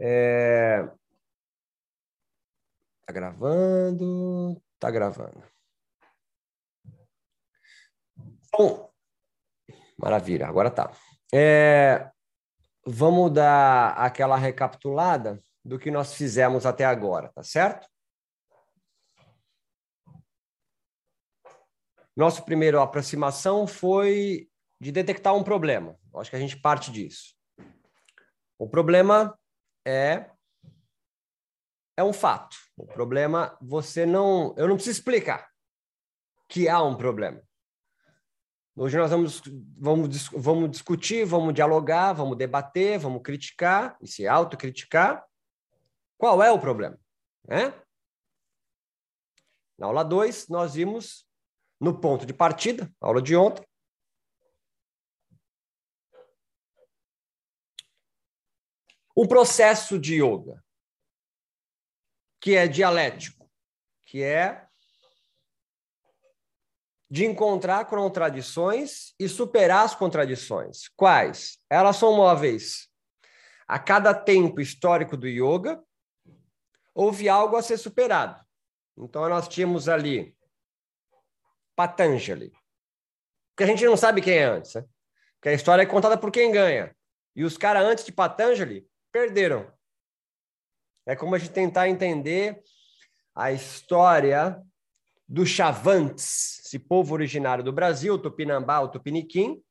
É... 0.00 0.88
Tá 3.06 3.12
gravando, 3.12 4.62
tá 4.78 4.90
gravando. 4.90 5.42
Bom, 8.52 8.90
maravilha, 9.98 10.46
agora 10.46 10.70
tá. 10.70 10.92
É... 11.32 12.10
Vamos 12.86 13.32
dar 13.32 13.92
aquela 13.98 14.36
recapitulada 14.36 15.42
do 15.64 15.78
que 15.78 15.90
nós 15.90 16.14
fizemos 16.14 16.64
até 16.64 16.84
agora, 16.84 17.30
tá 17.34 17.42
certo? 17.42 17.86
Nossa 22.16 22.42
primeira 22.42 22.82
aproximação 22.82 23.66
foi 23.66 24.48
de 24.80 24.90
detectar 24.90 25.34
um 25.36 25.44
problema. 25.44 25.96
Acho 26.14 26.30
que 26.30 26.36
a 26.36 26.40
gente 26.40 26.56
parte 26.56 26.90
disso. 26.90 27.36
O 28.58 28.68
problema 28.68 29.37
é 29.88 30.30
é 31.96 32.04
um 32.04 32.12
fato. 32.12 32.56
O 32.76 32.86
problema 32.86 33.58
você 33.60 34.06
não, 34.06 34.54
eu 34.56 34.68
não 34.68 34.76
preciso 34.76 34.98
explicar 34.98 35.50
que 36.48 36.68
há 36.68 36.80
um 36.82 36.96
problema. 36.96 37.42
Hoje 38.76 38.96
nós 38.96 39.10
vamos, 39.10 39.42
vamos, 39.76 40.28
vamos 40.28 40.70
discutir, 40.70 41.24
vamos 41.24 41.52
dialogar, 41.52 42.12
vamos 42.12 42.38
debater, 42.38 42.98
vamos 43.00 43.22
criticar 43.22 43.96
e 44.00 44.06
se 44.06 44.28
autocriticar. 44.28 45.26
Qual 46.16 46.40
é 46.40 46.52
o 46.52 46.60
problema? 46.60 46.96
Né? 47.44 47.74
Na 49.76 49.86
aula 49.86 50.04
2, 50.04 50.48
nós 50.48 50.74
vimos 50.74 51.26
no 51.80 51.98
ponto 52.00 52.24
de 52.24 52.32
partida, 52.32 52.88
aula 53.00 53.20
de 53.20 53.34
ontem. 53.34 53.67
Um 59.20 59.26
processo 59.26 59.98
de 59.98 60.22
yoga 60.22 60.62
que 62.40 62.54
é 62.54 62.68
dialético, 62.68 63.50
que 64.04 64.22
é 64.22 64.64
de 67.10 67.26
encontrar 67.26 67.84
contradições 67.86 69.16
e 69.18 69.28
superar 69.28 69.84
as 69.84 69.92
contradições. 69.92 70.86
Quais? 70.94 71.58
Elas 71.68 71.96
são 71.96 72.14
móveis. 72.14 72.88
A 73.66 73.76
cada 73.76 74.14
tempo 74.14 74.60
histórico 74.60 75.16
do 75.16 75.26
yoga, 75.26 75.82
houve 76.94 77.28
algo 77.28 77.56
a 77.56 77.62
ser 77.62 77.76
superado. 77.76 78.40
Então, 78.96 79.28
nós 79.28 79.48
tínhamos 79.48 79.88
ali 79.88 80.32
Patanjali. 81.74 82.52
Porque 83.50 83.64
a 83.64 83.66
gente 83.66 83.84
não 83.84 83.96
sabe 83.96 84.22
quem 84.22 84.38
é 84.38 84.44
antes, 84.44 84.74
né? 84.74 84.84
Porque 85.34 85.48
a 85.48 85.54
história 85.54 85.82
é 85.82 85.86
contada 85.86 86.16
por 86.16 86.30
quem 86.30 86.52
ganha. 86.52 86.96
E 87.34 87.42
os 87.42 87.58
caras 87.58 87.84
antes 87.84 88.04
de 88.04 88.12
Patanjali 88.12 88.88
perderam. 89.18 89.72
É 91.04 91.16
como 91.16 91.34
a 91.34 91.38
gente 91.38 91.50
tentar 91.50 91.88
entender 91.88 92.62
a 93.34 93.50
história 93.50 94.62
dos 95.26 95.48
Chavantes, 95.48 96.60
esse 96.60 96.78
povo 96.78 97.14
originário 97.14 97.64
do 97.64 97.72
Brasil, 97.72 98.16
Tupinambá, 98.18 98.86
Tupiniquim, 98.86 99.62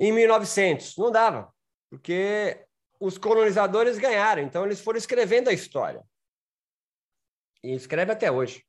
em 0.00 0.12
1900. 0.12 0.96
Não 0.96 1.10
dava, 1.10 1.54
porque 1.90 2.66
os 2.98 3.18
colonizadores 3.18 3.98
ganharam, 3.98 4.42
então 4.42 4.64
eles 4.64 4.80
foram 4.80 4.98
escrevendo 4.98 5.48
a 5.48 5.52
história. 5.52 6.02
E 7.62 7.74
escreve 7.74 8.12
até 8.12 8.30
hoje. 8.32 8.64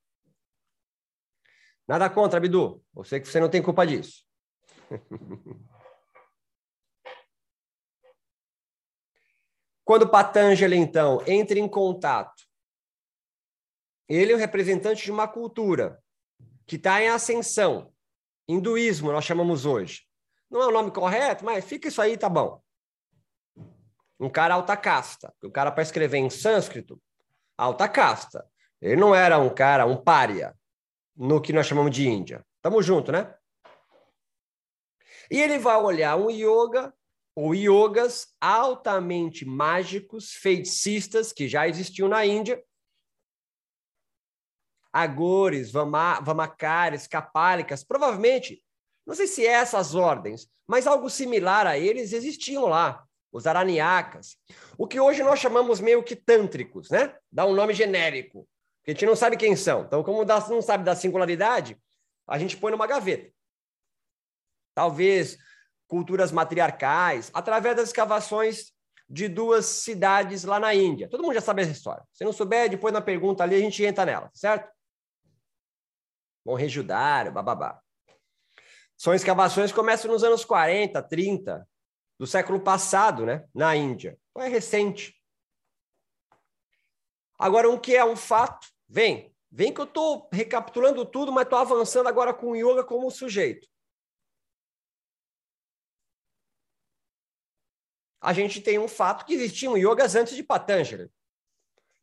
Nada 1.88 2.10
contra, 2.10 2.40
Bidu. 2.40 2.84
Eu 2.96 3.04
sei 3.06 3.22
que 3.22 3.28
você 3.28 3.40
não 3.40 3.50
tem 3.50 3.62
culpa 3.62 3.88
disso. 3.88 4.26
Quando 9.88 10.10
Patanjali, 10.10 10.76
então, 10.76 11.24
entra 11.26 11.58
em 11.58 11.66
contato, 11.66 12.44
ele 14.10 14.34
é 14.34 14.36
o 14.36 14.38
representante 14.38 15.06
de 15.06 15.12
uma 15.14 15.30
cultura 15.30 16.04
que 16.66 16.76
está 16.76 17.02
em 17.02 17.08
ascensão. 17.08 17.94
Hinduísmo, 18.50 19.14
nós 19.14 19.24
chamamos 19.24 19.66
hoje. 19.66 20.02
Não 20.52 20.62
é 20.62 20.68
o 20.68 20.72
nome 20.72 20.92
correto, 20.92 21.46
mas 21.46 21.64
fica 21.64 21.88
isso 21.88 22.02
aí, 22.02 22.18
tá 22.18 22.28
bom. 22.28 22.62
Um 24.20 24.30
cara 24.30 24.56
alta 24.56 24.76
casta. 24.76 25.34
O 25.42 25.50
cara, 25.50 25.72
para 25.72 25.84
escrever 25.84 26.18
em 26.18 26.30
sânscrito, 26.30 27.02
alta 27.58 27.88
casta. 27.88 28.46
Ele 28.82 28.98
não 28.98 29.16
era 29.16 29.40
um 29.40 29.50
cara, 29.50 29.86
um 29.86 29.96
pária 29.96 30.54
no 31.16 31.42
que 31.42 31.54
nós 31.54 31.66
chamamos 31.66 31.92
de 31.92 32.06
Índia. 32.10 32.46
Tamo 32.62 32.84
junto, 32.84 33.10
né? 33.10 33.34
E 35.32 35.42
ele 35.42 35.58
vai 35.58 35.78
olhar 35.78 36.18
um 36.18 36.30
yoga 36.30 36.94
ou 37.38 37.54
yogas 37.54 38.36
altamente 38.42 39.46
mágicos, 39.46 40.32
feiticistas, 40.32 41.32
que 41.32 41.48
já 41.48 41.68
existiam 41.68 42.10
na 42.10 42.26
Índia. 42.26 42.60
Agores, 44.92 45.72
vama, 45.72 46.20
vamakares, 46.20 47.06
kapálicas, 47.06 47.84
provavelmente, 47.84 48.64
não 49.06 49.14
sei 49.14 49.28
se 49.28 49.46
é 49.46 49.52
essas 49.52 49.94
ordens, 49.94 50.50
mas 50.66 50.88
algo 50.88 51.12
similar 51.12 51.68
a 51.68 51.78
eles 51.78 52.12
existiam 52.12 52.66
lá. 52.66 53.06
Os 53.32 53.46
araniacas. 53.46 54.36
O 54.76 54.88
que 54.88 55.00
hoje 55.00 55.22
nós 55.22 55.38
chamamos 55.38 55.80
meio 55.80 56.02
que 56.02 56.16
tântricos, 56.16 56.90
né? 56.90 57.16
Dá 57.32 57.46
um 57.46 57.54
nome 57.54 57.72
genérico 57.72 58.48
a 58.88 58.94
gente 58.94 59.06
não 59.06 59.16
sabe 59.16 59.38
quem 59.38 59.56
são. 59.56 59.82
Então, 59.82 60.02
como 60.02 60.24
não 60.24 60.62
sabe 60.62 60.84
da 60.84 60.96
singularidade, 60.96 61.78
a 62.26 62.40
gente 62.40 62.58
põe 62.58 62.72
numa 62.72 62.88
gaveta. 62.88 63.32
Talvez 64.74 65.38
culturas 65.88 66.32
matriarcais, 66.32 67.32
através 67.34 67.76
das 67.76 67.88
escavações 67.90 68.74
de 69.10 69.28
duas 69.28 69.66
cidades 69.66 70.44
lá 70.44 70.60
na 70.60 70.74
Índia. 70.74 71.08
Todo 71.10 71.24
mundo 71.24 71.34
já 71.34 71.42
sabe 71.42 71.62
essa 71.62 71.72
história. 71.72 72.04
Se 72.12 72.26
não 72.26 72.34
souber, 72.34 72.70
depois 72.70 72.94
na 72.94 73.02
pergunta 73.02 73.44
ali 73.44 73.56
a 73.56 73.60
gente 73.60 73.84
entra 73.84 74.06
nela, 74.06 74.30
certo? 74.34 74.70
Mohenjo-Daro, 76.46 77.32
bababá. 77.32 77.82
São 78.98 79.14
escavações 79.14 79.72
que 79.72 79.78
começam 79.78 80.12
nos 80.12 80.24
anos 80.24 80.44
40, 80.44 81.02
30 81.04 81.68
do 82.20 82.28
século 82.28 82.60
passado, 82.60 83.26
né, 83.26 83.46
na 83.54 83.76
Índia. 83.76 84.18
Então 84.32 84.46
é 84.46 84.50
recente. 84.50 85.16
Agora, 87.40 87.70
um 87.70 87.78
que 87.78 87.96
é 87.96 88.04
um 88.04 88.16
fato 88.16 88.68
Vem, 88.90 89.34
vem 89.52 89.74
que 89.74 89.82
eu 89.82 89.86
estou 89.86 90.30
recapitulando 90.32 91.06
tudo, 91.06 91.32
mas 91.32 91.44
estou 91.44 91.60
avançando 91.60 92.08
agora 92.08 92.34
com 92.34 92.52
o 92.52 92.56
yoga 92.56 92.84
como 92.84 93.12
sujeito. 93.12 93.68
A 98.22 98.34
gente 98.34 98.62
tem 98.62 98.80
um 98.80 98.88
fato 98.88 99.26
que 99.26 99.34
existiam 99.34 99.78
yogas 99.78 100.16
antes 100.16 100.36
de 100.36 100.44
Patanjali. 100.44 101.10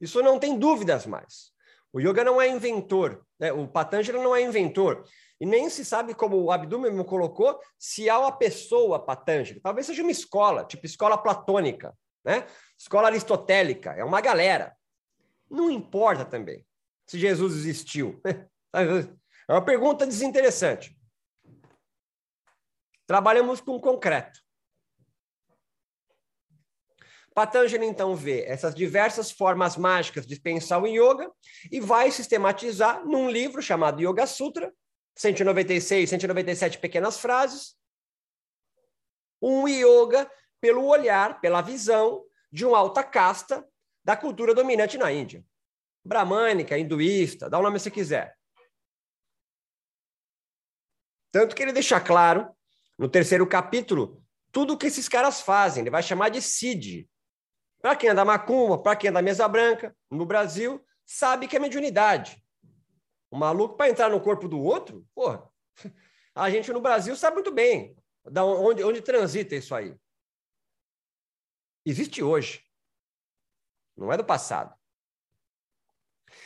Isso 0.01 0.23
não 0.23 0.39
tem 0.39 0.59
dúvidas 0.59 1.07
mais. 1.07 1.53
O 1.93 2.01
yoga 2.01 2.25
não 2.25 2.41
é 2.41 2.49
inventor, 2.49 3.25
né? 3.39 3.53
o 3.53 3.69
Patanjali 3.69 4.19
não 4.19 4.35
é 4.35 4.43
inventor. 4.43 5.05
E 5.41 5.47
nem 5.47 5.69
se 5.69 5.85
sabe, 5.85 6.15
como 6.15 6.37
o 6.37 6.51
Abdu 6.51 6.79
mesmo 6.79 7.05
colocou, 7.05 7.61
se 7.79 8.09
há 8.09 8.19
uma 8.19 8.33
pessoa 8.33 9.05
Patanjali. 9.05 9.61
Talvez 9.61 9.87
seja 9.87 10.03
uma 10.03 10.11
escola, 10.11 10.65
tipo 10.65 10.87
escola 10.87 11.17
platônica, 11.17 11.97
né? 12.25 12.47
escola 12.79 13.09
aristotélica, 13.09 13.93
é 13.93 14.05
uma 14.05 14.21
galera. 14.21 14.77
Não 15.51 15.71
importa 15.71 16.25
também 16.25 16.65
se 17.07 17.19
Jesus 17.19 17.55
existiu? 17.57 18.21
É 19.47 19.53
uma 19.53 19.65
pergunta 19.65 20.07
desinteressante. 20.07 20.99
Trabalhamos 23.07 23.61
com 23.61 23.79
concreto. 23.79 24.41
Patanjali, 27.34 27.84
então, 27.84 28.15
vê 28.15 28.45
essas 28.45 28.75
diversas 28.75 29.31
formas 29.31 29.77
mágicas 29.77 30.27
de 30.27 30.39
pensar 30.39 30.78
o 30.81 30.87
yoga 30.87 31.31
e 31.71 31.81
vai 31.81 32.11
sistematizar 32.11 33.05
num 33.05 33.28
livro 33.28 33.61
chamado 33.61 34.00
Yoga 34.00 34.27
Sutra, 34.27 34.72
196, 35.17 36.09
197 36.09 36.78
pequenas 36.78 37.19
frases, 37.19 37.77
um 39.43 39.67
yoga 39.67 40.31
pelo 40.60 40.86
olhar, 40.86 41.41
pela 41.41 41.60
visão 41.60 42.25
de 42.53 42.65
uma 42.65 42.78
alta 42.78 43.03
casta 43.03 43.66
da 44.04 44.16
cultura 44.16 44.54
dominante 44.54 44.97
na 44.97 45.13
Índia 45.13 45.45
bramânica, 46.04 46.78
hinduísta, 46.78 47.48
dá 47.48 47.59
o 47.59 47.63
nome 47.63 47.81
se 47.81 47.91
quiser. 47.91 48.36
Tanto 51.33 51.57
que 51.57 51.63
ele 51.63 51.72
deixa 51.72 52.01
claro, 52.01 52.54
no 52.98 53.09
terceiro 53.09 53.47
capítulo, 53.47 54.22
tudo 54.53 54.75
o 54.75 54.78
que 54.78 54.86
esses 54.86 55.09
caras 55.09 55.41
fazem. 55.41 55.83
Ele 55.83 55.91
vai 55.91 56.03
chamar 56.03 56.28
de 56.28 56.41
CID. 56.41 57.09
Para 57.84 57.97
quem 57.97 58.09
é 58.09 58.15
da 58.15 58.25
macumba, 58.25 58.78
para 58.78 58.97
quem 58.97 59.09
é 59.09 59.13
da 59.13 59.21
mesa 59.21 59.47
branca, 59.47 59.95
no 60.10 60.25
Brasil, 60.25 60.83
sabe 61.04 61.47
que 61.47 61.54
é 61.54 61.59
mediunidade. 61.60 62.42
O 63.31 63.36
maluco, 63.36 63.77
para 63.77 63.91
entrar 63.91 64.09
no 64.09 64.22
corpo 64.22 64.48
do 64.48 64.59
outro, 64.59 65.07
porra, 65.15 65.47
a 66.34 66.48
gente 66.48 66.72
no 66.72 66.81
Brasil 66.81 67.15
sabe 67.15 67.34
muito 67.34 67.53
bem 67.53 67.95
da 68.25 68.42
onde, 68.42 68.83
onde 68.83 69.03
transita 69.03 69.54
isso 69.54 69.75
aí. 69.75 69.95
Existe 71.84 72.22
hoje. 72.22 72.65
Não 73.95 74.10
é 74.10 74.16
do 74.16 74.25
passado. 74.25 74.75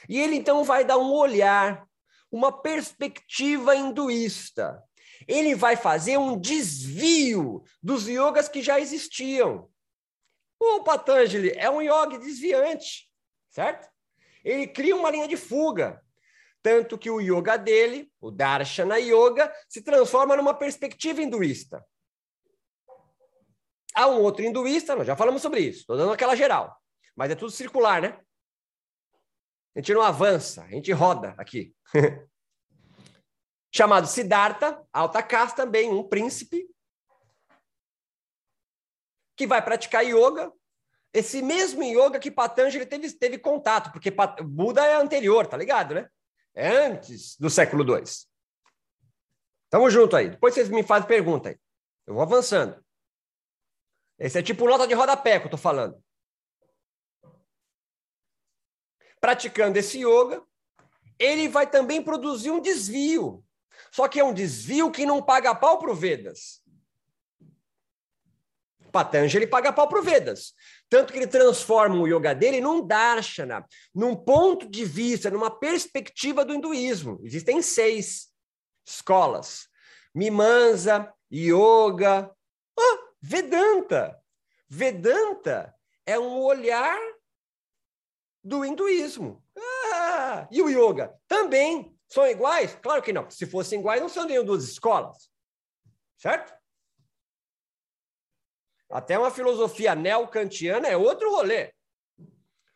E 0.09 0.19
ele 0.19 0.35
então 0.35 0.65
vai 0.65 0.85
dar 0.85 0.99
um 0.99 1.13
olhar, 1.13 1.89
uma 2.33 2.51
perspectiva 2.51 3.77
hinduísta. 3.77 4.83
Ele 5.29 5.55
vai 5.55 5.77
fazer 5.77 6.19
um 6.19 6.37
desvio 6.37 7.63
dos 7.81 8.09
yogas 8.09 8.49
que 8.49 8.61
já 8.61 8.81
existiam. 8.81 9.71
O 10.59 10.83
Patanjali 10.83 11.53
é 11.57 11.71
um 11.71 11.81
yogi 11.81 12.19
desviante, 12.19 13.09
certo? 13.51 13.89
Ele 14.45 14.67
cria 14.67 14.97
uma 14.97 15.11
linha 15.11 15.29
de 15.29 15.37
fuga. 15.37 16.03
Tanto 16.63 16.99
que 16.99 17.11
o 17.11 17.21
yoga 17.21 17.57
dele, 17.57 18.13
o 18.21 18.31
Darshana 18.31 18.99
Yoga, 18.99 19.53
se 19.69 19.81
transforma 19.83 20.37
numa 20.37 20.53
perspectiva 20.53 21.23
hinduísta. 21.23 21.85
Há 23.95 24.07
um 24.09 24.21
outro 24.21 24.45
hinduísta, 24.45 24.95
nós 24.95 25.07
já 25.07 25.17
falamos 25.17 25.41
sobre 25.41 25.61
isso, 25.61 25.81
estou 25.81 25.97
dando 25.97 26.13
aquela 26.13 26.37
geral, 26.37 26.77
mas 27.17 27.31
é 27.31 27.35
tudo 27.35 27.51
circular, 27.51 28.03
né? 28.03 28.21
A 29.75 29.81
gente 29.81 29.95
não 29.95 30.03
avança, 30.03 30.63
a 30.65 30.69
gente 30.69 30.93
roda 30.93 31.35
aqui. 31.39 31.75
Chamado 33.75 34.07
Siddhartha, 34.07 34.85
alta 34.93 35.23
casta 35.23 35.65
também, 35.65 35.91
um 35.91 36.07
príncipe, 36.07 36.69
que 39.39 39.47
vai 39.47 39.63
praticar 39.63 40.05
yoga. 40.05 40.53
Esse 41.15 41.41
mesmo 41.41 41.83
yoga 41.85 42.19
que 42.19 42.31
Patanjali 42.31 42.85
teve, 42.85 43.11
teve 43.13 43.39
contato, 43.39 43.93
porque 43.93 44.13
Buda 44.43 44.85
é 44.85 44.97
anterior, 44.97 45.47
tá 45.47 45.57
ligado, 45.57 45.95
né? 45.95 46.11
É 46.53 46.69
antes 46.69 47.39
do 47.39 47.49
século 47.49 47.85
II. 47.85 48.03
Tamo 49.71 49.89
junto 49.89 50.17
aí. 50.17 50.31
Depois 50.31 50.53
vocês 50.53 50.69
me 50.69 50.83
fazem 50.83 51.09
pergunta 51.09 51.51
aí. 51.51 51.57
Eu 52.05 52.15
vou 52.15 52.23
avançando. 52.23 52.85
Esse 54.19 54.41
é 54.41 54.43
tipo 54.43 54.67
nota 54.67 54.87
de 54.89 54.95
rodapé 54.95 55.39
que 55.39 55.47
eu 55.47 55.51
tô 55.51 55.57
falando. 55.57 56.03
Praticando 59.21 59.79
esse 59.79 60.01
yoga, 60.01 60.43
ele 61.19 61.49
vai 61.49 61.71
também 61.71 62.03
produzir 62.03 62.51
um 62.51 62.61
desvio. 62.61 63.45
Só 63.93 64.09
que 64.09 64.19
é 64.19 64.25
um 64.25 64.35
desvio 64.35 64.91
que 64.91 65.07
não 65.07 65.23
paga 65.23 65.55
pau 65.55 65.79
pro 65.79 65.95
Vedas. 65.95 66.61
Patanjali 68.99 69.47
paga 69.47 69.73
pau 69.73 69.87
pro 69.87 70.03
Vedas. 70.03 70.53
Tanto 70.91 71.13
que 71.13 71.21
ele 71.21 71.29
transforma 71.29 71.95
o 71.95 72.09
yoga 72.09 72.35
dele 72.35 72.61
num 72.61 72.85
darshana, 72.85 73.65
num 73.95 74.17
ponto 74.17 74.69
de 74.69 74.85
vista, 74.85 75.31
numa 75.31 75.51
perspectiva 75.51 76.45
do 76.45 76.53
hinduísmo. 76.53 77.21
Existem 77.23 77.63
seis 77.63 78.27
escolas: 78.85 79.69
Mimansa, 80.13 81.15
Yoga, 81.33 82.29
ah, 82.77 82.99
Vedanta. 83.23 84.19
Vedanta 84.69 85.73
é 86.05 86.19
um 86.19 86.41
olhar 86.41 86.99
do 88.43 88.65
hinduísmo. 88.65 89.45
Ah, 89.57 90.49
e 90.51 90.61
o 90.61 90.69
yoga 90.69 91.15
também 91.29 91.97
são 92.09 92.27
iguais? 92.27 92.77
Claro 92.83 93.01
que 93.01 93.13
não. 93.13 93.31
Se 93.31 93.47
fossem 93.47 93.79
iguais, 93.79 94.01
não 94.01 94.09
seriam 94.09 94.45
duas 94.45 94.65
escolas. 94.65 95.31
Certo? 96.17 96.58
Até 98.91 99.19
uma 99.19 99.31
filosofia 99.31 99.95
neo-kantiana 99.95 100.89
é 100.89 100.97
outro 100.97 101.31
rolê. 101.31 101.73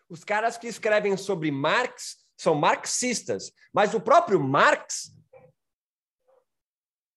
Os 0.08 0.22
caras 0.22 0.58
que 0.58 0.66
escrevem 0.66 1.16
sobre 1.16 1.50
Marx 1.50 2.18
são 2.36 2.54
marxistas, 2.54 3.52
mas 3.72 3.94
o 3.94 4.00
próprio 4.00 4.38
Marx 4.38 5.14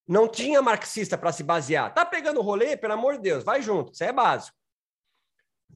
não 0.08 0.28
tinha 0.28 0.62
marxista 0.62 1.18
para 1.18 1.32
se 1.32 1.44
basear. 1.44 1.94
Tá 1.94 2.06
pegando 2.06 2.40
o 2.40 2.44
rolê? 2.44 2.78
Pelo 2.78 2.94
amor 2.94 3.16
de 3.16 3.24
Deus, 3.24 3.44
vai 3.44 3.62
junto, 3.62 3.92
isso 3.92 4.04
é 4.04 4.14
básico. 4.14 4.56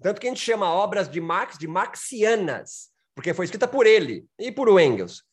Tanto 0.02 0.22
que 0.22 0.28
a 0.28 0.30
gente 0.30 0.42
chama 0.42 0.72
obras 0.72 1.10
de 1.10 1.20
Marx 1.20 1.58
de 1.58 1.68
marxianas, 1.68 2.90
porque 3.14 3.34
foi 3.34 3.46
escrita 3.46 3.68
por 3.68 3.86
ele 3.86 4.26
e 4.38 4.50
por 4.52 4.80
Engels. 4.80 5.24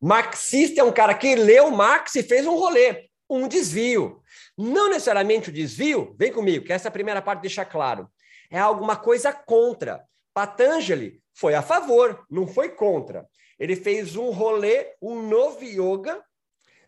Marxista 0.00 0.80
é 0.80 0.84
um 0.84 0.92
cara 0.92 1.14
que 1.14 1.36
leu 1.36 1.70
Marx 1.70 2.16
e 2.16 2.22
fez 2.22 2.44
um 2.44 2.56
rolê 2.56 3.08
um 3.28 3.48
desvio. 3.48 4.22
Não 4.56 4.88
necessariamente 4.88 5.50
o 5.50 5.52
desvio, 5.52 6.14
vem 6.18 6.32
comigo, 6.32 6.64
que 6.64 6.72
essa 6.72 6.90
primeira 6.90 7.20
parte 7.20 7.42
deixa 7.42 7.64
claro, 7.64 8.10
é 8.50 8.58
alguma 8.58 8.96
coisa 8.96 9.32
contra. 9.32 10.04
Patanjali 10.32 11.22
foi 11.34 11.54
a 11.54 11.62
favor, 11.62 12.24
não 12.30 12.46
foi 12.46 12.70
contra. 12.70 13.26
Ele 13.58 13.74
fez 13.74 14.16
um 14.16 14.30
rolê, 14.30 14.94
um 15.00 15.26
novo 15.26 15.64
yoga, 15.64 16.22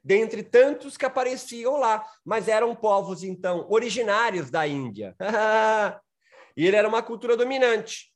dentre 0.04 0.42
tantos 0.42 0.96
que 0.96 1.04
apareciam 1.04 1.76
lá, 1.76 2.04
mas 2.24 2.48
eram 2.48 2.74
povos, 2.74 3.22
então, 3.22 3.66
originários 3.68 4.50
da 4.50 4.66
Índia. 4.66 5.16
e 6.56 6.66
ele 6.66 6.76
era 6.76 6.88
uma 6.88 7.02
cultura 7.02 7.36
dominante. 7.36 8.12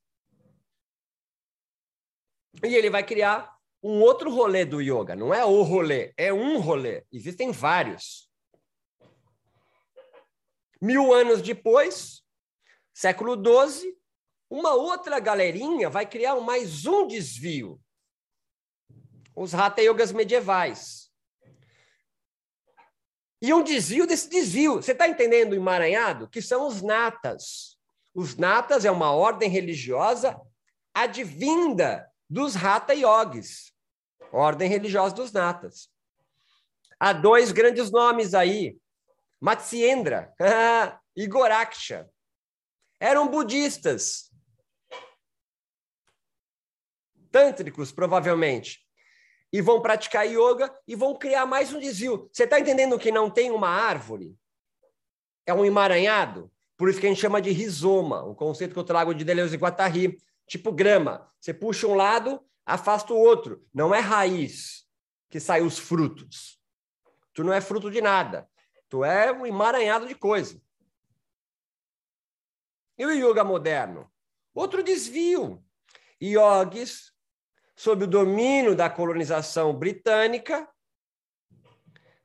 E 2.63 2.75
ele 2.75 2.91
vai 2.91 3.03
criar 3.03 3.52
um 3.83 4.01
outro 4.01 4.31
rolê 4.31 4.65
do 4.65 4.81
yoga. 4.81 5.17
Não 5.17 5.35
é 5.35 5.45
o 5.45 5.63
rolê, 5.63 6.15
é 6.17 6.33
um 6.33 6.61
rolê. 6.61 7.05
Existem 7.11 7.51
vários. 7.51 8.31
Mil 10.81 11.13
anos 11.13 11.43
depois, 11.43 12.23
século 12.95 13.35
XII, 13.35 13.97
uma 14.49 14.75
outra 14.75 15.19
galerinha 15.19 15.91
vai 15.91 16.07
criar 16.07 16.37
mais 16.37 16.87
um 16.87 17.07
desvio. 17.07 17.81
Os 19.35 19.55
Hatha 19.55 19.81
Yogas 19.81 20.13
medievais. 20.13 21.11
E 23.41 23.53
um 23.53 23.63
desvio 23.63 24.07
desse 24.07 24.29
desvio. 24.29 24.77
Você 24.77 24.93
está 24.93 25.09
entendendo 25.09 25.53
o 25.53 25.57
emaranhado? 25.57 26.29
Que 26.29 26.41
são 26.41 26.67
os 26.67 26.83
natas. 26.83 27.77
Os 28.15 28.37
natas 28.37 28.85
é 28.85 28.91
uma 28.91 29.11
ordem 29.11 29.49
religiosa 29.49 30.41
advinda 30.95 32.09
dos 32.29 32.55
Hatha 32.55 32.93
Yogis 32.93 33.72
ordem 34.33 34.69
religiosa 34.69 35.15
dos 35.15 35.31
natas. 35.31 35.89
Há 36.99 37.13
dois 37.13 37.53
grandes 37.53 37.91
nomes 37.91 38.35
aí, 38.35 38.79
Matsyendra 39.41 40.33
e 41.15 41.27
Goraksha. 41.27 42.09
Eram 42.99 43.29
budistas. 43.29 44.31
Tântricos, 47.31 47.91
provavelmente. 47.91 48.81
E 49.53 49.61
vão 49.61 49.83
praticar 49.83 50.27
yoga 50.27 50.73
e 50.87 50.95
vão 50.95 51.15
criar 51.15 51.45
mais 51.45 51.73
um 51.73 51.81
desvio. 51.81 52.31
Você 52.33 52.45
está 52.45 52.59
entendendo 52.59 52.99
que 52.99 53.11
não 53.11 53.29
tem 53.29 53.51
uma 53.51 53.69
árvore? 53.69 54.37
É 55.45 55.53
um 55.53 55.65
emaranhado? 55.65 56.51
Por 56.77 56.89
isso 56.89 57.01
que 57.01 57.07
a 57.07 57.09
gente 57.09 57.21
chama 57.21 57.43
de 57.43 57.51
rizoma, 57.51 58.25
um 58.25 58.35
conceito 58.35 58.73
que 58.73 58.79
eu 58.79 58.85
trago 58.85 59.15
de 59.15 59.25
Deleuze 59.25 59.55
e 59.55 59.59
Guattari, 59.59 60.19
tipo 60.47 60.73
grama. 60.73 61.29
Você 61.41 61.53
puxa 61.53 61.87
um 61.87 61.95
lado, 61.95 62.41
afasta 62.65 63.13
o 63.13 63.19
outro. 63.19 63.67
Não 63.73 63.95
é 63.95 64.01
raiz 64.01 64.87
que 65.31 65.41
sai 65.41 65.63
os 65.63 65.79
frutos. 65.79 66.61
Tu 67.33 67.43
não 67.43 67.53
é 67.53 67.61
fruto 67.61 67.91
de 67.91 68.01
nada. 68.01 68.49
Tu 68.89 69.05
é 69.05 69.33
um 69.33 69.47
emaranhado 69.47 70.07
de 70.07 70.15
coisa. 70.15 70.61
E 72.99 73.07
o 73.07 73.11
yoga 73.11 73.43
moderno? 73.43 74.11
Outro 74.55 74.83
desvio. 74.83 75.65
Yogis, 76.23 77.13
sob 77.75 78.05
o 78.05 78.07
domínio 78.07 78.77
da 78.77 78.89
colonização 78.91 79.73
britânica, 79.75 80.69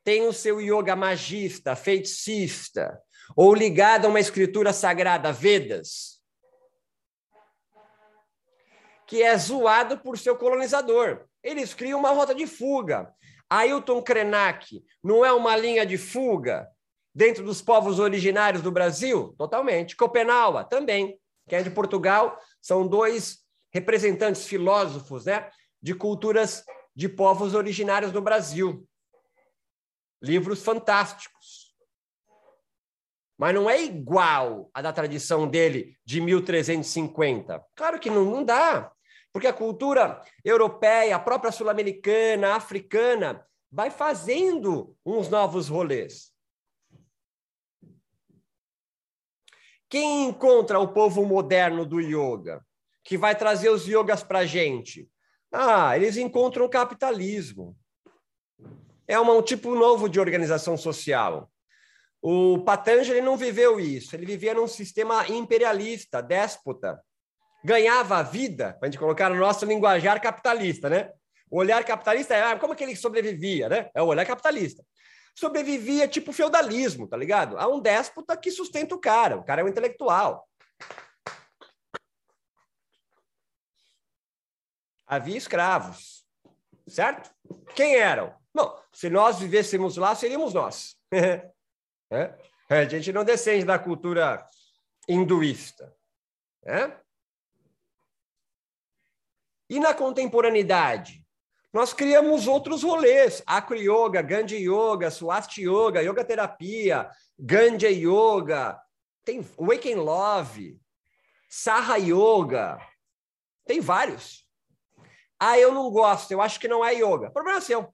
tem 0.03 0.27
o 0.27 0.33
seu 0.33 0.62
yoga 0.62 0.95
magista, 0.95 1.75
feiticista, 1.75 3.01
ou 3.35 3.55
ligado 3.55 4.05
a 4.05 4.09
uma 4.09 4.19
escritura 4.19 4.71
sagrada, 4.71 5.31
Vedas 5.31 6.16
que 9.07 9.23
é 9.23 9.35
zoado 9.37 9.97
por 9.97 10.17
seu 10.17 10.35
colonizador. 10.35 11.25
Eles 11.41 11.73
criam 11.73 11.99
uma 11.99 12.11
rota 12.11 12.35
de 12.35 12.45
fuga. 12.45 13.11
Ailton 13.49 14.01
Krenak 14.03 14.83
não 15.01 15.25
é 15.25 15.31
uma 15.31 15.55
linha 15.55 15.85
de 15.85 15.97
fuga 15.97 16.67
dentro 17.15 17.43
dos 17.43 17.61
povos 17.61 17.99
originários 17.99 18.61
do 18.61 18.69
Brasil? 18.69 19.33
Totalmente. 19.37 19.95
Copenhague 19.95 20.69
também, 20.69 21.17
que 21.47 21.55
é 21.55 21.63
de 21.63 21.71
Portugal, 21.71 22.37
são 22.61 22.85
dois 22.85 23.39
representantes 23.71 24.45
filósofos 24.45 25.25
né, 25.25 25.49
de 25.81 25.95
culturas 25.95 26.65
de 26.93 27.07
povos 27.07 27.53
originários 27.55 28.11
do 28.11 28.21
Brasil. 28.21 28.85
Livros 30.21 30.61
fantásticos. 30.63 31.73
Mas 33.37 33.53
não 33.53 33.69
é 33.69 33.81
igual 33.81 34.69
à 34.73 34.81
da 34.81 34.91
tradição 34.91 35.47
dele 35.47 35.95
de 36.03 36.19
1350. 36.19 37.63
Claro 37.75 37.99
que 37.99 38.09
não, 38.09 38.25
não 38.25 38.43
dá. 38.43 38.91
Porque 39.38 39.46
a 39.46 39.53
cultura 39.53 40.20
europeia, 40.44 41.15
a 41.15 41.20
própria 41.20 41.51
sul-americana, 41.51 42.56
africana, 42.56 43.46
vai 43.72 43.91
fazendo 43.91 44.98
uns 45.06 45.29
novos 45.29 45.67
rolês. 45.67 46.34
Quem 49.88 50.27
encontra 50.27 50.79
o 50.79 50.88
povo 50.88 51.24
moderno 51.24 51.86
do 51.86 52.01
yoga, 52.01 52.65
que 53.03 53.15
vai 53.15 53.36
trazer 53.36 53.70
os 53.70 53.86
yogas 53.86 54.24
para 54.24 54.39
a 54.39 54.46
gente? 54.48 55.08
Ah, 55.51 55.96
eles 55.96 56.17
encontram 56.17 56.65
o 56.65 56.70
capitalismo. 56.70 57.77
É 59.08 59.20
um 59.20 59.39
tipo 59.44 59.75
novo 59.75 60.10
de 60.10 60.20
organização 60.20 60.75
social. 60.75 61.48
O 62.20 62.63
Patanjali 62.63 63.22
não 63.22 63.38
viveu 63.38 63.79
isso, 63.79 64.15
ele 64.15 64.25
vivia 64.25 64.56
num 64.56 64.67
sistema 64.67 65.27
imperialista, 65.29 66.24
déspota 66.24 67.00
ganhava 67.67 68.19
a 68.19 68.24
vida, 68.24 68.77
para 68.79 68.88
a 68.88 68.89
gente 68.89 68.97
colocar 68.97 69.29
no 69.29 69.36
nosso 69.36 69.65
linguajar 69.65 70.21
capitalista, 70.21 70.89
né? 70.89 71.12
O 71.51 71.57
olhar 71.57 71.83
capitalista 71.83 72.33
é 72.33 72.41
ah, 72.41 72.57
como 72.57 72.71
é 72.71 72.75
que 72.77 72.83
ele 72.83 72.95
sobrevivia, 72.95 73.67
né? 73.67 73.91
É 73.93 74.01
o 74.01 74.05
olhar 74.05 74.25
capitalista. 74.25 74.86
Sobrevivia 75.36 76.07
tipo 76.07 76.31
feudalismo, 76.31 77.09
tá 77.09 77.17
ligado? 77.17 77.57
Há 77.57 77.67
um 77.67 77.81
déspota 77.81 78.38
que 78.38 78.50
sustenta 78.51 78.95
o 78.95 79.00
cara, 79.00 79.36
o 79.36 79.43
cara 79.43 79.59
é 79.59 79.65
um 79.65 79.67
intelectual. 79.67 80.47
Havia 85.05 85.38
escravos, 85.38 86.25
certo? 86.88 87.29
Quem 87.75 87.97
eram? 87.97 88.33
Bom, 88.55 88.81
se 88.93 89.09
nós 89.09 89.39
vivêssemos 89.39 89.97
lá, 89.97 90.15
seríamos 90.15 90.53
nós. 90.53 90.95
É? 92.09 92.33
é? 92.69 92.79
A 92.79 92.86
gente 92.86 93.12
não 93.12 93.25
descende 93.25 93.65
da 93.65 93.77
cultura 93.77 94.47
hinduísta. 95.09 95.93
Né? 96.63 96.97
E 99.69 99.79
na 99.79 99.93
contemporaneidade? 99.93 101.25
Nós 101.74 101.93
criamos 101.93 102.47
outros 102.47 102.83
rolês, 102.83 103.43
Acro 103.45 103.75
Yoga, 103.75 104.21
Gandhi 104.21 104.55
Yoga, 104.55 105.12
Swasti 105.12 105.63
Yoga, 105.63 106.01
Yoga 106.01 106.24
Terapia, 106.24 107.12
Gandhi 107.38 108.07
Yoga, 108.07 108.81
tem 109.24 109.45
Waking 109.57 109.95
Love, 109.95 110.79
Saha 111.50 111.97
Yoga, 111.97 112.79
tem 113.65 113.81
vários. 113.81 114.47
Ah, 115.39 115.59
eu 115.59 115.71
não 115.71 115.91
gosto, 115.91 116.31
eu 116.31 116.41
acho 116.41 116.59
que 116.59 116.67
não 116.67 116.83
é 116.83 116.95
yoga. 116.95 117.29
Problema 117.29 117.62
seu. 117.62 117.93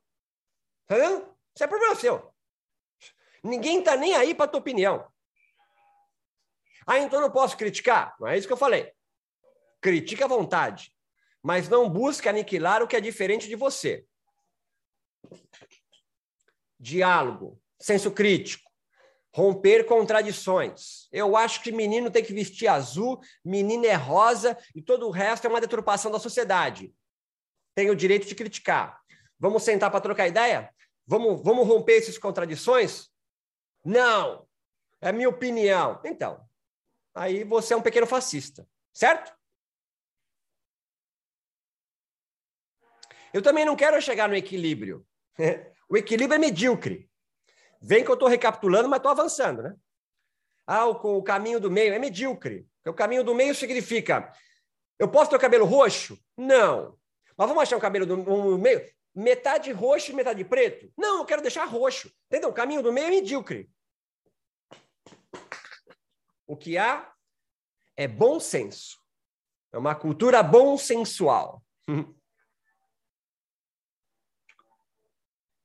Isso 0.90 1.64
é 1.64 1.68
problema 1.68 1.96
seu. 1.96 2.34
Ninguém 3.44 3.84
tá 3.84 3.98
nem 3.98 4.16
aí 4.16 4.34
para 4.34 4.48
tua 4.48 4.62
opinião. 4.62 5.06
Ah, 6.88 7.00
então 7.00 7.20
não 7.20 7.32
posso 7.32 7.58
criticar? 7.58 8.16
Não 8.20 8.28
é 8.28 8.38
isso 8.38 8.48
que 8.48 8.54
eu 8.54 8.58
falei. 8.58 8.94
Critica 9.82 10.24
à 10.26 10.28
vontade 10.28 10.94
mas 11.44 11.68
não 11.68 11.90
busque 11.90 12.30
aniquilar 12.30 12.82
o 12.82 12.88
que 12.88 12.96
é 12.96 13.02
diferente 13.02 13.50
de 13.50 13.56
você. 13.56 14.06
Diálogo, 16.80 17.62
senso 17.80 18.10
crítico, 18.12 18.72
romper 19.34 19.86
contradições. 19.86 21.08
Eu 21.12 21.36
acho 21.36 21.62
que 21.62 21.72
menino 21.72 22.10
tem 22.10 22.24
que 22.24 22.34
vestir 22.34 22.68
azul, 22.68 23.20
menina 23.44 23.88
é 23.88 23.96
rosa 23.96 24.58
e 24.74 24.82
todo 24.82 25.08
o 25.08 25.12
resto 25.12 25.46
é 25.46 25.50
uma 25.50 25.62
deturpação 25.62 26.10
da 26.10 26.20
sociedade. 26.20 26.96
Tem 27.76 27.90
o 27.90 27.96
direito 27.96 28.26
de 28.26 28.36
criticar. 28.36 29.02
Vamos 29.38 29.64
sentar 29.64 29.92
para 29.92 30.00
trocar 30.00 30.28
ideia? 30.28 30.74
Vamos, 31.06 31.44
vamos 31.44 31.68
romper 31.68 31.98
essas 31.98 32.18
contradições? 32.18 33.10
Não, 33.84 34.48
é 35.02 35.12
minha 35.12 35.28
opinião. 35.28 36.00
Então, 36.06 36.48
aí 37.14 37.44
você 37.44 37.74
é 37.74 37.78
um 37.78 37.82
pequeno 37.82 38.08
fascista, 38.08 38.66
certo? 38.94 39.36
Eu 43.34 43.42
também 43.42 43.66
não 43.66 43.76
quero 43.76 44.00
chegar 44.02 44.30
no 44.30 44.36
equilíbrio. 44.36 45.06
o 45.90 45.98
equilíbrio 45.98 46.36
é 46.36 46.40
medíocre. 46.40 47.10
Vem 47.82 48.04
que 48.04 48.10
eu 48.10 48.14
estou 48.14 48.30
recapitulando, 48.30 48.88
mas 48.88 48.98
estou 48.98 49.12
avançando, 49.12 49.64
né? 49.64 49.76
Ah, 50.66 50.86
o, 50.86 51.18
o 51.18 51.24
caminho 51.24 51.60
do 51.60 51.70
meio 51.70 51.94
é 51.94 52.00
medíocre. 52.00 52.68
O 52.86 52.94
caminho 52.94 53.24
do 53.24 53.36
meio 53.36 53.54
significa: 53.54 54.32
eu 54.98 55.10
posso 55.10 55.30
ter 55.30 55.36
o 55.36 55.40
cabelo 55.40 55.66
roxo? 55.66 56.18
Não. 56.38 56.98
Mas 57.36 57.48
vamos 57.48 57.64
achar 57.64 57.76
um 57.76 57.82
cabelo 57.82 58.06
do 58.06 58.16
um 58.16 58.58
meio? 58.58 58.82
Metade 59.14 59.72
roxo 59.72 60.12
e 60.12 60.16
metade 60.16 60.44
preto? 60.46 60.92
Não, 60.98 61.20
eu 61.20 61.26
quero 61.26 61.42
deixar 61.42 61.66
roxo. 61.66 62.12
Entendeu? 62.28 62.50
O 62.50 62.54
caminho 62.54 62.82
do 62.82 62.94
meio 62.94 63.08
é 63.08 63.10
medíocre. 63.10 63.70
O 66.48 66.56
que 66.56 66.78
há 66.78 67.12
é 67.98 68.08
bom 68.08 68.40
senso. 68.40 68.98
É 69.72 69.78
uma 69.78 69.96
cultura 69.96 70.42
bom 70.44 70.78
sensual. 70.78 71.64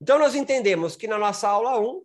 Então, 0.01 0.19
nós 0.19 0.35
entendemos 0.35 0.97
que 0.97 1.09
na 1.09 1.19
nossa 1.19 1.49
aula 1.49 1.79
1 1.81 2.03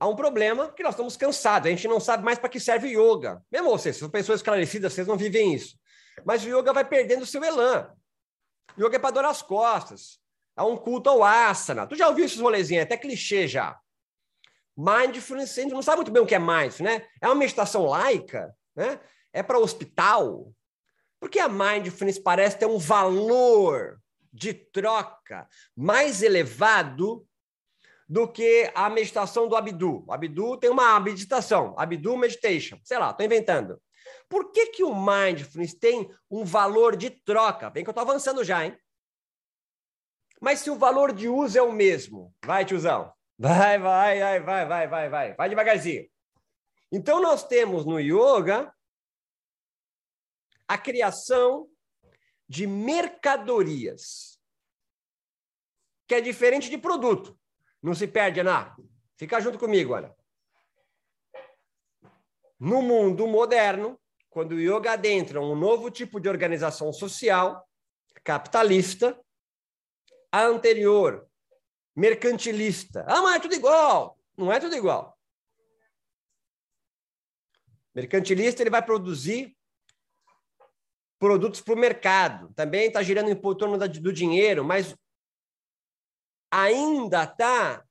há 0.00 0.08
um 0.08 0.16
problema 0.16 0.72
que 0.72 0.82
nós 0.82 0.94
estamos 0.94 1.16
cansados, 1.16 1.66
a 1.66 1.70
gente 1.70 1.88
não 1.88 2.00
sabe 2.00 2.24
mais 2.24 2.38
para 2.38 2.48
que 2.48 2.60
serve 2.60 2.88
yoga. 2.88 3.42
Mesmo 3.50 3.70
vocês, 3.70 3.96
são 3.96 4.10
pessoas 4.10 4.40
esclarecidas, 4.40 4.92
vocês 4.92 5.06
não 5.06 5.16
vivem 5.16 5.54
isso. 5.54 5.78
Mas 6.24 6.44
o 6.44 6.48
yoga 6.48 6.72
vai 6.72 6.84
perdendo 6.84 7.22
o 7.22 7.26
seu 7.26 7.42
elan. 7.44 7.92
Yoga 8.78 8.96
é 8.96 8.98
para 8.98 9.10
dor 9.10 9.24
as 9.24 9.42
costas. 9.42 10.20
Há 10.56 10.64
um 10.64 10.76
culto 10.76 11.08
ao 11.08 11.22
asana. 11.22 11.86
Tu 11.86 11.96
já 11.96 12.08
ouviu 12.08 12.24
esses 12.24 12.40
rolezinhos? 12.40 12.80
É 12.80 12.84
até 12.84 12.96
clichê 12.96 13.46
já. 13.46 13.78
Mindfulness, 14.76 15.58
a 15.58 15.62
gente 15.62 15.72
não 15.72 15.82
sabe 15.82 15.98
muito 15.98 16.12
bem 16.12 16.22
o 16.22 16.26
que 16.26 16.34
é 16.34 16.38
mindfulness, 16.38 16.80
né? 16.80 17.06
É 17.20 17.26
uma 17.26 17.34
meditação 17.34 17.86
laica, 17.86 18.54
né? 18.74 19.00
É 19.32 19.42
para 19.42 19.58
hospital. 19.58 20.52
Porque 21.20 21.38
a 21.38 21.48
mindfulness 21.48 22.18
parece 22.18 22.58
ter 22.58 22.66
um 22.66 22.78
valor 22.78 24.00
de 24.32 24.52
troca 24.54 25.48
mais 25.76 26.22
elevado 26.22 27.26
do 28.08 28.26
que 28.26 28.70
a 28.74 28.88
meditação 28.88 29.48
do 29.48 29.56
Abdu. 29.56 30.04
O 30.06 30.12
Abdu 30.12 30.56
tem 30.56 30.70
uma 30.70 30.98
meditação, 30.98 31.74
Abdu 31.76 32.16
Meditation, 32.16 32.78
sei 32.82 32.98
lá, 32.98 33.10
estou 33.10 33.26
inventando. 33.26 33.80
Por 34.28 34.50
que, 34.50 34.66
que 34.66 34.84
o 34.84 34.94
Mindfulness 34.94 35.74
tem 35.74 36.10
um 36.30 36.44
valor 36.44 36.96
de 36.96 37.10
troca? 37.10 37.68
Bem 37.68 37.84
que 37.84 37.90
eu 37.90 37.92
estou 37.92 38.02
avançando 38.02 38.42
já, 38.42 38.64
hein? 38.64 38.78
Mas 40.40 40.60
se 40.60 40.70
o 40.70 40.76
valor 40.76 41.12
de 41.12 41.28
uso 41.28 41.58
é 41.58 41.62
o 41.62 41.72
mesmo, 41.72 42.34
vai, 42.44 42.64
tiozão. 42.64 43.12
Vai, 43.38 43.78
vai, 43.78 44.18
vai, 44.18 44.40
vai, 44.40 44.66
vai, 44.66 44.88
vai, 44.88 45.08
vai. 45.08 45.34
Vai 45.34 45.48
devagarzinho. 45.48 46.08
Então, 46.90 47.20
nós 47.20 47.46
temos 47.46 47.84
no 47.84 48.00
yoga 48.00 48.72
a 50.66 50.78
criação 50.78 51.68
de 52.48 52.66
mercadorias, 52.66 54.40
que 56.06 56.14
é 56.14 56.20
diferente 56.20 56.70
de 56.70 56.78
produto. 56.78 57.38
Não 57.82 57.94
se 57.94 58.06
perde, 58.06 58.40
Ana. 58.40 58.74
Fica 59.16 59.40
junto 59.40 59.58
comigo, 59.58 59.92
olha. 59.92 60.16
No 62.58 62.80
mundo 62.80 63.26
moderno, 63.26 64.00
quando 64.30 64.52
o 64.52 64.60
yoga 64.60 64.92
adentra 64.92 65.40
um 65.40 65.54
novo 65.54 65.90
tipo 65.90 66.18
de 66.18 66.28
organização 66.28 66.92
social, 66.92 67.68
capitalista, 68.24 69.20
a 70.30 70.44
anterior, 70.44 71.28
mercantilista. 71.94 73.04
Ah, 73.08 73.22
mas 73.22 73.36
é 73.36 73.40
tudo 73.40 73.54
igual. 73.54 74.18
Não 74.36 74.52
é 74.52 74.60
tudo 74.60 74.76
igual. 74.76 75.18
Mercantilista, 77.94 78.62
ele 78.62 78.70
vai 78.70 78.84
produzir 78.84 79.57
produtos 81.18 81.60
para 81.60 81.74
o 81.74 81.78
mercado. 81.78 82.52
Também 82.54 82.86
está 82.86 83.02
girando 83.02 83.30
em 83.30 83.36
torno 83.36 83.76
do 83.76 84.12
dinheiro, 84.12 84.64
mas 84.64 84.96
ainda 86.50 87.24
está 87.24 87.84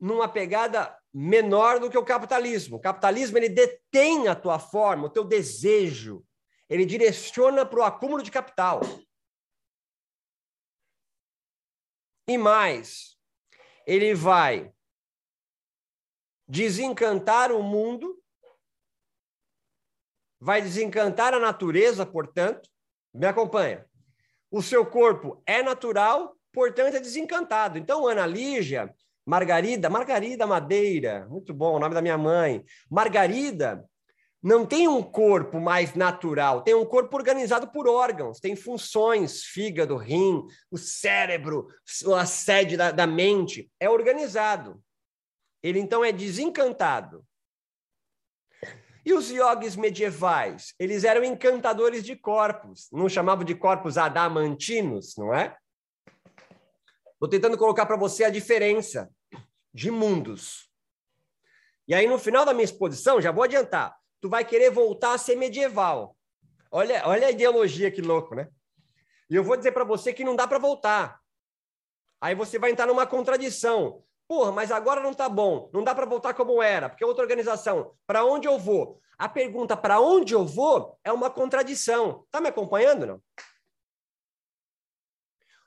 numa 0.00 0.28
pegada 0.28 0.96
menor 1.12 1.80
do 1.80 1.90
que 1.90 1.98
o 1.98 2.04
capitalismo. 2.04 2.76
O 2.76 2.80
capitalismo 2.80 3.38
ele 3.38 3.48
detém 3.48 4.28
a 4.28 4.34
tua 4.34 4.58
forma, 4.58 5.06
o 5.06 5.10
teu 5.10 5.24
desejo. 5.24 6.24
Ele 6.68 6.84
direciona 6.84 7.64
para 7.64 7.80
o 7.80 7.82
acúmulo 7.82 8.22
de 8.22 8.30
capital. 8.30 8.80
E 12.28 12.36
mais, 12.36 13.16
ele 13.86 14.14
vai 14.14 14.70
desencantar 16.46 17.50
o 17.50 17.62
mundo 17.62 18.22
vai 20.40 20.62
desencantar 20.62 21.34
a 21.34 21.40
natureza, 21.40 22.06
portanto, 22.06 22.68
me 23.12 23.26
acompanha. 23.26 23.84
O 24.50 24.62
seu 24.62 24.86
corpo 24.86 25.42
é 25.46 25.62
natural, 25.62 26.34
portanto 26.52 26.94
é 26.94 27.00
desencantado. 27.00 27.78
Então, 27.78 28.06
Ana 28.06 28.26
Lígia, 28.26 28.94
Margarida, 29.26 29.90
Margarida 29.90 30.46
Madeira, 30.46 31.26
muito 31.28 31.52
bom, 31.52 31.76
o 31.76 31.78
nome 31.78 31.94
da 31.94 32.00
minha 32.00 32.16
mãe. 32.16 32.64
Margarida 32.90 33.84
não 34.42 34.64
tem 34.64 34.86
um 34.86 35.02
corpo 35.02 35.60
mais 35.60 35.94
natural, 35.94 36.62
tem 36.62 36.74
um 36.74 36.86
corpo 36.86 37.16
organizado 37.16 37.68
por 37.68 37.88
órgãos, 37.88 38.38
tem 38.38 38.54
funções, 38.54 39.42
fígado, 39.42 39.96
rim, 39.96 40.42
o 40.70 40.78
cérebro, 40.78 41.68
a 42.16 42.24
sede 42.24 42.76
da, 42.76 42.90
da 42.90 43.06
mente, 43.06 43.70
é 43.80 43.90
organizado. 43.90 44.80
Ele 45.62 45.80
então 45.80 46.04
é 46.04 46.12
desencantado. 46.12 47.24
E 49.08 49.12
os 49.14 49.30
yogis 49.30 49.74
medievais? 49.74 50.74
Eles 50.78 51.02
eram 51.02 51.24
encantadores 51.24 52.04
de 52.04 52.14
corpos, 52.14 52.90
não 52.92 53.08
chamavam 53.08 53.42
de 53.42 53.54
corpos 53.54 53.96
adamantinos, 53.96 55.16
não 55.16 55.32
é? 55.32 55.56
Estou 57.14 57.26
tentando 57.26 57.56
colocar 57.56 57.86
para 57.86 57.96
você 57.96 58.24
a 58.24 58.28
diferença 58.28 59.10
de 59.72 59.90
mundos. 59.90 60.70
E 61.88 61.94
aí, 61.94 62.06
no 62.06 62.18
final 62.18 62.44
da 62.44 62.52
minha 62.52 62.66
exposição, 62.66 63.18
já 63.18 63.32
vou 63.32 63.44
adiantar, 63.44 63.96
tu 64.20 64.28
vai 64.28 64.44
querer 64.44 64.70
voltar 64.70 65.14
a 65.14 65.18
ser 65.18 65.36
medieval. 65.36 66.14
Olha, 66.70 67.02
olha 67.06 67.28
a 67.28 67.30
ideologia 67.30 67.90
que 67.90 68.02
louco, 68.02 68.34
né? 68.34 68.50
E 69.30 69.34
eu 69.36 69.42
vou 69.42 69.56
dizer 69.56 69.72
para 69.72 69.84
você 69.84 70.12
que 70.12 70.22
não 70.22 70.36
dá 70.36 70.46
para 70.46 70.58
voltar. 70.58 71.18
Aí 72.20 72.34
você 72.34 72.58
vai 72.58 72.72
entrar 72.72 72.84
numa 72.84 73.06
contradição. 73.06 74.04
Porra, 74.28 74.52
mas 74.52 74.70
agora 74.70 75.00
não 75.00 75.14
tá 75.14 75.28
bom, 75.28 75.70
não 75.72 75.82
dá 75.82 75.94
para 75.94 76.04
voltar 76.04 76.34
como 76.34 76.62
era, 76.62 76.88
porque 76.88 77.02
é 77.02 77.06
outra 77.06 77.24
organização. 77.24 77.94
Para 78.06 78.24
onde 78.24 78.46
eu 78.46 78.58
vou? 78.58 79.00
A 79.16 79.28
pergunta 79.28 79.76
para 79.76 79.98
onde 80.00 80.34
eu 80.34 80.44
vou 80.44 80.98
é 81.02 81.10
uma 81.10 81.30
contradição. 81.30 82.26
Tá 82.30 82.40
me 82.40 82.48
acompanhando, 82.48 83.06
não? 83.06 83.22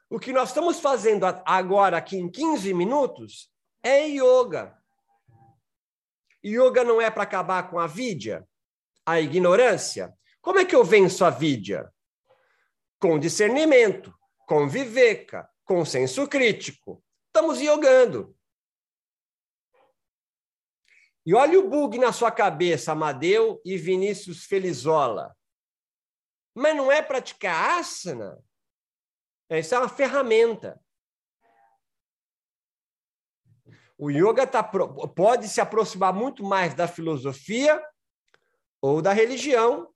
O 0.09 0.19
que 0.19 0.31
nós 0.31 0.49
estamos 0.49 0.79
fazendo 0.79 1.25
agora 1.45 1.97
aqui 1.97 2.17
em 2.17 2.29
15 2.29 2.73
minutos 2.73 3.51
é 3.81 4.05
yoga. 4.07 4.77
Yoga 6.45 6.83
não 6.83 7.01
é 7.01 7.09
para 7.09 7.23
acabar 7.23 7.69
com 7.69 7.79
a 7.79 7.87
vidya, 7.87 8.47
a 9.05 9.19
ignorância. 9.19 10.13
Como 10.41 10.59
é 10.59 10.65
que 10.65 10.75
eu 10.75 10.83
venço 10.83 11.25
a 11.25 11.29
vidya? 11.29 11.91
com 13.01 13.17
discernimento, 13.17 14.13
com 14.45 14.69
viveka, 14.69 15.49
com 15.65 15.83
senso 15.83 16.27
crítico. 16.27 17.03
Estamos 17.25 17.59
iogando. 17.59 18.35
E 21.25 21.35
olha 21.35 21.59
o 21.59 21.69
bug 21.69 21.99
na 21.99 22.11
sua 22.11 22.31
cabeça, 22.31 22.91
Amadeu 22.91 23.61
e 23.63 23.77
Vinícius 23.77 24.45
Felizola. 24.45 25.35
Mas 26.55 26.75
não 26.75 26.91
é 26.91 27.01
praticar 27.01 27.79
asana. 27.79 28.43
Isso 29.49 29.75
é 29.75 29.79
uma 29.79 29.89
ferramenta. 29.89 30.81
O 33.97 34.09
yoga 34.09 34.47
tá, 34.47 34.63
pode 34.63 35.47
se 35.47 35.61
aproximar 35.61 36.11
muito 36.11 36.43
mais 36.43 36.73
da 36.73 36.87
filosofia 36.87 37.79
ou 38.81 38.99
da 38.99 39.13
religião. 39.13 39.93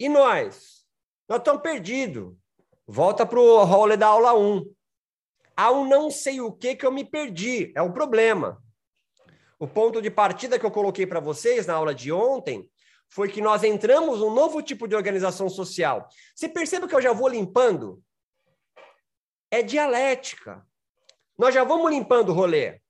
E 0.00 0.08
nós? 0.08 0.84
Nós 1.28 1.38
estamos 1.38 1.62
perdidos. 1.62 2.36
Volta 2.84 3.24
para 3.24 3.38
o 3.38 3.62
role 3.64 3.96
da 3.96 4.08
aula 4.08 4.34
1. 4.34 4.74
Há 5.56 5.70
um 5.70 5.88
não 5.88 6.10
sei 6.10 6.40
o 6.40 6.52
que 6.52 6.74
que 6.74 6.84
eu 6.84 6.90
me 6.90 7.04
perdi. 7.04 7.72
É 7.76 7.80
um 7.80 7.92
problema. 7.92 8.60
O 9.58 9.66
ponto 9.66 10.02
de 10.02 10.10
partida 10.10 10.58
que 10.58 10.66
eu 10.66 10.70
coloquei 10.70 11.06
para 11.06 11.20
vocês 11.20 11.66
na 11.66 11.74
aula 11.74 11.94
de 11.94 12.12
ontem 12.12 12.70
foi 13.08 13.30
que 13.30 13.40
nós 13.40 13.64
entramos 13.64 14.20
num 14.20 14.34
novo 14.34 14.60
tipo 14.60 14.86
de 14.86 14.94
organização 14.94 15.48
social. 15.48 16.08
Você 16.34 16.48
percebe 16.48 16.86
que 16.86 16.94
eu 16.94 17.00
já 17.00 17.12
vou 17.12 17.28
limpando? 17.28 18.02
É 19.50 19.62
dialética. 19.62 20.66
Nós 21.38 21.54
já 21.54 21.64
vamos 21.64 21.90
limpando 21.90 22.30
o 22.30 22.34
rolê. 22.34 22.80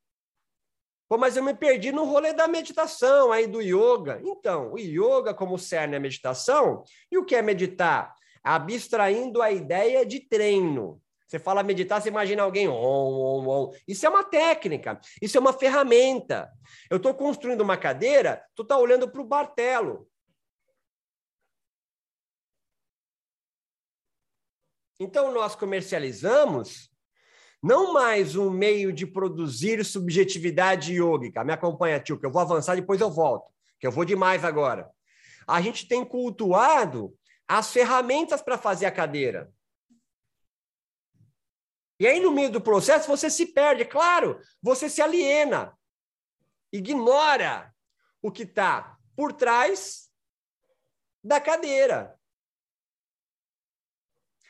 Pô, 1.08 1.16
mas 1.16 1.36
eu 1.36 1.44
me 1.44 1.54
perdi 1.54 1.92
no 1.92 2.04
rolê 2.04 2.32
da 2.32 2.48
meditação, 2.48 3.30
aí 3.30 3.46
do 3.46 3.62
yoga. 3.62 4.20
Então, 4.24 4.72
o 4.72 4.78
yoga 4.78 5.32
como 5.32 5.58
cerne 5.58 5.94
é 5.94 6.00
meditação. 6.00 6.82
E 7.12 7.16
o 7.16 7.24
que 7.24 7.36
é 7.36 7.42
meditar? 7.42 8.12
Abstraindo 8.42 9.40
a 9.40 9.52
ideia 9.52 10.04
de 10.04 10.20
treino. 10.20 11.00
Você 11.26 11.38
fala 11.38 11.62
meditar, 11.62 12.00
você 12.00 12.08
imagina 12.08 12.42
alguém. 12.42 12.68
On, 12.68 12.72
on, 12.74 13.48
on. 13.48 13.72
Isso 13.86 14.06
é 14.06 14.08
uma 14.08 14.22
técnica, 14.22 15.00
isso 15.20 15.36
é 15.36 15.40
uma 15.40 15.52
ferramenta. 15.52 16.50
Eu 16.88 16.98
estou 16.98 17.12
construindo 17.14 17.62
uma 17.62 17.76
cadeira, 17.76 18.44
tu 18.54 18.62
está 18.62 18.78
olhando 18.78 19.10
para 19.10 19.20
o 19.20 19.28
martelo. 19.28 20.08
Então, 24.98 25.32
nós 25.32 25.54
comercializamos 25.54 26.90
não 27.62 27.92
mais 27.92 28.36
um 28.36 28.48
meio 28.48 28.92
de 28.92 29.06
produzir 29.06 29.84
subjetividade 29.84 30.94
yógica. 30.94 31.44
Me 31.44 31.52
acompanha, 31.52 32.00
tio, 32.00 32.18
que 32.18 32.24
eu 32.24 32.30
vou 32.30 32.40
avançar, 32.40 32.76
depois 32.76 33.00
eu 33.00 33.10
volto, 33.10 33.50
que 33.80 33.86
eu 33.86 33.90
vou 33.90 34.04
demais 34.04 34.44
agora. 34.44 34.88
A 35.46 35.60
gente 35.60 35.86
tem 35.88 36.04
cultuado 36.04 37.12
as 37.48 37.72
ferramentas 37.72 38.40
para 38.40 38.56
fazer 38.56 38.86
a 38.86 38.90
cadeira. 38.90 39.52
E 41.98 42.06
aí, 42.06 42.20
no 42.20 42.30
meio 42.30 42.50
do 42.50 42.60
processo, 42.60 43.08
você 43.08 43.30
se 43.30 43.46
perde. 43.46 43.84
Claro, 43.84 44.40
você 44.62 44.88
se 44.88 45.00
aliena, 45.00 45.76
ignora 46.72 47.74
o 48.20 48.30
que 48.30 48.42
está 48.42 48.98
por 49.14 49.32
trás 49.32 50.10
da 51.24 51.40
cadeira. 51.40 52.18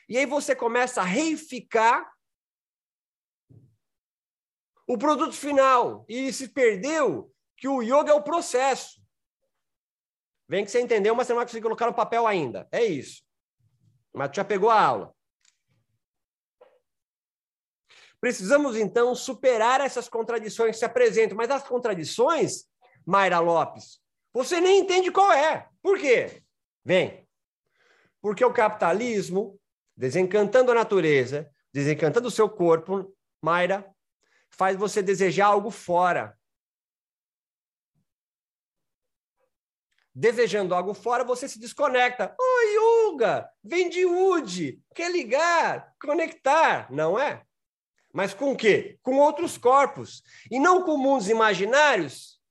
E 0.09 0.17
aí 0.17 0.25
você 0.25 0.55
começa 0.55 1.01
a 1.01 1.05
reificar 1.05 2.13
o 4.85 4.97
produto 4.97 5.33
final. 5.33 6.05
E 6.07 6.31
se 6.31 6.47
perdeu 6.49 7.33
que 7.57 7.67
o 7.67 7.81
yoga 7.81 8.11
é 8.11 8.13
o 8.13 8.23
processo. 8.23 9.01
Vem 10.47 10.63
que 10.63 10.71
você 10.71 10.79
entendeu, 10.79 11.13
mas 11.13 11.27
você 11.27 11.33
não 11.33 11.37
vai 11.37 11.45
conseguir 11.45 11.63
colocar 11.63 11.87
no 11.87 11.93
papel 11.93 12.25
ainda. 12.25 12.67
É 12.71 12.85
isso. 12.85 13.21
Mas 14.13 14.31
já 14.33 14.45
pegou 14.45 14.69
a 14.69 14.81
aula. 14.81 15.16
Precisamos, 18.19 18.75
então, 18.75 19.13
superar 19.13 19.81
essas 19.81 20.09
contradições 20.09 20.71
que 20.71 20.79
se 20.79 20.85
apresentam. 20.85 21.37
Mas 21.37 21.51
as 21.51 21.63
contradições, 21.63 22.65
Mayra 23.05 23.39
Lopes, 23.39 23.99
você 24.33 24.59
nem 24.59 24.79
entende 24.79 25.11
qual 25.11 25.31
é. 25.31 25.67
Por 25.81 25.97
quê? 25.99 26.43
Vem. 26.83 27.27
Porque 28.21 28.43
o 28.43 28.53
capitalismo, 28.53 29.59
desencantando 29.95 30.71
a 30.71 30.75
natureza, 30.75 31.49
desencantando 31.71 32.27
o 32.27 32.31
seu 32.31 32.49
corpo, 32.49 33.15
Mayra, 33.41 33.89
faz 34.49 34.75
você 34.75 35.01
desejar 35.01 35.47
algo 35.47 35.69
fora. 35.69 36.37
Desejando 40.13 40.73
algo 40.73 40.95
fora, 40.95 41.23
você 41.23 41.47
se 41.47 41.59
desconecta. 41.59 42.35
Oi, 42.39 42.75
Yuga, 42.75 43.47
vem 43.63 43.87
de 43.87 44.03
Wood, 44.03 44.81
quer 44.95 45.11
ligar, 45.11 45.93
conectar, 46.01 46.91
não 46.91 47.19
é? 47.19 47.46
Mas 48.17 48.33
com 48.33 48.51
o 48.51 48.57
quê? 48.57 48.97
Com 49.03 49.19
outros 49.19 49.59
corpos. 49.59 50.23
E 50.49 50.59
não 50.59 50.81
com 50.81 50.97
mundos 50.97 51.29
imaginários 51.29 52.41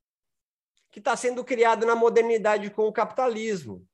que 0.93 1.01
está 1.01 1.17
sendo 1.17 1.45
criado 1.45 1.85
na 1.85 1.97
modernidade 1.97 2.71
com 2.71 2.87
o 2.87 2.93
capitalismo. 2.93 3.85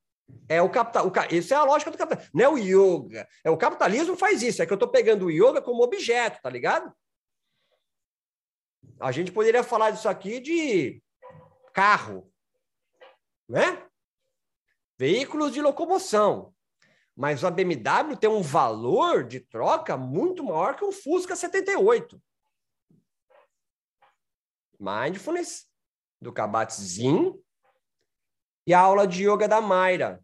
É 0.47 0.61
o 0.61 0.69
capital, 0.69 1.07
o, 1.07 1.33
isso 1.33 1.51
é 1.51 1.57
a 1.57 1.63
lógica 1.63 1.89
do 1.89 1.97
capitalismo. 1.97 2.29
Não 2.31 2.45
é 2.45 2.49
o 2.49 2.57
yoga. 2.59 3.27
É 3.43 3.49
o 3.49 3.57
capitalismo 3.57 4.15
faz 4.15 4.43
isso. 4.43 4.61
É 4.61 4.67
que 4.67 4.71
eu 4.71 4.75
estou 4.75 4.87
pegando 4.87 5.25
o 5.25 5.31
yoga 5.31 5.63
como 5.63 5.83
objeto, 5.83 6.39
tá 6.43 6.49
ligado? 6.51 6.93
A 8.99 9.11
gente 9.11 9.31
poderia 9.31 9.63
falar 9.63 9.89
disso 9.89 10.07
aqui 10.07 10.39
de 10.39 11.01
carro, 11.73 12.31
né? 13.49 13.83
Veículos 14.95 15.51
de 15.51 15.59
locomoção. 15.59 16.52
Mas 17.15 17.43
a 17.43 17.51
BMW 17.51 18.17
tem 18.19 18.29
um 18.29 18.41
valor 18.41 19.23
de 19.23 19.39
troca 19.39 19.95
muito 19.95 20.43
maior 20.43 20.75
que 20.75 20.83
um 20.83 20.91
Fusca 20.91 21.35
78. 21.35 22.21
Mindfulness, 24.79 25.67
do 26.19 26.33
Kabat-Zinn, 26.33 27.33
e 28.65 28.73
a 28.73 28.79
aula 28.79 29.07
de 29.07 29.27
yoga 29.27 29.47
da 29.47 29.61
Mayra. 29.61 30.23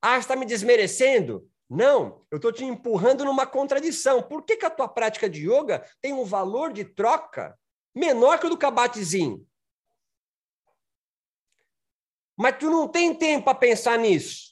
Ah, 0.00 0.18
está 0.18 0.36
me 0.36 0.46
desmerecendo? 0.46 1.48
Não, 1.68 2.24
eu 2.30 2.36
estou 2.36 2.52
te 2.52 2.64
empurrando 2.64 3.24
numa 3.24 3.46
contradição. 3.46 4.22
Por 4.22 4.42
que, 4.44 4.56
que 4.56 4.66
a 4.66 4.70
tua 4.70 4.88
prática 4.88 5.28
de 5.28 5.48
yoga 5.48 5.82
tem 6.00 6.12
um 6.12 6.24
valor 6.24 6.72
de 6.72 6.84
troca 6.84 7.58
menor 7.94 8.38
que 8.38 8.46
o 8.46 8.50
do 8.50 8.58
kabatezinho? 8.58 9.46
Mas 12.36 12.58
tu 12.58 12.68
não 12.68 12.88
tem 12.88 13.14
tempo 13.14 13.44
para 13.44 13.54
pensar 13.54 13.98
nisso. 13.98 14.51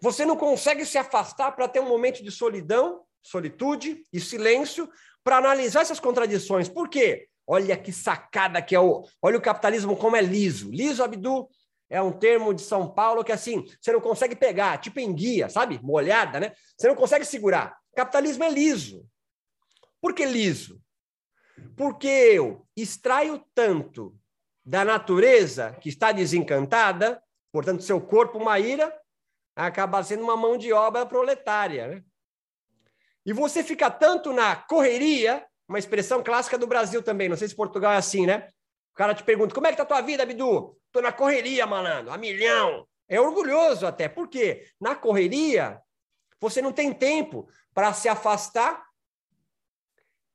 Você 0.00 0.24
não 0.24 0.36
consegue 0.36 0.84
se 0.86 0.96
afastar 0.96 1.52
para 1.52 1.68
ter 1.68 1.80
um 1.80 1.88
momento 1.88 2.22
de 2.22 2.30
solidão, 2.30 3.02
solitude 3.22 4.04
e 4.12 4.20
silêncio 4.20 4.88
para 5.24 5.38
analisar 5.38 5.82
essas 5.82 6.00
contradições. 6.00 6.68
Por 6.68 6.88
quê? 6.88 7.28
Olha 7.46 7.76
que 7.76 7.92
sacada 7.92 8.62
que 8.62 8.74
é 8.74 8.80
o. 8.80 9.04
Olha 9.22 9.38
o 9.38 9.42
capitalismo 9.42 9.96
como 9.96 10.16
é 10.16 10.20
liso. 10.20 10.70
Liso, 10.70 11.02
Abdu, 11.02 11.48
é 11.90 12.00
um 12.00 12.12
termo 12.12 12.52
de 12.52 12.62
São 12.62 12.88
Paulo 12.92 13.24
que, 13.24 13.32
assim, 13.32 13.64
você 13.80 13.92
não 13.92 14.00
consegue 14.00 14.36
pegar, 14.36 14.78
tipo 14.78 15.00
enguia, 15.00 15.48
sabe? 15.48 15.80
Molhada, 15.82 16.38
né? 16.38 16.52
Você 16.76 16.86
não 16.86 16.94
consegue 16.94 17.24
segurar. 17.24 17.76
Capitalismo 17.96 18.44
é 18.44 18.50
liso. 18.50 19.04
Por 20.00 20.14
que 20.14 20.24
liso? 20.24 20.80
Porque 21.76 22.06
eu 22.06 22.66
extraio 22.76 23.42
tanto 23.54 24.14
da 24.64 24.84
natureza 24.84 25.76
que 25.80 25.88
está 25.88 26.12
desencantada, 26.12 27.20
portanto, 27.50 27.82
seu 27.82 28.00
corpo, 28.00 28.38
uma 28.38 28.60
ira, 28.60 28.94
acaba 29.66 30.02
sendo 30.04 30.22
uma 30.22 30.36
mão 30.36 30.56
de 30.56 30.72
obra 30.72 31.04
proletária, 31.04 31.88
né? 31.88 32.04
E 33.26 33.32
você 33.32 33.64
fica 33.64 33.90
tanto 33.90 34.32
na 34.32 34.54
correria, 34.54 35.44
uma 35.68 35.78
expressão 35.78 36.22
clássica 36.22 36.56
do 36.56 36.66
Brasil 36.66 37.02
também, 37.02 37.28
não 37.28 37.36
sei 37.36 37.48
se 37.48 37.56
Portugal 37.56 37.92
é 37.92 37.96
assim, 37.96 38.24
né? 38.24 38.48
O 38.92 38.96
cara 38.96 39.14
te 39.14 39.24
pergunta: 39.24 39.54
como 39.54 39.66
é 39.66 39.70
que 39.70 39.76
tá 39.76 39.82
a 39.82 39.86
tua 39.86 40.00
vida, 40.00 40.24
Bidu? 40.24 40.78
Tô 40.92 41.00
na 41.00 41.12
correria, 41.12 41.66
malandro, 41.66 42.12
a 42.12 42.16
milhão. 42.16 42.86
É 43.08 43.20
orgulhoso 43.20 43.86
até, 43.86 44.08
porque 44.08 44.66
na 44.80 44.94
correria 44.94 45.80
você 46.40 46.62
não 46.62 46.72
tem 46.72 46.92
tempo 46.92 47.48
para 47.74 47.92
se 47.92 48.08
afastar 48.08 48.86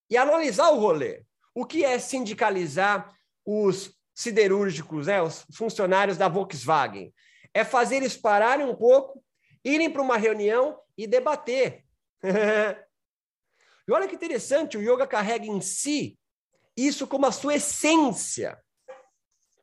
e 0.10 0.18
analisar 0.18 0.70
o 0.70 0.80
rolê. 0.80 1.24
O 1.56 1.66
que 1.66 1.86
é 1.86 1.98
sindicalizar 1.98 3.16
os 3.46 3.98
siderúrgicos, 4.14 5.08
né, 5.08 5.22
os 5.22 5.46
funcionários 5.56 6.18
da 6.18 6.28
Volkswagen? 6.28 7.14
É 7.54 7.64
fazer 7.64 7.98
eles 7.98 8.18
pararem 8.18 8.66
um 8.66 8.76
pouco, 8.76 9.24
irem 9.64 9.90
para 9.90 10.02
uma 10.02 10.18
reunião 10.18 10.80
e 10.98 11.06
debater. 11.06 11.86
e 13.88 13.92
olha 13.92 14.08
que 14.08 14.16
interessante, 14.16 14.78
o 14.78 14.82
yoga 14.82 15.06
carrega 15.06 15.46
em 15.46 15.62
si 15.62 16.18
isso 16.76 17.08
como 17.08 17.26
a 17.26 17.32
sua 17.32 17.56
essência. 17.56 18.60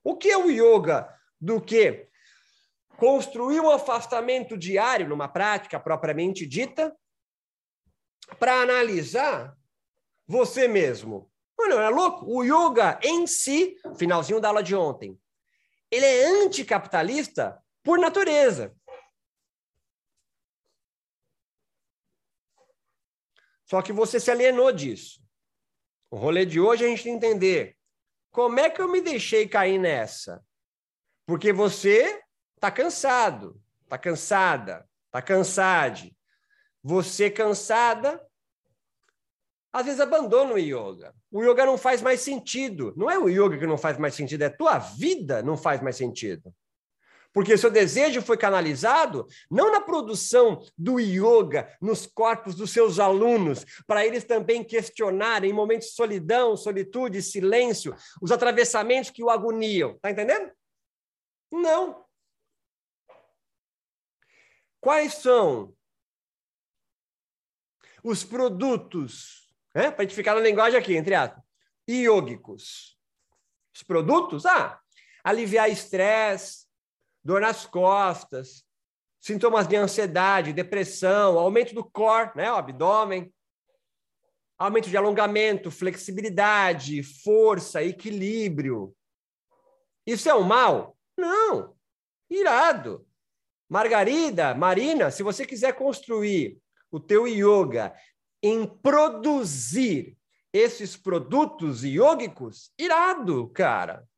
O 0.02 0.16
que 0.16 0.30
é 0.30 0.38
o 0.38 0.50
yoga 0.50 1.12
do 1.40 1.60
que 1.60 2.08
construir 2.96 3.60
um 3.60 3.70
afastamento 3.70 4.56
diário 4.56 5.08
numa 5.08 5.28
prática 5.28 5.80
propriamente 5.80 6.46
dita 6.46 6.94
para 8.38 8.60
analisar 8.60 9.56
você 10.26 10.68
mesmo. 10.68 11.30
Não, 11.58 11.80
é 11.80 11.88
louco? 11.88 12.26
O 12.26 12.42
yoga 12.42 12.98
em 13.02 13.26
si, 13.26 13.76
finalzinho 13.96 14.40
da 14.40 14.48
aula 14.48 14.62
de 14.62 14.74
ontem, 14.74 15.18
ele 15.90 16.04
é 16.04 16.26
anticapitalista 16.44 17.60
por 17.82 17.98
natureza. 17.98 18.74
Só 23.64 23.80
que 23.82 23.92
você 23.92 24.18
se 24.18 24.30
alienou 24.30 24.72
disso. 24.72 25.22
O 26.10 26.16
rolê 26.16 26.44
de 26.44 26.60
hoje 26.60 26.84
é 26.84 26.86
a 26.88 26.90
gente 26.90 27.08
entender 27.08 27.76
como 28.30 28.58
é 28.58 28.68
que 28.68 28.82
eu 28.82 28.88
me 28.88 29.00
deixei 29.00 29.48
cair 29.48 29.78
nessa? 29.78 30.44
Porque 31.26 31.52
você 31.52 32.22
está 32.56 32.70
cansado, 32.70 33.60
está 33.84 33.96
cansada, 33.96 34.88
está 35.06 35.22
cansade. 35.22 36.16
Você 36.82 37.30
cansada 37.30 38.20
às 39.72 39.86
vezes 39.86 40.00
abandona 40.00 40.54
o 40.54 40.58
yoga. 40.58 41.14
O 41.30 41.44
yoga 41.44 41.64
não 41.64 41.78
faz 41.78 42.02
mais 42.02 42.20
sentido. 42.20 42.92
Não 42.96 43.08
é 43.08 43.18
o 43.18 43.28
yoga 43.28 43.56
que 43.56 43.66
não 43.66 43.78
faz 43.78 43.96
mais 43.98 44.14
sentido, 44.14 44.42
é 44.42 44.46
a 44.46 44.56
tua 44.56 44.78
vida 44.78 45.42
não 45.42 45.56
faz 45.56 45.80
mais 45.80 45.96
sentido. 45.96 46.52
Porque 47.32 47.56
seu 47.56 47.70
desejo 47.70 48.20
foi 48.22 48.36
canalizado 48.36 49.26
não 49.50 49.70
na 49.70 49.80
produção 49.80 50.60
do 50.76 50.98
yoga 50.98 51.76
nos 51.80 52.06
corpos 52.06 52.54
dos 52.54 52.72
seus 52.72 52.98
alunos, 52.98 53.64
para 53.86 54.04
eles 54.04 54.24
também 54.24 54.64
questionarem 54.64 55.50
em 55.50 55.54
momentos 55.54 55.88
de 55.88 55.94
solidão, 55.94 56.56
solitude, 56.56 57.22
silêncio, 57.22 57.94
os 58.20 58.32
atravessamentos 58.32 59.10
que 59.10 59.22
o 59.22 59.30
agoniam. 59.30 59.98
Tá 59.98 60.10
entendendo? 60.10 60.50
Não. 61.50 62.04
Quais 64.80 65.14
são 65.14 65.74
os 68.02 68.24
produtos, 68.24 69.52
né? 69.74 69.90
para 69.90 70.02
a 70.02 70.04
gente 70.04 70.14
ficar 70.14 70.34
na 70.34 70.40
linguagem 70.40 70.78
aqui, 70.78 70.96
entre 70.96 71.14
aspas, 71.14 71.42
iógicos? 71.86 72.98
Os 73.74 73.82
produtos? 73.82 74.46
Ah, 74.46 74.80
aliviar 75.22 75.70
estresse, 75.70 76.66
dor 77.22 77.40
nas 77.40 77.66
costas, 77.66 78.64
sintomas 79.20 79.66
de 79.66 79.76
ansiedade, 79.76 80.52
depressão, 80.52 81.38
aumento 81.38 81.74
do 81.74 81.84
core, 81.84 82.32
né, 82.34 82.50
o 82.50 82.56
abdômen, 82.56 83.32
aumento 84.58 84.88
de 84.88 84.96
alongamento, 84.96 85.70
flexibilidade, 85.70 87.02
força, 87.02 87.82
equilíbrio. 87.82 88.94
Isso 90.06 90.28
é 90.28 90.34
um 90.34 90.42
mal? 90.42 90.96
Não. 91.16 91.74
Irado. 92.28 93.06
Margarida, 93.68 94.54
Marina, 94.54 95.10
se 95.10 95.22
você 95.22 95.46
quiser 95.46 95.74
construir 95.74 96.58
o 96.90 96.98
teu 96.98 97.26
yoga 97.26 97.94
em 98.42 98.66
produzir 98.66 100.16
esses 100.52 100.96
produtos 100.96 101.84
iógicos, 101.84 102.72
irado, 102.76 103.48
cara. 103.50 104.08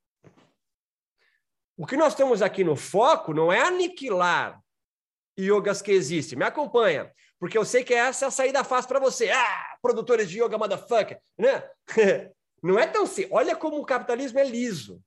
O 1.82 1.84
que 1.84 1.96
nós 1.96 2.14
temos 2.14 2.42
aqui 2.42 2.62
no 2.62 2.76
foco 2.76 3.34
não 3.34 3.52
é 3.52 3.58
aniquilar 3.58 4.62
yogas 5.36 5.82
que 5.82 5.90
existem. 5.90 6.38
Me 6.38 6.44
acompanha, 6.44 7.12
porque 7.40 7.58
eu 7.58 7.64
sei 7.64 7.82
que 7.82 7.92
essa 7.92 8.24
é 8.24 8.28
a 8.28 8.30
saída 8.30 8.62
fácil 8.62 8.88
para 8.88 9.00
você. 9.00 9.28
Ah, 9.32 9.76
produtores 9.82 10.30
de 10.30 10.40
yoga, 10.40 10.56
motherfucker, 10.56 11.20
né? 11.36 11.68
Não 12.62 12.78
é 12.78 12.86
tão 12.86 13.02
assim. 13.02 13.26
Olha 13.32 13.56
como 13.56 13.80
o 13.80 13.84
capitalismo 13.84 14.38
é 14.38 14.44
liso. 14.44 15.02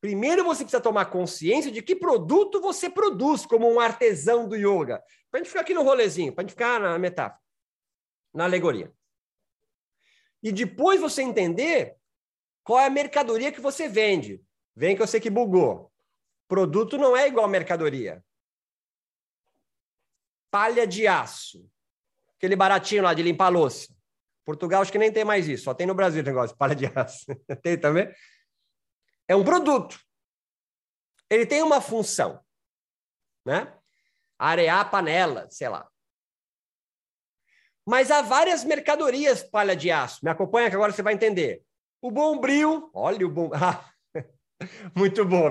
Primeiro 0.00 0.44
você 0.44 0.62
precisa 0.62 0.80
tomar 0.80 1.06
consciência 1.06 1.72
de 1.72 1.82
que 1.82 1.96
produto 1.96 2.60
você 2.60 2.88
produz 2.88 3.44
como 3.44 3.68
um 3.68 3.80
artesão 3.80 4.48
do 4.48 4.54
yoga. 4.54 5.02
Para 5.32 5.40
a 5.40 5.42
gente 5.42 5.48
ficar 5.48 5.62
aqui 5.62 5.74
no 5.74 5.82
rolezinho, 5.82 6.32
para 6.32 6.42
a 6.42 6.44
gente 6.44 6.52
ficar 6.52 6.78
na 6.78 6.96
metáfora, 6.96 7.42
na 8.32 8.44
alegoria. 8.44 8.92
E 10.40 10.52
depois 10.52 11.00
você 11.00 11.22
entender 11.22 11.96
qual 12.64 12.80
é 12.80 12.86
a 12.86 12.90
mercadoria 12.90 13.52
que 13.52 13.60
você 13.60 13.86
vende? 13.86 14.42
Vem 14.74 14.96
que 14.96 15.02
eu 15.02 15.06
sei 15.06 15.20
que 15.20 15.30
bugou. 15.30 15.92
Produto 16.48 16.96
não 16.96 17.16
é 17.16 17.28
igual 17.28 17.46
mercadoria. 17.46 18.24
Palha 20.50 20.86
de 20.86 21.06
aço. 21.06 21.70
Aquele 22.36 22.56
baratinho 22.56 23.02
lá 23.02 23.12
de 23.12 23.22
limpar 23.22 23.50
louça. 23.50 23.94
Portugal 24.44 24.82
acho 24.82 24.90
que 24.90 24.98
nem 24.98 25.12
tem 25.12 25.24
mais 25.24 25.46
isso. 25.46 25.64
Só 25.64 25.74
tem 25.74 25.86
no 25.86 25.94
Brasil 25.94 26.22
o 26.22 26.24
negócio, 26.24 26.56
palha 26.56 26.74
de 26.74 26.86
aço. 26.86 27.26
tem 27.62 27.78
também? 27.78 28.12
É 29.28 29.36
um 29.36 29.44
produto. 29.44 29.98
Ele 31.28 31.46
tem 31.46 31.62
uma 31.62 31.80
função. 31.80 32.42
Né? 33.44 33.76
Arear 34.38 34.90
panela, 34.90 35.48
sei 35.50 35.68
lá. 35.68 35.88
Mas 37.86 38.10
há 38.10 38.22
várias 38.22 38.64
mercadorias 38.64 39.42
palha 39.42 39.76
de 39.76 39.90
aço. 39.90 40.24
Me 40.24 40.30
acompanha 40.30 40.70
que 40.70 40.76
agora 40.76 40.92
você 40.92 41.02
vai 41.02 41.12
entender. 41.12 41.62
O 42.04 42.10
Bombril, 42.10 42.90
olha 42.92 43.26
o 43.26 43.30
bom. 43.30 43.50
muito 44.94 45.24
bom. 45.24 45.50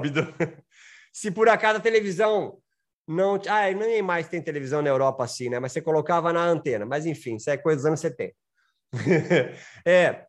Se 1.11 1.31
por 1.31 1.49
acaso 1.49 1.79
a 1.79 1.81
televisão 1.81 2.61
não. 3.07 3.41
Ah, 3.49 3.71
nem 3.71 4.03
mais 4.03 4.27
tem 4.27 4.39
televisão 4.39 4.79
na 4.79 4.89
Europa 4.89 5.23
assim, 5.23 5.49
né? 5.49 5.59
Mas 5.59 5.71
você 5.71 5.81
colocava 5.81 6.31
na 6.31 6.43
antena. 6.43 6.85
Mas 6.85 7.07
enfim, 7.07 7.37
isso 7.37 7.49
é 7.49 7.57
coisa 7.57 7.77
dos 7.77 7.85
anos 7.87 7.99
70. 8.01 8.35
é. 9.83 10.27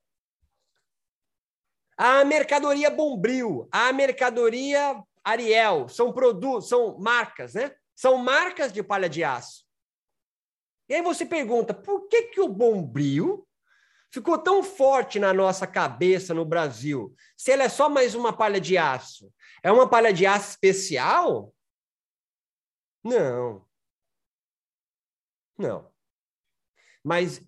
A 1.94 2.24
mercadoria 2.24 2.88
Bombril, 2.88 3.68
a 3.70 3.92
mercadoria 3.92 4.98
Ariel, 5.22 5.90
são 5.90 6.10
produtos, 6.10 6.70
são 6.70 6.98
marcas, 6.98 7.52
né? 7.52 7.70
São 7.94 8.16
marcas 8.16 8.72
de 8.72 8.82
palha 8.82 9.10
de 9.10 9.22
aço. 9.22 9.66
E 10.88 10.94
aí 10.94 11.02
você 11.02 11.26
pergunta, 11.26 11.74
por 11.74 12.08
que, 12.08 12.22
que 12.28 12.40
o 12.40 12.48
Bombril 12.48 13.46
ficou 14.14 14.38
tão 14.38 14.62
forte 14.62 15.18
na 15.18 15.32
nossa 15.32 15.66
cabeça 15.66 16.32
no 16.32 16.44
Brasil? 16.44 17.14
Se 17.36 17.50
ela 17.50 17.64
é 17.64 17.68
só 17.68 17.88
mais 17.88 18.14
uma 18.14 18.32
palha 18.32 18.60
de 18.60 18.78
aço, 18.78 19.32
é 19.62 19.72
uma 19.72 19.88
palha 19.88 20.12
de 20.12 20.24
aço 20.24 20.50
especial? 20.50 21.52
Não. 23.02 23.66
Não. 25.58 25.92
Mas 27.02 27.42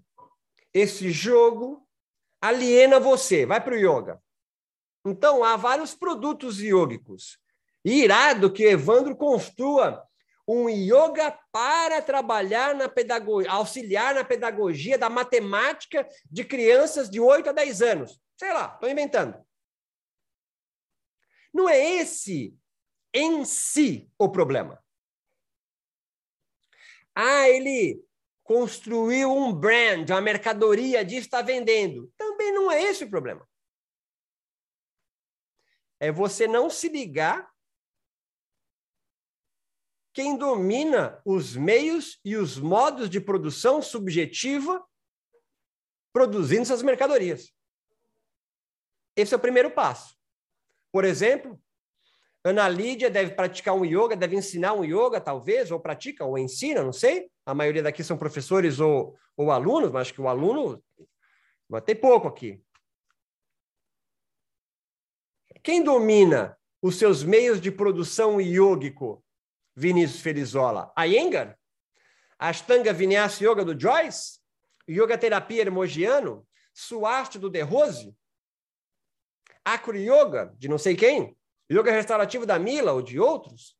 esse 0.74 1.10
jogo 1.10 1.88
aliena 2.40 2.98
você. 2.98 3.46
Vai 3.46 3.62
para 3.62 3.74
o 3.74 3.78
yoga. 3.78 4.22
Então, 5.04 5.44
há 5.44 5.56
vários 5.56 5.94
produtos 5.94 6.60
iógicos. 6.60 7.38
irado 7.84 8.52
que 8.52 8.64
Evandro 8.64 9.16
construa 9.16 10.05
um 10.46 10.68
yoga 10.68 11.32
para 11.50 12.00
trabalhar 12.00 12.74
na 12.74 12.88
pedagogia, 12.88 13.50
auxiliar 13.50 14.14
na 14.14 14.24
pedagogia 14.24 14.96
da 14.96 15.10
matemática 15.10 16.08
de 16.30 16.44
crianças 16.44 17.10
de 17.10 17.18
8 17.18 17.50
a 17.50 17.52
10 17.52 17.82
anos. 17.82 18.20
Sei 18.36 18.52
lá, 18.52 18.72
estou 18.74 18.88
inventando. 18.88 19.44
Não 21.52 21.68
é 21.68 21.78
esse 21.78 22.56
em 23.12 23.44
si 23.44 24.10
o 24.18 24.28
problema. 24.28 24.82
Ah, 27.14 27.48
ele 27.48 28.04
construiu 28.44 29.32
um 29.32 29.52
brand, 29.52 30.08
uma 30.10 30.20
mercadoria 30.20 31.04
de 31.04 31.16
está 31.16 31.42
vendendo. 31.42 32.12
Também 32.16 32.52
não 32.52 32.70
é 32.70 32.82
esse 32.82 33.04
o 33.04 33.10
problema. 33.10 33.48
É 35.98 36.12
você 36.12 36.46
não 36.46 36.68
se 36.68 36.88
ligar 36.88 37.50
quem 40.16 40.34
domina 40.34 41.20
os 41.26 41.54
meios 41.54 42.18
e 42.24 42.36
os 42.36 42.58
modos 42.58 43.10
de 43.10 43.20
produção 43.20 43.82
subjetiva 43.82 44.82
produzindo 46.10 46.62
essas 46.62 46.82
mercadorias. 46.82 47.52
Esse 49.14 49.34
é 49.34 49.36
o 49.36 49.40
primeiro 49.40 49.70
passo. 49.70 50.16
Por 50.90 51.04
exemplo, 51.04 51.60
Ana 52.42 52.66
Lídia 52.66 53.10
deve 53.10 53.32
praticar 53.32 53.74
um 53.74 53.84
yoga, 53.84 54.16
deve 54.16 54.36
ensinar 54.36 54.72
um 54.72 54.82
yoga, 54.82 55.20
talvez, 55.20 55.70
ou 55.70 55.78
pratica, 55.78 56.24
ou 56.24 56.38
ensina, 56.38 56.82
não 56.82 56.94
sei. 56.94 57.30
A 57.44 57.52
maioria 57.52 57.82
daqui 57.82 58.02
são 58.02 58.16
professores 58.16 58.80
ou, 58.80 59.14
ou 59.36 59.50
alunos, 59.50 59.92
mas 59.92 60.00
acho 60.00 60.14
que 60.14 60.22
o 60.22 60.28
aluno 60.28 60.82
vai 61.68 61.82
ter 61.82 61.96
pouco 61.96 62.26
aqui. 62.26 62.64
Quem 65.62 65.84
domina 65.84 66.58
os 66.80 66.96
seus 66.96 67.22
meios 67.22 67.60
de 67.60 67.70
produção 67.70 68.40
iógico 68.40 69.22
Vinícius 69.76 70.22
Felizola? 70.22 70.92
Iyengar? 70.98 71.58
Ashtanga 72.38 72.92
Vinyasa 72.92 73.44
Yoga 73.44 73.64
do 73.64 73.78
Joyce? 73.78 74.40
Yoga 74.88 75.18
Terapia 75.18 75.62
Hermogiano? 75.62 76.46
Suarte 76.72 77.38
do 77.38 77.50
De 77.50 77.60
Rose? 77.60 78.14
Acro 79.64 79.96
Yoga, 79.96 80.54
de 80.58 80.68
não 80.68 80.78
sei 80.78 80.96
quem? 80.96 81.36
Yoga 81.70 81.92
Restaurativo 81.92 82.46
da 82.46 82.58
Mila 82.58 82.92
ou 82.92 83.02
de 83.02 83.18
outros? 83.18 83.76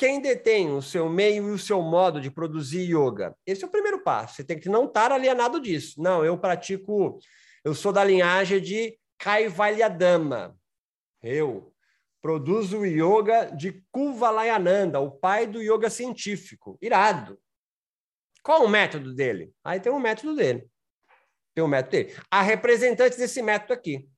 Quem 0.00 0.18
detém 0.18 0.70
o 0.70 0.80
seu 0.80 1.10
meio 1.10 1.48
e 1.48 1.50
o 1.50 1.58
seu 1.58 1.82
modo 1.82 2.22
de 2.22 2.30
produzir 2.30 2.90
yoga? 2.90 3.36
Esse 3.44 3.64
é 3.64 3.66
o 3.66 3.70
primeiro 3.70 4.02
passo. 4.02 4.36
Você 4.36 4.44
tem 4.44 4.58
que 4.58 4.66
não 4.66 4.86
estar 4.86 5.12
alienado 5.12 5.60
disso. 5.60 6.00
Não, 6.00 6.24
eu 6.24 6.38
pratico, 6.38 7.18
eu 7.62 7.74
sou 7.74 7.92
da 7.92 8.02
linhagem 8.02 8.62
de 8.62 8.98
Kaivalyadama. 9.18 10.58
Eu 11.22 11.74
produzo 12.22 12.80
o 12.80 12.86
yoga 12.86 13.46
de 13.46 13.84
Kuvalayananda, 13.90 15.00
o 15.00 15.10
pai 15.10 15.46
do 15.46 15.62
yoga 15.62 15.88
científico. 15.88 16.78
Irado. 16.80 17.40
Qual 18.42 18.64
o 18.64 18.68
método 18.68 19.14
dele? 19.14 19.54
Aí 19.62 19.80
tem 19.80 19.92
um 19.92 20.00
método 20.00 20.34
dele. 20.34 20.70
Tem 21.54 21.64
um 21.64 21.68
método 21.68 21.92
dele. 21.92 22.16
Há 22.30 22.42
representantes 22.42 23.18
desse 23.18 23.42
método 23.42 23.72
aqui. 23.72 24.08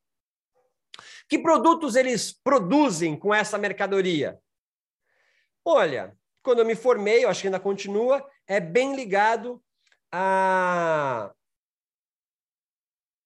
Que 1.29 1.39
produtos 1.39 1.97
eles 1.97 2.33
produzem 2.33 3.19
com 3.19 3.33
essa 3.33 3.57
mercadoria? 3.57 4.39
Olha, 5.65 6.17
quando 6.43 6.59
eu 6.59 6.67
me 6.67 6.75
formei, 6.75 7.25
eu 7.25 7.29
acho 7.29 7.41
que 7.41 7.47
ainda 7.47 7.61
continua, 7.61 8.29
é 8.47 8.61
bem 8.61 8.95
ligado 8.95 9.63
a... 10.11 11.33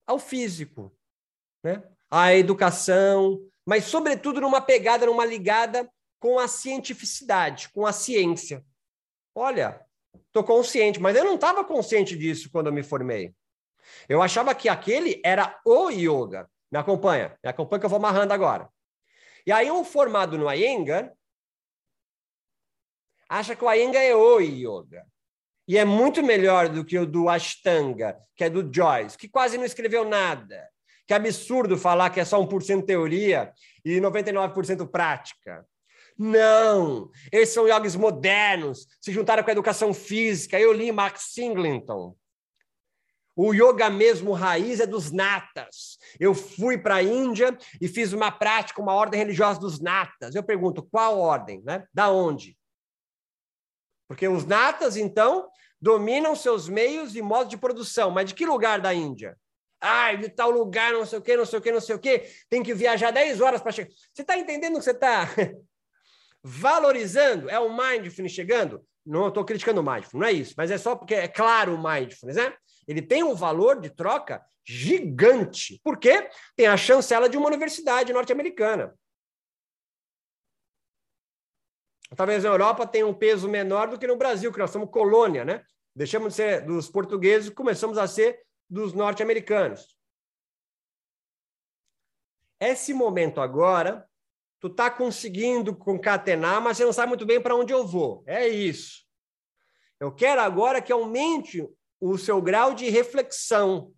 ao 0.06 0.18
físico, 0.18 0.94
né? 1.64 1.82
à 2.10 2.34
educação, 2.34 3.40
mas, 3.66 3.84
sobretudo, 3.84 4.40
numa 4.40 4.60
pegada, 4.60 5.06
numa 5.06 5.24
ligada 5.24 5.90
com 6.20 6.38
a 6.38 6.46
cientificidade, 6.46 7.68
com 7.70 7.84
a 7.84 7.92
ciência. 7.92 8.64
Olha, 9.34 9.84
estou 10.28 10.44
consciente, 10.44 11.00
mas 11.00 11.16
eu 11.16 11.24
não 11.24 11.34
estava 11.34 11.64
consciente 11.64 12.16
disso 12.16 12.48
quando 12.50 12.68
eu 12.68 12.72
me 12.72 12.82
formei. 12.82 13.34
Eu 14.08 14.22
achava 14.22 14.54
que 14.54 14.68
aquele 14.68 15.20
era 15.24 15.60
o 15.64 15.90
yoga. 15.90 16.48
Me 16.70 16.78
acompanha, 16.78 17.36
me 17.42 17.50
acompanha 17.50 17.80
que 17.80 17.86
eu 17.86 17.90
vou 17.90 17.98
amarrando 17.98 18.32
agora. 18.32 18.68
E 19.44 19.52
aí, 19.52 19.70
um 19.70 19.84
formado 19.84 20.38
no 20.38 20.50
Iyengar 20.50 21.12
acha 23.28 23.54
que 23.54 23.64
o 23.64 23.72
Iyengar 23.72 24.02
é 24.02 24.14
o 24.14 24.40
yoga. 24.40 25.06
E 25.68 25.76
é 25.76 25.84
muito 25.84 26.22
melhor 26.22 26.68
do 26.68 26.84
que 26.84 26.96
o 26.96 27.04
do 27.04 27.28
Ashtanga, 27.28 28.16
que 28.36 28.44
é 28.44 28.50
do 28.50 28.72
Joyce, 28.72 29.18
que 29.18 29.28
quase 29.28 29.58
não 29.58 29.64
escreveu 29.64 30.04
nada. 30.04 30.68
Que 31.06 31.14
absurdo 31.14 31.78
falar 31.78 32.10
que 32.10 32.20
é 32.20 32.24
só 32.24 32.40
1% 32.40 32.84
teoria 32.84 33.52
e 33.84 34.00
99% 34.00 34.88
prática. 34.88 35.66
Não, 36.18 37.10
eles 37.30 37.50
são 37.50 37.68
yogis 37.68 37.94
modernos, 37.94 38.86
se 39.00 39.12
juntaram 39.12 39.42
com 39.42 39.50
a 39.50 39.52
educação 39.52 39.92
física. 39.92 40.58
Eu 40.58 40.72
li 40.72 40.90
Max 40.90 41.32
Singleton. 41.34 42.16
O 43.38 43.52
yoga 43.52 43.90
mesmo 43.90 44.32
raiz 44.32 44.80
é 44.80 44.86
dos 44.86 45.12
natas. 45.12 45.98
Eu 46.18 46.34
fui 46.34 46.78
para 46.78 46.96
a 46.96 47.02
Índia 47.02 47.56
e 47.78 47.86
fiz 47.86 48.14
uma 48.14 48.32
prática, 48.32 48.80
uma 48.80 48.94
ordem 48.94 49.20
religiosa 49.20 49.60
dos 49.60 49.78
natas. 49.78 50.34
Eu 50.34 50.42
pergunto, 50.42 50.82
qual 50.82 51.18
ordem? 51.18 51.62
Né? 51.62 51.86
Da 51.92 52.10
onde? 52.10 52.56
Porque 54.08 54.26
os 54.26 54.46
natas, 54.46 54.96
então, 54.96 55.50
dominam 55.78 56.34
seus 56.34 56.66
meios 56.66 57.14
e 57.14 57.20
modos 57.20 57.50
de 57.50 57.58
produção. 57.58 58.10
Mas 58.10 58.30
de 58.30 58.34
que 58.34 58.46
lugar 58.46 58.80
da 58.80 58.94
Índia? 58.94 59.36
Ah, 59.80 60.14
de 60.14 60.28
tal 60.28 60.50
lugar, 60.50 60.92
não 60.92 61.04
sei 61.04 61.18
o 61.18 61.22
quê, 61.22 61.36
não 61.36 61.44
sei 61.44 61.58
o 61.58 61.62
quê, 61.62 61.72
não 61.72 61.80
sei 61.80 61.96
o 61.96 61.98
quê. 61.98 62.30
Tem 62.48 62.62
que 62.62 62.74
viajar 62.74 63.10
10 63.10 63.40
horas 63.40 63.60
para 63.60 63.72
chegar. 63.72 63.90
Você 63.90 64.22
está 64.22 64.36
entendendo 64.36 64.78
que 64.78 64.84
você 64.84 64.92
está 64.92 65.28
valorizando? 66.42 67.50
É 67.50 67.58
o 67.58 67.76
mindfulness 67.76 68.32
chegando? 68.32 68.84
Não 69.04 69.28
estou 69.28 69.44
criticando 69.44 69.80
o 69.80 69.84
mindfulness, 69.84 70.14
não 70.14 70.26
é 70.26 70.32
isso. 70.32 70.54
Mas 70.56 70.70
é 70.70 70.78
só 70.78 70.96
porque 70.96 71.14
é 71.14 71.28
claro 71.28 71.74
o 71.74 71.82
mindfulness, 71.82 72.36
né? 72.36 72.54
Ele 72.88 73.02
tem 73.02 73.22
um 73.22 73.34
valor 73.34 73.80
de 73.80 73.90
troca 73.90 74.42
gigante. 74.64 75.80
Por 75.84 75.98
quê? 75.98 76.28
Tem 76.56 76.66
a 76.66 76.76
chancela 76.76 77.28
de 77.28 77.36
uma 77.36 77.46
universidade 77.46 78.12
norte-americana. 78.12 78.94
Talvez 82.14 82.44
na 82.44 82.50
Europa 82.50 82.86
tenha 82.86 83.06
um 83.06 83.14
peso 83.14 83.48
menor 83.48 83.88
do 83.88 83.98
que 83.98 84.06
no 84.06 84.16
Brasil, 84.16 84.52
que 84.52 84.58
nós 84.58 84.70
somos 84.70 84.90
colônia, 84.90 85.44
né? 85.44 85.64
Deixamos 85.94 86.30
de 86.30 86.36
ser 86.36 86.64
dos 86.64 86.88
portugueses 86.88 87.48
e 87.48 87.54
começamos 87.54 87.98
a 87.98 88.06
ser 88.06 88.45
dos 88.68 88.92
norte-americanos. 88.92 89.96
Esse 92.60 92.94
momento 92.94 93.40
agora, 93.40 94.08
tu 94.60 94.70
tá 94.70 94.90
conseguindo 94.90 95.76
concatenar, 95.76 96.60
mas 96.60 96.76
você 96.76 96.84
não 96.84 96.92
sabe 96.92 97.08
muito 97.08 97.26
bem 97.26 97.40
para 97.40 97.54
onde 97.54 97.72
eu 97.72 97.86
vou. 97.86 98.24
É 98.26 98.48
isso. 98.48 99.04
Eu 100.00 100.14
quero 100.14 100.40
agora 100.40 100.82
que 100.82 100.92
aumente 100.92 101.66
o 102.00 102.18
seu 102.18 102.40
grau 102.42 102.74
de 102.74 102.88
reflexão 102.88 103.94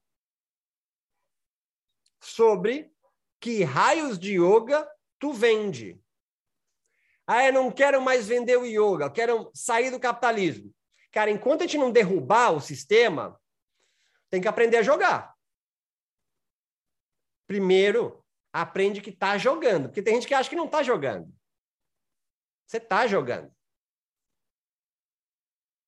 sobre 2.20 2.92
que 3.40 3.62
raios 3.62 4.18
de 4.18 4.34
yoga 4.34 4.88
tu 5.18 5.32
vende. 5.32 6.00
Ah, 7.26 7.44
eu 7.44 7.52
não 7.52 7.70
quero 7.70 8.00
mais 8.00 8.26
vender 8.26 8.56
o 8.56 8.64
yoga, 8.64 9.06
eu 9.06 9.12
quero 9.12 9.50
sair 9.54 9.90
do 9.90 10.00
capitalismo. 10.00 10.74
Cara, 11.12 11.30
enquanto 11.30 11.62
a 11.62 11.66
gente 11.66 11.78
não 11.78 11.90
derrubar 11.90 12.52
o 12.52 12.60
sistema, 12.60 13.38
tem 14.30 14.40
que 14.40 14.48
aprender 14.48 14.78
a 14.78 14.82
jogar. 14.82 15.34
Primeiro, 17.46 18.24
aprende 18.52 19.00
que 19.00 19.10
está 19.10 19.38
jogando, 19.38 19.88
porque 19.88 20.02
tem 20.02 20.14
gente 20.14 20.26
que 20.26 20.34
acha 20.34 20.50
que 20.50 20.56
não 20.56 20.66
está 20.66 20.82
jogando. 20.82 21.32
Você 22.66 22.76
está 22.76 23.06
jogando. 23.06 23.50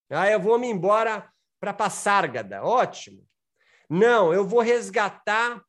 Ah, 0.09 0.29
eu 0.31 0.41
vou 0.41 0.59
me 0.59 0.67
embora 0.67 1.33
para 1.61 1.75
Passárgada. 1.75 2.65
Ótimo. 2.65 3.27
Não, 3.89 4.33
eu 4.33 4.47
vou 4.47 4.61
resgatar 4.61 5.63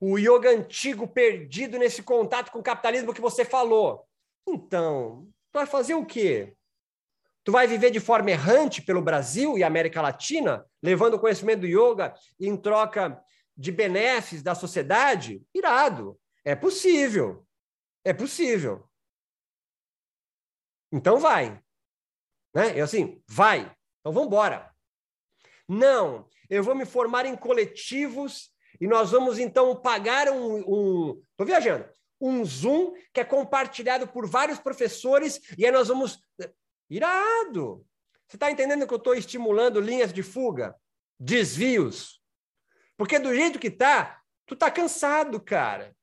o 0.00 0.18
yoga 0.18 0.50
antigo 0.50 1.06
perdido 1.06 1.78
nesse 1.78 2.02
contato 2.02 2.50
com 2.50 2.58
o 2.58 2.62
capitalismo 2.62 3.14
que 3.14 3.20
você 3.20 3.44
falou. 3.44 4.06
Então, 4.46 5.28
vai 5.52 5.66
fazer 5.66 5.94
o 5.94 6.04
quê? 6.04 6.56
Tu 7.42 7.52
vai 7.52 7.66
viver 7.66 7.90
de 7.90 8.00
forma 8.00 8.30
errante 8.30 8.82
pelo 8.82 9.02
Brasil 9.02 9.56
e 9.56 9.64
América 9.64 10.02
Latina, 10.02 10.64
levando 10.82 11.14
o 11.14 11.18
conhecimento 11.18 11.60
do 11.60 11.66
yoga 11.66 12.14
em 12.38 12.56
troca 12.56 13.20
de 13.56 13.72
benefícios 13.72 14.42
da 14.42 14.54
sociedade? 14.54 15.42
Irado. 15.54 16.18
É 16.44 16.54
possível. 16.54 17.46
É 18.04 18.12
possível. 18.12 18.88
Então 20.92 21.18
vai. 21.18 21.62
Né? 22.54 22.78
Eu 22.78 22.84
assim, 22.84 23.22
vai. 23.28 23.60
Então 24.00 24.12
vamos 24.12 24.26
embora. 24.26 24.70
Não, 25.68 26.28
eu 26.48 26.64
vou 26.64 26.74
me 26.74 26.84
formar 26.84 27.26
em 27.26 27.36
coletivos 27.36 28.50
e 28.80 28.86
nós 28.86 29.12
vamos 29.12 29.38
então 29.38 29.76
pagar 29.80 30.28
um. 30.30 30.64
um 30.66 31.22
tô 31.36 31.44
viajando. 31.44 31.88
Um 32.20 32.44
Zoom 32.44 32.92
que 33.14 33.20
é 33.20 33.24
compartilhado 33.24 34.06
por 34.06 34.28
vários 34.28 34.58
professores 34.58 35.40
e 35.56 35.64
aí 35.64 35.72
nós 35.72 35.88
vamos. 35.88 36.18
Irado! 36.90 37.86
Você 38.26 38.36
está 38.36 38.50
entendendo 38.50 38.86
que 38.86 38.92
eu 38.92 38.98
estou 38.98 39.14
estimulando 39.14 39.80
linhas 39.80 40.12
de 40.12 40.22
fuga, 40.22 40.76
desvios? 41.18 42.20
Porque 42.96 43.18
do 43.18 43.34
jeito 43.34 43.58
que 43.58 43.68
está, 43.68 44.20
tu 44.44 44.54
está 44.54 44.70
cansado, 44.70 45.40
cara. 45.40 45.96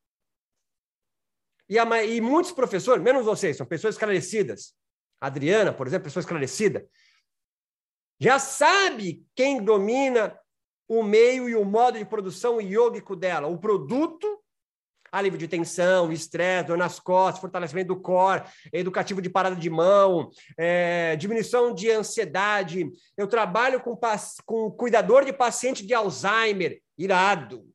E, 1.69 1.77
a, 1.77 2.03
e 2.03 2.21
muitos 2.21 2.51
professores, 2.51 3.03
menos 3.03 3.25
vocês, 3.25 3.57
são 3.57 3.65
pessoas 3.65 3.95
esclarecidas. 3.95 4.73
A 5.19 5.27
Adriana, 5.27 5.73
por 5.73 5.85
exemplo, 5.85 6.05
pessoa 6.05 6.21
esclarecida 6.21 6.87
já 8.19 8.39
sabe 8.39 9.25
quem 9.35 9.63
domina 9.63 10.37
o 10.87 11.03
meio 11.03 11.47
e 11.47 11.55
o 11.55 11.63
modo 11.63 11.97
de 11.97 12.05
produção 12.05 12.59
iógico 12.59 13.15
dela, 13.15 13.47
o 13.47 13.59
produto, 13.59 14.41
alívio 15.11 15.39
de 15.39 15.47
tensão, 15.47 16.11
estresse, 16.11 16.67
dor 16.67 16.77
nas 16.77 16.99
costas, 16.99 17.41
fortalecimento 17.41 17.89
do 17.89 17.99
core, 17.99 18.43
educativo 18.71 19.21
de 19.21 19.29
parada 19.29 19.55
de 19.55 19.69
mão, 19.69 20.29
é, 20.57 21.15
diminuição 21.15 21.73
de 21.73 21.89
ansiedade. 21.91 22.89
Eu 23.15 23.27
trabalho 23.27 23.81
com, 23.81 23.97
com 24.45 24.71
cuidador 24.71 25.25
de 25.25 25.33
paciente 25.33 25.85
de 25.85 25.93
Alzheimer, 25.93 26.81
irado. 26.97 27.67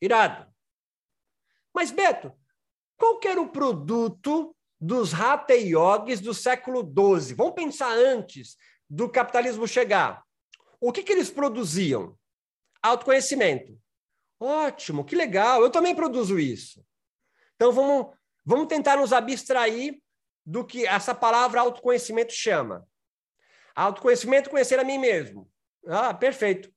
Irado. 0.00 0.50
Mas, 1.74 1.90
Beto, 1.90 2.32
qual 2.96 3.18
que 3.18 3.28
era 3.28 3.40
o 3.40 3.48
produto 3.48 4.54
dos 4.80 5.12
Hatha 5.14 5.54
Yogis 5.54 6.20
do 6.20 6.34
século 6.34 6.82
XII? 6.82 7.34
Vamos 7.34 7.54
pensar 7.54 7.92
antes 7.92 8.56
do 8.88 9.08
capitalismo 9.08 9.68
chegar, 9.68 10.24
o 10.80 10.90
que, 10.90 11.02
que 11.02 11.12
eles 11.12 11.30
produziam? 11.30 12.16
Autoconhecimento. 12.82 13.78
Ótimo, 14.40 15.04
que 15.04 15.14
legal, 15.14 15.60
eu 15.60 15.70
também 15.70 15.94
produzo 15.94 16.38
isso. 16.38 16.82
Então 17.56 17.70
vamos, 17.70 18.16
vamos 18.42 18.68
tentar 18.68 18.96
nos 18.96 19.12
abstrair 19.12 20.00
do 20.46 20.64
que 20.64 20.86
essa 20.86 21.14
palavra 21.14 21.60
autoconhecimento 21.60 22.32
chama. 22.32 22.88
Autoconhecimento, 23.74 24.48
conhecer 24.48 24.78
a 24.78 24.84
mim 24.84 24.96
mesmo. 24.96 25.50
Ah, 25.86 26.14
perfeito. 26.14 26.72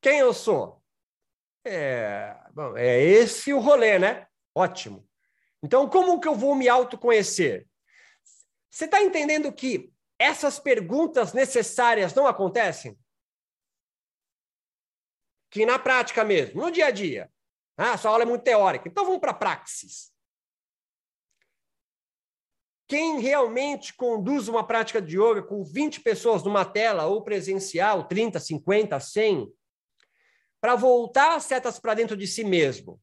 Quem 0.00 0.20
eu 0.20 0.32
sou? 0.32 0.80
É, 1.64 2.36
bom, 2.52 2.76
é 2.76 3.00
esse 3.00 3.52
o 3.52 3.58
rolê, 3.58 3.98
né? 3.98 4.26
Ótimo. 4.54 5.06
Então, 5.62 5.88
como 5.88 6.20
que 6.20 6.28
eu 6.28 6.34
vou 6.34 6.54
me 6.54 6.68
autoconhecer? 6.68 7.66
Você 8.70 8.84
está 8.84 9.02
entendendo 9.02 9.52
que 9.52 9.92
essas 10.18 10.58
perguntas 10.58 11.32
necessárias 11.32 12.14
não 12.14 12.26
acontecem? 12.26 12.98
Que 15.52 15.66
na 15.66 15.78
prática 15.78 16.24
mesmo, 16.24 16.62
no 16.62 16.70
dia 16.70 16.86
a 16.86 16.90
dia. 16.90 17.30
Ah, 17.76 17.96
sua 17.98 18.10
aula 18.10 18.22
é 18.22 18.26
muito 18.26 18.42
teórica. 18.42 18.88
Então 18.88 19.04
vamos 19.04 19.20
para 19.20 19.32
a 19.32 19.34
praxis. 19.34 20.10
Quem 22.88 23.20
realmente 23.20 23.94
conduz 23.94 24.48
uma 24.48 24.66
prática 24.66 25.00
de 25.00 25.18
yoga 25.18 25.42
com 25.42 25.62
20 25.62 26.00
pessoas 26.00 26.42
numa 26.42 26.64
tela 26.64 27.04
ou 27.04 27.22
presencial, 27.22 28.08
30, 28.08 28.40
50, 28.40 28.98
100, 28.98 29.52
para 30.60 30.74
voltar 30.74 31.38
setas 31.40 31.78
para 31.78 31.94
dentro 31.94 32.16
de 32.16 32.26
si 32.26 32.44
mesmo? 32.44 32.98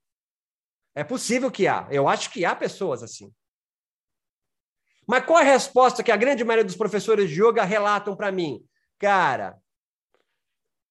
É 0.96 1.04
possível 1.04 1.52
que 1.52 1.68
há. 1.68 1.88
Eu 1.92 2.08
acho 2.08 2.32
que 2.32 2.46
há 2.46 2.56
pessoas 2.56 3.04
assim. 3.04 3.32
Mas 5.08 5.24
qual 5.24 5.38
a 5.38 5.44
resposta 5.44 6.04
que 6.04 6.12
a 6.12 6.18
grande 6.18 6.44
maioria 6.44 6.66
dos 6.66 6.76
professores 6.76 7.30
de 7.30 7.44
yoga 7.44 7.64
relatam 7.64 8.16
para 8.16 8.32
mim? 8.32 8.64
Cara, 8.98 9.60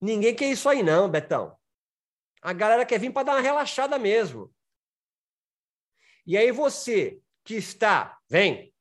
ninguém 0.01 0.35
quer 0.35 0.51
isso 0.51 0.69
aí 0.69 0.83
não, 0.83 1.09
Betão. 1.09 1.57
A 2.41 2.53
galera 2.53 2.85
quer 2.85 2.99
vir 2.99 3.11
para 3.11 3.23
dar 3.23 3.33
uma 3.33 3.41
relaxada 3.41 3.99
mesmo. 3.99 4.53
E 6.25 6.37
aí 6.37 6.51
você 6.51 7.19
que 7.43 7.55
está, 7.55 8.17
vem, 8.29 8.73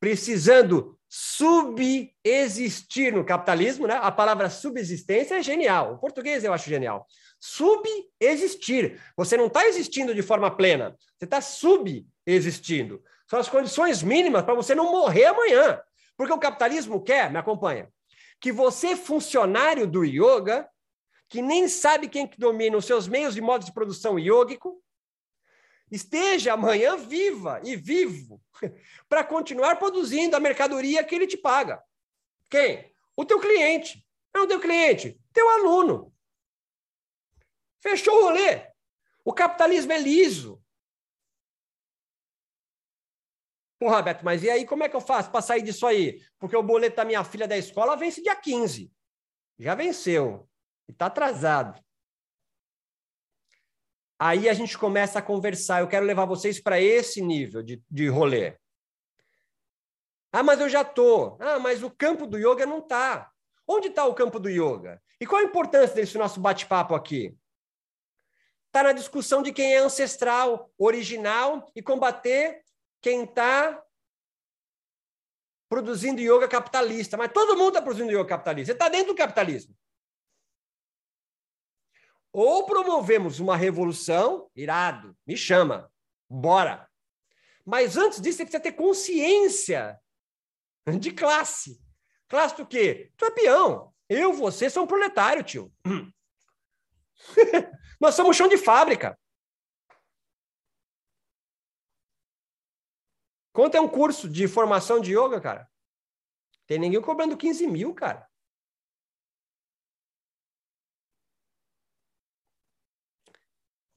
precisando 0.00 0.98
subexistir 1.08 3.12
no 3.12 3.24
capitalismo, 3.24 3.86
né? 3.86 3.98
A 4.00 4.10
palavra 4.10 4.48
subsistência 4.48 5.34
é 5.34 5.42
genial. 5.42 5.92
O 5.92 5.98
português 5.98 6.42
eu 6.42 6.54
acho 6.54 6.70
genial. 6.70 7.06
Subexistir. 7.38 8.98
Você 9.14 9.36
não 9.36 9.48
está 9.48 9.66
existindo 9.66 10.14
de 10.14 10.22
forma 10.22 10.50
plena, 10.50 10.96
você 11.18 11.26
está 11.26 11.42
subexistindo. 11.42 13.04
São 13.28 13.38
as 13.38 13.50
condições 13.50 14.02
mínimas 14.02 14.42
para 14.42 14.54
você 14.54 14.74
não 14.74 14.90
morrer 14.90 15.26
amanhã. 15.26 15.78
Porque 16.16 16.32
o 16.32 16.38
capitalismo 16.38 17.02
quer, 17.02 17.30
me 17.30 17.38
acompanha, 17.38 17.90
que 18.42 18.50
você, 18.50 18.96
funcionário 18.96 19.86
do 19.86 20.04
yoga, 20.04 20.68
que 21.28 21.40
nem 21.40 21.68
sabe 21.68 22.08
quem 22.08 22.26
que 22.26 22.36
domina 22.36 22.76
os 22.76 22.84
seus 22.84 23.06
meios 23.06 23.36
e 23.36 23.40
modos 23.40 23.66
de 23.66 23.72
produção 23.72 24.18
yógico, 24.18 24.82
esteja 25.88 26.54
amanhã 26.54 26.96
viva 26.96 27.60
e 27.62 27.76
vivo 27.76 28.42
para 29.08 29.22
continuar 29.22 29.76
produzindo 29.76 30.34
a 30.34 30.40
mercadoria 30.40 31.04
que 31.04 31.14
ele 31.14 31.28
te 31.28 31.36
paga. 31.36 31.80
Quem? 32.50 32.92
O 33.16 33.24
teu 33.24 33.38
cliente. 33.38 34.04
Não 34.34 34.42
o 34.42 34.48
teu 34.48 34.58
cliente, 34.58 35.20
teu 35.32 35.48
aluno. 35.48 36.12
Fechou 37.80 38.14
o 38.18 38.22
rolê. 38.24 38.66
O 39.24 39.32
capitalismo 39.32 39.92
é 39.92 39.98
liso. 39.98 40.60
Porra, 43.82 44.00
Beto, 44.00 44.24
mas 44.24 44.44
e 44.44 44.48
aí 44.48 44.64
como 44.64 44.84
é 44.84 44.88
que 44.88 44.94
eu 44.94 45.00
faço 45.00 45.28
para 45.32 45.42
sair 45.42 45.60
disso 45.60 45.84
aí? 45.88 46.22
Porque 46.38 46.56
o 46.56 46.62
boleto 46.62 46.94
da 46.94 47.04
minha 47.04 47.24
filha 47.24 47.48
da 47.48 47.58
escola 47.58 47.96
vence 47.96 48.22
dia 48.22 48.36
15. 48.36 48.92
Já 49.58 49.74
venceu. 49.74 50.48
E 50.88 50.92
está 50.92 51.06
atrasado. 51.06 51.84
Aí 54.20 54.48
a 54.48 54.54
gente 54.54 54.78
começa 54.78 55.18
a 55.18 55.22
conversar. 55.22 55.80
Eu 55.80 55.88
quero 55.88 56.06
levar 56.06 56.26
vocês 56.26 56.62
para 56.62 56.80
esse 56.80 57.20
nível 57.20 57.60
de, 57.60 57.82
de 57.90 58.06
rolê. 58.06 58.56
Ah, 60.30 60.44
mas 60.44 60.60
eu 60.60 60.68
já 60.68 60.84
tô. 60.84 61.36
Ah, 61.40 61.58
mas 61.58 61.82
o 61.82 61.90
campo 61.90 62.24
do 62.24 62.38
yoga 62.38 62.64
não 62.64 62.80
tá. 62.80 63.32
Onde 63.66 63.88
está 63.88 64.06
o 64.06 64.14
campo 64.14 64.38
do 64.38 64.48
yoga? 64.48 65.02
E 65.20 65.26
qual 65.26 65.40
a 65.40 65.44
importância 65.44 65.96
desse 65.96 66.16
nosso 66.16 66.38
bate-papo 66.38 66.94
aqui? 66.94 67.36
Está 68.68 68.84
na 68.84 68.92
discussão 68.92 69.42
de 69.42 69.52
quem 69.52 69.74
é 69.74 69.78
ancestral, 69.78 70.70
original 70.78 71.68
e 71.74 71.82
combater 71.82 72.62
quem 73.02 73.24
está 73.24 73.82
produzindo 75.68 76.20
yoga 76.20 76.48
capitalista. 76.48 77.16
Mas 77.16 77.32
todo 77.32 77.56
mundo 77.56 77.68
está 77.68 77.82
produzindo 77.82 78.12
yoga 78.12 78.24
capitalista. 78.24 78.66
Você 78.66 78.72
está 78.72 78.88
dentro 78.88 79.08
do 79.08 79.16
capitalismo. 79.16 79.76
Ou 82.32 82.64
promovemos 82.64 83.40
uma 83.40 83.56
revolução, 83.56 84.50
irado, 84.56 85.14
me 85.26 85.36
chama, 85.36 85.92
bora. 86.30 86.88
Mas 87.64 87.96
antes 87.96 88.20
disso, 88.20 88.38
você 88.38 88.44
precisa 88.44 88.62
ter 88.62 88.72
consciência 88.72 90.00
de 90.98 91.12
classe. 91.12 91.80
Classe 92.28 92.56
do 92.56 92.66
quê? 92.66 93.12
Tu 93.16 93.24
é 93.26 93.30
peão. 93.30 93.92
Eu, 94.08 94.32
você, 94.32 94.70
sou 94.70 94.84
um 94.84 94.86
proletário, 94.86 95.44
tio. 95.44 95.72
Nós 98.00 98.14
somos 98.14 98.36
chão 98.36 98.48
de 98.48 98.56
fábrica. 98.56 99.18
Quanto 103.52 103.76
é 103.76 103.80
um 103.80 103.88
curso 103.88 104.28
de 104.28 104.48
formação 104.48 105.00
de 105.00 105.12
yoga, 105.12 105.40
cara? 105.40 105.70
Tem 106.66 106.78
ninguém 106.78 107.02
cobrando 107.02 107.36
15 107.36 107.66
mil, 107.66 107.94
cara. 107.94 108.26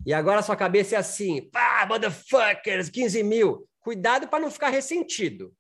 E 0.06 0.14
agora 0.14 0.44
sua 0.44 0.56
cabeça 0.56 0.96
é 0.96 1.00
assim, 1.00 1.50
pá, 1.50 1.86
motherfuckers, 1.88 2.90
15 2.90 3.24
mil. 3.24 3.68
Cuidado 3.80 4.28
para 4.28 4.40
não 4.40 4.52
ficar 4.52 4.70
ressentido. 4.70 5.56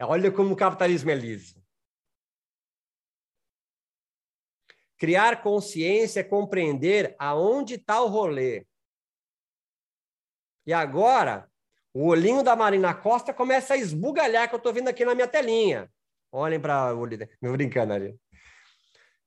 Olha 0.00 0.32
como 0.32 0.54
o 0.54 0.56
capitalismo 0.56 1.10
é 1.10 1.14
liso. 1.14 1.62
Criar 4.96 5.42
consciência 5.42 6.20
é 6.20 6.24
compreender 6.24 7.14
aonde 7.18 7.74
está 7.74 8.00
o 8.02 8.08
rolê. 8.08 8.66
E 10.66 10.72
agora, 10.72 11.50
o 11.94 12.08
olhinho 12.08 12.42
da 12.42 12.56
Marina 12.56 12.92
Costa 12.92 13.32
começa 13.32 13.74
a 13.74 13.76
esbugalhar, 13.76 14.48
que 14.48 14.54
eu 14.56 14.58
estou 14.58 14.72
vendo 14.72 14.88
aqui 14.88 15.04
na 15.04 15.14
minha 15.14 15.28
telinha. 15.28 15.88
Olhem 16.32 16.58
para 16.58 16.92
o 16.92 16.98
olho, 16.98 17.16
me 17.40 17.52
brincando 17.52 17.92
ali. 17.92 18.18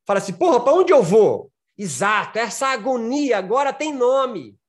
Fala 0.06 0.20
assim, 0.20 0.34
porra, 0.34 0.62
para 0.62 0.74
onde 0.74 0.92
eu 0.92 1.02
vou? 1.02 1.50
Exato, 1.78 2.38
essa 2.38 2.68
agonia 2.68 3.38
agora 3.38 3.72
tem 3.72 3.94
nome. 3.94 4.60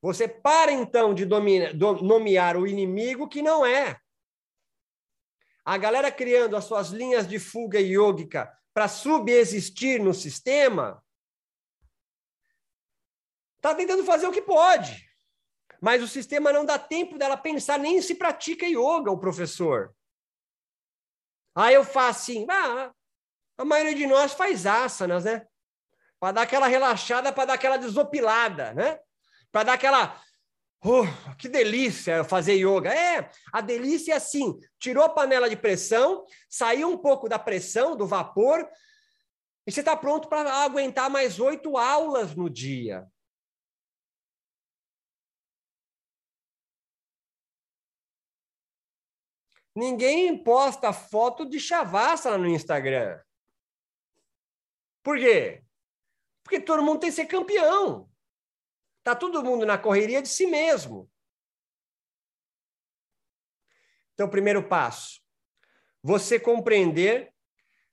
Você 0.00 0.28
para 0.28 0.70
então 0.70 1.12
de 1.12 1.26
nomear 1.26 2.56
o 2.56 2.66
inimigo 2.66 3.28
que 3.28 3.42
não 3.42 3.66
é. 3.66 3.98
A 5.64 5.76
galera 5.76 6.12
criando 6.12 6.56
as 6.56 6.64
suas 6.64 6.90
linhas 6.90 7.26
de 7.26 7.40
fuga 7.40 7.80
yógica 7.80 8.52
para 8.72 8.86
subexistir 8.86 10.00
no 10.00 10.14
sistema 10.14 11.01
está 13.62 13.76
tentando 13.76 14.04
fazer 14.04 14.26
o 14.26 14.32
que 14.32 14.42
pode. 14.42 15.08
Mas 15.80 16.02
o 16.02 16.08
sistema 16.08 16.52
não 16.52 16.64
dá 16.64 16.78
tempo 16.78 17.16
dela 17.16 17.36
pensar 17.36 17.78
nem 17.78 18.02
se 18.02 18.16
pratica 18.16 18.66
yoga, 18.66 19.10
o 19.10 19.18
professor. 19.18 19.94
Aí 21.54 21.74
eu 21.74 21.84
faço 21.84 22.32
assim, 22.32 22.46
ah, 22.50 22.92
a 23.56 23.64
maioria 23.64 23.94
de 23.94 24.06
nós 24.06 24.32
faz 24.32 24.66
asanas, 24.66 25.24
né? 25.24 25.46
Para 26.18 26.32
dar 26.32 26.42
aquela 26.42 26.66
relaxada, 26.66 27.32
para 27.32 27.46
dar 27.46 27.54
aquela 27.54 27.76
desopilada, 27.76 28.74
né? 28.74 28.98
Para 29.52 29.64
dar 29.64 29.72
aquela. 29.74 30.20
Oh, 30.84 31.04
que 31.38 31.48
delícia 31.48 32.24
fazer 32.24 32.54
yoga. 32.54 32.92
É, 32.92 33.30
a 33.52 33.60
delícia 33.60 34.14
é 34.14 34.16
assim: 34.16 34.58
tirou 34.78 35.04
a 35.04 35.08
panela 35.08 35.48
de 35.48 35.56
pressão, 35.56 36.24
saiu 36.48 36.88
um 36.88 36.98
pouco 36.98 37.28
da 37.28 37.38
pressão, 37.38 37.96
do 37.96 38.06
vapor, 38.06 38.68
e 39.66 39.70
você 39.70 39.80
está 39.80 39.96
pronto 39.96 40.28
para 40.28 40.64
aguentar 40.64 41.08
mais 41.10 41.38
oito 41.38 41.76
aulas 41.76 42.34
no 42.34 42.50
dia. 42.50 43.06
Ninguém 49.74 50.42
posta 50.42 50.92
foto 50.92 51.44
de 51.44 51.58
chavassa 51.58 52.36
no 52.36 52.46
Instagram. 52.46 53.20
Por 55.02 55.18
quê? 55.18 55.64
Porque 56.42 56.60
todo 56.60 56.82
mundo 56.82 57.00
tem 57.00 57.10
que 57.10 57.16
ser 57.16 57.26
campeão. 57.26 58.10
Tá 59.02 59.16
todo 59.16 59.42
mundo 59.42 59.64
na 59.66 59.78
correria 59.78 60.22
de 60.22 60.28
si 60.28 60.46
mesmo. 60.46 61.10
Então, 64.14 64.28
primeiro 64.28 64.68
passo: 64.68 65.20
você 66.02 66.38
compreender 66.38 67.32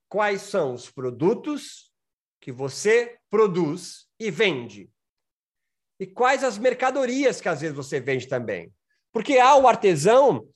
quais 0.08 0.42
são 0.42 0.74
os 0.74 0.90
produtos 0.90 1.92
que 2.40 2.52
você 2.52 3.18
produz 3.28 4.08
e 4.18 4.30
vende. 4.30 4.90
E 5.98 6.06
quais 6.06 6.42
as 6.42 6.56
mercadorias 6.58 7.40
que 7.40 7.48
às 7.48 7.60
vezes 7.60 7.76
você 7.76 8.00
vende 8.00 8.26
também. 8.26 8.72
Porque 9.12 9.38
há 9.38 9.54
o 9.56 9.68
artesão 9.68 10.48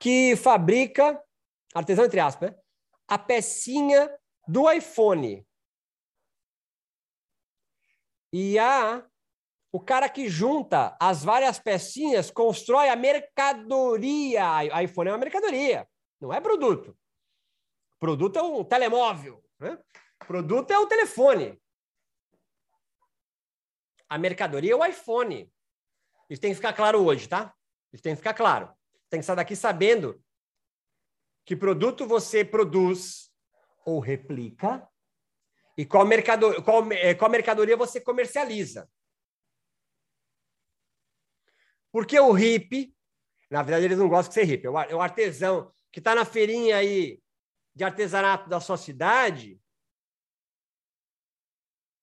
que 0.00 0.34
fabrica, 0.34 1.22
artesão 1.74 2.06
entre 2.06 2.18
aspas, 2.18 2.52
a 3.06 3.18
pecinha 3.18 4.10
do 4.48 4.68
iPhone. 4.70 5.46
E 8.32 8.58
há 8.58 9.06
o 9.70 9.78
cara 9.78 10.08
que 10.08 10.28
junta 10.28 10.96
as 10.98 11.22
várias 11.22 11.58
pecinhas, 11.58 12.30
constrói 12.30 12.88
a 12.88 12.96
mercadoria. 12.96 14.64
iPhone 14.82 15.10
é 15.10 15.12
uma 15.12 15.18
mercadoria, 15.18 15.86
não 16.18 16.32
é 16.32 16.40
produto. 16.40 16.96
Produto 17.98 18.38
é 18.38 18.42
um 18.42 18.64
telemóvel. 18.64 19.44
Né? 19.58 19.78
Produto 20.26 20.70
é 20.70 20.78
o 20.78 20.86
telefone. 20.86 21.60
A 24.08 24.16
mercadoria 24.16 24.72
é 24.72 24.76
o 24.76 24.84
iPhone. 24.84 25.52
Isso 26.28 26.40
tem 26.40 26.52
que 26.52 26.56
ficar 26.56 26.72
claro 26.72 27.04
hoje, 27.04 27.28
tá? 27.28 27.54
Isso 27.92 28.02
tem 28.02 28.14
que 28.14 28.18
ficar 28.18 28.34
claro. 28.34 28.74
Tem 29.10 29.20
que 29.20 29.26
sair 29.26 29.36
daqui 29.36 29.54
sabendo 29.54 30.22
que 31.44 31.56
produto 31.56 32.06
você 32.06 32.44
produz 32.44 33.30
ou 33.84 33.98
replica 33.98 34.88
e 35.76 35.84
qual, 35.84 36.06
mercado, 36.06 36.62
qual, 36.62 36.90
eh, 36.92 37.14
qual 37.14 37.30
mercadoria 37.30 37.76
você 37.76 38.00
comercializa. 38.00 38.88
Porque 41.90 42.18
o 42.20 42.32
hippie, 42.32 42.94
na 43.50 43.62
verdade 43.62 43.86
eles 43.86 43.98
não 43.98 44.08
gostam 44.08 44.28
de 44.28 44.34
ser 44.34 44.44
hippie, 44.44 44.66
é 44.66 44.94
o 44.94 45.00
artesão 45.00 45.74
que 45.90 45.98
está 45.98 46.14
na 46.14 46.24
feirinha 46.24 46.76
aí 46.76 47.20
de 47.74 47.82
artesanato 47.82 48.48
da 48.48 48.60
sua 48.60 48.76
cidade, 48.76 49.60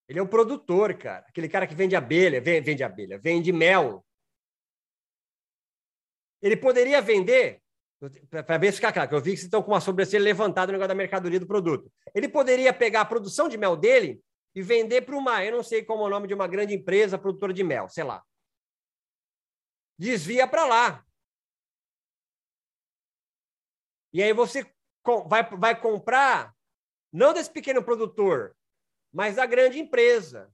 ele 0.08 0.20
é 0.20 0.22
o 0.22 0.28
produtor, 0.28 0.98
cara. 0.98 1.26
Aquele 1.28 1.50
cara 1.50 1.68
que 1.68 1.76
vende 1.76 1.96
abelha, 1.96 2.40
vende 2.40 2.84
abelha, 2.84 3.20
vende 3.20 3.52
mel. 3.52 4.06
Ele 6.42 6.56
poderia 6.56 7.02
vender 7.02 7.62
para 8.30 8.58
ver 8.60 8.72
se 8.72 8.76
ficar 8.78 8.94
claro, 8.94 9.10
que 9.10 9.16
eu 9.16 9.22
vi 9.22 9.32
que 9.32 9.38
vocês 9.38 9.46
estão 9.46 9.64
com 9.64 9.72
uma 9.72 9.82
sobrancelha 9.82 10.24
levantada 10.24 10.68
no 10.68 10.74
negócio 10.74 10.90
da 10.90 10.96
mercadoria 10.96 11.40
do 11.40 11.48
produto. 11.48 11.92
Ele 12.14 12.30
poderia 12.30 12.72
pegar 12.72 13.02
a 13.02 13.06
produção 13.06 13.50
de 13.50 13.58
mel 13.58 13.76
dele 13.76 14.22
e 14.54 14.62
vender 14.62 15.02
para 15.02 15.16
uma, 15.16 15.44
eu 15.44 15.52
não 15.52 15.64
sei 15.64 15.84
como 15.84 16.04
é 16.04 16.06
o 16.06 16.10
nome 16.10 16.28
de 16.28 16.34
uma 16.34 16.48
grande 16.48 16.76
empresa 16.76 17.18
produtora 17.18 17.54
de 17.54 17.64
mel, 17.64 17.90
sei 17.90 18.04
lá. 18.04 18.24
desvia 19.98 20.48
para 20.48 20.66
lá. 20.66 21.04
E 24.14 24.22
aí 24.22 24.32
você 24.32 24.66
vai, 25.28 25.44
vai 25.58 25.80
comprar, 25.80 26.56
não 27.12 27.34
desse 27.34 27.52
pequeno 27.52 27.84
produtor, 27.84 28.56
mas 29.12 29.36
da 29.36 29.46
grande 29.46 29.80
empresa, 29.80 30.52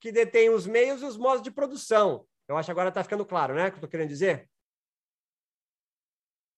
que 0.00 0.12
detém 0.12 0.50
os 0.50 0.66
meios 0.66 1.02
e 1.02 1.04
os 1.04 1.16
modos 1.16 1.42
de 1.42 1.50
produção. 1.50 2.26
Eu 2.48 2.56
acho 2.56 2.66
que 2.66 2.70
agora 2.70 2.90
está 2.90 3.02
ficando 3.02 3.26
claro, 3.26 3.54
né? 3.54 3.62
O 3.62 3.66
que 3.66 3.74
eu 3.74 3.76
estou 3.78 3.88
querendo 3.88 4.08
dizer? 4.08 4.48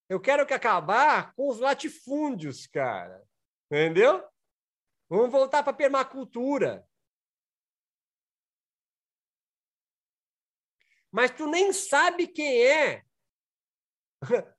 Eu 0.08 0.20
quero 0.20 0.46
que 0.46 0.54
acabar 0.54 1.34
com 1.34 1.48
os 1.48 1.58
latifúndios, 1.60 2.66
cara. 2.66 3.26
Entendeu? 3.70 4.26
Vamos 5.08 5.30
voltar 5.30 5.62
para 5.62 5.72
a 5.72 5.76
permacultura. 5.76 6.88
Mas 11.10 11.30
tu 11.30 11.46
nem 11.46 11.72
sabe 11.72 12.26
quem 12.26 12.62
é 12.62 13.04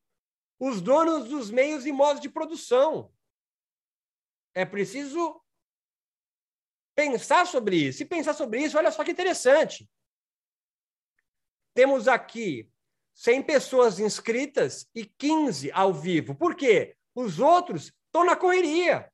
os 0.60 0.82
donos 0.82 1.30
dos 1.30 1.50
meios 1.50 1.86
e 1.86 1.91
modos 1.91 2.22
de 2.22 2.30
produção. 2.30 3.14
É 4.54 4.66
preciso 4.66 5.43
pensar 6.95 7.47
sobre 7.47 7.88
isso. 7.88 8.04
E 8.04 8.06
pensar 8.06 8.34
sobre 8.34 8.62
isso, 8.62 8.78
olha 8.78 8.91
só 8.91 9.04
que 9.04 9.12
interessante. 9.12 9.89
Temos 11.74 12.08
aqui 12.08 12.70
100 13.20 13.43
pessoas 13.43 13.99
inscritas 13.99 14.89
e 14.95 15.03
15 15.03 15.70
ao 15.74 15.93
vivo. 15.93 16.34
Por 16.34 16.55
quê? 16.55 16.95
Os 17.13 17.38
outros 17.38 17.91
estão 18.05 18.24
na 18.24 18.34
correria. 18.34 19.11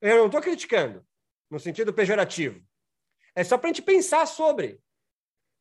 Eu 0.00 0.16
não 0.16 0.26
estou 0.26 0.40
criticando, 0.40 1.06
no 1.50 1.60
sentido 1.60 1.92
pejorativo. 1.92 2.66
É 3.34 3.44
só 3.44 3.58
para 3.58 3.68
a 3.68 3.72
gente 3.74 3.82
pensar 3.82 4.24
sobre. 4.24 4.80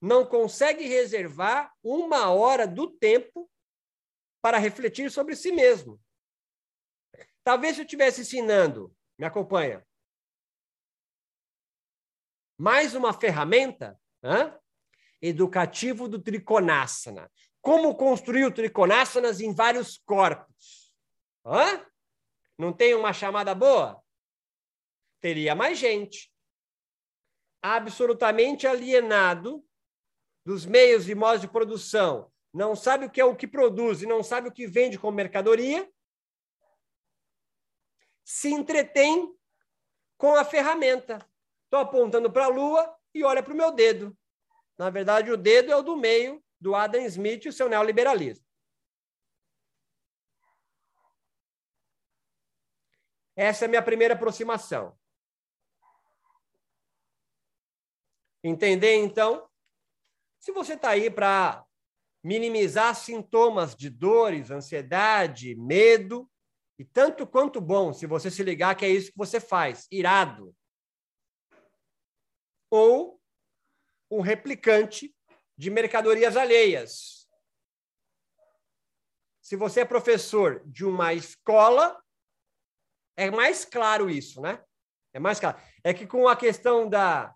Não 0.01 0.25
consegue 0.25 0.85
reservar 0.85 1.73
uma 1.83 2.29
hora 2.29 2.65
do 2.65 2.89
tempo 2.89 3.51
para 4.41 4.57
refletir 4.57 5.11
sobre 5.11 5.35
si 5.35 5.51
mesmo. 5.51 6.01
Talvez 7.43 7.75
se 7.75 7.81
eu 7.81 7.85
estivesse 7.85 8.21
ensinando, 8.21 8.95
me 9.19 9.25
acompanha, 9.25 9.85
mais 12.57 12.95
uma 12.95 13.11
ferramenta 13.11 13.99
hã? 14.23 14.57
Educativo 15.23 16.09
do 16.09 16.21
Trikonasana. 16.21 17.31
Como 17.61 17.95
construir 17.95 18.45
o 18.45 18.51
Trikonasanas 18.51 19.39
em 19.39 19.53
vários 19.53 19.97
corpos. 19.97 20.93
Hã? 21.45 21.85
Não 22.57 22.73
tem 22.73 22.93
uma 22.93 23.13
chamada 23.13 23.55
boa? 23.55 24.03
Teria 25.21 25.55
mais 25.55 25.77
gente. 25.79 26.29
Absolutamente 27.61 28.67
alienado 28.67 29.65
dos 30.45 30.65
meios 30.65 31.07
e 31.07 31.15
modos 31.15 31.39
de 31.39 31.47
produção, 31.47 32.29
não 32.53 32.75
sabe 32.75 33.05
o 33.05 33.09
que 33.09 33.21
é 33.21 33.25
o 33.25 33.35
que 33.35 33.47
produz 33.47 34.01
e 34.01 34.05
não 34.05 34.21
sabe 34.21 34.49
o 34.49 34.51
que 34.51 34.67
vende 34.67 34.99
como 34.99 35.15
mercadoria, 35.15 35.89
se 38.25 38.49
entretém 38.49 39.33
com 40.17 40.35
a 40.35 40.43
ferramenta. 40.43 41.25
Estou 41.63 41.79
apontando 41.79 42.29
para 42.29 42.45
a 42.45 42.49
lua 42.49 42.93
e 43.13 43.23
olha 43.23 43.41
para 43.41 43.53
o 43.53 43.57
meu 43.57 43.71
dedo. 43.71 44.15
Na 44.77 44.89
verdade, 44.89 45.31
o 45.31 45.37
dedo 45.37 45.71
é 45.71 45.75
o 45.75 45.83
do 45.83 45.95
meio 45.95 46.43
do 46.59 46.75
Adam 46.75 47.01
Smith 47.05 47.45
e 47.45 47.49
o 47.49 47.53
seu 47.53 47.69
neoliberalismo. 47.69 48.45
Essa 53.35 53.65
é 53.65 53.67
a 53.67 53.69
minha 53.69 53.81
primeira 53.81 54.13
aproximação. 54.13 54.97
Entender, 58.43 58.95
então, 58.95 59.49
se 60.39 60.51
você 60.51 60.73
está 60.73 60.89
aí 60.89 61.09
para 61.09 61.65
minimizar 62.23 62.95
sintomas 62.95 63.75
de 63.75 63.89
dores, 63.89 64.51
ansiedade, 64.51 65.55
medo, 65.55 66.29
e 66.77 66.85
tanto 66.85 67.25
quanto 67.27 67.61
bom 67.61 67.93
se 67.93 68.05
você 68.05 68.29
se 68.29 68.43
ligar 68.43 68.75
que 68.75 68.85
é 68.85 68.89
isso 68.89 69.11
que 69.11 69.17
você 69.17 69.39
faz, 69.39 69.87
irado. 69.91 70.55
Ou 72.69 73.21
um 74.17 74.21
replicante 74.21 75.15
de 75.57 75.69
mercadorias 75.69 76.37
alheias. 76.37 77.27
Se 79.41 79.55
você 79.55 79.81
é 79.81 79.85
professor 79.85 80.61
de 80.65 80.85
uma 80.85 81.13
escola, 81.13 82.01
é 83.17 83.29
mais 83.29 83.65
claro 83.65 84.09
isso, 84.09 84.41
né? 84.41 84.63
É 85.13 85.19
mais 85.19 85.39
claro. 85.39 85.59
É 85.83 85.93
que 85.93 86.07
com 86.07 86.27
a 86.27 86.35
questão 86.35 86.89
da 86.89 87.33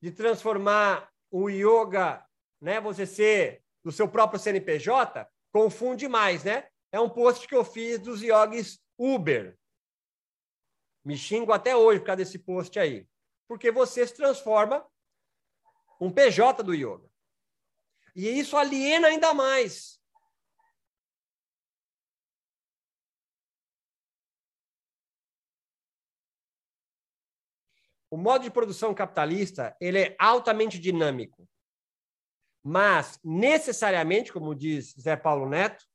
de 0.00 0.10
transformar 0.10 1.08
o 1.30 1.48
yoga, 1.48 2.26
né, 2.60 2.80
você 2.80 3.06
ser 3.06 3.62
do 3.84 3.92
seu 3.92 4.08
próprio 4.08 4.38
CNPJ, 4.38 5.28
confunde 5.52 6.08
mais, 6.08 6.42
né? 6.42 6.68
É 6.90 6.98
um 6.98 7.08
post 7.08 7.46
que 7.46 7.54
eu 7.54 7.64
fiz 7.64 8.00
dos 8.00 8.20
yogis 8.20 8.80
Uber. 8.98 9.56
Me 11.04 11.16
xingo 11.16 11.52
até 11.52 11.76
hoje 11.76 12.00
por 12.00 12.06
causa 12.06 12.16
desse 12.24 12.38
post 12.38 12.78
aí. 12.78 13.08
Porque 13.48 13.70
você 13.70 14.06
se 14.06 14.14
transforma 14.14 14.84
um 16.04 16.10
PJ 16.10 16.64
do 16.64 16.74
yoga. 16.74 17.08
E 18.14 18.28
isso 18.28 18.56
aliena 18.56 19.06
ainda 19.06 19.32
mais. 19.32 20.00
O 28.10 28.16
modo 28.16 28.42
de 28.42 28.50
produção 28.50 28.92
capitalista 28.92 29.76
ele 29.80 29.98
é 30.00 30.16
altamente 30.18 30.76
dinâmico, 30.76 31.48
mas 32.64 33.20
necessariamente, 33.24 34.32
como 34.32 34.56
diz 34.56 34.94
Zé 35.00 35.16
Paulo 35.16 35.48
Neto, 35.48 35.86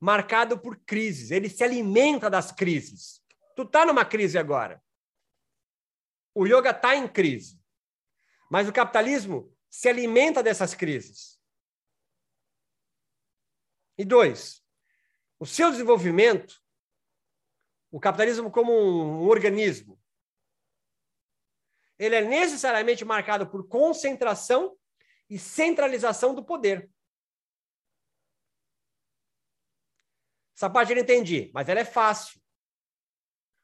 marcado 0.00 0.58
por 0.58 0.76
crises. 0.84 1.30
Ele 1.30 1.48
se 1.48 1.62
alimenta 1.62 2.28
das 2.28 2.50
crises. 2.50 3.22
Tu 3.54 3.64
tá 3.64 3.86
numa 3.86 4.04
crise 4.04 4.36
agora. 4.36 4.82
O 6.34 6.46
yoga 6.46 6.70
está 6.70 6.96
em 6.96 7.06
crise. 7.08 7.64
Mas 8.50 8.68
o 8.68 8.72
capitalismo 8.72 9.52
se 9.68 9.88
alimenta 9.88 10.42
dessas 10.42 10.74
crises. 10.74 11.40
E 13.98 14.04
dois, 14.04 14.62
o 15.38 15.46
seu 15.46 15.70
desenvolvimento, 15.70 16.62
o 17.90 17.98
capitalismo 17.98 18.50
como 18.50 18.72
um 18.72 19.26
organismo, 19.26 20.00
ele 21.98 22.14
é 22.14 22.20
necessariamente 22.20 23.04
marcado 23.04 23.48
por 23.48 23.66
concentração 23.66 24.78
e 25.30 25.38
centralização 25.38 26.34
do 26.34 26.44
poder. 26.44 26.90
Essa 30.54 30.70
parte 30.70 30.92
eu 30.92 30.98
entendi, 30.98 31.50
mas 31.52 31.68
ela 31.68 31.80
é 31.80 31.84
fácil. 31.84 32.40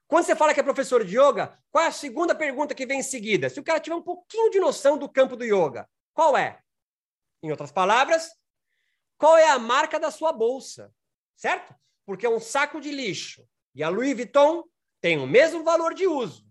Quando 0.07 0.25
você 0.25 0.35
fala 0.35 0.53
que 0.53 0.59
é 0.59 0.63
professor 0.63 1.03
de 1.03 1.17
yoga, 1.17 1.57
qual 1.71 1.85
é 1.85 1.87
a 1.87 1.91
segunda 1.91 2.35
pergunta 2.35 2.75
que 2.75 2.85
vem 2.85 2.99
em 2.99 3.03
seguida? 3.03 3.49
Se 3.49 3.59
o 3.59 3.63
cara 3.63 3.79
tiver 3.79 3.95
um 3.95 4.01
pouquinho 4.01 4.49
de 4.51 4.59
noção 4.59 4.97
do 4.97 5.09
campo 5.09 5.35
do 5.35 5.43
yoga, 5.43 5.89
qual 6.13 6.37
é? 6.37 6.59
Em 7.41 7.49
outras 7.51 7.71
palavras, 7.71 8.31
qual 9.17 9.37
é 9.37 9.49
a 9.49 9.59
marca 9.59 9.99
da 9.99 10.11
sua 10.11 10.31
bolsa? 10.31 10.93
Certo? 11.35 11.73
Porque 12.05 12.27
um 12.27 12.39
saco 12.39 12.79
de 12.79 12.91
lixo 12.91 13.47
e 13.73 13.81
a 13.83 13.89
Louis 13.89 14.15
Vuitton 14.15 14.63
tem 15.01 15.17
o 15.17 15.27
mesmo 15.27 15.63
valor 15.63 15.93
de 15.93 16.05
uso, 16.05 16.45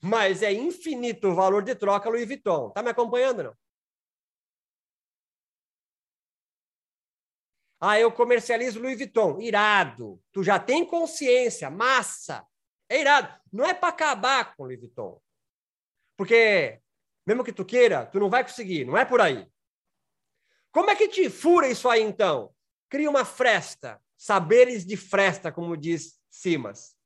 mas 0.00 0.42
é 0.42 0.52
infinito 0.52 1.28
o 1.28 1.34
valor 1.34 1.62
de 1.62 1.74
troca 1.74 2.08
Louis 2.08 2.26
Vuitton. 2.26 2.70
Tá 2.70 2.82
me 2.82 2.90
acompanhando 2.90 3.44
não? 3.44 3.56
Ah, 7.84 7.98
eu 7.98 8.12
comercializo 8.12 8.80
Louis 8.80 8.96
Vuitton. 8.96 9.40
Irado. 9.40 10.22
Tu 10.30 10.44
já 10.44 10.56
tem 10.56 10.86
consciência, 10.86 11.68
massa. 11.68 12.46
É 12.88 13.00
irado. 13.00 13.40
Não 13.52 13.64
é 13.64 13.74
para 13.74 13.88
acabar 13.88 14.54
com 14.54 14.62
Louis 14.62 14.78
Vuitton. 14.78 15.20
Porque, 16.16 16.80
mesmo 17.26 17.42
que 17.42 17.52
tu 17.52 17.64
queira, 17.64 18.06
tu 18.06 18.20
não 18.20 18.30
vai 18.30 18.44
conseguir. 18.44 18.84
Não 18.84 18.96
é 18.96 19.04
por 19.04 19.20
aí. 19.20 19.50
Como 20.70 20.90
é 20.90 20.94
que 20.94 21.08
te 21.08 21.28
fura 21.28 21.66
isso 21.66 21.88
aí, 21.88 22.02
então? 22.02 22.54
Cria 22.88 23.10
uma 23.10 23.24
fresta. 23.24 24.00
Saberes 24.16 24.86
de 24.86 24.96
fresta, 24.96 25.50
como 25.50 25.76
diz 25.76 26.20
Simas. 26.30 26.96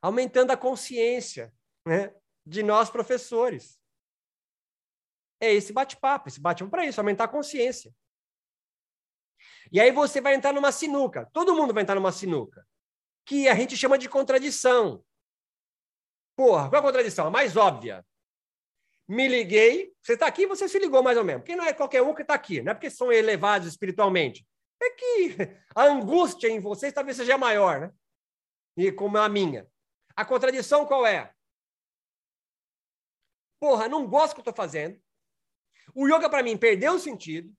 Aumentando 0.00 0.52
a 0.52 0.56
consciência 0.56 1.52
né, 1.84 2.14
de 2.46 2.62
nós, 2.62 2.88
professores. 2.90 3.76
É 5.40 5.52
esse 5.52 5.72
bate-papo. 5.72 6.28
Esse 6.28 6.40
bate-papo 6.40 6.70
para 6.70 6.86
isso, 6.86 7.00
aumentar 7.00 7.24
a 7.24 7.28
consciência. 7.28 7.92
E 9.72 9.80
aí 9.80 9.90
você 9.90 10.20
vai 10.20 10.34
entrar 10.34 10.52
numa 10.52 10.72
sinuca. 10.72 11.28
Todo 11.32 11.54
mundo 11.54 11.72
vai 11.72 11.82
entrar 11.82 11.94
numa 11.94 12.12
sinuca. 12.12 12.66
Que 13.24 13.48
a 13.48 13.54
gente 13.54 13.76
chama 13.76 13.98
de 13.98 14.08
contradição. 14.08 15.04
Porra, 16.36 16.68
qual 16.68 16.76
é 16.76 16.78
a 16.78 16.82
contradição? 16.82 17.26
A 17.26 17.30
mais 17.30 17.56
óbvia. 17.56 18.04
Me 19.06 19.28
liguei, 19.28 19.92
você 20.02 20.14
está 20.14 20.26
aqui, 20.26 20.46
você 20.46 20.68
se 20.68 20.78
ligou 20.78 21.02
mais 21.02 21.18
ou 21.18 21.24
menos. 21.24 21.42
Porque 21.42 21.56
não 21.56 21.64
é 21.64 21.72
qualquer 21.72 22.02
um 22.02 22.14
que 22.14 22.22
está 22.22 22.34
aqui, 22.34 22.62
não 22.62 22.72
é 22.72 22.74
porque 22.74 22.90
são 22.90 23.12
elevados 23.12 23.68
espiritualmente. 23.68 24.46
É 24.82 24.90
que 24.90 25.36
a 25.74 25.84
angústia 25.84 26.48
em 26.48 26.60
vocês 26.60 26.92
talvez 26.92 27.16
seja 27.16 27.36
maior, 27.36 27.80
né? 27.80 27.90
E 28.76 28.90
como 28.90 29.18
a 29.18 29.28
minha. 29.28 29.66
A 30.16 30.24
contradição 30.24 30.86
qual 30.86 31.06
é? 31.06 31.32
Porra, 33.60 33.88
não 33.88 34.06
gosto 34.06 34.30
do 34.30 34.34
que 34.34 34.40
eu 34.40 34.50
estou 34.50 34.64
fazendo. 34.64 35.00
O 35.94 36.06
yoga, 36.06 36.28
para 36.28 36.42
mim, 36.42 36.56
perdeu 36.56 36.94
o 36.94 36.98
sentido. 36.98 37.52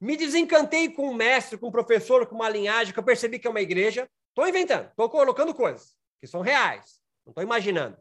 Me 0.00 0.16
desencantei 0.16 0.90
com 0.90 1.08
um 1.08 1.14
mestre, 1.14 1.58
com 1.58 1.68
um 1.68 1.72
professor, 1.72 2.26
com 2.26 2.34
uma 2.34 2.48
linhagem 2.48 2.92
que 2.92 2.98
eu 2.98 3.04
percebi 3.04 3.38
que 3.38 3.46
é 3.46 3.50
uma 3.50 3.60
igreja. 3.60 4.08
Estou 4.28 4.46
inventando, 4.46 4.88
estou 4.90 5.08
colocando 5.08 5.54
coisas 5.54 5.96
que 6.20 6.26
são 6.26 6.42
reais. 6.42 7.00
Não 7.24 7.30
estou 7.30 7.42
imaginando. 7.42 7.96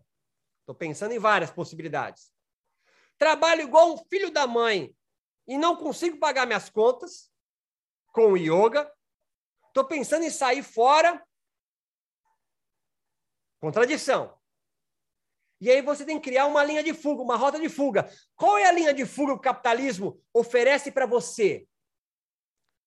Estou 0.61 0.75
pensando 0.75 1.13
em 1.13 1.19
várias 1.19 1.51
possibilidades. 1.51 2.31
Trabalho 3.17 3.61
igual 3.61 3.93
um 3.93 3.97
filho 4.09 4.29
da 4.29 4.45
mãe 4.45 4.95
e 5.47 5.57
não 5.57 5.75
consigo 5.75 6.17
pagar 6.17 6.45
minhas 6.45 6.69
contas 6.69 7.31
com 8.11 8.33
o 8.33 8.37
yoga. 8.37 8.91
Estou 9.67 9.85
pensando 9.85 10.25
em 10.25 10.29
sair 10.29 10.63
fora. 10.63 11.23
Contradição. 13.59 14.37
E 15.61 15.71
aí 15.71 15.81
você 15.81 16.05
tem 16.05 16.19
que 16.19 16.29
criar 16.29 16.45
uma 16.47 16.63
linha 16.63 16.83
de 16.83 16.93
fuga, 16.93 17.23
uma 17.23 17.37
rota 17.37 17.59
de 17.59 17.69
fuga. 17.69 18.09
Qual 18.35 18.57
é 18.57 18.65
a 18.65 18.71
linha 18.71 18.93
de 18.93 19.05
fuga 19.05 19.33
que 19.33 19.39
o 19.39 19.41
capitalismo 19.41 20.21
oferece 20.33 20.91
para 20.91 21.05
você? 21.05 21.67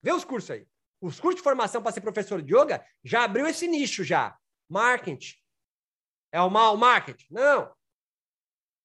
Vê 0.02 0.12
os 0.12 0.24
cursos 0.24 0.50
aí. 0.50 0.66
Os 1.00 1.20
cursos 1.20 1.36
de 1.36 1.44
formação 1.44 1.82
para 1.82 1.92
ser 1.92 2.00
professor 2.00 2.42
de 2.42 2.54
yoga 2.54 2.84
já 3.04 3.24
abriu 3.24 3.46
esse 3.46 3.68
nicho 3.68 4.02
já. 4.02 4.36
Marketing. 4.68 5.36
É 6.32 6.40
o 6.40 6.50
mal 6.50 6.76
marketing? 6.76 7.26
Não. 7.30 7.72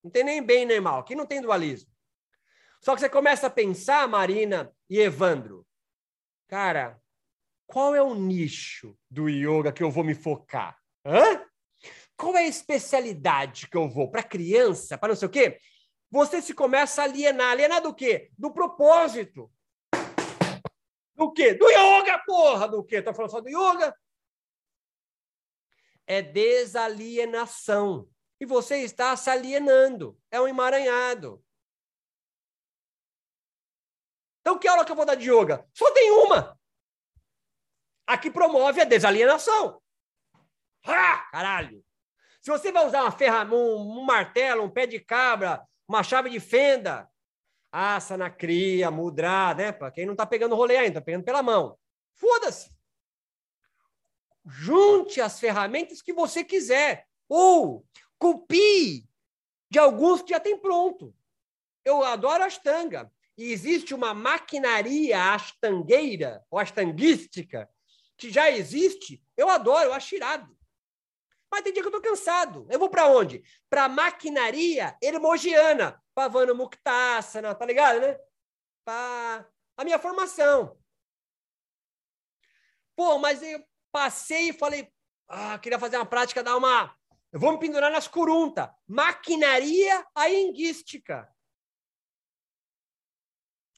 Não 0.02 0.10
tem 0.10 0.24
nem 0.24 0.42
bem 0.42 0.64
nem 0.64 0.80
mal. 0.80 1.00
Aqui 1.00 1.14
não 1.14 1.26
tem 1.26 1.40
dualismo. 1.40 1.90
Só 2.80 2.94
que 2.94 3.00
você 3.00 3.08
começa 3.08 3.46
a 3.46 3.50
pensar, 3.50 4.06
Marina 4.06 4.70
e 4.90 5.00
Evandro, 5.00 5.66
cara, 6.46 7.00
qual 7.66 7.94
é 7.94 8.02
o 8.02 8.14
nicho 8.14 8.96
do 9.10 9.28
yoga 9.28 9.72
que 9.72 9.82
eu 9.82 9.90
vou 9.90 10.04
me 10.04 10.14
focar? 10.14 10.78
Hã? 11.04 11.44
Qual 12.16 12.36
é 12.36 12.40
a 12.40 12.48
especialidade 12.48 13.68
que 13.68 13.76
eu 13.76 13.88
vou? 13.88 14.10
Para 14.10 14.22
criança? 14.22 14.96
Para 14.96 15.08
não 15.08 15.16
sei 15.16 15.26
o 15.26 15.30
quê? 15.30 15.58
Você 16.10 16.40
se 16.40 16.54
começa 16.54 17.00
a 17.00 17.04
alienar. 17.06 17.52
Alienar 17.52 17.82
do 17.82 17.94
quê? 17.94 18.30
Do 18.38 18.52
propósito. 18.52 19.50
Do 21.14 21.32
quê? 21.32 21.54
Do 21.54 21.70
yoga, 21.70 22.18
porra! 22.26 22.68
Do 22.68 22.84
quê? 22.84 22.96
Estou 22.96 23.14
falando 23.14 23.30
só 23.30 23.40
do 23.40 23.48
yoga? 23.48 23.96
É 26.06 26.20
desalienação. 26.20 28.08
E 28.40 28.46
você 28.46 28.78
está 28.78 29.16
se 29.16 29.30
alienando. 29.30 30.18
É 30.30 30.40
um 30.40 30.48
emaranhado. 30.48 31.42
Então, 34.40 34.58
que 34.58 34.68
aula 34.68 34.84
que 34.84 34.92
eu 34.92 34.96
vou 34.96 35.06
dar 35.06 35.14
de 35.14 35.30
yoga? 35.30 35.66
Só 35.72 35.90
tem 35.92 36.10
uma. 36.10 36.58
A 38.06 38.18
que 38.18 38.30
promove 38.30 38.80
a 38.80 38.84
desalienação. 38.84 39.80
Ah, 40.84 41.26
caralho! 41.32 41.82
Se 42.42 42.50
você 42.50 42.70
vai 42.70 42.86
usar 42.86 43.02
uma 43.02 43.10
ferramenta, 43.10 43.56
um, 43.56 44.00
um 44.00 44.04
martelo, 44.04 44.62
um 44.64 44.70
pé 44.70 44.86
de 44.86 45.00
cabra, 45.00 45.66
uma 45.88 46.02
chave 46.02 46.28
de 46.28 46.38
fenda, 46.38 47.10
asana, 47.74 48.30
cria, 48.30 48.88
mudra, 48.90 49.52
né? 49.54 49.72
Para 49.72 49.90
quem 49.90 50.06
não 50.06 50.12
está 50.12 50.24
pegando 50.24 50.54
rolê 50.54 50.76
ainda, 50.76 50.98
está 50.98 51.00
pegando 51.00 51.24
pela 51.24 51.42
mão. 51.42 51.76
Foda-se. 52.14 52.70
Junte 54.46 55.20
as 55.20 55.40
ferramentas 55.40 56.00
que 56.00 56.12
você 56.12 56.44
quiser. 56.44 57.08
Ou 57.28 57.84
copie 58.16 59.08
de 59.68 59.78
alguns 59.78 60.22
que 60.22 60.30
já 60.30 60.38
tem 60.38 60.56
pronto. 60.56 61.12
Eu 61.84 62.04
adoro 62.04 62.44
Ashtanga. 62.44 63.10
E 63.36 63.50
existe 63.50 63.92
uma 63.92 64.14
maquinaria 64.14 65.34
astangueira, 65.34 66.44
ou 66.48 66.60
astanguística, 66.60 67.68
que 68.16 68.30
já 68.30 68.48
existe. 68.48 69.20
Eu 69.36 69.48
adoro, 69.48 69.86
eu 69.86 69.92
acho 69.92 70.14
irado. 70.14 70.56
Mas 71.54 71.62
tem 71.62 71.72
dia 71.72 71.82
que 71.82 71.86
eu 71.86 71.92
tô 71.92 72.00
cansado. 72.00 72.66
Eu 72.68 72.80
vou 72.80 72.90
para 72.90 73.06
onde? 73.06 73.40
Para 73.70 73.88
maquinaria 73.88 74.98
hermogiana. 75.00 76.02
Pavana 76.12 76.52
Muktasana, 76.52 77.54
tá 77.54 77.64
ligado, 77.64 78.00
né? 78.00 78.18
Para 78.84 79.48
a 79.76 79.84
minha 79.84 79.96
formação. 80.00 80.76
Pô, 82.96 83.18
mas 83.18 83.40
eu 83.40 83.64
passei 83.92 84.48
e 84.48 84.52
falei, 84.52 84.92
ah, 85.28 85.56
queria 85.60 85.78
fazer 85.78 85.96
uma 85.96 86.04
prática, 86.04 86.42
dar 86.42 86.56
uma... 86.56 86.92
Eu 87.30 87.38
vou 87.38 87.52
me 87.52 87.60
pendurar 87.60 87.90
nas 87.90 88.08
curunta. 88.08 88.74
Maquinaria 88.84 90.04
aenguística. 90.12 91.32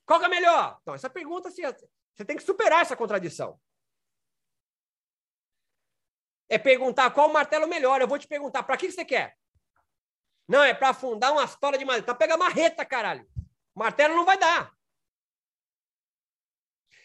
Qual 0.07 0.19
que 0.19 0.25
é 0.25 0.31
melhor? 0.31 0.79
Então, 0.81 0.95
essa 0.95 1.11
pergunta, 1.11 1.49
assim, 1.51 1.61
você 2.15 2.25
tem 2.25 2.39
que 2.39 2.43
superar 2.43 2.81
essa 2.81 2.97
contradição 2.97 3.61
é 6.49 6.59
perguntar 6.59 7.11
qual 7.11 7.33
martelo 7.33 7.67
melhor. 7.67 8.01
Eu 8.01 8.09
vou 8.09 8.19
te 8.19 8.27
perguntar, 8.27 8.63
para 8.63 8.77
que 8.77 8.91
você 8.91 9.05
quer? 9.05 9.37
Não, 10.49 10.63
é 10.63 10.73
para 10.73 10.91
afundar 10.91 11.33
uma 11.33 11.45
história 11.45 11.79
de 11.79 11.85
madeira. 11.85 12.05
Então 12.05 12.17
pega 12.17 12.37
marreta, 12.37 12.85
caralho. 12.85 13.29
Martelo 13.75 14.15
não 14.15 14.25
vai 14.25 14.39
dar. 14.39 14.73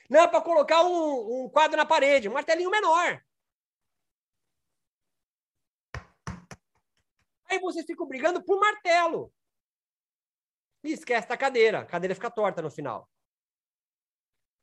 Não, 0.10 0.22
é 0.22 0.28
para 0.28 0.42
colocar 0.42 0.84
um, 0.84 1.46
um 1.46 1.50
quadro 1.50 1.78
na 1.78 1.86
parede. 1.86 2.30
Um 2.30 2.34
martelinho 2.34 2.70
menor. 2.70 3.24
Aí 7.46 7.60
vocês 7.60 7.86
ficam 7.86 8.08
brigando 8.08 8.44
por 8.44 8.60
martelo. 8.60 9.34
E 10.84 10.92
esquece 10.92 11.28
da 11.28 11.38
cadeira. 11.38 11.80
A 11.80 11.86
cadeira 11.86 12.14
fica 12.14 12.30
torta 12.30 12.62
no 12.62 12.70
final. 12.70 13.10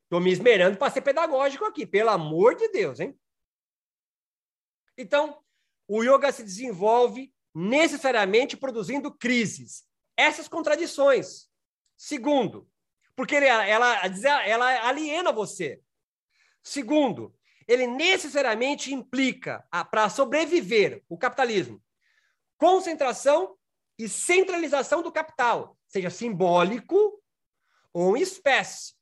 Estou 0.03 0.19
me 0.19 0.31
esmerando 0.31 0.77
para 0.77 0.91
ser 0.91 1.01
pedagógico 1.01 1.65
aqui. 1.65 1.85
Pelo 1.85 2.09
amor 2.09 2.55
de 2.55 2.69
Deus, 2.69 2.99
hein? 2.99 3.19
Então, 4.99 5.41
o 5.87 6.03
yoga 6.03 6.29
se 6.29 6.43
desenvolve 6.43 7.33
necessariamente 7.55 8.57
produzindo 8.57 9.09
crises. 9.09 9.85
Essas 10.17 10.49
contradições. 10.49 11.49
Segundo, 11.95 12.69
porque 13.15 13.35
ele, 13.35 13.45
ela, 13.45 14.01
ela 14.45 14.87
aliena 14.89 15.31
você. 15.31 15.81
Segundo, 16.61 17.33
ele 17.65 17.87
necessariamente 17.87 18.93
implica, 18.93 19.65
para 19.89 20.09
sobreviver, 20.09 21.01
o 21.07 21.17
capitalismo, 21.17 21.81
concentração 22.57 23.57
e 23.97 24.09
centralização 24.09 25.01
do 25.01 25.13
capital, 25.13 25.77
seja 25.87 26.09
simbólico 26.09 27.23
ou 27.93 28.17
em 28.17 28.21
espécie. 28.21 28.98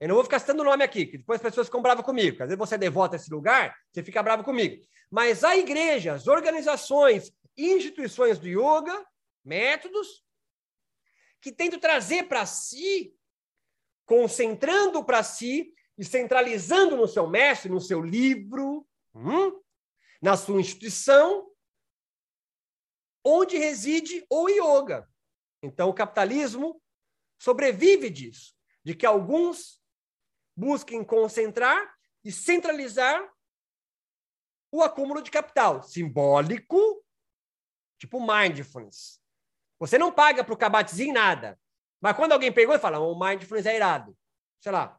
Eu 0.00 0.08
não 0.08 0.14
vou 0.14 0.24
ficar 0.24 0.38
citando 0.38 0.62
o 0.62 0.64
nome 0.64 0.84
aqui, 0.84 1.06
que 1.06 1.18
depois 1.18 1.38
as 1.38 1.42
pessoas 1.42 1.66
ficam 1.66 1.82
bravas 1.82 2.04
comigo. 2.04 2.42
Às 2.42 2.48
vezes 2.48 2.58
você 2.58 2.76
é 2.76 2.78
devota 2.78 3.16
esse 3.16 3.30
lugar, 3.30 3.76
você 3.92 4.02
fica 4.02 4.22
bravo 4.22 4.44
comigo. 4.44 4.84
Mas 5.10 5.42
há 5.42 5.56
igrejas, 5.56 6.28
organizações, 6.28 7.32
instituições 7.56 8.38
do 8.38 8.46
yoga, 8.46 9.04
métodos, 9.44 10.24
que 11.40 11.50
tentam 11.50 11.80
trazer 11.80 12.24
para 12.24 12.46
si, 12.46 13.12
concentrando 14.06 15.04
para 15.04 15.22
si 15.22 15.74
e 15.96 16.04
centralizando 16.04 16.96
no 16.96 17.08
seu 17.08 17.26
mestre, 17.26 17.70
no 17.70 17.80
seu 17.80 18.00
livro, 18.00 18.86
hum, 19.14 19.60
na 20.22 20.36
sua 20.36 20.60
instituição, 20.60 21.50
onde 23.24 23.58
reside 23.58 24.24
o 24.30 24.48
yoga. 24.48 25.08
Então, 25.60 25.88
o 25.88 25.94
capitalismo 25.94 26.80
sobrevive 27.36 28.08
disso, 28.10 28.54
de 28.84 28.94
que 28.94 29.04
alguns 29.04 29.77
busquem 30.58 31.04
concentrar 31.04 31.94
e 32.24 32.32
centralizar 32.32 33.32
o 34.72 34.82
acúmulo 34.82 35.22
de 35.22 35.30
capital 35.30 35.84
simbólico, 35.84 37.04
tipo 37.96 38.20
mindfulness. 38.20 39.22
Você 39.78 39.96
não 39.96 40.12
paga 40.12 40.42
para 40.42 40.52
o 40.52 40.58
cabatezinho 40.58 41.14
nada. 41.14 41.58
Mas 42.00 42.16
quando 42.16 42.32
alguém 42.32 42.52
e 42.52 42.78
fala, 42.78 42.98
o 42.98 43.18
mindfulness 43.18 43.66
é 43.66 43.76
irado. 43.76 44.18
Sei 44.60 44.72
lá. 44.72 44.98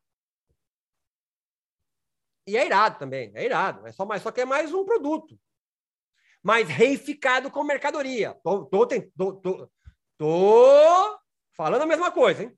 E 2.47 2.57
é 2.57 2.65
irado 2.65 2.97
também, 2.97 3.31
é 3.35 3.43
irado. 3.43 3.85
É 3.85 3.91
só, 3.91 4.05
mais, 4.05 4.23
só 4.23 4.31
que 4.31 4.41
é 4.41 4.45
mais 4.45 4.73
um 4.73 4.85
produto. 4.85 5.37
Mas 6.41 6.69
reificado 6.69 7.51
com 7.51 7.65
mercadoria. 7.65 8.33
Tô, 8.41 8.65
tô, 8.65 8.87
tô, 8.87 9.33
tô, 9.33 9.71
tô 10.17 11.19
falando 11.51 11.81
a 11.81 11.85
mesma 11.85 12.11
coisa, 12.11 12.43
hein? 12.43 12.57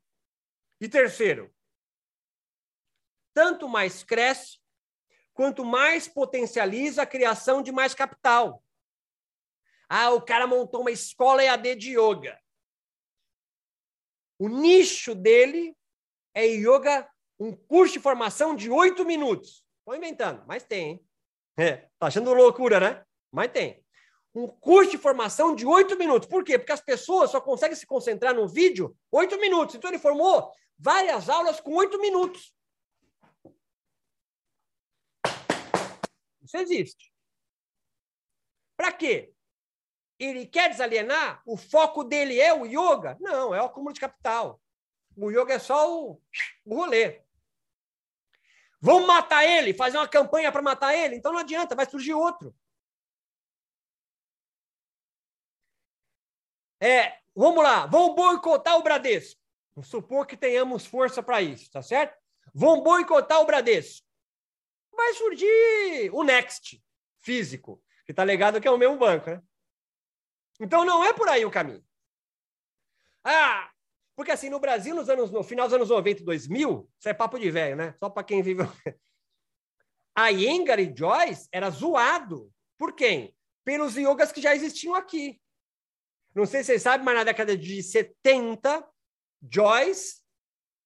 E 0.80 0.88
terceiro, 0.88 1.52
tanto 3.34 3.68
mais 3.68 4.04
cresce, 4.04 4.60
quanto 5.34 5.66
mais 5.66 6.08
potencializa 6.08 7.04
a 7.04 7.06
criação 7.06 7.62
de 7.62 7.72
mais 7.72 7.94
capital. 7.94 8.64
Ah, 9.90 10.12
o 10.12 10.22
cara 10.22 10.48
montou 10.48 10.82
uma 10.82 10.92
escola 10.92 11.44
EAD 11.44 11.76
de 11.76 11.98
yoga. 11.98 12.40
O 14.40 14.48
nicho 14.48 15.14
dele 15.14 15.76
é 16.34 16.46
yoga, 16.46 17.08
um 17.40 17.56
curso 17.56 17.94
de 17.94 18.00
formação 18.00 18.56
de 18.56 18.70
oito 18.70 19.06
minutos. 19.06 19.64
Estou 19.80 19.96
inventando, 19.96 20.44
mas 20.48 20.64
tem. 20.64 20.92
Hein? 20.92 21.06
É, 21.58 21.90
tá 22.00 22.08
achando 22.08 22.34
loucura, 22.34 22.80
né? 22.80 23.04
Mas 23.32 23.52
tem. 23.52 23.84
Um 24.34 24.48
curso 24.48 24.92
de 24.92 24.98
formação 24.98 25.54
de 25.54 25.66
oito 25.66 25.98
minutos. 25.98 26.28
Por 26.28 26.44
quê? 26.44 26.58
Porque 26.58 26.72
as 26.72 26.82
pessoas 26.82 27.32
só 27.32 27.42
conseguem 27.42 27.76
se 27.76 27.86
concentrar 27.86 28.34
no 28.34 28.48
vídeo 28.48 28.96
oito 29.12 29.38
minutos. 29.38 29.76
Então 29.76 29.90
ele 29.90 30.00
formou 30.00 30.50
várias 30.80 31.30
aulas 31.30 31.60
com 31.60 31.76
oito 31.76 32.00
minutos. 32.00 32.54
Isso 36.42 36.58
existe. 36.58 37.14
Para 38.76 38.92
quê? 38.92 39.34
Ele 40.18 40.46
quer 40.46 40.70
desalienar? 40.70 41.42
O 41.46 41.58
foco 41.58 42.04
dele 42.04 42.39
é 42.39 42.54
o 42.54 42.66
yoga? 42.66 43.18
Não, 43.20 43.54
é 43.54 43.62
o 43.62 43.66
acúmulo 43.66 43.94
de 43.94 44.00
capital. 44.00 44.62
O 45.16 45.30
yoga 45.30 45.54
é 45.54 45.60
só 45.60 45.92
o, 45.92 46.22
o 46.66 46.76
rolê. 46.76 47.22
Vamos 48.80 49.08
matar 49.08 49.46
ele, 49.46 49.74
fazer 49.74 49.98
uma 49.98 50.08
campanha 50.08 50.52
para 50.52 50.62
matar 50.62 50.96
ele? 50.96 51.16
Então 51.16 51.32
não 51.32 51.39
adianta, 51.39 51.76
vai 51.76 51.88
surgir 51.88 52.14
outro. 52.14 52.56
É, 56.80 57.20
vamos 57.36 57.64
lá, 57.64 57.86
vamos 57.86 58.16
boicotar 58.16 58.76
o 58.78 58.82
Bradesco. 58.82 59.39
Vamos 59.76 59.88
supor 59.88 60.26
que 60.26 60.36
tenhamos 60.36 60.86
força 60.86 61.22
para 61.22 61.42
isso, 61.42 61.70
tá 61.70 61.84
certo? 61.84 62.18
Vamos 62.54 62.84
boicotar 62.84 63.39
o 63.39 63.46
Bradesco. 63.46 64.06
Vai 65.02 65.14
surgir 65.16 66.12
o 66.14 66.24
Next, 66.24 66.80
físico, 67.18 67.84
que 68.06 68.14
tá 68.14 68.24
ligado 68.24 68.62
que 68.62 68.68
é 68.68 68.72
o 68.72 68.78
mesmo 68.78 68.97
banco, 68.97 69.32
né? 69.32 69.41
Então 70.60 70.86
não 70.86 71.04
é 71.04 71.12
por 71.12 71.28
aí 71.28 71.43
o 71.43 71.49
caminho. 71.49 71.84
Ah, 73.24 73.72
porque 74.16 74.32
assim, 74.32 74.47
no 74.47 74.60
Brasil, 74.60 74.93
nos 74.93 75.10
anos, 75.10 75.32
no 75.32 75.43
final 75.43 75.66
dos 75.66 75.74
anos 75.74 75.89
90 75.89 76.22
e 76.22 76.24
2000, 76.24 76.88
isso 76.99 77.10
é 77.10 77.16
papo 77.16 77.39
de 77.39 77.49
velho, 77.49 77.76
né? 77.76 77.95
Só 77.97 78.12
para 78.12 78.24
quem 78.24 78.43
vive. 78.43 78.62
A 80.16 80.30
Iyengar 80.30 80.80
e 80.80 80.93
Joyce 80.95 81.49
era 81.52 81.72
zoado. 81.72 82.54
Por 82.78 82.93
quem? 82.93 83.36
Pelos 83.66 83.95
yogas 83.95 84.32
que 84.32 84.39
já 84.39 84.56
existiam 84.56 84.93
aqui. 84.93 85.41
Não 86.36 86.45
sei 86.45 86.62
se 86.62 86.68
vocês 86.68 86.84
sabem, 86.84 87.04
mas 87.04 87.16
na 87.16 87.24
década 87.24 87.58
de 87.58 87.82
70, 87.82 88.88
Joyce 89.52 90.22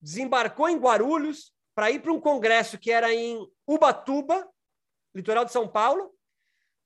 desembarcou 0.01 0.69
em 0.69 0.77
Guarulhos 0.77 1.53
para 1.75 1.91
ir 1.91 2.01
para 2.01 2.13
um 2.13 2.21
congresso 2.21 2.77
que 2.77 2.91
era 2.91 3.13
em 3.13 3.45
Ubatuba, 3.67 4.47
litoral 5.13 5.45
de 5.45 5.51
São 5.51 5.67
Paulo, 5.67 6.13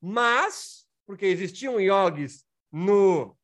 mas, 0.02 0.88
porque 1.06 1.26
existiam 1.26 1.80
yogis 1.80 2.46
no, 2.72 3.38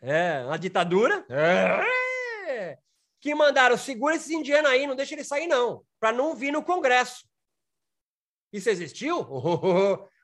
é, 0.00 0.42
na 0.44 0.56
ditadura, 0.56 1.24
é, 1.28 2.78
que 3.20 3.34
mandaram, 3.34 3.76
segura 3.76 4.16
esses 4.16 4.30
indianos 4.30 4.70
aí, 4.70 4.86
não 4.86 4.96
deixa 4.96 5.14
ele 5.14 5.24
sair 5.24 5.46
não, 5.46 5.84
para 6.00 6.12
não 6.12 6.34
vir 6.34 6.50
no 6.50 6.64
congresso. 6.64 7.24
Isso 8.52 8.68
existiu? 8.68 9.26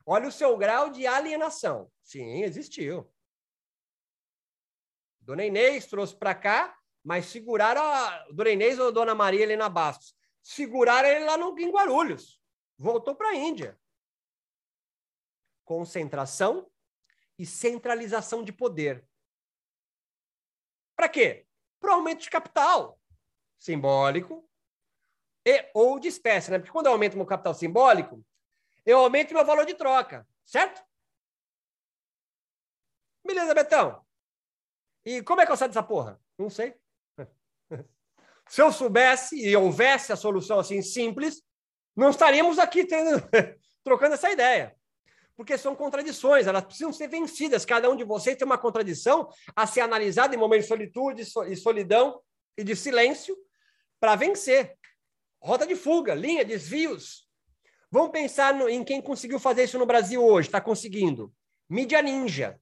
olha 0.04 0.28
o 0.28 0.32
seu 0.32 0.56
grau 0.56 0.90
de 0.90 1.06
alienação. 1.06 1.90
Sim, 2.02 2.42
existiu. 2.42 3.11
Dona 5.20 5.44
Inês 5.44 5.86
trouxe 5.86 6.16
para 6.16 6.34
cá, 6.34 6.74
mas 7.04 7.26
seguraram 7.26 7.82
a 7.82 8.26
Dona 8.32 8.50
Inês 8.50 8.78
ou 8.78 8.90
Dona 8.90 9.14
Maria 9.14 9.42
Helena 9.42 9.68
Bastos. 9.68 10.17
Seguraram 10.43 11.09
ele 11.09 11.24
lá 11.24 11.36
no, 11.36 11.59
em 11.59 11.70
Guarulhos. 11.70 12.41
Voltou 12.76 13.14
para 13.14 13.28
a 13.30 13.34
Índia. 13.34 13.78
Concentração 15.64 16.70
e 17.39 17.45
centralização 17.45 18.43
de 18.43 18.53
poder. 18.53 19.07
Para 20.97 21.09
quê? 21.09 21.47
Para 21.78 21.95
aumento 21.95 22.22
de 22.22 22.30
capital 22.30 22.99
simbólico 23.59 24.49
e 25.45 25.70
ou 25.74 25.99
de 25.99 26.09
espécie, 26.09 26.51
né? 26.51 26.59
Porque 26.59 26.72
quando 26.72 26.86
eu 26.86 26.93
aumento 26.93 27.16
meu 27.16 27.26
capital 27.26 27.55
simbólico, 27.55 28.24
eu 28.84 28.99
aumento 28.99 29.34
meu 29.34 29.45
valor 29.45 29.66
de 29.66 29.74
troca, 29.74 30.26
certo? 30.45 30.82
Beleza, 33.24 33.55
Betão. 33.55 34.07
E 35.05 35.22
como 35.22 35.41
é 35.41 35.47
que 35.47 35.53
eu 35.53 35.57
saio 35.57 35.70
dessa 35.70 35.82
porra? 35.82 36.20
Não 36.39 36.49
sei. 36.49 36.74
Se 38.49 38.62
eu 38.62 38.72
soubesse 38.72 39.36
e 39.38 39.55
houvesse 39.55 40.12
a 40.12 40.16
solução 40.16 40.59
assim 40.59 40.80
simples, 40.80 41.42
não 41.94 42.11
estaríamos 42.11 42.59
aqui 42.59 42.84
tendo, 42.84 43.22
trocando 43.84 44.14
essa 44.14 44.30
ideia. 44.30 44.74
Porque 45.36 45.57
são 45.59 45.76
contradições, 45.76 46.46
elas 46.46 46.64
precisam 46.64 46.92
ser 46.92 47.09
vencidas. 47.09 47.64
Cada 47.64 47.90
um 47.90 47.94
de 47.94 48.05
vocês 48.05 48.36
tem 48.36 48.46
uma 48.46 48.59
contradição 48.59 49.28
a 49.55 49.66
ser 49.66 49.82
analisada 49.82 50.34
em 50.34 50.38
momentos 50.38 50.64
de 50.64 50.68
solitude 50.68 51.22
e 51.53 51.57
solidão 51.57 52.20
e 52.57 52.64
de 52.64 52.74
silêncio 52.74 53.36
para 54.01 54.16
vencer. 54.16 54.76
Rota 55.40 55.66
de 55.66 55.76
fuga, 55.76 56.14
linha, 56.14 56.44
desvios. 56.44 57.28
Vamos 57.90 58.11
pensar 58.11 58.53
no, 58.55 58.68
em 58.68 58.82
quem 58.82 59.01
conseguiu 59.01 59.38
fazer 59.38 59.64
isso 59.64 59.78
no 59.78 59.86
Brasil 59.86 60.24
hoje, 60.24 60.49
está 60.49 60.61
conseguindo. 60.61 61.32
Mídia 61.68 62.03
Ninja. 62.03 62.61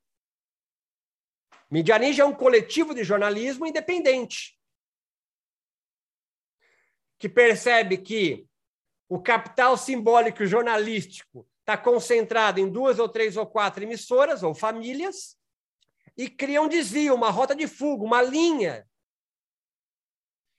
Mídia 1.70 1.98
Ninja 1.98 2.22
é 2.22 2.26
um 2.26 2.34
coletivo 2.34 2.94
de 2.94 3.02
jornalismo 3.02 3.66
independente 3.66 4.55
que 7.18 7.28
percebe 7.28 7.98
que 7.98 8.46
o 9.08 9.20
capital 9.20 9.76
simbólico 9.76 10.44
jornalístico 10.46 11.48
está 11.60 11.76
concentrado 11.76 12.60
em 12.60 12.68
duas 12.70 12.98
ou 12.98 13.08
três 13.08 13.36
ou 13.36 13.46
quatro 13.46 13.82
emissoras 13.82 14.42
ou 14.42 14.54
famílias 14.54 15.36
e 16.16 16.28
cria 16.28 16.62
um 16.62 16.68
desvio, 16.68 17.14
uma 17.14 17.30
rota 17.30 17.54
de 17.54 17.66
fuga, 17.66 18.04
uma 18.04 18.22
linha 18.22 18.86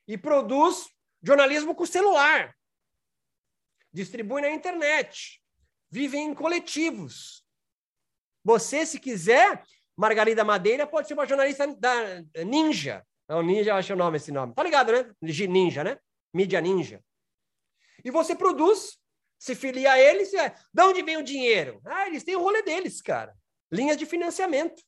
e 0.07 0.17
produz 0.17 0.89
jornalismo 1.21 1.75
com 1.75 1.85
celular, 1.85 2.55
distribui 3.91 4.41
na 4.41 4.49
internet, 4.49 5.41
vive 5.89 6.17
em 6.17 6.33
coletivos. 6.33 7.43
Você, 8.43 8.85
se 8.85 8.99
quiser, 8.99 9.63
Margarida 9.97 10.45
Madeira 10.45 10.87
pode 10.87 11.07
ser 11.07 11.15
uma 11.15 11.25
jornalista 11.25 11.67
da 11.75 12.21
Ninja. 12.45 13.05
Não, 13.27 13.41
Ninja, 13.41 13.71
eu 13.71 13.75
acho 13.75 13.93
o 13.93 13.97
nome 13.97 14.17
esse 14.17 14.31
nome. 14.31 14.53
Tá 14.53 14.63
ligado, 14.63 14.91
né? 14.91 15.11
Ninja, 15.21 15.83
né? 15.83 15.99
Mídia 16.37 16.61
Ninja. 16.61 17.03
E 18.05 18.11
você 18.11 18.35
produz, 18.35 18.99
se 19.39 19.55
filia 19.55 19.93
a 19.93 19.99
eles. 19.99 20.33
É, 20.35 20.55
de 20.71 20.83
onde 20.83 21.01
vem 21.01 21.17
o 21.17 21.23
dinheiro? 21.23 21.81
Ah, 21.83 22.07
eles 22.07 22.23
têm 22.23 22.35
o 22.35 22.41
rolê 22.41 22.61
deles, 22.61 23.01
cara. 23.01 23.35
Linhas 23.71 23.97
de 23.97 24.05
financiamento. 24.05 24.83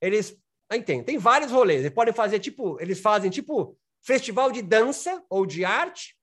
Eles. 0.00 0.38
Aí 0.70 0.82
tem, 0.82 1.02
tem 1.02 1.16
vários 1.16 1.50
rolês. 1.50 1.80
Eles 1.80 1.94
podem 1.94 2.12
fazer 2.12 2.38
tipo, 2.38 2.78
eles 2.80 3.00
fazem 3.00 3.30
tipo 3.30 3.78
festival 4.02 4.52
de 4.52 4.60
dança 4.60 5.24
ou 5.30 5.46
de 5.46 5.64
arte. 5.64 6.16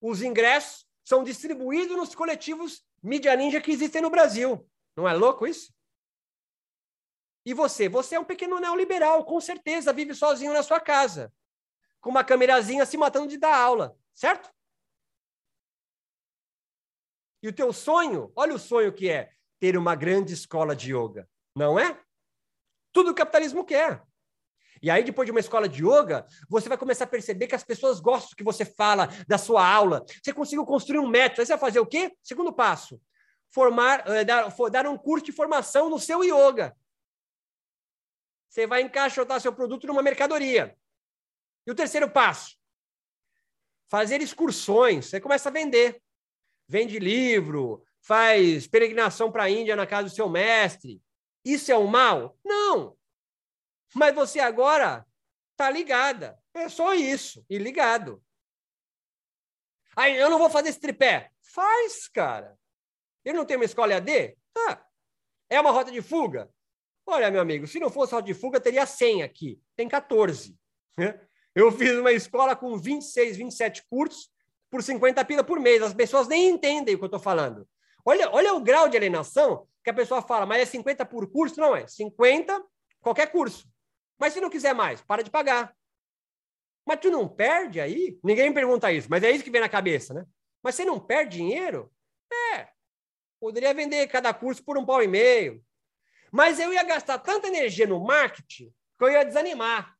Os 0.00 0.22
ingressos 0.22 0.86
são 1.04 1.24
distribuídos 1.24 1.96
nos 1.96 2.14
coletivos 2.14 2.84
mídia 3.02 3.34
ninja 3.34 3.60
que 3.60 3.70
existem 3.70 4.02
no 4.02 4.10
Brasil. 4.10 4.68
Não 4.94 5.08
é 5.08 5.14
louco 5.14 5.46
isso? 5.46 5.72
E 7.46 7.54
você? 7.54 7.88
Você 7.88 8.16
é 8.16 8.20
um 8.20 8.24
pequeno 8.24 8.60
neoliberal, 8.60 9.24
com 9.24 9.40
certeza, 9.40 9.92
vive 9.92 10.14
sozinho 10.14 10.52
na 10.52 10.62
sua 10.62 10.80
casa, 10.80 11.32
com 12.00 12.10
uma 12.10 12.24
câmerazinha 12.24 12.86
se 12.86 12.96
matando 12.96 13.28
de 13.28 13.38
dar 13.38 13.56
aula, 13.56 13.96
certo? 14.14 14.50
E 17.42 17.48
o 17.48 17.52
teu 17.52 17.72
sonho, 17.72 18.32
olha 18.34 18.54
o 18.54 18.58
sonho 18.58 18.92
que 18.92 19.08
é 19.08 19.30
ter 19.60 19.76
uma 19.76 19.94
grande 19.94 20.34
escola 20.34 20.74
de 20.74 20.94
yoga, 20.94 21.28
não 21.54 21.78
é? 21.78 22.00
Tudo 22.92 23.10
o 23.10 23.14
capitalismo 23.14 23.64
quer. 23.64 24.02
E 24.80 24.90
aí, 24.90 25.02
depois 25.02 25.26
de 25.26 25.32
uma 25.32 25.40
escola 25.40 25.68
de 25.68 25.84
yoga, 25.84 26.26
você 26.48 26.68
vai 26.68 26.78
começar 26.78 27.04
a 27.04 27.08
perceber 27.08 27.48
que 27.48 27.54
as 27.54 27.64
pessoas 27.64 27.98
gostam 27.98 28.36
que 28.36 28.44
você 28.44 28.64
fala, 28.64 29.08
da 29.26 29.36
sua 29.36 29.66
aula. 29.68 30.04
Você 30.22 30.32
conseguiu 30.32 30.64
construir 30.64 31.00
um 31.00 31.08
método. 31.08 31.40
Aí 31.40 31.46
você 31.46 31.52
vai 31.52 31.60
fazer 31.60 31.80
o 31.80 31.86
quê? 31.86 32.16
Segundo 32.22 32.52
passo: 32.52 33.00
formar, 33.50 34.08
eh, 34.08 34.24
dar, 34.24 34.48
dar 34.70 34.86
um 34.86 34.96
curso 34.96 35.26
de 35.26 35.32
formação 35.32 35.90
no 35.90 35.98
seu 35.98 36.22
yoga 36.22 36.76
você 38.48 38.66
vai 38.66 38.82
encaixotar 38.82 39.40
seu 39.40 39.52
produto 39.52 39.86
numa 39.86 40.02
mercadoria. 40.02 40.76
E 41.68 41.70
o 41.70 41.74
terceiro 41.74 42.10
passo? 42.10 42.56
Fazer 43.90 44.22
excursões. 44.22 45.04
Você 45.04 45.20
começa 45.20 45.50
a 45.50 45.52
vender. 45.52 46.02
Vende 46.66 46.98
livro, 46.98 47.84
faz 48.00 48.66
peregrinação 48.66 49.30
para 49.30 49.42
a 49.42 49.50
Índia 49.50 49.76
na 49.76 49.86
casa 49.86 50.08
do 50.08 50.14
seu 50.14 50.30
mestre. 50.30 51.02
Isso 51.44 51.70
é 51.70 51.76
um 51.76 51.86
mal? 51.86 52.38
Não. 52.42 52.96
Mas 53.94 54.14
você 54.14 54.40
agora 54.40 55.06
está 55.50 55.68
ligada. 55.68 56.42
É 56.54 56.70
só 56.70 56.94
isso. 56.94 57.44
E 57.50 57.58
ligado. 57.58 58.24
Aí 59.94 60.16
eu 60.16 60.30
não 60.30 60.38
vou 60.38 60.48
fazer 60.48 60.70
esse 60.70 60.80
tripé. 60.80 61.30
Faz, 61.42 62.08
cara. 62.08 62.58
Eu 63.22 63.34
não 63.34 63.44
tenho 63.44 63.60
uma 63.60 63.66
escola 63.66 63.94
AD? 63.94 64.38
Tá. 64.54 64.88
É 65.50 65.60
uma 65.60 65.70
rota 65.70 65.92
de 65.92 66.00
fuga? 66.00 66.50
Olha, 67.04 67.30
meu 67.30 67.42
amigo, 67.42 67.66
se 67.66 67.78
não 67.78 67.90
fosse 67.90 68.14
rota 68.14 68.26
de 68.26 68.32
fuga, 68.32 68.58
teria 68.58 68.86
100 68.86 69.22
aqui. 69.22 69.60
Tem 69.76 69.86
14. 69.86 70.58
Né? 70.96 71.27
Eu 71.58 71.72
fiz 71.72 71.98
uma 71.98 72.12
escola 72.12 72.54
com 72.54 72.78
26, 72.78 73.36
27 73.36 73.82
cursos 73.90 74.30
por 74.70 74.80
50 74.80 75.24
pila 75.24 75.42
por 75.42 75.58
mês. 75.58 75.82
As 75.82 75.92
pessoas 75.92 76.28
nem 76.28 76.50
entendem 76.50 76.94
o 76.94 76.98
que 76.98 77.02
eu 77.02 77.08
estou 77.08 77.18
falando. 77.18 77.68
Olha, 78.04 78.30
olha 78.30 78.54
o 78.54 78.60
grau 78.60 78.88
de 78.88 78.96
alienação 78.96 79.66
que 79.82 79.90
a 79.90 79.92
pessoa 79.92 80.22
fala, 80.22 80.46
mas 80.46 80.62
é 80.62 80.64
50 80.64 81.04
por 81.06 81.28
curso? 81.28 81.60
Não 81.60 81.74
é. 81.74 81.84
50 81.88 82.64
qualquer 83.00 83.32
curso. 83.32 83.68
Mas 84.20 84.34
se 84.34 84.40
não 84.40 84.48
quiser 84.48 84.72
mais, 84.72 85.00
para 85.00 85.24
de 85.24 85.32
pagar. 85.32 85.74
Mas 86.86 87.00
tu 87.00 87.10
não 87.10 87.28
perde 87.28 87.80
aí? 87.80 88.16
Ninguém 88.22 88.54
pergunta 88.54 88.92
isso, 88.92 89.08
mas 89.10 89.24
é 89.24 89.32
isso 89.32 89.42
que 89.42 89.50
vem 89.50 89.60
na 89.60 89.68
cabeça, 89.68 90.14
né? 90.14 90.24
Mas 90.62 90.76
você 90.76 90.84
não 90.84 91.00
perde 91.00 91.38
dinheiro? 91.38 91.92
É. 92.54 92.68
Poderia 93.40 93.74
vender 93.74 94.06
cada 94.06 94.32
curso 94.32 94.62
por 94.62 94.78
um 94.78 94.86
pau 94.86 95.02
e 95.02 95.08
meio, 95.08 95.60
mas 96.30 96.60
eu 96.60 96.72
ia 96.72 96.84
gastar 96.84 97.18
tanta 97.18 97.48
energia 97.48 97.84
no 97.84 97.98
marketing 97.98 98.72
que 98.96 99.04
eu 99.04 99.10
ia 99.10 99.24
desanimar. 99.24 99.97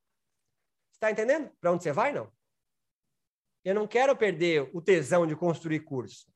Está 0.99 1.13
entendendo 1.13 1.49
para 1.61 1.71
onde 1.71 1.85
você 1.85 1.93
vai, 1.93 2.13
não? 2.13 2.31
Eu 3.65 3.73
não 3.73 3.87
quero 3.87 4.17
perder 4.17 4.69
o 4.75 4.83
tesão 4.83 5.27
de 5.27 5.37
construir 5.37 5.81
curso, 5.81 6.27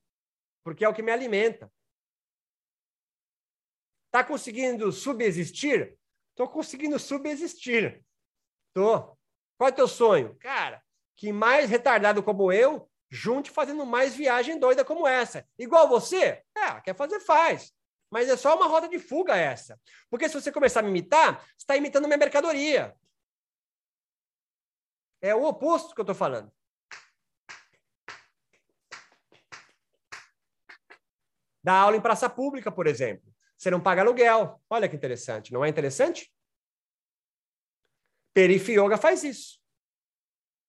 porque 0.62 0.84
é 0.84 0.88
o 0.88 0.94
que 0.94 1.02
me 1.02 1.10
alimenta. 1.10 1.72
Está 4.06 4.22
conseguindo 4.22 4.92
subsistir? 4.92 5.98
Estou 6.30 6.48
conseguindo 6.48 6.96
subsistir. 6.98 8.04
Estou. 8.68 9.18
Qual 9.58 9.68
é 9.68 9.72
o 9.72 9.74
teu 9.74 9.88
sonho? 9.88 10.36
Cara, 10.36 10.80
que 11.16 11.32
mais 11.32 11.68
retardado 11.68 12.22
como 12.22 12.52
eu 12.52 12.88
junte 13.10 13.50
fazendo 13.50 13.84
mais 13.84 14.14
viagem 14.14 14.58
doida 14.58 14.84
como 14.84 15.08
essa. 15.08 15.46
Igual 15.58 15.88
você? 15.88 16.42
É, 16.56 16.80
quer 16.82 16.94
fazer, 16.94 17.18
faz. 17.20 17.72
Mas 18.10 18.28
é 18.28 18.36
só 18.36 18.56
uma 18.56 18.66
roda 18.66 18.88
de 18.88 18.98
fuga 18.98 19.36
essa. 19.36 19.78
Porque 20.08 20.28
se 20.28 20.34
você 20.34 20.52
começar 20.52 20.80
a 20.80 20.82
me 20.82 20.90
imitar, 20.90 21.40
você 21.40 21.56
está 21.58 21.76
imitando 21.76 22.06
minha 22.06 22.18
mercadoria. 22.18 22.94
É 25.22 25.34
o 25.34 25.44
oposto 25.44 25.94
que 25.94 26.00
eu 26.00 26.02
estou 26.02 26.16
falando. 26.16 26.52
Dar 31.62 31.74
aula 31.74 31.96
em 31.96 32.00
praça 32.00 32.28
pública, 32.28 32.72
por 32.72 32.88
exemplo. 32.88 33.32
Você 33.56 33.70
não 33.70 33.80
paga 33.80 34.02
aluguel. 34.02 34.60
Olha 34.68 34.88
que 34.88 34.96
interessante. 34.96 35.52
Não 35.52 35.64
é 35.64 35.68
interessante? 35.68 36.34
Perife 38.34 38.72
Yoga 38.72 38.96
faz 38.96 39.22
isso. 39.22 39.60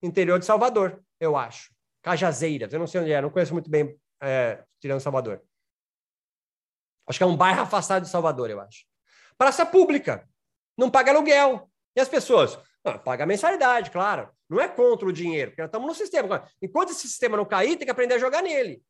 Interior 0.03 0.37
de 0.37 0.45
Salvador, 0.45 1.03
eu 1.19 1.35
acho. 1.35 1.73
Cajazeiras, 2.03 2.71
eu 2.73 2.79
não 2.79 2.85
sei 2.85 3.01
onde 3.01 3.11
é, 3.11 3.21
não 3.21 3.29
conheço 3.29 3.53
muito 3.53 3.69
bem, 3.69 3.99
é, 4.21 4.63
tirando 4.79 4.99
Salvador. 4.99 5.41
Acho 7.07 7.17
que 7.17 7.23
é 7.23 7.27
um 7.27 7.37
bairro 7.37 7.61
afastado 7.61 8.03
de 8.03 8.09
Salvador, 8.09 8.49
eu 8.49 8.59
acho. 8.59 8.85
Praça 9.37 9.65
pública, 9.65 10.29
não 10.77 10.91
paga 10.91 11.11
aluguel. 11.11 11.71
E 11.95 12.01
as 12.01 12.09
pessoas? 12.09 12.59
Ah, 12.84 12.97
paga 12.97 13.25
mensalidade, 13.25 13.91
claro. 13.91 14.29
Não 14.49 14.59
é 14.59 14.67
contra 14.67 15.07
o 15.07 15.13
dinheiro, 15.13 15.51
porque 15.51 15.61
nós 15.61 15.69
estamos 15.69 15.88
no 15.88 15.95
sistema. 15.95 16.47
Enquanto 16.61 16.91
esse 16.91 17.07
sistema 17.07 17.38
não 17.38 17.45
cair, 17.45 17.77
tem 17.77 17.86
que 17.86 17.91
aprender 17.91 18.15
a 18.15 18.19
jogar 18.19 18.41
nele. 18.41 18.84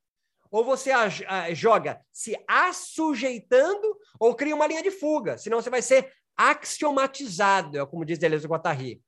Ou 0.50 0.64
você 0.64 0.92
a, 0.92 1.04
a, 1.28 1.54
joga 1.54 2.00
se 2.12 2.36
assujeitando 2.48 3.98
ou 4.20 4.36
cria 4.36 4.56
uma 4.56 4.68
linha 4.68 4.84
de 4.84 4.92
fuga, 4.92 5.38
senão 5.38 5.62
você 5.62 5.70
vai 5.70 5.82
ser 5.82 6.12
axiomatizado, 6.36 7.80
é 7.80 7.86
como 7.86 8.06
diz 8.06 8.18
Deleuze 8.18 8.48
Guattari. 8.48 9.02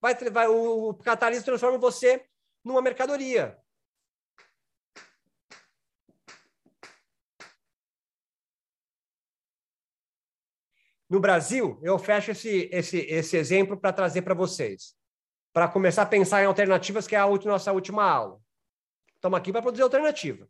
Vai, 0.00 0.14
vai, 0.14 0.48
o, 0.48 0.90
o 0.90 0.94
transforma 0.94 1.78
você 1.78 2.24
numa 2.64 2.82
mercadoria. 2.82 3.56
No 11.08 11.20
Brasil, 11.20 11.78
eu 11.82 11.98
fecho 11.98 12.32
esse, 12.32 12.68
esse, 12.72 12.98
esse 12.98 13.36
exemplo 13.36 13.76
para 13.76 13.92
trazer 13.92 14.22
para 14.22 14.34
vocês, 14.34 14.94
para 15.52 15.68
começar 15.68 16.02
a 16.02 16.06
pensar 16.06 16.42
em 16.42 16.46
alternativas, 16.46 17.06
que 17.06 17.16
é 17.16 17.18
a 17.18 17.26
nossa 17.26 17.72
última 17.72 18.04
aula. 18.04 18.40
Estamos 19.14 19.38
aqui 19.38 19.50
para 19.50 19.62
produzir 19.62 19.82
alternativa 19.82 20.48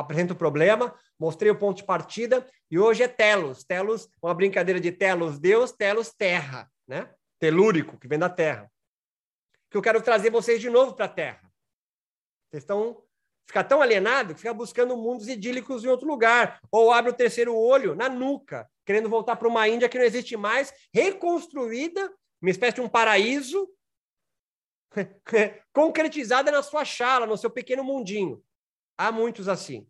apresento 0.00 0.34
o 0.34 0.36
problema, 0.36 0.94
mostrei 1.18 1.50
o 1.50 1.58
ponto 1.58 1.78
de 1.78 1.84
partida 1.84 2.48
e 2.70 2.78
hoje 2.78 3.02
é 3.02 3.08
telos. 3.08 3.64
Telos, 3.64 4.08
uma 4.22 4.34
brincadeira 4.34 4.80
de 4.80 4.92
telos 4.92 5.38
Deus, 5.38 5.72
telos 5.72 6.12
terra, 6.12 6.70
né? 6.86 7.10
Telúrico, 7.38 7.98
que 7.98 8.08
vem 8.08 8.18
da 8.18 8.28
terra. 8.28 8.70
Que 9.70 9.76
eu 9.76 9.82
quero 9.82 10.00
trazer 10.02 10.30
vocês 10.30 10.60
de 10.60 10.70
novo 10.70 10.94
para 10.94 11.06
a 11.06 11.08
terra. 11.08 11.52
Vocês 12.48 12.62
estão 12.62 13.02
ficar 13.46 13.64
tão 13.64 13.80
alienado 13.80 14.34
que 14.34 14.40
fica 14.40 14.52
buscando 14.52 14.96
mundos 14.96 15.28
idílicos 15.28 15.84
em 15.84 15.88
outro 15.88 16.06
lugar, 16.06 16.60
ou 16.70 16.92
abre 16.92 17.12
o 17.12 17.14
terceiro 17.14 17.56
olho 17.56 17.94
na 17.94 18.08
nuca, 18.08 18.68
querendo 18.84 19.08
voltar 19.08 19.36
para 19.36 19.48
uma 19.48 19.68
Índia 19.68 19.88
que 19.88 19.98
não 19.98 20.04
existe 20.04 20.36
mais, 20.36 20.74
reconstruída, 20.92 22.12
uma 22.42 22.50
espécie 22.50 22.76
de 22.76 22.80
um 22.80 22.88
paraíso 22.88 23.68
concretizada 25.72 26.50
na 26.50 26.62
sua 26.62 26.84
chala, 26.84 27.26
no 27.26 27.36
seu 27.36 27.50
pequeno 27.50 27.84
mundinho. 27.84 28.42
Há 28.98 29.12
muitos 29.12 29.48
assim. 29.48 29.86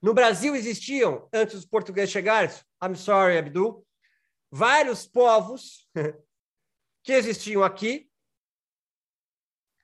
No 0.00 0.12
Brasil 0.12 0.54
existiam, 0.54 1.28
antes 1.32 1.56
dos 1.56 1.64
portugueses 1.64 2.10
chegarem, 2.10 2.50
I'm 2.82 2.94
sorry, 2.94 3.38
Abdul, 3.38 3.86
vários 4.50 5.06
povos 5.06 5.88
que 7.02 7.12
existiam 7.12 7.62
aqui, 7.62 8.10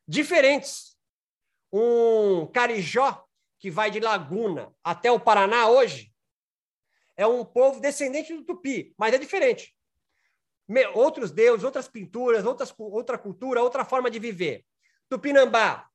diferentes. 0.06 0.89
Um 1.72 2.46
carijó 2.46 3.24
que 3.58 3.70
vai 3.70 3.90
de 3.90 4.00
Laguna 4.00 4.74
até 4.82 5.10
o 5.12 5.20
Paraná 5.20 5.68
hoje 5.68 6.12
é 7.16 7.26
um 7.26 7.44
povo 7.44 7.80
descendente 7.80 8.34
do 8.34 8.44
Tupi, 8.44 8.94
mas 8.96 9.12
é 9.14 9.18
diferente. 9.18 9.76
Outros 10.94 11.30
deuses, 11.30 11.64
outras 11.64 11.88
pinturas, 11.88 12.44
outras, 12.44 12.72
outra 12.78 13.18
cultura, 13.18 13.62
outra 13.62 13.84
forma 13.84 14.10
de 14.10 14.18
viver. 14.18 14.64
Tupinambá, 15.08 15.90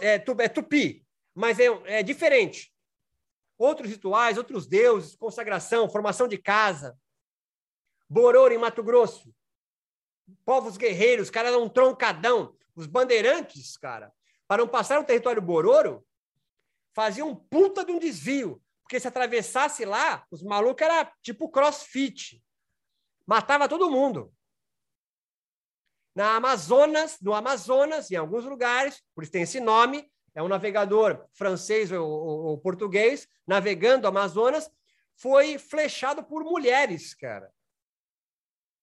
é, 0.00 0.14
é 0.16 0.48
tupi, 0.48 1.06
mas 1.34 1.58
é, 1.58 1.66
é 1.86 2.02
diferente. 2.02 2.72
Outros 3.56 3.90
rituais, 3.90 4.36
outros 4.36 4.66
deuses, 4.66 5.16
consagração, 5.16 5.88
formação 5.88 6.28
de 6.28 6.36
casa. 6.36 6.96
Bororo 8.08 8.52
em 8.52 8.58
Mato 8.58 8.82
Grosso. 8.82 9.34
Povos 10.44 10.76
guerreiros, 10.76 11.30
cara 11.30 11.48
era 11.48 11.58
um 11.58 11.68
troncadão. 11.68 12.54
Os 12.76 12.86
bandeirantes, 12.86 13.76
cara, 13.76 14.12
para 14.48 14.62
não 14.62 14.68
passar 14.68 14.98
no 14.98 15.06
território 15.06 15.40
Bororo, 15.40 16.04
faziam 16.94 17.28
um 17.28 17.36
puta 17.36 17.84
de 17.84 17.92
um 17.92 17.98
desvio. 17.98 18.60
Porque 18.82 18.98
se 18.98 19.06
atravessasse 19.06 19.84
lá, 19.84 20.26
os 20.30 20.42
malucos 20.42 20.82
era 20.82 21.12
tipo 21.22 21.48
crossfit. 21.48 22.42
Matava 23.26 23.68
todo 23.68 23.90
mundo 23.90 24.32
na 26.18 26.34
Amazonas, 26.34 27.16
no 27.22 27.32
Amazonas, 27.32 28.10
em 28.10 28.16
alguns 28.16 28.44
lugares, 28.44 29.00
por 29.14 29.22
isso 29.22 29.30
tem 29.30 29.42
esse 29.42 29.60
nome, 29.60 30.10
é 30.34 30.42
um 30.42 30.48
navegador 30.48 31.24
francês 31.32 31.92
ou, 31.92 32.04
ou, 32.04 32.44
ou 32.46 32.58
português, 32.58 33.28
navegando 33.46 34.04
o 34.04 34.08
Amazonas, 34.08 34.68
foi 35.14 35.58
flechado 35.58 36.24
por 36.24 36.42
mulheres, 36.42 37.14
cara. 37.14 37.48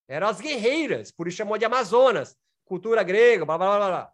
Eram 0.08 0.28
as 0.28 0.40
guerreiras, 0.40 1.12
por 1.12 1.28
isso 1.28 1.36
chamou 1.36 1.58
de 1.58 1.66
Amazonas, 1.66 2.34
cultura 2.64 3.02
grega, 3.02 3.44
blá, 3.44 3.58
blá, 3.58 3.76
blá, 3.76 3.88
blá. 3.88 4.12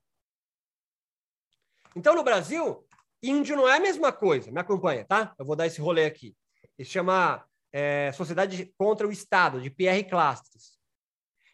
Então, 1.95 2.15
no 2.15 2.23
Brasil, 2.23 2.87
índio 3.23 3.57
não 3.57 3.69
é 3.69 3.77
a 3.77 3.81
mesma 3.81 4.13
coisa. 4.13 4.51
Me 4.51 4.61
acompanha, 4.61 5.05
tá? 5.05 5.35
Eu 5.39 5.45
vou 5.45 5.57
dar 5.57 5.67
esse 5.67 5.81
rolê 5.81 6.05
aqui. 6.05 6.35
Ele 6.79 6.89
chama 6.89 7.45
é, 7.73 8.13
Sociedade 8.13 8.73
contra 8.77 9.07
o 9.07 9.13
Estado, 9.13 9.61
de 9.61 9.71
Pierre 9.71 10.05
Clastres. 10.05 10.79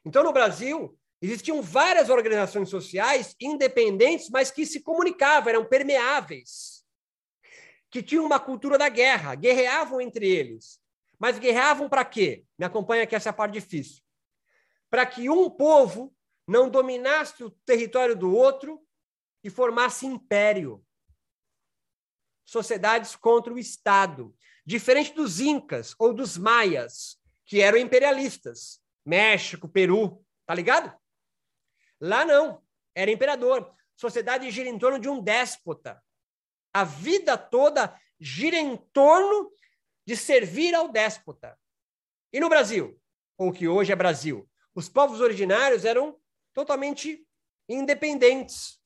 Então, 0.05 0.23
no 0.23 0.33
Brasil, 0.33 0.99
Existiam 1.21 1.61
várias 1.61 2.11
organizações 2.11 2.69
sociais 2.69 3.35
independentes, 3.41 4.31
mas 4.31 4.51
que 4.51 4.65
se 4.65 4.81
comunicavam, 4.81 5.51
eram 5.51 5.65
permeáveis, 5.65 6.85
que 7.91 8.03
tinham 8.03 8.25
uma 8.25 8.39
cultura 8.39 8.79
da 8.79 8.89
guerra, 8.89 9.35
guerreavam 9.35 10.01
entre 10.01 10.29
eles. 10.29 10.81
Mas 11.19 11.39
guerreavam 11.39 11.89
para 11.89 12.05
quê? 12.05 12.45
Me 12.57 12.65
acompanha 12.65 13.07
que 13.07 13.17
essa 13.17 13.33
parte 13.33 13.55
difícil. 13.55 14.01
Para 14.89 15.05
que 15.05 15.29
um 15.29 15.51
povo 15.51 16.15
não 16.47 16.71
dominasse 16.71 17.43
o 17.43 17.51
território 17.67 18.15
do 18.15 18.33
outro 18.33 18.81
e 19.43 19.51
formasse 19.51 20.07
império. 20.07 20.85
Sociedades 22.45 23.15
contra 23.17 23.53
o 23.53 23.59
Estado. 23.59 24.35
Diferente 24.65 25.13
dos 25.15 25.41
Incas 25.41 25.95
ou 25.99 26.13
dos 26.13 26.37
Maias, 26.37 27.19
que 27.47 27.61
eram 27.61 27.79
imperialistas. 27.79 28.81
México, 29.05 29.69
Peru, 29.69 30.25
tá 30.47 30.55
ligado? 30.55 30.95
Lá 32.01 32.25
não, 32.25 32.63
era 32.95 33.11
imperador. 33.11 33.75
Sociedade 33.97 34.51
gira 34.51 34.69
em 34.69 34.79
torno 34.79 34.99
de 34.99 35.09
um 35.09 35.21
déspota. 35.21 36.03
A 36.73 36.85
vida 36.85 37.37
toda 37.37 37.99
gira 38.21 38.57
em 38.57 38.77
torno 38.77 39.51
de 40.07 40.17
servir 40.17 40.75
ao 40.75 40.89
déspota. 40.89 41.59
E 42.33 42.41
no 42.41 42.49
Brasil, 42.49 43.01
ou 43.37 43.53
que 43.53 43.67
hoje 43.67 43.93
é 43.93 43.97
Brasil, 43.97 44.49
os 44.75 44.89
povos 44.89 45.21
originários 45.21 45.85
eram 45.85 46.19
totalmente 46.53 47.27
independentes. 47.69 48.78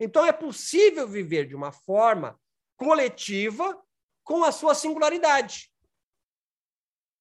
Então 0.00 0.24
é 0.24 0.32
possível 0.32 1.06
viver 1.06 1.46
de 1.46 1.54
uma 1.54 1.70
forma 1.70 2.40
coletiva 2.74 3.78
com 4.24 4.42
a 4.42 4.50
sua 4.50 4.74
singularidade. 4.74 5.70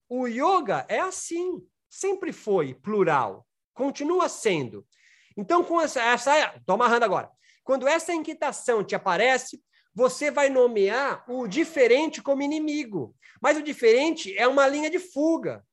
O 0.08 0.26
yoga 0.26 0.86
é 0.88 1.00
assim, 1.00 1.62
sempre 1.90 2.32
foi 2.32 2.74
plural, 2.74 3.46
continua 3.74 4.30
sendo. 4.30 4.88
Então, 5.36 5.64
com 5.64 5.80
essa, 5.80 6.02
essa 6.02 6.56
estou 6.56 6.76
amarrando 6.76 7.06
agora. 7.06 7.30
Quando 7.64 7.88
essa 7.88 8.14
inquietação 8.14 8.84
te 8.84 8.96
aparece, 8.96 9.62
você 9.94 10.32
vai 10.32 10.50
nomear 10.50 11.24
o 11.30 11.48
diferente 11.48 12.22
como 12.22 12.42
inimigo. 12.42 13.16
Mas 13.42 13.58
o 13.58 13.64
diferente 13.64 14.36
é 14.38 14.48
uma 14.48 14.68
linha 14.68 14.90
de 14.90 15.00
fuga. 15.00 15.64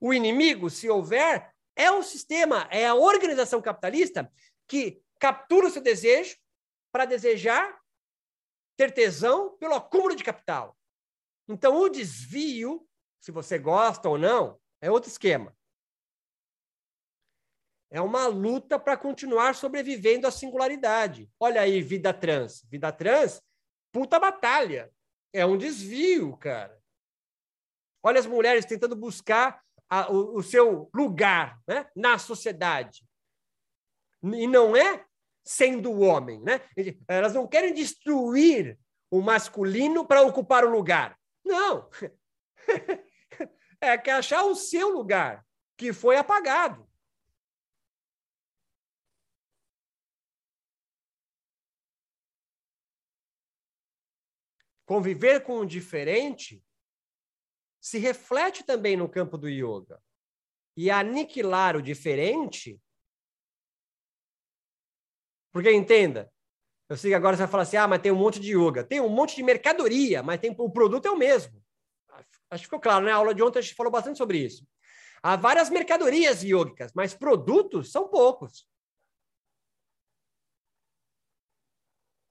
O 0.00 0.12
inimigo, 0.12 0.68
se 0.70 0.88
houver, 0.88 1.50
é 1.76 1.90
o 1.90 2.02
sistema, 2.02 2.68
é 2.70 2.86
a 2.86 2.94
organização 2.94 3.60
capitalista 3.60 4.30
que 4.66 5.02
captura 5.24 5.68
o 5.68 5.70
seu 5.70 5.80
desejo 5.80 6.36
para 6.92 7.06
desejar 7.06 7.80
ter 8.76 8.92
tesão 8.92 9.56
pelo 9.56 9.72
acúmulo 9.72 10.14
de 10.14 10.22
capital. 10.22 10.76
Então, 11.48 11.80
o 11.80 11.88
desvio, 11.88 12.86
se 13.18 13.32
você 13.32 13.58
gosta 13.58 14.06
ou 14.06 14.18
não, 14.18 14.60
é 14.82 14.90
outro 14.90 15.08
esquema. 15.08 15.56
É 17.90 18.02
uma 18.02 18.26
luta 18.26 18.78
para 18.78 18.98
continuar 18.98 19.54
sobrevivendo 19.54 20.26
à 20.26 20.30
singularidade. 20.30 21.32
Olha 21.40 21.62
aí, 21.62 21.80
vida 21.80 22.12
trans. 22.12 22.62
Vida 22.64 22.92
trans, 22.92 23.40
puta 23.90 24.20
batalha. 24.20 24.92
É 25.32 25.46
um 25.46 25.56
desvio, 25.56 26.36
cara. 26.36 26.78
Olha 28.02 28.20
as 28.20 28.26
mulheres 28.26 28.66
tentando 28.66 28.94
buscar 28.94 29.64
a, 29.88 30.12
o, 30.12 30.36
o, 30.36 30.42
seu 30.42 30.90
lugar 30.92 31.58
né, 31.66 31.90
na 31.96 32.18
sociedade. 32.18 33.08
E 34.22 34.46
não 34.46 34.76
é 34.76 35.06
sendo 35.44 35.92
o 35.92 36.00
homem. 36.00 36.40
Né? 36.40 36.60
Elas 37.06 37.34
não 37.34 37.46
querem 37.46 37.74
destruir 37.74 38.78
o 39.10 39.20
masculino 39.20 40.06
para 40.06 40.22
ocupar 40.22 40.64
o 40.64 40.70
lugar. 40.70 41.18
Não. 41.44 41.88
É 43.80 43.98
que 43.98 44.08
achar 44.08 44.42
o 44.44 44.54
seu 44.54 44.88
lugar, 44.88 45.44
que 45.76 45.92
foi 45.92 46.16
apagado. 46.16 46.88
Conviver 54.86 55.40
com 55.44 55.58
o 55.58 55.66
diferente 55.66 56.64
se 57.78 57.98
reflete 57.98 58.64
também 58.64 58.96
no 58.96 59.06
campo 59.06 59.36
do 59.36 59.48
yoga. 59.48 60.02
E 60.74 60.90
aniquilar 60.90 61.76
o 61.76 61.82
diferente. 61.82 62.80
Porque 65.54 65.70
entenda, 65.70 66.28
eu 66.88 66.96
sei 66.96 67.12
que 67.12 67.14
agora 67.14 67.36
você 67.36 67.44
vai 67.44 67.50
falar 67.50 67.62
assim: 67.62 67.76
ah, 67.76 67.86
mas 67.86 68.02
tem 68.02 68.10
um 68.10 68.16
monte 68.16 68.40
de 68.40 68.56
yoga. 68.56 68.82
Tem 68.82 69.00
um 69.00 69.08
monte 69.08 69.36
de 69.36 69.42
mercadoria, 69.44 70.20
mas 70.20 70.40
tem, 70.40 70.52
o 70.58 70.68
produto 70.68 71.06
é 71.06 71.10
o 71.12 71.16
mesmo. 71.16 71.62
Acho 72.50 72.62
que 72.62 72.66
ficou 72.66 72.80
claro, 72.80 73.04
né? 73.04 73.12
A 73.12 73.16
aula 73.16 73.32
de 73.32 73.40
ontem 73.40 73.60
a 73.60 73.62
gente 73.62 73.76
falou 73.76 73.92
bastante 73.92 74.18
sobre 74.18 74.38
isso. 74.38 74.66
Há 75.22 75.36
várias 75.36 75.70
mercadorias 75.70 76.42
yogicas, 76.42 76.92
mas 76.92 77.14
produtos 77.14 77.92
são 77.92 78.08
poucos. 78.08 78.68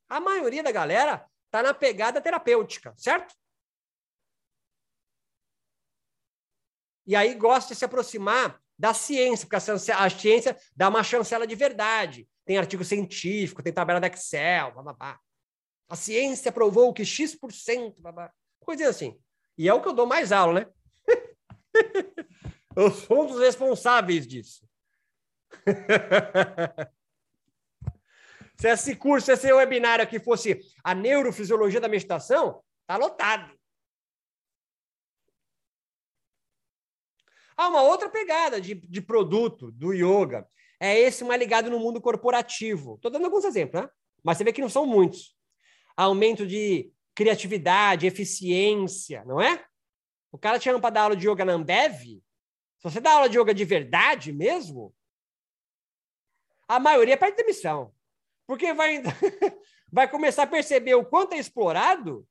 A 0.10 0.20
maioria 0.20 0.62
da 0.62 0.72
galera 0.72 1.26
está 1.46 1.64
na 1.64 1.74
pegada 1.74 2.22
terapêutica, 2.22 2.94
certo? 2.98 3.34
E 7.08 7.16
aí 7.16 7.36
gosta 7.36 7.74
de 7.74 7.80
se 7.80 7.86
aproximar 7.86 8.62
da 8.78 8.94
ciência, 8.94 9.48
porque 9.48 9.92
a 9.94 10.10
ciência 10.10 10.58
dá 10.76 10.90
uma 10.90 11.04
chancela 11.04 11.48
de 11.48 11.56
verdade. 11.56 12.28
Tem 12.46 12.58
artigo 12.58 12.84
científico, 12.84 13.64
tem 13.64 13.72
tabela 13.72 14.00
da 14.00 14.08
Excel, 14.08 14.72
blá. 14.72 15.20
A 15.90 15.96
ciência 15.96 16.52
provou 16.52 16.94
que 16.94 17.06
X%, 17.06 18.02
blá. 18.02 18.32
coisas 18.60 18.88
assim. 18.88 19.20
E 19.58 19.70
é 19.70 19.74
o 19.74 19.82
que 19.82 19.88
eu 19.88 19.94
dou 19.94 20.06
mais 20.06 20.32
aula, 20.32 20.62
né? 20.62 20.68
eu 22.76 22.92
sou 22.92 23.24
um 23.24 23.28
dos 23.28 23.40
responsáveis 23.40 24.28
disso. 24.28 24.68
se 28.58 28.68
esse 28.68 28.96
curso, 28.96 29.26
se 29.28 29.34
esse 29.34 29.54
webinário 29.54 30.04
aqui 30.04 30.20
fosse 30.20 30.60
a 30.84 30.96
neurofisiologia 30.96 31.80
da 31.80 31.88
meditação, 31.88 32.64
tá 32.88 32.98
lotado. 32.98 33.58
Há 37.56 37.68
uma 37.68 37.84
outra 37.84 38.10
pegada 38.10 38.60
de, 38.60 38.74
de 38.74 39.02
produto 39.02 39.72
do 39.72 39.94
yoga. 39.94 40.48
É 40.84 41.00
esse 41.00 41.24
mais 41.24 41.40
ligado 41.40 41.70
no 41.70 41.80
mundo 41.80 42.02
corporativo. 42.02 42.96
Estou 42.96 43.10
dando 43.10 43.24
alguns 43.24 43.46
exemplos, 43.46 43.82
né? 43.82 43.90
Mas 44.22 44.38
você 44.38 44.44
vê 44.44 44.52
que 44.52 44.60
não 44.60 44.68
são 44.68 44.86
muitos. 44.86 45.34
Aumento 45.96 46.46
de 46.46 46.92
criatividade, 47.16 48.06
eficiência, 48.06 49.24
não 49.24 49.40
é? 49.40 49.66
O 50.30 50.38
cara 50.38 50.60
te 50.60 50.66
chama 50.66 50.82
para 50.82 50.90
dar 50.90 51.02
aula 51.04 51.16
de 51.16 51.26
yoga 51.26 51.46
na 51.46 51.54
Ambev. 51.54 52.02
Se 52.02 52.84
você 52.84 53.00
dá 53.00 53.14
aula 53.14 53.30
de 53.30 53.40
yoga 53.40 53.54
de 53.54 53.64
verdade 53.64 54.34
mesmo, 54.34 54.94
a 56.68 56.82
maioria 56.82 57.16
perde 57.16 57.38
demissão. 57.38 57.96
Porque 58.46 58.74
vai, 58.74 59.02
vai 59.90 60.12
começar 60.12 60.44
a 60.44 60.48
perceber 60.48 60.96
o 60.96 61.06
quanto 61.06 61.32
é 61.32 61.38
explorado 61.38 62.28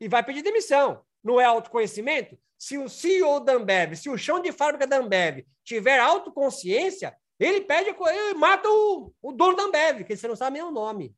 e 0.00 0.08
vai 0.08 0.24
pedir 0.24 0.40
demissão. 0.40 1.04
Não 1.22 1.38
é 1.38 1.44
autoconhecimento? 1.44 2.38
Se 2.56 2.78
o 2.78 2.88
CEO 2.88 3.40
da 3.40 3.52
Ambev, 3.52 3.94
se 3.94 4.08
o 4.08 4.16
chão 4.16 4.40
de 4.40 4.52
fábrica 4.52 4.86
da 4.86 4.96
Ambev 4.96 5.44
tiver 5.62 6.00
autoconsciência, 6.00 7.14
ele 7.38 7.62
pede, 7.62 7.90
ele 7.90 8.34
mata 8.34 8.68
o, 8.68 9.12
o 9.20 9.32
dono 9.32 9.56
da 9.56 9.64
Ambev, 9.64 10.04
que 10.04 10.16
você 10.16 10.28
não 10.28 10.36
sabe 10.36 10.54
nem 10.54 10.62
o 10.62 10.70
nome. 10.70 11.16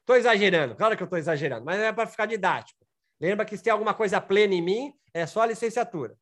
Estou 0.00 0.16
exagerando, 0.16 0.76
claro 0.76 0.96
que 0.96 1.02
eu 1.02 1.06
estou 1.06 1.18
exagerando, 1.18 1.64
mas 1.64 1.80
é 1.80 1.92
para 1.92 2.06
ficar 2.06 2.26
didático. 2.26 2.86
Lembra 3.20 3.44
que 3.44 3.56
se 3.56 3.62
tem 3.62 3.72
alguma 3.72 3.94
coisa 3.94 4.20
plena 4.20 4.54
em 4.54 4.62
mim, 4.62 4.94
é 5.12 5.26
só 5.26 5.40
a 5.40 5.46
licenciatura. 5.46 6.16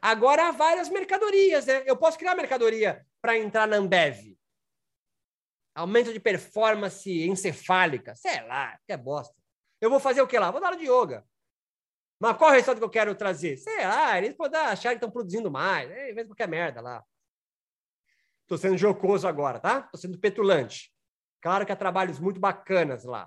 Agora 0.00 0.48
há 0.48 0.50
várias 0.52 0.88
mercadorias, 0.88 1.66
né? 1.66 1.82
Eu 1.86 1.96
posso 1.96 2.18
criar 2.18 2.34
mercadoria 2.34 3.04
para 3.20 3.36
entrar 3.36 3.66
na 3.66 3.76
Ambev. 3.76 4.36
Aumento 5.74 6.12
de 6.12 6.20
performance 6.20 7.10
encefálica, 7.10 8.14
sei 8.14 8.40
lá, 8.46 8.78
que 8.86 8.92
é 8.92 8.96
bosta. 8.96 9.34
Eu 9.80 9.90
vou 9.90 10.00
fazer 10.00 10.20
o 10.20 10.26
que 10.26 10.38
lá? 10.38 10.50
Vou 10.50 10.60
dar 10.60 10.68
aula 10.68 10.78
de 10.78 10.84
yoga. 10.84 11.24
Mas 12.20 12.36
qual 12.36 12.50
resultado 12.50 12.78
que 12.78 12.84
eu 12.84 12.90
quero 12.90 13.14
trazer? 13.14 13.56
Sei 13.56 13.78
lá, 13.78 14.18
eles 14.18 14.34
podem 14.34 14.60
achar 14.60 14.90
que 14.90 14.96
estão 14.96 15.10
produzindo 15.10 15.50
mais. 15.50 15.90
É, 15.90 16.12
vez 16.12 16.26
qualquer 16.28 16.46
merda 16.46 16.82
lá. 16.82 17.02
Estou 18.42 18.58
sendo 18.58 18.76
jocoso 18.76 19.26
agora, 19.26 19.58
tá? 19.58 19.78
Estou 19.86 19.98
sendo 19.98 20.18
petulante. 20.18 20.92
Claro 21.40 21.64
que 21.64 21.72
há 21.72 21.76
trabalhos 21.76 22.18
muito 22.18 22.38
bacanas 22.38 23.04
lá. 23.04 23.26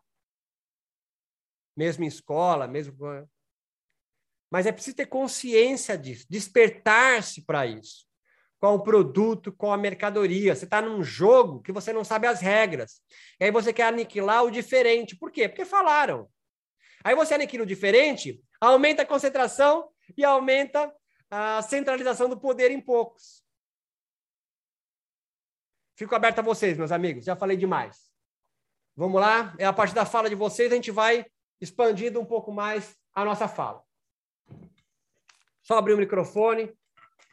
Mesmo 1.75 2.03
em 2.03 2.07
escola, 2.07 2.67
mesmo. 2.67 2.95
Mas 4.51 4.67
é 4.67 4.71
preciso 4.71 4.95
ter 4.95 5.07
consciência 5.07 5.97
disso, 5.97 6.27
despertar-se 6.29 7.43
para 7.43 7.65
isso. 7.65 8.05
Qual 8.59 8.75
o 8.75 8.83
produto, 8.83 9.51
qual 9.51 9.73
a 9.73 9.77
mercadoria. 9.77 10.55
Você 10.55 10.65
está 10.65 10.81
num 10.81 11.03
jogo 11.03 11.61
que 11.61 11.71
você 11.71 11.91
não 11.91 12.03
sabe 12.03 12.27
as 12.27 12.39
regras. 12.41 13.01
E 13.39 13.45
aí 13.45 13.51
você 13.51 13.73
quer 13.73 13.87
aniquilar 13.87 14.43
o 14.43 14.51
diferente. 14.51 15.15
Por 15.15 15.31
quê? 15.31 15.49
Porque 15.49 15.65
falaram. 15.65 16.29
Aí 17.03 17.15
você 17.15 17.33
aniquila 17.33 17.63
o 17.63 17.67
diferente, 17.67 18.41
aumenta 18.63 19.01
a 19.01 19.05
concentração 19.05 19.89
e 20.17 20.23
aumenta 20.23 20.93
a 21.29 21.61
centralização 21.61 22.29
do 22.29 22.39
poder 22.39 22.71
em 22.71 22.79
poucos. 22.79 23.43
Fico 25.95 26.15
aberto 26.15 26.39
a 26.39 26.43
vocês, 26.43 26.77
meus 26.77 26.91
amigos. 26.91 27.25
Já 27.25 27.35
falei 27.35 27.57
demais. 27.57 28.11
Vamos 28.95 29.19
lá? 29.19 29.53
É 29.57 29.65
a 29.65 29.73
partir 29.73 29.93
da 29.93 30.05
fala 30.05 30.29
de 30.29 30.35
vocês 30.35 30.71
a 30.71 30.75
gente 30.75 30.91
vai 30.91 31.25
expandindo 31.59 32.19
um 32.19 32.25
pouco 32.25 32.51
mais 32.51 32.97
a 33.13 33.25
nossa 33.25 33.47
fala. 33.47 33.83
Só 35.61 35.77
abrir 35.77 35.93
o 35.93 35.97
microfone, 35.97 36.73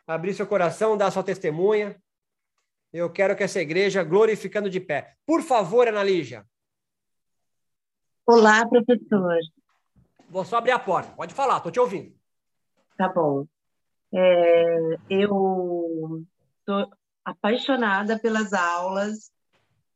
abrir 0.06 0.34
seu 0.34 0.46
coração, 0.46 0.96
dar 0.96 1.10
sua 1.10 1.22
testemunha. 1.22 2.00
Eu 2.92 3.10
quero 3.10 3.36
que 3.36 3.42
essa 3.42 3.60
igreja 3.60 4.02
glorificando 4.02 4.68
de 4.68 4.80
pé. 4.80 5.16
Por 5.24 5.42
favor, 5.42 5.86
Ana 5.86 6.02
Lígia. 6.02 6.44
Olá, 8.26 8.68
professor. 8.68 9.38
Vou 10.30 10.44
só 10.44 10.58
abrir 10.58 10.70
a 10.70 10.78
porta. 10.78 11.12
Pode 11.12 11.34
falar, 11.34 11.56
estou 11.56 11.72
te 11.72 11.80
ouvindo. 11.80 12.14
Tá 12.96 13.08
bom. 13.08 13.46
É, 14.12 14.96
eu 15.08 16.24
estou 16.60 16.88
apaixonada 17.24 18.18
pelas 18.18 18.52
aulas, 18.52 19.30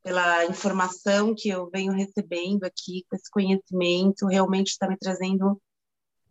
pela 0.02 0.44
informação 0.44 1.34
que 1.36 1.48
eu 1.48 1.70
venho 1.70 1.92
recebendo 1.92 2.64
aqui, 2.64 3.04
com 3.08 3.16
esse 3.16 3.30
conhecimento, 3.30 4.26
realmente 4.26 4.68
está 4.68 4.88
me 4.88 4.96
trazendo 4.96 5.60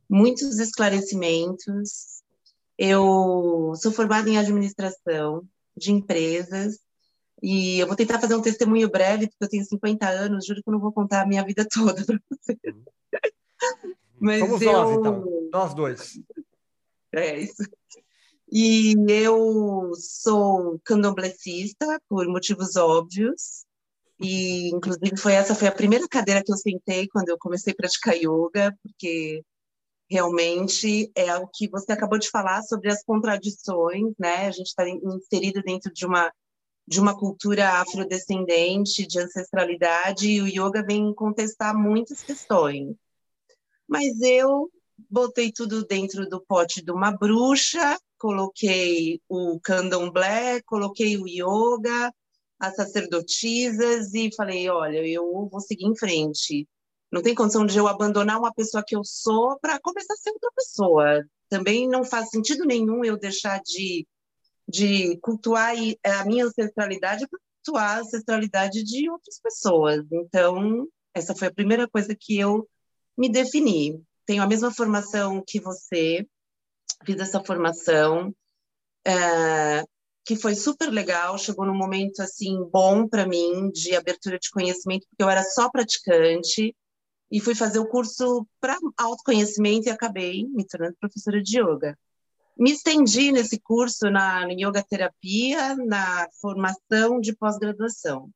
muitos 0.09 0.59
esclarecimentos. 0.59 2.21
Eu 2.77 3.73
sou 3.75 3.91
formada 3.91 4.29
em 4.29 4.37
administração 4.37 5.47
de 5.77 5.91
empresas 5.91 6.77
e 7.41 7.79
eu 7.79 7.87
vou 7.87 7.95
tentar 7.95 8.19
fazer 8.19 8.35
um 8.35 8.41
testemunho 8.41 8.89
breve, 8.89 9.27
porque 9.27 9.43
eu 9.43 9.49
tenho 9.49 9.65
50 9.65 10.07
anos, 10.07 10.45
juro 10.45 10.61
que 10.61 10.69
eu 10.69 10.73
não 10.73 10.79
vou 10.79 10.91
contar 10.91 11.21
a 11.21 11.25
minha 11.25 11.43
vida 11.43 11.65
toda 11.69 12.05
para 12.05 12.19
você. 12.29 12.57
Mas 14.23 14.39
Somos 14.39 14.61
eu... 14.61 14.71
nós, 14.71 14.97
então. 14.97 15.49
Nós 15.51 15.73
dois. 15.73 16.19
É 17.11 17.41
isso. 17.41 17.61
E 18.49 18.95
eu 19.09 19.91
sou 19.95 20.79
candomblessista 20.85 21.99
por 22.07 22.25
motivos 22.27 22.77
óbvios. 22.77 23.65
E, 24.21 24.69
inclusive, 24.69 25.17
foi 25.17 25.33
essa 25.33 25.53
foi 25.53 25.67
a 25.67 25.73
primeira 25.73 26.07
cadeira 26.07 26.41
que 26.41 26.53
eu 26.53 26.55
sentei 26.55 27.05
quando 27.09 27.27
eu 27.27 27.37
comecei 27.37 27.73
a 27.73 27.75
praticar 27.75 28.15
yoga, 28.15 28.73
porque 28.81 29.43
realmente 30.09 31.11
é 31.13 31.35
o 31.35 31.45
que 31.47 31.67
você 31.69 31.91
acabou 31.91 32.17
de 32.17 32.29
falar 32.29 32.61
sobre 32.63 32.89
as 32.89 33.03
contradições, 33.03 34.13
né? 34.17 34.47
A 34.47 34.51
gente 34.51 34.67
está 34.67 34.87
inserido 34.87 35.61
dentro 35.61 35.91
de 35.93 36.05
uma 36.05 36.31
de 36.85 36.99
uma 36.99 37.17
cultura 37.17 37.79
afrodescendente, 37.79 39.07
de 39.07 39.17
ancestralidade, 39.17 40.29
e 40.29 40.41
o 40.41 40.47
yoga 40.47 40.83
vem 40.83 41.13
contestar 41.13 41.73
muitas 41.73 42.21
questões. 42.21 42.95
Mas 43.93 44.19
eu 44.21 44.71
botei 45.07 45.51
tudo 45.51 45.85
dentro 45.85 46.27
do 46.27 46.41
pote 46.41 46.83
de 46.83 46.91
uma 46.91 47.11
bruxa, 47.11 47.95
coloquei 48.17 49.21
o 49.29 49.59
candomblé, 49.59 50.63
coloquei 50.63 51.15
o 51.15 51.27
yoga, 51.27 52.11
as 52.59 52.75
sacerdotisas 52.75 54.11
e 54.15 54.33
falei, 54.35 54.67
olha, 54.67 55.05
eu 55.07 55.47
vou 55.47 55.61
seguir 55.61 55.85
em 55.85 55.95
frente. 55.95 56.67
Não 57.11 57.21
tem 57.21 57.35
condição 57.35 57.67
de 57.67 57.77
eu 57.77 57.87
abandonar 57.87 58.39
uma 58.39 58.51
pessoa 58.51 58.83
que 58.83 58.95
eu 58.95 59.03
sou 59.03 59.59
para 59.59 59.79
começar 59.79 60.15
a 60.15 60.17
ser 60.17 60.31
outra 60.31 60.49
pessoa. 60.55 61.23
Também 61.47 61.87
não 61.87 62.03
faz 62.03 62.31
sentido 62.31 62.65
nenhum 62.65 63.05
eu 63.05 63.15
deixar 63.15 63.61
de, 63.61 64.07
de 64.67 65.19
cultuar 65.19 65.75
a 66.03 66.25
minha 66.25 66.45
ancestralidade 66.45 67.27
para 67.27 67.39
cultuar 67.63 67.97
a 67.97 68.01
ancestralidade 68.01 68.83
de 68.83 69.07
outras 69.07 69.39
pessoas. 69.39 70.03
Então, 70.11 70.87
essa 71.13 71.35
foi 71.35 71.49
a 71.49 71.53
primeira 71.53 71.87
coisa 71.87 72.15
que 72.19 72.39
eu 72.39 72.67
me 73.17 73.29
defini. 73.29 74.01
tenho 74.25 74.43
a 74.43 74.47
mesma 74.47 74.73
formação 74.73 75.43
que 75.45 75.59
você, 75.59 76.25
fiz 77.05 77.19
essa 77.19 77.43
formação, 77.43 78.33
é, 79.05 79.83
que 80.25 80.35
foi 80.35 80.55
super 80.55 80.89
legal, 80.89 81.37
chegou 81.37 81.65
num 81.65 81.75
momento 81.75 82.21
assim 82.21 82.63
bom 82.71 83.07
para 83.07 83.27
mim 83.27 83.69
de 83.71 83.95
abertura 83.95 84.39
de 84.39 84.49
conhecimento, 84.49 85.05
porque 85.09 85.23
eu 85.23 85.29
era 85.29 85.43
só 85.43 85.69
praticante 85.69 86.75
e 87.29 87.39
fui 87.39 87.55
fazer 87.55 87.79
o 87.79 87.87
curso 87.87 88.47
para 88.61 88.77
autoconhecimento 88.97 89.87
e 89.87 89.91
acabei 89.91 90.47
me 90.47 90.65
tornando 90.65 90.95
professora 90.99 91.41
de 91.41 91.59
yoga. 91.59 91.97
Me 92.57 92.71
estendi 92.71 93.31
nesse 93.31 93.59
curso 93.59 94.09
na 94.11 94.45
yoga 94.51 94.83
terapia, 94.87 95.75
na 95.75 96.27
formação 96.39 97.19
de 97.19 97.35
pós-graduação. 97.35 98.29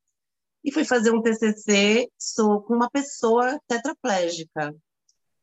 E 0.68 0.72
fui 0.72 0.84
fazer 0.84 1.12
um 1.12 1.22
TCC 1.22 2.12
sou 2.20 2.62
com 2.62 2.74
uma 2.76 2.90
pessoa 2.90 3.58
tetraplégica, 3.70 4.76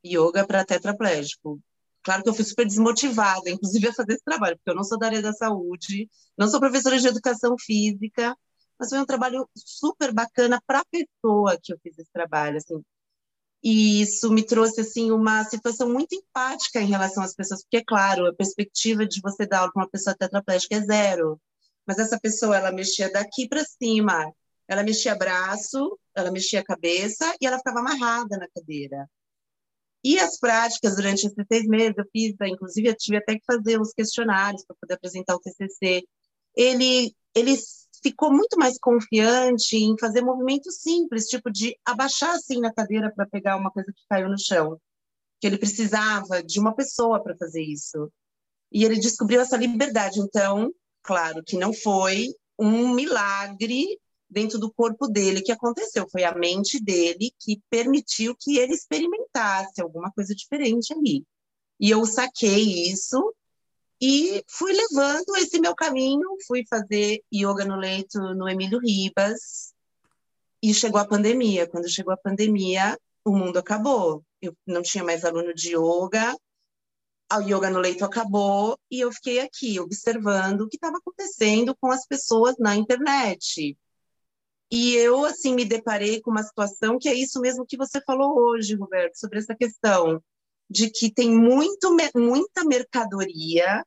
yoga 0.04 0.46
para 0.46 0.66
tetraplégico. 0.66 1.58
Claro 2.02 2.22
que 2.22 2.28
eu 2.28 2.34
fui 2.34 2.44
super 2.44 2.66
desmotivada, 2.66 3.48
inclusive, 3.48 3.88
a 3.88 3.94
fazer 3.94 4.12
esse 4.12 4.22
trabalho, 4.22 4.54
porque 4.58 4.70
eu 4.70 4.74
não 4.74 4.84
sou 4.84 4.98
da 4.98 5.06
área 5.06 5.22
da 5.22 5.32
saúde, 5.32 6.10
não 6.36 6.46
sou 6.46 6.60
professora 6.60 6.98
de 6.98 7.08
educação 7.08 7.56
física, 7.58 8.36
mas 8.78 8.90
foi 8.90 8.98
um 8.98 9.06
trabalho 9.06 9.48
super 9.56 10.12
bacana 10.12 10.60
para 10.66 10.80
a 10.80 10.84
pessoa 10.90 11.58
que 11.62 11.72
eu 11.72 11.78
fiz 11.82 11.98
esse 11.98 12.12
trabalho, 12.12 12.58
assim. 12.58 12.84
E 13.62 14.02
isso 14.02 14.30
me 14.30 14.44
trouxe, 14.44 14.82
assim, 14.82 15.10
uma 15.10 15.42
situação 15.44 15.88
muito 15.90 16.14
empática 16.14 16.82
em 16.82 16.86
relação 16.86 17.24
às 17.24 17.34
pessoas, 17.34 17.62
porque, 17.62 17.78
é 17.78 17.82
claro, 17.82 18.26
a 18.26 18.34
perspectiva 18.34 19.06
de 19.06 19.22
você 19.22 19.46
dar 19.46 19.60
aula 19.60 19.72
para 19.72 19.84
uma 19.84 19.90
pessoa 19.90 20.14
tetraplégica 20.14 20.76
é 20.76 20.82
zero, 20.82 21.40
mas 21.86 21.98
essa 21.98 22.20
pessoa, 22.20 22.58
ela 22.58 22.70
mexia 22.70 23.10
daqui 23.10 23.48
para 23.48 23.64
cima, 23.64 24.30
ela 24.68 24.82
mexia 24.82 25.14
braço, 25.14 25.98
ela 26.14 26.30
mexia 26.30 26.64
cabeça 26.64 27.34
e 27.40 27.46
ela 27.46 27.58
ficava 27.58 27.80
amarrada 27.80 28.36
na 28.38 28.48
cadeira. 28.48 29.08
E 30.02 30.18
as 30.18 30.38
práticas 30.38 30.96
durante 30.96 31.26
esses 31.26 31.46
seis 31.50 31.66
meses, 31.66 31.94
eu 31.96 32.04
fiz, 32.12 32.34
inclusive, 32.42 32.88
eu 32.88 32.96
tive 32.96 33.16
até 33.16 33.36
que 33.36 33.44
fazer 33.46 33.80
uns 33.80 33.92
questionários 33.92 34.64
para 34.64 34.76
poder 34.78 34.94
apresentar 34.94 35.34
o 35.34 35.40
TCC. 35.40 36.02
Ele, 36.54 37.14
ele 37.34 37.56
ficou 38.02 38.30
muito 38.30 38.58
mais 38.58 38.78
confiante 38.78 39.76
em 39.76 39.96
fazer 39.98 40.20
movimentos 40.20 40.76
simples, 40.82 41.26
tipo 41.26 41.50
de 41.50 41.74
abaixar 41.86 42.34
assim 42.34 42.60
na 42.60 42.72
cadeira 42.72 43.10
para 43.14 43.26
pegar 43.26 43.56
uma 43.56 43.70
coisa 43.70 43.90
que 43.90 44.02
caiu 44.06 44.28
no 44.28 44.38
chão, 44.38 44.78
que 45.40 45.46
ele 45.46 45.56
precisava 45.56 46.42
de 46.42 46.60
uma 46.60 46.74
pessoa 46.74 47.22
para 47.22 47.34
fazer 47.36 47.62
isso. 47.62 48.12
E 48.70 48.84
ele 48.84 49.00
descobriu 49.00 49.40
essa 49.40 49.56
liberdade. 49.56 50.20
Então, 50.20 50.70
claro 51.02 51.42
que 51.42 51.56
não 51.56 51.72
foi 51.72 52.28
um 52.58 52.94
milagre 52.94 53.98
dentro 54.34 54.58
do 54.58 54.72
corpo 54.72 55.06
dele 55.06 55.40
que 55.40 55.52
aconteceu. 55.52 56.06
Foi 56.10 56.24
a 56.24 56.34
mente 56.34 56.82
dele 56.82 57.32
que 57.38 57.62
permitiu 57.70 58.36
que 58.38 58.58
ele 58.58 58.74
experimentasse 58.74 59.80
alguma 59.80 60.10
coisa 60.10 60.34
diferente 60.34 60.92
ali. 60.92 61.24
E 61.78 61.90
eu 61.90 62.04
saquei 62.04 62.90
isso 62.90 63.34
e 64.00 64.44
fui 64.48 64.72
levando 64.72 65.36
esse 65.36 65.60
meu 65.60 65.74
caminho, 65.74 66.28
fui 66.46 66.64
fazer 66.68 67.22
yoga 67.32 67.64
no 67.64 67.76
leito 67.76 68.18
no 68.34 68.48
Emílio 68.48 68.80
Ribas. 68.80 69.72
E 70.62 70.74
chegou 70.74 71.00
a 71.00 71.06
pandemia. 71.06 71.66
Quando 71.68 71.88
chegou 71.88 72.12
a 72.12 72.16
pandemia, 72.16 72.98
o 73.24 73.36
mundo 73.36 73.58
acabou. 73.58 74.24
Eu 74.42 74.54
não 74.66 74.82
tinha 74.82 75.04
mais 75.04 75.24
aluno 75.24 75.54
de 75.54 75.76
yoga, 75.76 76.36
o 77.32 77.40
yoga 77.40 77.70
no 77.70 77.80
leito 77.80 78.04
acabou 78.04 78.78
e 78.90 79.00
eu 79.00 79.10
fiquei 79.12 79.40
aqui 79.40 79.80
observando 79.80 80.62
o 80.62 80.68
que 80.68 80.76
estava 80.76 80.98
acontecendo 80.98 81.74
com 81.80 81.90
as 81.90 82.06
pessoas 82.06 82.56
na 82.58 82.76
internet. 82.76 83.76
E 84.70 84.94
eu, 84.96 85.24
assim, 85.24 85.54
me 85.54 85.64
deparei 85.64 86.20
com 86.20 86.30
uma 86.30 86.42
situação 86.42 86.98
que 86.98 87.08
é 87.08 87.14
isso 87.14 87.40
mesmo 87.40 87.66
que 87.66 87.76
você 87.76 88.00
falou 88.00 88.36
hoje, 88.38 88.74
Roberto, 88.74 89.16
sobre 89.16 89.38
essa 89.38 89.54
questão 89.54 90.22
de 90.68 90.90
que 90.90 91.12
tem 91.12 91.30
muito, 91.30 91.94
muita 92.14 92.64
mercadoria 92.64 93.84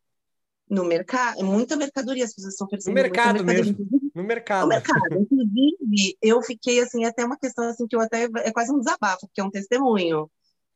no 0.70 0.84
mercado, 0.84 1.44
muita 1.44 1.76
mercadoria, 1.76 2.26
as 2.26 2.34
pessoas 2.34 2.54
estão 2.54 2.68
oferecendo 2.68 2.94
no 2.94 3.02
mercado 3.02 3.44
mesmo, 3.44 3.78
no 4.14 4.24
mercado. 4.24 4.64
No 4.64 4.68
mercado. 4.68 5.20
Inclusive, 5.20 6.18
eu 6.22 6.42
fiquei, 6.42 6.80
assim, 6.82 7.06
até 7.06 7.26
uma 7.26 7.38
questão, 7.38 7.66
assim, 7.70 7.88
que 7.88 7.96
eu 7.96 8.02
até, 8.02 8.24
é 8.24 8.52
quase 8.52 8.72
um 8.72 8.80
desabafo, 8.80 9.28
porque 9.28 9.40
é 9.40 9.44
um 9.44 9.52
testemunho. 9.52 10.30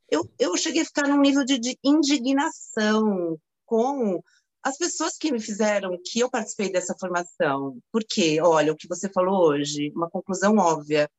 Eu, 0.09 0.29
eu 0.39 0.57
cheguei 0.57 0.81
a 0.81 0.85
ficar 0.85 1.07
num 1.07 1.19
nível 1.19 1.43
de, 1.43 1.59
de 1.59 1.77
indignação 1.83 3.37
com 3.65 4.21
as 4.63 4.77
pessoas 4.77 5.17
que 5.17 5.31
me 5.31 5.39
fizeram 5.39 5.97
que 6.03 6.19
eu 6.19 6.29
participei 6.29 6.71
dessa 6.71 6.95
formação, 6.99 7.77
porque, 7.91 8.39
olha, 8.41 8.71
o 8.71 8.75
que 8.75 8.87
você 8.87 9.09
falou 9.09 9.47
hoje, 9.47 9.91
uma 9.95 10.09
conclusão 10.09 10.57
óbvia. 10.57 11.09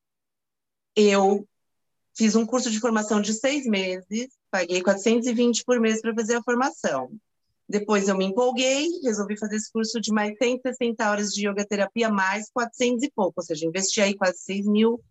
Eu 0.95 1.47
fiz 2.15 2.35
um 2.35 2.45
curso 2.45 2.71
de 2.71 2.79
formação 2.79 3.19
de 3.19 3.33
seis 3.33 3.65
meses, 3.65 4.29
paguei 4.49 4.81
420 4.81 5.63
por 5.65 5.79
mês 5.79 6.01
para 6.01 6.13
fazer 6.13 6.35
a 6.35 6.43
formação. 6.43 7.11
Depois 7.67 8.07
eu 8.07 8.17
me 8.17 8.25
empolguei, 8.25 8.87
resolvi 9.03 9.37
fazer 9.37 9.55
esse 9.55 9.71
curso 9.71 9.99
de 9.99 10.11
mais 10.11 10.37
160 10.37 11.09
horas 11.09 11.33
de 11.33 11.47
yoga 11.47 11.65
terapia, 11.65 12.09
mais 12.09 12.49
400 12.51 13.03
e 13.03 13.11
pouco, 13.11 13.33
ou 13.37 13.43
seja, 13.43 13.65
investi 13.65 13.99
aí 14.01 14.15
quase 14.15 14.37
6 14.39 14.67
mil 14.67 15.01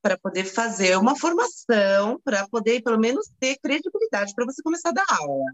para 0.00 0.16
poder 0.16 0.44
fazer 0.44 0.96
uma 0.96 1.16
formação, 1.16 2.20
para 2.24 2.48
poder 2.48 2.82
pelo 2.82 2.98
menos 2.98 3.28
ter 3.38 3.56
credibilidade 3.62 4.32
para 4.34 4.46
você 4.46 4.62
começar 4.62 4.90
a 4.90 4.92
dar 4.92 5.06
aula. 5.08 5.44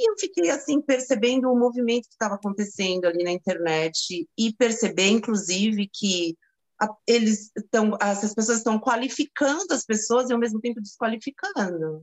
E 0.00 0.10
eu 0.10 0.14
fiquei 0.18 0.48
assim 0.48 0.80
percebendo 0.80 1.50
o 1.50 1.58
movimento 1.58 2.08
que 2.08 2.14
estava 2.14 2.36
acontecendo 2.36 3.04
ali 3.04 3.22
na 3.22 3.32
internet 3.32 4.26
e 4.36 4.54
perceber, 4.54 5.08
inclusive, 5.08 5.90
que 5.92 6.38
a, 6.80 6.88
eles 7.06 7.52
estão, 7.54 7.98
essas 8.00 8.32
pessoas 8.34 8.58
estão 8.58 8.80
qualificando 8.80 9.74
as 9.74 9.84
pessoas 9.84 10.30
e 10.30 10.32
ao 10.32 10.38
mesmo 10.38 10.58
tempo 10.58 10.80
desqualificando, 10.80 12.02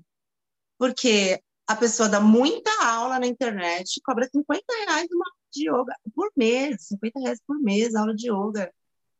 porque 0.77 1.41
a 1.65 1.75
pessoa 1.75 2.07
dá 2.07 2.21
muita 2.21 2.69
aula 2.85 3.19
na 3.19 3.25
internet, 3.25 3.99
cobra 4.05 4.29
50 4.31 4.63
reais 4.85 5.07
uma 5.11 5.25
de 5.51 5.67
yoga 5.67 5.95
por 6.13 6.31
mês, 6.37 6.83
50 6.89 7.19
reais 7.19 7.39
por 7.47 7.59
mês 7.59 7.95
aula 7.95 8.13
de 8.13 8.29
yoga. 8.29 8.71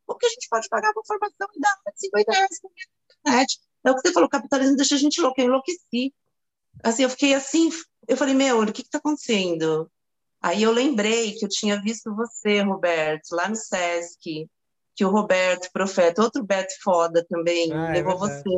Como 0.06 0.20
que 0.20 0.28
a 0.28 0.30
gente 0.30 0.48
pode 0.50 0.70
pagar 0.70 0.92
uma 0.92 1.04
formação 1.04 1.48
e 1.56 1.60
dar 1.60 1.76
50 1.96 2.32
reais 2.32 2.62
por 2.62 2.72
mês 2.76 2.88
na 3.26 3.32
internet? 3.32 3.60
É 3.84 3.92
o 3.92 3.96
que 3.96 4.02
você 4.02 4.14
falou, 4.14 4.28
o 4.28 4.30
capitalismo 4.30 4.76
deixa 4.76 4.94
a 4.94 5.00
gente 5.00 5.20
louca, 5.20 5.42
eu 5.42 5.48
enlouqueci. 5.48 6.14
Assim, 6.84 7.04
eu 7.04 7.10
fiquei 7.10 7.34
assim 7.34 7.70
eu 8.08 8.16
falei, 8.16 8.34
meu, 8.34 8.62
o 8.62 8.72
que 8.72 8.82
está 8.82 9.00
acontecendo? 9.00 9.92
Aí 10.42 10.64
eu 10.64 10.72
lembrei 10.72 11.34
que 11.34 11.44
eu 11.44 11.50
tinha 11.50 11.82
visto 11.82 12.16
você, 12.16 12.62
Roberto, 12.62 13.32
lá 13.34 13.50
no 13.50 13.56
Sesc, 13.56 14.50
que 14.96 15.06
o 15.06 15.10
Roberto, 15.10 15.70
profeta, 15.74 16.24
outro 16.24 16.44
Beto 16.44 16.74
foda 16.82 17.26
também, 17.30 17.72
ah, 17.74 17.90
é 17.90 17.94
levou 17.94 18.14
é 18.14 18.18
você 18.18 18.50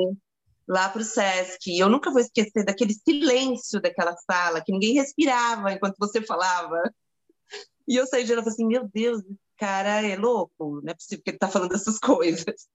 lá 0.68 0.88
para 0.88 1.02
o 1.02 1.06
Sesc. 1.06 1.72
E 1.72 1.80
eu 1.80 1.90
nunca 1.90 2.12
vou 2.12 2.22
esquecer 2.22 2.64
daquele 2.64 2.94
silêncio 2.94 3.82
daquela 3.82 4.16
sala, 4.18 4.62
que 4.64 4.72
ninguém 4.72 4.94
respirava 4.94 5.72
enquanto 5.72 5.98
você 5.98 6.22
falava. 6.22 6.78
E 7.88 7.96
eu 7.96 8.06
saí 8.06 8.24
de 8.24 8.36
lá 8.36 8.42
e 8.42 8.44
falei 8.44 8.54
assim, 8.54 8.68
meu 8.68 8.88
Deus, 8.94 9.20
esse 9.24 9.40
cara 9.58 10.06
é 10.06 10.16
louco, 10.16 10.80
não 10.84 10.92
é 10.92 10.94
possível 10.94 11.24
que 11.24 11.32
ele 11.32 11.38
está 11.38 11.48
falando 11.48 11.74
essas 11.74 11.98
coisas. 11.98 12.68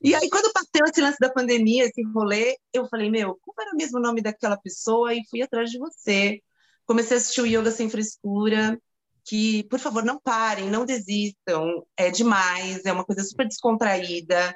E 0.00 0.14
aí, 0.14 0.28
quando 0.28 0.52
bateu 0.52 0.84
esse 0.86 1.00
lance 1.00 1.18
da 1.18 1.32
pandemia, 1.32 1.84
esse 1.84 2.02
rolê, 2.12 2.56
eu 2.72 2.86
falei, 2.88 3.10
meu, 3.10 3.38
como 3.40 3.60
era 3.60 3.74
mesmo 3.74 3.98
o 3.98 4.02
nome 4.02 4.20
daquela 4.20 4.56
pessoa? 4.56 5.14
E 5.14 5.22
fui 5.28 5.42
atrás 5.42 5.70
de 5.70 5.78
você. 5.78 6.40
Comecei 6.84 7.16
a 7.16 7.18
assistir 7.18 7.40
o 7.40 7.46
Yoga 7.46 7.70
Sem 7.70 7.88
Frescura, 7.88 8.78
que, 9.24 9.64
por 9.64 9.80
favor, 9.80 10.04
não 10.04 10.20
parem, 10.20 10.70
não 10.70 10.84
desistam. 10.84 11.84
É 11.96 12.10
demais, 12.10 12.84
é 12.84 12.92
uma 12.92 13.04
coisa 13.04 13.24
super 13.24 13.46
descontraída, 13.48 14.54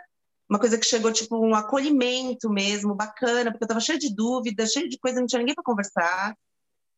uma 0.49 0.59
coisa 0.59 0.79
que 0.79 0.87
chegou, 0.87 1.13
tipo, 1.13 1.37
um 1.39 1.55
acolhimento 1.55 2.51
mesmo, 2.51 2.95
bacana, 2.95 3.51
porque 3.51 3.65
eu 3.65 3.67
estava 3.67 3.81
cheia 3.81 3.99
de 3.99 4.15
dúvidas, 4.15 4.73
cheia 4.73 4.89
de 4.89 4.99
coisa, 4.99 5.21
não 5.21 5.27
tinha 5.27 5.39
ninguém 5.39 5.55
para 5.55 5.65
conversar. 5.65 6.37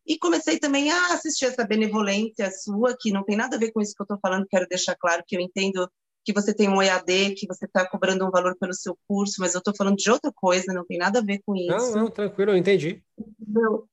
E 0.07 0.19
comecei 0.19 0.59
também 0.59 0.91
a 0.91 1.15
assistir 1.15 1.47
essa 1.47 1.65
benevolência 1.65 2.51
sua, 2.51 2.97
que 2.99 3.13
não 3.13 3.25
tem 3.25 3.37
nada 3.37 3.57
a 3.57 3.59
ver 3.59 3.71
com 3.73 3.81
isso 3.81 3.95
que 3.95 4.03
eu 4.03 4.05
estou 4.05 4.19
falando, 4.21 4.47
quero 4.51 4.67
deixar 4.69 4.97
claro 4.97 5.23
que 5.27 5.37
eu 5.37 5.41
entendo 5.41 5.89
que 6.25 6.33
você 6.33 6.55
tem 6.55 6.69
um 6.69 6.81
EAD, 6.81 7.35
que 7.35 7.47
você 7.47 7.65
está 7.65 7.89
cobrando 7.89 8.25
um 8.27 8.31
valor 8.31 8.57
pelo 8.57 8.73
seu 8.75 8.97
curso, 9.09 9.37
mas 9.39 9.55
eu 9.55 9.59
estou 9.59 9.75
falando 9.75 9.97
de 9.97 10.11
outra 10.11 10.33
coisa, 10.33 10.73
não 10.73 10.85
tem 10.87 10.99
nada 10.99 11.19
a 11.19 11.25
ver 11.25 11.41
com 11.45 11.57
isso. 11.57 11.93
Não, 11.93 12.05
não, 12.05 12.11
tranquilo, 12.11 12.53
eu 12.53 12.57
entendi. 12.57 13.03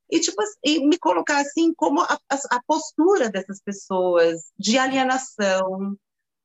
E, 0.10 0.20
tipo, 0.20 0.42
e 0.64 0.88
me 0.88 0.98
colocar 0.98 1.42
assim 1.42 1.74
como 1.74 2.02
a, 2.02 2.20
a 2.30 2.64
postura 2.68 3.30
dessas 3.30 3.62
pessoas 3.62 4.44
de 4.58 4.78
alienação, 4.78 5.98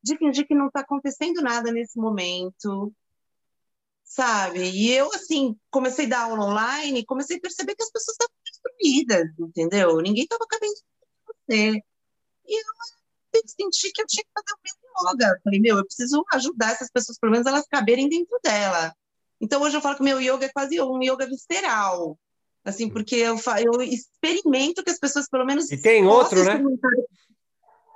de 0.03 0.17
fingir 0.17 0.47
que 0.47 0.55
não 0.55 0.67
está 0.67 0.81
acontecendo 0.81 1.41
nada 1.41 1.71
nesse 1.71 1.99
momento, 1.99 2.91
sabe? 4.03 4.69
E 4.71 4.91
eu, 4.91 5.11
assim, 5.13 5.55
comecei 5.69 6.05
a 6.05 6.09
dar 6.09 6.21
aula 6.23 6.45
online 6.45 6.99
e 6.99 7.05
comecei 7.05 7.37
a 7.37 7.41
perceber 7.41 7.75
que 7.75 7.83
as 7.83 7.91
pessoas 7.91 8.15
estavam 8.15 8.35
destruídas, 8.45 9.27
entendeu? 9.39 9.97
Ninguém 9.97 10.23
estava 10.23 10.45
cabendo 10.47 10.73
você. 11.27 11.81
E 12.47 12.61
eu 12.61 13.41
senti 13.47 13.91
que 13.91 14.01
eu 14.01 14.07
tinha 14.07 14.23
que 14.23 14.31
fazer 14.33 14.53
o 14.53 14.59
mesmo 14.63 14.84
yoga. 15.09 15.39
Falei, 15.43 15.59
meu, 15.59 15.77
eu 15.77 15.85
preciso 15.85 16.23
ajudar 16.33 16.71
essas 16.71 16.89
pessoas, 16.89 17.17
pelo 17.19 17.31
menos 17.31 17.47
elas 17.47 17.65
caberem 17.67 18.09
dentro 18.09 18.39
dela. 18.43 18.93
Então 19.39 19.61
hoje 19.61 19.75
eu 19.75 19.81
falo 19.81 19.97
que 19.97 20.03
meu 20.03 20.19
yoga 20.19 20.45
é 20.45 20.51
quase 20.51 20.81
um 20.81 21.01
yoga 21.01 21.27
visceral. 21.27 22.17
Assim, 22.63 22.89
porque 22.89 23.15
eu, 23.15 23.37
eu 23.63 23.81
experimento 23.83 24.83
que 24.83 24.89
as 24.89 24.99
pessoas 24.99 25.29
pelo 25.29 25.45
menos. 25.45 25.71
E 25.71 25.77
tem 25.77 26.05
outro, 26.05 26.43
né? 26.43 26.59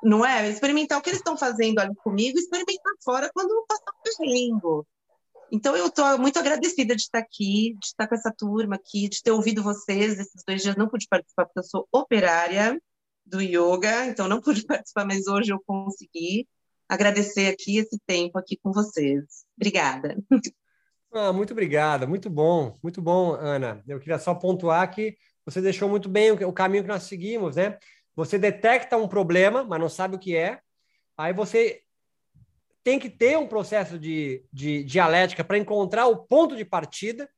Não 0.03 0.25
é? 0.25 0.49
Experimentar 0.49 0.99
o 0.99 1.01
que 1.01 1.09
eles 1.09 1.19
estão 1.19 1.35
fazendo 1.35 1.79
ali 1.79 1.93
comigo, 1.95 2.37
experimentar 2.37 2.93
fora 3.03 3.29
quando 3.33 3.65
passar 3.67 3.91
o 3.91 4.03
perrengo. 4.03 4.87
Então, 5.51 5.75
eu 5.75 5.87
estou 5.87 6.17
muito 6.19 6.37
agradecida 6.37 6.95
de 6.95 7.01
estar 7.01 7.19
aqui, 7.19 7.75
de 7.79 7.87
estar 7.87 8.07
com 8.07 8.13
essa 8.13 8.31
turma 8.31 8.75
aqui, 8.75 9.09
de 9.09 9.21
ter 9.21 9.31
ouvido 9.31 9.63
vocês. 9.63 10.19
Esses 10.19 10.43
dois 10.47 10.61
dias 10.61 10.75
não 10.75 10.87
pude 10.87 11.07
participar 11.09 11.45
porque 11.45 11.59
eu 11.59 11.63
sou 11.63 11.87
operária 11.91 12.79
do 13.25 13.41
yoga, 13.41 14.05
então 14.05 14.27
não 14.27 14.39
pude 14.39 14.63
participar, 14.65 15.05
mas 15.05 15.27
hoje 15.27 15.51
eu 15.51 15.61
consegui 15.65 16.47
agradecer 16.89 17.47
aqui 17.47 17.77
esse 17.77 17.99
tempo 18.05 18.37
aqui 18.39 18.57
com 18.57 18.73
vocês. 18.73 19.45
Obrigada. 19.55 20.17
Ah, 21.11 21.31
muito 21.31 21.53
obrigada, 21.53 22.05
muito 22.05 22.29
bom, 22.29 22.77
muito 22.83 23.01
bom, 23.01 23.33
Ana. 23.33 23.83
Eu 23.87 23.99
queria 23.99 24.19
só 24.19 24.35
pontuar 24.35 24.89
que 24.93 25.15
você 25.45 25.61
deixou 25.61 25.89
muito 25.89 26.07
bem 26.09 26.31
o, 26.31 26.53
caminho 26.53 26.83
que 26.83 26.89
nós 26.89 27.03
seguimos, 27.03 27.55
né? 27.55 27.79
Você 28.15 28.37
detecta 28.37 28.97
um 28.97 29.07
problema, 29.07 29.63
mas 29.63 29.79
não 29.79 29.89
sabe 29.89 30.15
o 30.15 30.19
que 30.19 30.35
é. 30.35 30.59
Aí 31.17 31.33
você 31.33 31.81
tem 32.83 32.99
que 32.99 33.09
ter 33.09 33.37
um 33.37 33.47
processo 33.47 33.97
de, 33.97 34.45
de 34.51 34.83
dialética 34.83 35.43
para 35.43 35.57
encontrar 35.57 36.07
o 36.07 36.17
ponto 36.17 36.55
de 36.55 36.65
partida. 36.65 37.29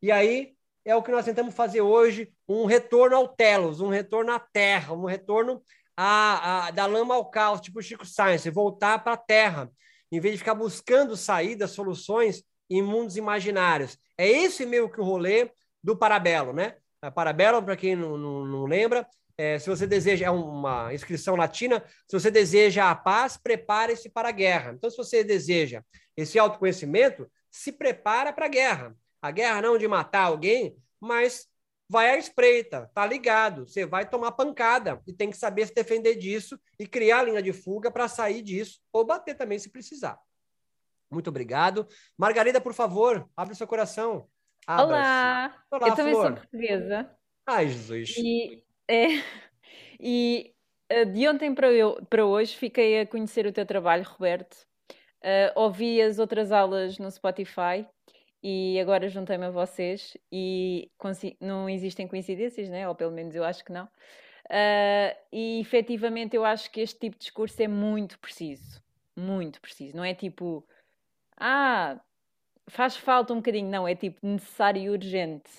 E 0.00 0.12
aí 0.12 0.54
é 0.84 0.94
o 0.94 1.02
que 1.02 1.10
nós 1.10 1.24
tentamos 1.24 1.54
fazer 1.54 1.80
hoje, 1.80 2.32
um 2.48 2.64
retorno 2.64 3.16
ao 3.16 3.28
telos, 3.28 3.80
um 3.80 3.88
retorno 3.88 4.32
à 4.32 4.38
terra, 4.38 4.94
um 4.94 5.04
retorno 5.04 5.62
a, 6.02 6.68
a, 6.68 6.70
da 6.70 6.86
lama 6.86 7.14
ao 7.14 7.28
caos, 7.28 7.60
tipo 7.60 7.82
Chico 7.82 8.06
Science, 8.06 8.48
voltar 8.48 9.04
para 9.04 9.12
a 9.12 9.18
terra, 9.18 9.70
em 10.10 10.18
vez 10.18 10.32
de 10.32 10.38
ficar 10.38 10.54
buscando 10.54 11.14
saídas, 11.14 11.72
soluções 11.72 12.42
em 12.70 12.80
mundos 12.80 13.18
imaginários. 13.18 13.98
É 14.16 14.26
esse 14.26 14.64
meio 14.64 14.88
que 14.88 14.98
o 14.98 15.04
rolê 15.04 15.50
do 15.84 15.94
Parabelo, 15.94 16.54
né? 16.54 16.76
A 17.02 17.10
Parabelo, 17.10 17.62
para 17.62 17.76
quem 17.76 17.94
não, 17.94 18.16
não, 18.16 18.46
não 18.46 18.64
lembra, 18.64 19.06
é, 19.36 19.58
se 19.58 19.68
você 19.68 19.86
deseja, 19.86 20.24
é 20.24 20.30
uma 20.30 20.94
inscrição 20.94 21.36
latina, 21.36 21.84
se 22.08 22.18
você 22.18 22.30
deseja 22.30 22.90
a 22.90 22.94
paz, 22.94 23.36
prepare-se 23.36 24.08
para 24.08 24.30
a 24.30 24.32
guerra. 24.32 24.72
Então, 24.72 24.88
se 24.88 24.96
você 24.96 25.22
deseja 25.22 25.82
esse 26.16 26.38
autoconhecimento, 26.38 27.30
se 27.50 27.72
prepara 27.72 28.32
para 28.32 28.46
a 28.46 28.50
guerra. 28.50 28.96
A 29.20 29.30
guerra 29.30 29.60
não 29.60 29.76
de 29.76 29.86
matar 29.86 30.22
alguém, 30.22 30.74
mas 30.98 31.46
vai 31.90 32.10
à 32.10 32.16
espreita, 32.16 32.88
tá 32.94 33.04
ligado. 33.04 33.66
Você 33.66 33.84
vai 33.84 34.08
tomar 34.08 34.30
pancada 34.30 35.02
e 35.08 35.12
tem 35.12 35.28
que 35.28 35.36
saber 35.36 35.66
se 35.66 35.74
defender 35.74 36.14
disso 36.14 36.56
e 36.78 36.86
criar 36.86 37.24
linha 37.24 37.42
de 37.42 37.52
fuga 37.52 37.90
para 37.90 38.06
sair 38.06 38.42
disso, 38.42 38.80
ou 38.92 39.04
bater 39.04 39.36
também 39.36 39.58
se 39.58 39.68
precisar. 39.68 40.16
Muito 41.10 41.28
obrigado. 41.28 41.88
Margarida, 42.16 42.60
por 42.60 42.72
favor, 42.74 43.28
abre 43.36 43.56
seu 43.56 43.66
coração. 43.66 44.28
Olá. 44.68 45.52
Olá, 45.68 45.88
eu 45.88 45.94
também 45.96 46.14
sou 46.14 46.32
portuguesa. 46.32 47.10
Ai, 47.44 47.68
Jesus. 47.68 48.14
E, 48.16 48.62
é, 48.86 49.06
e 49.98 50.54
eh, 50.88 51.04
de 51.04 51.28
ontem 51.28 51.52
para, 51.52 51.72
eu, 51.72 52.00
para 52.08 52.24
hoje 52.24 52.56
fiquei 52.56 53.00
a 53.00 53.06
conhecer 53.06 53.46
o 53.46 53.52
teu 53.52 53.66
trabalho, 53.66 54.06
Roberto. 54.08 54.56
Uh, 55.22 55.52
ouvi 55.56 56.00
as 56.00 56.20
outras 56.20 56.52
aulas 56.52 56.98
no 56.98 57.10
Spotify 57.10 57.84
e 58.42 58.78
agora 58.80 59.08
juntei-me 59.08 59.46
a 59.46 59.50
vocês 59.50 60.16
e 60.32 60.90
não 61.40 61.68
existem 61.68 62.08
coincidências, 62.08 62.68
né? 62.68 62.88
ou 62.88 62.94
pelo 62.94 63.12
menos 63.12 63.34
eu 63.34 63.44
acho 63.44 63.64
que 63.64 63.72
não. 63.72 63.84
Uh, 64.46 65.14
e 65.32 65.60
efetivamente 65.60 66.34
eu 66.34 66.44
acho 66.44 66.70
que 66.70 66.80
este 66.80 66.98
tipo 66.98 67.16
de 67.16 67.20
discurso 67.20 67.62
é 67.62 67.68
muito 67.68 68.18
preciso, 68.18 68.82
muito 69.16 69.60
preciso. 69.60 69.96
Não 69.96 70.04
é 70.04 70.14
tipo, 70.14 70.66
ah, 71.36 72.00
faz 72.68 72.96
falta 72.96 73.32
um 73.32 73.36
bocadinho, 73.36 73.68
não, 73.68 73.86
é 73.86 73.94
tipo 73.94 74.18
necessário 74.26 74.82
e 74.82 74.90
urgente. 74.90 75.50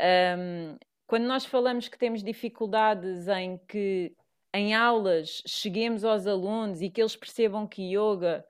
Um, 0.00 0.76
quando 1.06 1.24
nós 1.24 1.44
falamos 1.44 1.88
que 1.88 1.98
temos 1.98 2.22
dificuldades 2.22 3.28
em 3.28 3.58
que 3.68 4.16
em 4.54 4.74
aulas 4.74 5.42
cheguemos 5.46 6.04
aos 6.04 6.26
alunos 6.26 6.80
e 6.80 6.88
que 6.88 7.00
eles 7.00 7.16
percebam 7.16 7.66
que 7.66 7.82
yoga, 7.94 8.44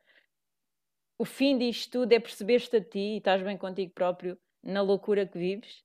o 1.18 1.24
fim 1.24 1.56
disto 1.58 1.90
tudo 1.90 2.12
é 2.12 2.20
perceber-te 2.20 2.76
a 2.76 2.80
ti 2.80 2.98
e 2.98 3.16
estás 3.18 3.42
bem 3.42 3.56
contigo 3.56 3.92
próprio 3.92 4.38
na 4.62 4.82
loucura 4.82 5.26
que 5.26 5.38
vives. 5.38 5.82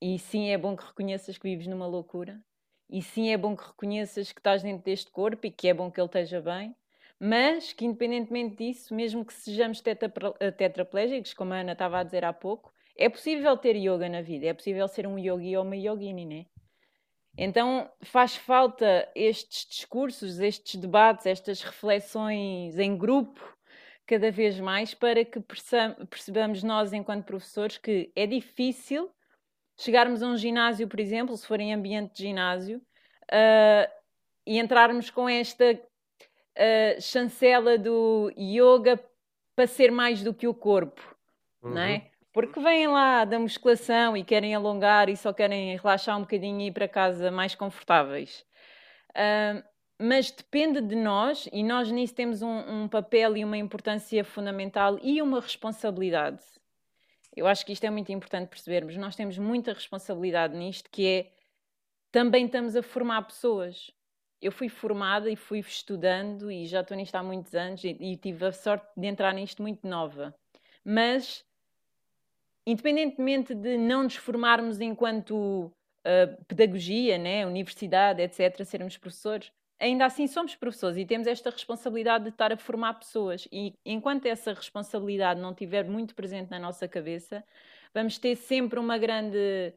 E 0.00 0.18
sim, 0.18 0.50
é 0.50 0.58
bom 0.58 0.76
que 0.76 0.84
reconheças 0.84 1.38
que 1.38 1.48
vives 1.48 1.66
numa 1.66 1.86
loucura. 1.86 2.40
E 2.88 3.02
sim, 3.02 3.30
é 3.30 3.36
bom 3.36 3.56
que 3.56 3.66
reconheças 3.66 4.32
que 4.32 4.40
estás 4.40 4.62
dentro 4.62 4.84
deste 4.84 5.10
corpo 5.10 5.46
e 5.46 5.50
que 5.50 5.68
é 5.68 5.74
bom 5.74 5.90
que 5.90 6.00
ele 6.00 6.06
esteja 6.06 6.40
bem 6.40 6.76
mas 7.18 7.72
que 7.72 7.84
independentemente 7.84 8.56
disso, 8.56 8.94
mesmo 8.94 9.24
que 9.24 9.32
sejamos 9.32 9.80
tetraplégicos, 10.56 11.32
como 11.32 11.54
a 11.54 11.58
Ana 11.58 11.72
estava 11.72 11.98
a 11.98 12.02
dizer 12.02 12.24
há 12.24 12.32
pouco, 12.32 12.72
é 12.96 13.08
possível 13.08 13.56
ter 13.56 13.76
yoga 13.76 14.08
na 14.08 14.22
vida, 14.22 14.46
é 14.46 14.54
possível 14.54 14.86
ser 14.88 15.06
um 15.06 15.18
yogi 15.18 15.56
ou 15.56 15.64
uma 15.64 15.76
yogini, 15.76 16.24
né? 16.24 16.46
Então 17.36 17.90
faz 18.02 18.36
falta 18.36 19.10
estes 19.14 19.66
discursos, 19.66 20.40
estes 20.40 20.80
debates, 20.80 21.26
estas 21.26 21.62
reflexões 21.62 22.78
em 22.78 22.96
grupo, 22.96 23.55
cada 24.06 24.30
vez 24.30 24.58
mais, 24.60 24.94
para 24.94 25.24
que 25.24 25.40
percebamos 26.08 26.62
nós, 26.62 26.92
enquanto 26.92 27.24
professores, 27.24 27.76
que 27.76 28.12
é 28.14 28.26
difícil 28.26 29.10
chegarmos 29.76 30.22
a 30.22 30.28
um 30.28 30.36
ginásio, 30.36 30.88
por 30.88 31.00
exemplo, 31.00 31.36
se 31.36 31.46
for 31.46 31.60
em 31.60 31.74
ambiente 31.74 32.14
de 32.14 32.22
ginásio, 32.22 32.78
uh, 32.78 33.90
e 34.46 34.58
entrarmos 34.58 35.10
com 35.10 35.28
esta 35.28 35.72
uh, 35.74 37.00
chancela 37.00 37.76
do 37.76 38.32
yoga 38.38 38.98
para 39.54 39.66
ser 39.66 39.90
mais 39.90 40.22
do 40.22 40.32
que 40.32 40.46
o 40.46 40.54
corpo, 40.54 41.02
uhum. 41.62 41.74
não 41.74 41.82
é? 41.82 41.94
Uhum. 41.94 42.02
Porque 42.32 42.60
vêm 42.60 42.86
lá 42.86 43.24
da 43.24 43.38
musculação 43.38 44.14
e 44.16 44.22
querem 44.22 44.54
alongar 44.54 45.08
e 45.08 45.16
só 45.16 45.32
querem 45.32 45.76
relaxar 45.76 46.16
um 46.18 46.20
bocadinho 46.20 46.60
e 46.60 46.66
ir 46.66 46.72
para 46.72 46.86
casa 46.86 47.30
mais 47.30 47.54
confortáveis. 47.54 48.44
Uh, 49.10 49.64
mas 49.98 50.30
depende 50.30 50.80
de 50.80 50.94
nós 50.94 51.48
e 51.52 51.62
nós 51.62 51.90
nisso 51.90 52.14
temos 52.14 52.42
um, 52.42 52.84
um, 52.84 52.88
papel 52.88 53.36
e 53.36 53.44
uma 53.44 53.56
importância 53.56 54.24
fundamental 54.24 54.98
e 55.02 55.22
uma 55.22 55.40
responsabilidade. 55.40 56.42
Eu 57.34 57.46
acho 57.46 57.64
que 57.66 57.72
isto 57.72 57.84
é 57.84 57.90
muito 57.90 58.10
importante 58.12 58.48
percebermos. 58.48 58.96
Nós 58.96 59.14
temos 59.14 59.36
muita 59.38 59.72
responsabilidade 59.72 60.56
nisto, 60.56 60.90
que 60.90 61.06
é 61.06 61.32
também 62.10 62.46
estamos 62.46 62.76
a 62.76 62.82
formar 62.82 63.22
pessoas 63.22 63.90
eu 64.40 64.52
fui 64.52 64.68
formada 64.68 65.30
e 65.30 65.36
fui 65.36 65.60
estudando 65.60 66.50
e 66.50 66.66
já 66.66 66.80
estou 66.80 66.96
nisto 66.96 67.14
há 67.14 67.22
muitos 67.22 67.54
anos 67.54 67.82
e, 67.84 67.96
e 68.00 68.16
tive 68.16 68.46
a 68.46 68.52
sorte 68.52 68.86
de 68.96 69.06
entrar 69.06 69.32
nisto 69.32 69.62
muito 69.62 69.86
nova. 69.86 70.34
Mas, 70.84 71.44
independentemente 72.66 73.54
de 73.54 73.76
não 73.76 74.04
nos 74.04 74.16
formarmos 74.16 74.80
enquanto 74.80 75.36
uh, 75.36 76.44
pedagogia, 76.46 77.18
né, 77.18 77.46
universidade, 77.46 78.22
etc., 78.22 78.64
sermos 78.64 78.96
professores, 78.96 79.50
ainda 79.78 80.06
assim 80.06 80.26
somos 80.26 80.54
professores 80.54 80.96
e 80.96 81.04
temos 81.04 81.26
esta 81.26 81.50
responsabilidade 81.50 82.24
de 82.24 82.30
estar 82.30 82.52
a 82.52 82.56
formar 82.56 82.94
pessoas. 82.94 83.46
E 83.52 83.74
enquanto 83.84 84.26
essa 84.26 84.52
responsabilidade 84.52 85.40
não 85.40 85.52
estiver 85.52 85.84
muito 85.84 86.14
presente 86.14 86.50
na 86.50 86.58
nossa 86.58 86.88
cabeça, 86.88 87.44
vamos 87.94 88.18
ter 88.18 88.36
sempre 88.36 88.78
uma 88.78 88.98
grande 88.98 89.74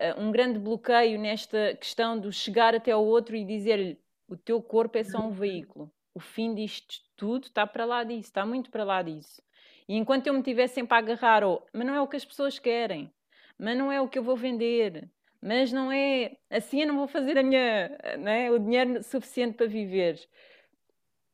uh, 0.00 0.20
um 0.20 0.30
grande 0.30 0.58
bloqueio 0.58 1.18
nesta 1.18 1.74
questão 1.74 2.18
do 2.18 2.32
chegar 2.32 2.74
até 2.74 2.92
ao 2.92 3.04
outro 3.04 3.36
e 3.36 3.44
dizer-lhe 3.44 3.98
o 4.28 4.36
teu 4.36 4.60
corpo 4.62 4.98
é 4.98 5.04
só 5.04 5.18
um 5.18 5.30
veículo. 5.30 5.90
O 6.14 6.20
fim 6.20 6.54
disto 6.54 6.96
tudo 7.16 7.46
está 7.46 7.66
para 7.66 7.84
lá 7.84 8.04
disso, 8.04 8.28
está 8.28 8.44
muito 8.44 8.70
para 8.70 8.84
lá 8.84 9.02
disso. 9.02 9.42
E 9.88 9.96
enquanto 9.96 10.26
eu 10.26 10.34
me 10.34 10.42
tivesse 10.42 10.74
sempre 10.74 10.94
a 10.94 10.98
agarrar, 10.98 11.44
oh, 11.44 11.62
mas 11.72 11.86
não 11.86 11.94
é 11.94 12.00
o 12.00 12.06
que 12.06 12.16
as 12.16 12.24
pessoas 12.24 12.58
querem, 12.58 13.10
mas 13.58 13.76
não 13.76 13.90
é 13.90 14.00
o 14.00 14.08
que 14.08 14.18
eu 14.18 14.22
vou 14.22 14.36
vender, 14.36 15.08
mas 15.40 15.72
não 15.72 15.90
é 15.90 16.36
assim 16.50 16.82
eu 16.82 16.88
não 16.88 16.96
vou 16.96 17.08
fazer 17.08 17.38
a 17.38 17.42
minha, 17.42 17.88
né, 18.18 18.50
o 18.50 18.58
dinheiro 18.58 19.02
suficiente 19.02 19.56
para 19.56 19.66
viver. 19.66 20.20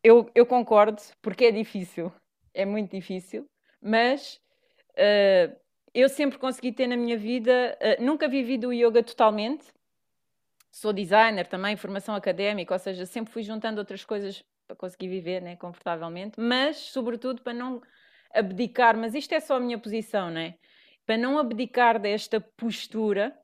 Eu, 0.02 0.31
eu 0.35 0.44
concordo, 0.44 1.01
porque 1.22 1.47
é 1.47 1.51
difícil, 1.51 2.12
é 2.52 2.64
muito 2.64 2.90
difícil, 2.90 3.48
mas 3.81 4.39
uh, 4.93 5.56
eu 5.94 6.09
sempre 6.09 6.39
consegui 6.39 6.72
ter 6.72 6.86
na 6.86 6.97
minha 6.97 7.16
vida, 7.16 7.76
uh, 7.81 8.05
nunca 8.05 8.28
vivi 8.28 8.59
do 8.59 8.72
yoga 8.72 9.02
totalmente. 9.02 9.64
Sou 10.70 10.93
designer 10.93 11.47
também, 11.47 11.76
formação 11.76 12.14
académica, 12.14 12.74
ou 12.74 12.78
seja, 12.78 13.06
sempre 13.06 13.32
fui 13.32 13.43
juntando 13.43 13.78
outras 13.78 14.05
coisas 14.05 14.44
para 14.66 14.76
conseguir 14.76 15.09
viver 15.09 15.40
né, 15.40 15.56
confortavelmente, 15.56 16.39
mas 16.39 16.76
sobretudo 16.76 17.43
para 17.43 17.55
não 17.55 17.81
abdicar, 18.35 18.97
mas 18.97 19.14
isto 19.14 19.32
é 19.32 19.40
só 19.40 19.56
a 19.56 19.60
minha 19.60 19.78
posição, 19.78 20.31
né? 20.31 20.55
Para 21.06 21.16
não 21.16 21.39
abdicar 21.39 22.01
desta 22.01 22.40
postura 22.40 23.39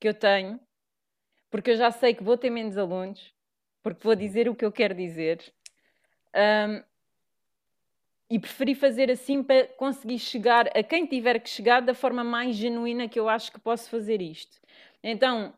que 0.00 0.08
eu 0.08 0.14
tenho, 0.14 0.58
porque 1.50 1.72
eu 1.72 1.76
já 1.76 1.90
sei 1.90 2.14
que 2.14 2.22
vou 2.22 2.38
ter 2.38 2.50
menos 2.50 2.78
alunos, 2.78 3.34
porque 3.82 4.02
vou 4.02 4.14
dizer 4.16 4.48
o 4.48 4.54
que 4.54 4.64
eu 4.64 4.72
quero 4.72 4.94
dizer. 4.94 5.40
Um, 6.34 6.82
e 8.30 8.38
preferi 8.38 8.74
fazer 8.76 9.10
assim 9.10 9.42
para 9.42 9.66
conseguir 9.66 10.18
chegar 10.20 10.68
a 10.68 10.82
quem 10.82 11.04
tiver 11.04 11.40
que 11.40 11.50
chegar 11.50 11.80
da 11.80 11.92
forma 11.92 12.22
mais 12.22 12.54
genuína 12.54 13.08
que 13.08 13.18
eu 13.18 13.28
acho 13.28 13.50
que 13.50 13.58
posso 13.58 13.90
fazer 13.90 14.22
isto. 14.22 14.56
Então, 15.02 15.52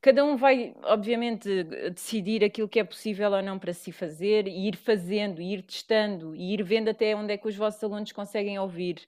cada 0.00 0.24
um 0.24 0.36
vai, 0.36 0.74
obviamente, 0.82 1.62
decidir 1.90 2.42
aquilo 2.44 2.68
que 2.68 2.80
é 2.80 2.84
possível 2.84 3.30
ou 3.30 3.42
não 3.42 3.58
para 3.58 3.72
si 3.72 3.92
fazer, 3.92 4.48
e 4.48 4.68
ir 4.68 4.76
fazendo, 4.76 5.40
e 5.40 5.54
ir 5.54 5.62
testando, 5.62 6.34
e 6.34 6.54
ir 6.54 6.62
vendo 6.64 6.88
até 6.88 7.14
onde 7.14 7.32
é 7.32 7.38
que 7.38 7.46
os 7.46 7.56
vossos 7.56 7.82
alunos 7.84 8.10
conseguem 8.10 8.58
ouvir. 8.58 9.00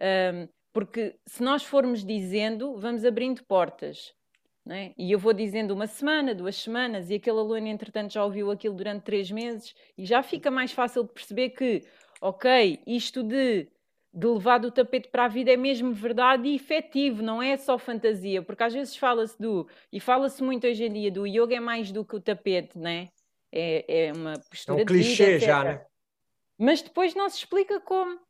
Um, 0.00 0.48
porque 0.74 1.14
se 1.24 1.42
nós 1.42 1.62
formos 1.62 2.04
dizendo, 2.04 2.76
vamos 2.76 3.04
abrindo 3.04 3.42
portas. 3.44 4.12
É? 4.68 4.92
E 4.96 5.12
eu 5.12 5.18
vou 5.18 5.32
dizendo 5.34 5.72
uma 5.72 5.86
semana, 5.86 6.34
duas 6.34 6.56
semanas, 6.56 7.10
e 7.10 7.14
aquele 7.14 7.38
aluno, 7.38 7.66
entretanto, 7.66 8.14
já 8.14 8.24
ouviu 8.24 8.50
aquilo 8.50 8.74
durante 8.74 9.02
três 9.02 9.30
meses, 9.30 9.74
e 9.96 10.06
já 10.06 10.22
fica 10.22 10.50
mais 10.50 10.72
fácil 10.72 11.04
de 11.04 11.12
perceber 11.12 11.50
que 11.50 11.82
ok, 12.20 12.82
isto 12.86 13.22
de 13.22 13.68
de 14.16 14.28
levar 14.28 14.58
do 14.58 14.70
tapete 14.70 15.08
para 15.08 15.24
a 15.24 15.28
vida 15.28 15.52
é 15.52 15.56
mesmo 15.56 15.92
verdade 15.92 16.46
e 16.46 16.54
efetivo, 16.54 17.20
não 17.20 17.42
é 17.42 17.56
só 17.56 17.76
fantasia, 17.76 18.40
porque 18.42 18.62
às 18.62 18.72
vezes 18.72 18.96
fala-se 18.96 19.36
do, 19.40 19.68
e 19.92 19.98
fala-se 19.98 20.40
muito 20.40 20.68
hoje 20.68 20.84
em 20.84 20.92
dia, 20.92 21.10
do 21.10 21.26
yoga 21.26 21.56
é 21.56 21.60
mais 21.60 21.90
do 21.90 22.04
que 22.04 22.14
o 22.14 22.20
tapete, 22.20 22.78
né? 22.78 23.08
É, 23.50 24.06
é 24.06 24.12
uma 24.12 24.34
postura 24.48 24.80
é 24.80 24.82
um 24.82 24.86
clichê 24.86 25.32
vida, 25.32 25.38
já, 25.40 25.64
né? 25.64 25.84
Mas 26.56 26.80
depois 26.80 27.12
não 27.12 27.28
se 27.28 27.38
explica 27.38 27.80
como. 27.80 28.20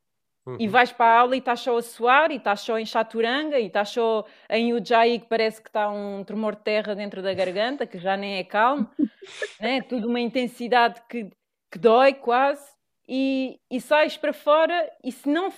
Uhum. 0.47 0.57
E 0.61 0.69
vais 0.69 0.93
para 0.93 1.07
a 1.07 1.21
aula 1.21 1.35
e 1.35 1.39
estás 1.39 1.61
só 1.61 1.77
a 1.77 1.83
suar, 1.83 2.31
e 2.31 2.37
estás 2.37 2.61
só 2.61 2.79
em 2.79 2.85
chaturanga, 2.85 3.59
e 3.59 3.67
estás 3.67 3.89
só 3.89 4.27
em 4.51 4.75
Ujjayi 4.75 5.21
que 5.21 5.27
parece 5.27 5.63
que 5.63 5.69
está 5.69 5.91
um 5.91 6.23
tremor 6.23 6.55
de 6.55 6.63
terra 6.63 6.95
dentro 6.95 7.23
da 7.23 7.33
garganta, 7.33 7.87
que 7.87 7.99
já 7.99 8.17
nem 8.17 8.37
é 8.37 8.45
calmo, 8.45 8.89
né? 9.59 9.81
tudo 9.81 10.07
uma 10.07 10.21
intensidade 10.21 11.01
que, 11.09 11.31
que 11.71 11.79
dói 11.79 12.13
quase, 12.13 12.75
e, 13.09 13.59
e 13.71 13.81
sais 13.81 14.19
para 14.19 14.35
fora, 14.35 14.91
e 15.03 15.11
se 15.11 15.29
não, 15.29 15.51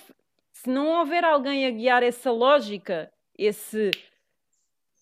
se 0.53 0.71
não 0.71 0.99
houver 0.99 1.25
alguém 1.25 1.67
a 1.67 1.71
guiar 1.71 2.03
essa 2.05 2.31
lógica, 2.31 3.13
esse 3.37 3.91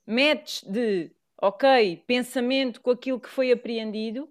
match 0.06 0.62
de, 0.65 1.11
ok, 1.40 2.02
pensamento 2.06 2.81
com 2.81 2.90
aquilo 2.90 3.20
que 3.20 3.28
foi 3.28 3.52
apreendido, 3.52 4.31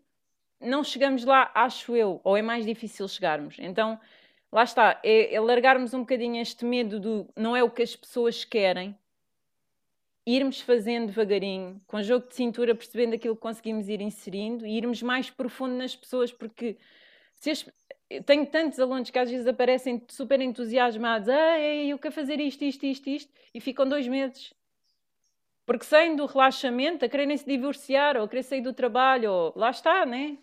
não 0.60 0.84
chegamos 0.84 1.26
lá, 1.26 1.52
acho 1.54 1.96
eu, 1.96 2.22
ou 2.24 2.38
é 2.38 2.42
mais 2.42 2.66
difícil 2.66 3.08
chegarmos. 3.08 3.58
Então, 3.60 4.00
lá 4.54 4.64
está, 4.64 5.00
é, 5.04 5.34
é 5.34 5.42
largarmos 5.42 5.96
um 5.96 6.02
bocadinho 6.02 6.40
este 6.40 6.64
medo 6.64 7.00
do 7.00 7.28
não 7.36 7.56
é 7.56 7.64
o 7.64 7.72
que 7.72 7.82
as 7.82 7.96
pessoas 7.96 8.46
querem, 8.46 8.96
irmos 10.28 10.62
fazendo 10.62 11.08
devagarinho, 11.08 11.82
com 11.88 12.02
jogo 12.04 12.28
de 12.28 12.36
cintura, 12.36 12.76
percebendo 12.76 13.16
aquilo 13.16 13.36
que 13.36 13.42
conseguimos 13.42 13.90
ir 13.90 14.00
inserindo 14.00 14.66
e 14.66 14.78
irmos 14.78 15.02
mais 15.02 15.28
profundo 15.28 15.74
nas 15.74 15.96
pessoas, 15.96 16.32
porque 16.32 16.78
se 17.36 17.50
as, 17.50 17.66
tenho 18.28 18.46
tantos 18.46 18.80
alunos 18.80 19.10
que 19.10 19.18
às 19.18 19.30
vezes 19.30 19.48
aparecem 19.48 20.04
super 20.08 20.40
entusiasmados, 20.40 21.30
ah, 21.30 21.60
eu 21.60 21.98
quero 21.98 22.14
fazer 22.14 22.40
isto, 22.40 22.64
isto, 22.64 22.86
isto, 22.86 23.10
isto, 23.10 23.34
e 23.56 23.60
ficam 23.60 23.90
dois 23.90 24.08
meses. 24.08 24.54
Porque 25.66 25.84
saem 25.84 26.16
do 26.16 26.28
relaxamento 26.28 27.04
a 27.04 27.10
quererem 27.10 27.36
se 27.36 27.46
divorciar, 27.46 28.18
ou 28.18 28.26
a 28.26 28.30
querer 28.30 28.44
sair 28.44 28.62
do 28.62 28.72
trabalho, 28.72 29.32
ou 29.32 29.54
lá 29.56 29.72
está, 29.72 30.06
né? 30.06 30.38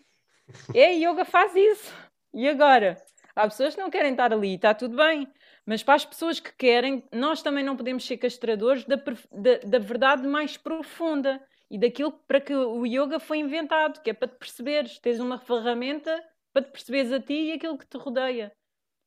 É, 0.75 0.91
yoga 0.95 1.23
faz 1.23 1.55
isso. 1.55 1.93
E 2.33 2.49
agora? 2.49 3.01
Há 3.41 3.47
pessoas 3.47 3.73
que 3.73 3.81
não 3.81 3.89
querem 3.89 4.11
estar 4.11 4.31
ali, 4.31 4.53
está 4.53 4.71
tudo 4.73 4.95
bem. 4.95 5.27
Mas 5.65 5.81
para 5.81 5.95
as 5.95 6.05
pessoas 6.05 6.39
que 6.39 6.51
querem, 6.53 7.03
nós 7.11 7.41
também 7.41 7.63
não 7.63 7.75
podemos 7.75 8.05
ser 8.05 8.17
castradores 8.17 8.85
da, 8.85 8.95
da, 8.95 9.57
da 9.65 9.79
verdade 9.79 10.27
mais 10.27 10.57
profunda 10.57 11.41
e 11.69 11.77
daquilo 11.77 12.11
para 12.27 12.39
que 12.39 12.53
o 12.53 12.85
yoga 12.85 13.19
foi 13.19 13.39
inventado, 13.39 14.01
que 14.01 14.09
é 14.09 14.13
para 14.13 14.27
te 14.27 14.35
perceberes, 14.35 14.99
tens 14.99 15.19
uma 15.19 15.39
ferramenta 15.39 16.23
para 16.53 16.63
te 16.63 16.71
perceberes 16.71 17.11
a 17.11 17.19
ti 17.19 17.33
e 17.33 17.51
aquilo 17.53 17.77
que 17.77 17.85
te 17.85 17.97
rodeia, 17.97 18.51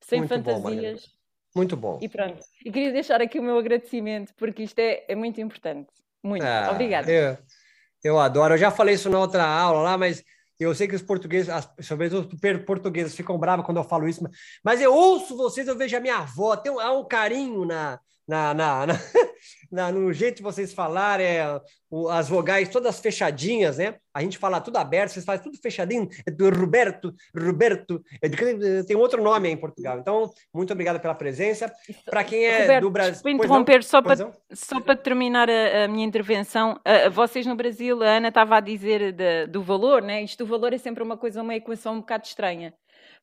sem 0.01 0.21
muito 0.21 0.31
fantasias. 0.31 1.07
Bom, 1.07 1.61
muito 1.61 1.77
bom. 1.77 1.99
E 2.03 2.09
pronto. 2.09 2.43
E 2.65 2.73
queria 2.73 2.93
deixar 2.93 3.21
aqui 3.21 3.39
o 3.39 3.43
meu 3.43 3.59
agradecimento, 3.59 4.35
porque 4.35 4.63
isto 4.65 4.79
é, 4.81 5.05
é 5.07 5.15
muito 5.15 5.41
importante. 5.41 5.93
Muito. 6.23 6.45
Ah, 6.45 6.71
Obrigada. 6.73 7.11
Eu, 7.11 7.39
eu 8.03 8.19
adoro. 8.19 8.55
Eu 8.55 8.59
já 8.59 8.71
falei 8.71 8.95
isso 8.95 9.11
na 9.11 9.21
outra 9.21 9.45
aula 9.45 9.83
lá, 9.83 9.99
mas 9.99 10.25
eu 10.59 10.75
sei 10.75 10.87
que 10.87 10.95
os 10.95 11.03
portugueses, 11.03 11.53
sobretudo 11.81 12.29
os 12.33 12.65
portugueses, 12.65 13.15
ficam 13.15 13.39
bravos 13.39 13.67
quando 13.67 13.79
eu 13.79 13.85
falo 13.85 14.09
isso, 14.09 14.23
mas 14.63 14.81
eu 14.81 14.95
ouço 14.95 15.37
vocês, 15.37 15.67
eu 15.67 15.77
vejo 15.77 15.97
a 15.97 16.01
minha 16.01 16.19
avó, 16.19 16.57
tem 16.57 16.73
um, 16.73 16.79
há 16.79 16.93
um 16.93 17.07
carinho 17.07 17.65
na, 17.65 17.99
na, 18.27 18.55
na, 18.55 18.87
na, 18.87 18.95
na, 19.71 19.93
no 19.93 20.13
jeito 20.13 20.37
de 20.37 20.43
vocês 20.43 20.73
falarem, 20.73 21.27
é, 21.27 21.61
o, 21.91 22.09
as 22.09 22.29
vogais 22.29 22.69
todas 22.69 23.01
fechadinhas, 23.01 23.79
né? 23.79 23.97
A 24.13 24.23
gente 24.23 24.39
fala 24.39 24.61
tudo 24.61 24.77
aberto, 24.79 25.11
vocês 25.11 25.25
fazem 25.25 25.45
tudo 25.45 25.59
fechadinho, 25.61 26.09
é 26.27 26.31
do 26.31 26.49
Roberto, 26.49 27.13
Roberto, 27.37 28.03
é 28.23 28.29
de, 28.29 28.85
tem 28.85 28.97
outro 28.97 29.23
nome 29.23 29.49
aí 29.49 29.55
em 29.55 29.59
Portugal. 29.59 29.99
Então, 29.99 30.31
muito 30.53 30.73
obrigado 30.73 31.01
pela 31.01 31.15
presença. 31.15 31.73
Para 32.07 32.25
quem 32.25 32.45
é 32.45 32.63
Roberto, 32.63 32.83
do 32.83 32.91
Brasil. 32.91 33.23
Vou 33.23 33.33
interromper 33.33 33.85
só 33.85 34.01
para, 34.01 34.33
só 34.53 34.81
para 34.81 34.97
terminar 34.97 35.49
a, 35.51 35.85
a 35.85 35.89
minha 35.89 36.07
intervenção. 36.07 36.81
Uh, 36.87 37.11
vocês 37.11 37.47
no 37.47 37.55
Brasil, 37.57 38.03
a 38.03 38.17
Ana 38.17 38.29
estava 38.29 38.57
a 38.57 38.61
dizer 38.61 39.13
de, 39.13 39.47
do 39.49 39.63
valor, 39.63 40.03
né? 40.03 40.23
Isto 40.23 40.45
do 40.45 40.51
valor 40.51 40.73
é 40.73 40.79
sempre 40.79 41.03
uma 41.03 41.17
coisa, 41.17 41.43
uma 41.43 41.55
equação 41.55 41.95
um 41.95 42.01
bocado 42.01 42.25
estranha. 42.25 42.73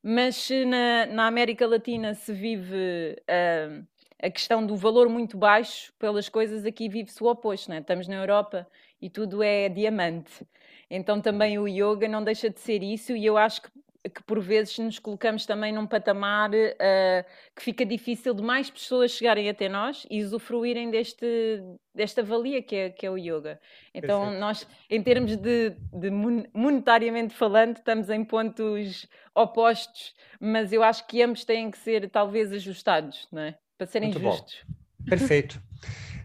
Mas 0.04 0.50
na, 0.68 1.06
na 1.08 1.28
América 1.28 1.66
Latina 1.68 2.14
se 2.14 2.34
vive. 2.34 3.16
Uh, 3.22 3.91
a 4.22 4.30
questão 4.30 4.66
do 4.66 4.76
valor 4.76 5.10
muito 5.10 5.36
baixo 5.36 5.92
pelas 5.98 6.30
coisas, 6.30 6.64
aqui 6.64 6.88
vive-se 6.88 7.22
o 7.24 7.28
oposto, 7.28 7.70
né? 7.72 7.80
estamos 7.80 8.08
na 8.08 8.16
Europa 8.16 8.68
e 9.02 9.10
tudo 9.10 9.42
é 9.42 9.68
diamante. 9.68 10.46
Então 10.90 11.20
também 11.20 11.58
o 11.58 11.68
yoga 11.68 12.08
não 12.08 12.24
deixa 12.24 12.50
de 12.50 12.60
ser 12.60 12.84
isso, 12.84 13.16
e 13.16 13.26
eu 13.26 13.36
acho 13.36 13.64
que, 13.64 13.70
que 14.10 14.24
por 14.24 14.40
vezes 14.40 14.78
nos 14.78 15.00
colocamos 15.00 15.46
também 15.46 15.74
num 15.74 15.88
patamar 15.88 16.52
uh, 16.52 17.26
que 17.56 17.64
fica 17.64 17.84
difícil 17.84 18.34
de 18.36 18.44
mais 18.44 18.70
pessoas 18.70 19.12
chegarem 19.12 19.50
até 19.50 19.68
nós 19.68 20.06
e 20.12 20.22
usufruírem 20.24 20.92
deste, 20.92 21.64
desta 21.96 22.22
valia 22.22 22.62
que 22.62 22.76
é, 22.76 22.90
que 22.92 23.06
é 23.06 23.10
o 23.10 23.18
yoga. 23.18 23.60
Então, 23.92 24.22
Perfeito. 24.22 24.40
nós, 24.40 24.68
em 24.88 25.02
termos 25.02 25.36
de, 25.36 25.72
de 25.94 26.12
monetariamente 26.54 27.34
falando, 27.34 27.78
estamos 27.78 28.10
em 28.10 28.24
pontos 28.24 29.08
opostos, 29.34 30.14
mas 30.40 30.72
eu 30.72 30.84
acho 30.84 31.08
que 31.08 31.24
ambos 31.24 31.44
têm 31.44 31.72
que 31.72 31.78
ser 31.80 32.08
talvez 32.10 32.52
ajustados, 32.52 33.28
não 33.32 33.42
é? 33.42 33.58
Para 33.82 33.88
serem 33.88 34.12
Muito 34.12 34.22
justos. 34.22 34.64
Bom. 34.68 35.06
Perfeito. 35.10 35.60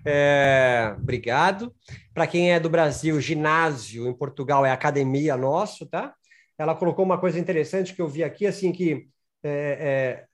É, 0.05 0.95
obrigado. 0.99 1.75
Para 2.13 2.27
quem 2.27 2.53
é 2.53 2.61
do 2.61 2.69
Brasil, 2.69 3.19
ginásio 3.19 4.07
em 4.07 4.13
Portugal 4.13 4.67
é 4.67 4.71
academia 4.71 5.39
nosso, 5.39 5.87
tá? 5.87 6.15
Ela 6.59 6.75
colocou 6.75 7.03
uma 7.03 7.19
coisa 7.19 7.39
interessante 7.39 7.95
que 7.95 8.03
eu 8.03 8.09
vi 8.09 8.23
aqui, 8.23 8.47
assim, 8.47 8.73
que 8.73 9.09
é, 9.43 9.49
é, 9.81 10.25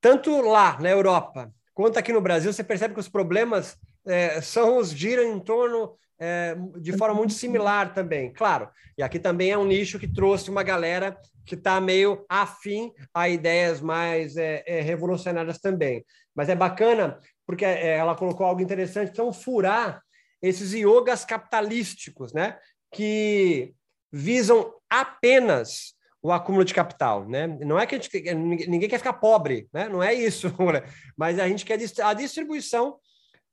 tanto 0.00 0.40
lá 0.40 0.76
na 0.80 0.90
Europa 0.90 1.52
quanto 1.72 1.98
aqui 1.98 2.12
no 2.12 2.20
Brasil, 2.20 2.52
você 2.52 2.64
percebe 2.64 2.94
que 2.94 3.00
os 3.00 3.08
problemas 3.08 3.76
é, 4.04 4.40
são 4.40 4.78
os 4.78 4.90
giram 4.90 5.22
em 5.22 5.38
torno 5.38 5.96
é, 6.18 6.56
de 6.80 6.92
forma 6.96 7.14
muito 7.14 7.32
similar 7.32 7.94
também, 7.94 8.32
claro. 8.32 8.68
E 8.98 9.02
aqui 9.02 9.20
também 9.20 9.50
é 9.50 9.58
um 9.58 9.64
nicho 9.64 9.98
que 10.00 10.12
trouxe 10.12 10.50
uma 10.50 10.62
galera 10.62 11.16
que 11.44 11.54
está 11.54 11.80
meio 11.80 12.24
afim 12.28 12.92
a 13.12 13.28
ideias 13.28 13.80
mais 13.80 14.36
é, 14.36 14.62
é, 14.66 14.80
revolucionárias 14.80 15.58
também. 15.58 16.04
Mas 16.34 16.48
é 16.48 16.54
bacana 16.54 17.18
porque 17.46 17.64
é, 17.64 17.96
ela 17.96 18.14
colocou 18.14 18.46
algo 18.46 18.62
interessante, 18.62 19.10
então 19.10 19.32
furar 19.32 20.02
esses 20.40 20.72
yogas 20.72 21.24
capitalísticos, 21.24 22.32
né, 22.32 22.58
que 22.92 23.74
visam 24.10 24.72
apenas 24.90 25.94
o 26.22 26.30
acúmulo 26.30 26.64
de 26.64 26.72
capital, 26.72 27.28
né? 27.28 27.46
Não 27.46 27.78
é 27.78 27.84
que 27.84 27.96
gente, 27.96 28.34
ninguém 28.34 28.88
quer 28.88 28.98
ficar 28.98 29.14
pobre, 29.14 29.68
né? 29.72 29.88
Não 29.88 30.00
é 30.00 30.14
isso, 30.14 30.54
mas 31.16 31.38
a 31.38 31.48
gente 31.48 31.64
quer 31.64 31.78
a 32.02 32.14
distribuição 32.14 32.96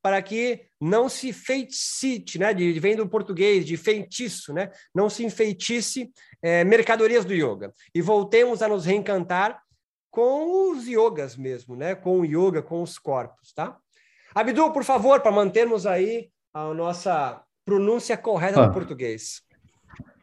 para 0.04 0.22
que 0.22 0.66
não 0.80 1.10
se 1.10 1.34
feitice, 1.34 2.38
né? 2.38 2.54
De, 2.54 2.80
vem 2.80 2.96
do 2.96 3.10
português, 3.10 3.66
de 3.66 3.76
feitiço, 3.76 4.54
né? 4.54 4.70
Não 4.94 5.10
se 5.10 5.26
enfeitice 5.26 6.12
é, 6.44 6.64
mercadorias 6.64 7.26
do 7.26 7.34
yoga. 7.34 7.74
E 7.94 8.02
voltemos 8.02 8.62
a 8.62 8.68
nos 8.68 8.86
reencantar 8.86 9.60
com 10.10 10.72
os 10.72 10.88
yogas 10.88 11.36
mesmo, 11.36 11.76
né? 11.76 11.96
Com 11.96 12.20
o 12.20 12.26
yoga, 12.26 12.62
com 12.62 12.82
os 12.82 12.98
corpos, 12.98 13.54
tá? 13.54 13.78
Abdu, 14.34 14.72
por 14.72 14.84
favor, 14.84 15.22
para 15.22 15.32
mantermos 15.32 15.86
aí 15.86 16.30
a 16.54 16.74
nossa 16.74 17.42
pronúncia 17.66 18.18
correta 18.18 18.62
ah, 18.62 18.68
do 18.68 18.74
português. 18.74 19.42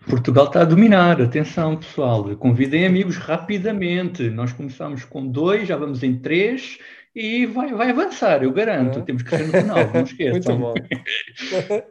Portugal 0.09 0.47
está 0.47 0.63
a 0.63 0.65
dominar, 0.65 1.21
atenção 1.21 1.77
pessoal, 1.77 2.37
convidem 2.37 2.87
amigos 2.87 3.17
rapidamente. 3.17 4.31
Nós 4.31 4.53
começamos 4.53 5.05
com 5.05 5.27
dois, 5.27 5.67
já 5.67 5.77
vamos 5.77 6.03
em 6.03 6.19
três 6.19 6.79
e 7.15 7.47
vai, 7.47 7.73
vai 7.73 7.91
avançar, 7.91 8.43
eu 8.43 8.53
garanto. 8.53 9.01
É. 9.01 9.03
Temos 9.03 9.23
que 9.23 9.31
ser 9.31 9.47
no 9.47 9.53
final, 9.53 9.93
não 9.93 10.03
esqueçam. 10.05 10.59
Muito 10.59 10.59
bom. 10.59 10.75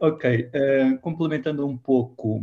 ok, 0.00 0.50
uh, 0.54 0.98
complementando 1.00 1.66
um 1.66 1.76
pouco, 1.76 2.40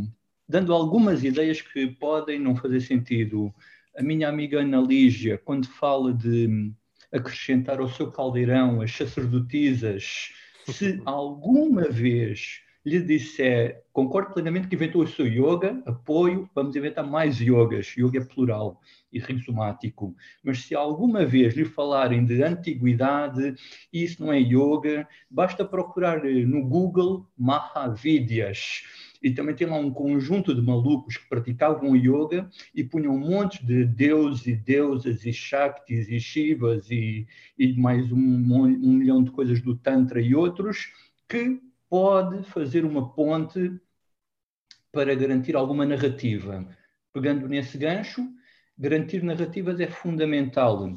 dando 0.47 0.73
algumas 0.73 1.23
ideias 1.23 1.61
que 1.61 1.87
podem 1.87 2.39
não 2.39 2.55
fazer 2.55 2.81
sentido. 2.81 3.53
A 3.95 4.01
minha 4.01 4.27
amiga 4.27 4.59
Ana 4.59 4.81
Lígia, 4.81 5.37
quando 5.37 5.67
fala 5.67 6.11
de 6.11 6.73
acrescentar 7.11 7.79
ao 7.79 7.87
seu 7.87 8.11
caldeirão 8.11 8.81
as 8.81 8.91
sacerdotisas, 8.91 10.31
se 10.65 10.99
alguma 11.05 11.83
vez 11.89 12.63
lhe 12.83 12.99
disser, 12.99 13.83
concordo 13.93 14.33
plenamente 14.33 14.67
que 14.67 14.75
inventou 14.75 15.03
o 15.03 15.07
seu 15.07 15.27
yoga, 15.27 15.81
apoio, 15.85 16.49
vamos 16.55 16.75
inventar 16.75 17.05
mais 17.05 17.39
yogas, 17.39 17.95
yoga 17.95 18.19
é 18.19 18.25
plural 18.25 18.81
e 19.11 19.19
rinsomático, 19.19 20.15
mas 20.43 20.63
se 20.63 20.75
alguma 20.75 21.23
vez 21.23 21.53
lhe 21.53 21.63
falarem 21.63 22.25
de 22.25 22.43
antiguidade, 22.43 23.53
isso 23.91 24.25
não 24.25 24.33
é 24.33 24.39
yoga, 24.39 25.07
basta 25.29 25.63
procurar 25.63 26.25
eh, 26.25 26.45
no 26.45 26.67
Google 26.67 27.25
Mahavidyas, 27.37 28.83
e 29.23 29.31
também 29.31 29.55
tem 29.55 29.65
lá 29.65 29.77
um 29.77 29.89
conjunto 29.89 30.53
de 30.53 30.61
malucos 30.61 31.15
que 31.15 31.29
praticavam 31.29 31.95
yoga 31.95 32.49
e 32.75 32.83
punham 32.83 33.15
um 33.15 33.19
monte 33.19 33.65
de 33.65 33.85
deuses 33.85 34.45
e 34.45 34.55
deusas 34.55 35.25
e 35.25 35.31
shaktis 35.31 36.09
e 36.09 36.19
shivas 36.19 36.91
e, 36.91 37.25
e 37.57 37.73
mais 37.79 38.11
um, 38.11 38.17
um 38.17 38.93
milhão 38.93 39.23
de 39.23 39.31
coisas 39.31 39.61
do 39.61 39.75
tantra 39.75 40.19
e 40.19 40.35
outros 40.35 40.91
que 41.29 41.61
pode 41.89 42.43
fazer 42.49 42.83
uma 42.83 43.13
ponte 43.13 43.79
para 44.91 45.15
garantir 45.15 45.55
alguma 45.55 45.85
narrativa. 45.85 46.67
Pegando 47.13 47.47
nesse 47.47 47.77
gancho, 47.77 48.27
garantir 48.77 49.23
narrativas 49.23 49.79
é 49.79 49.87
fundamental. 49.87 50.91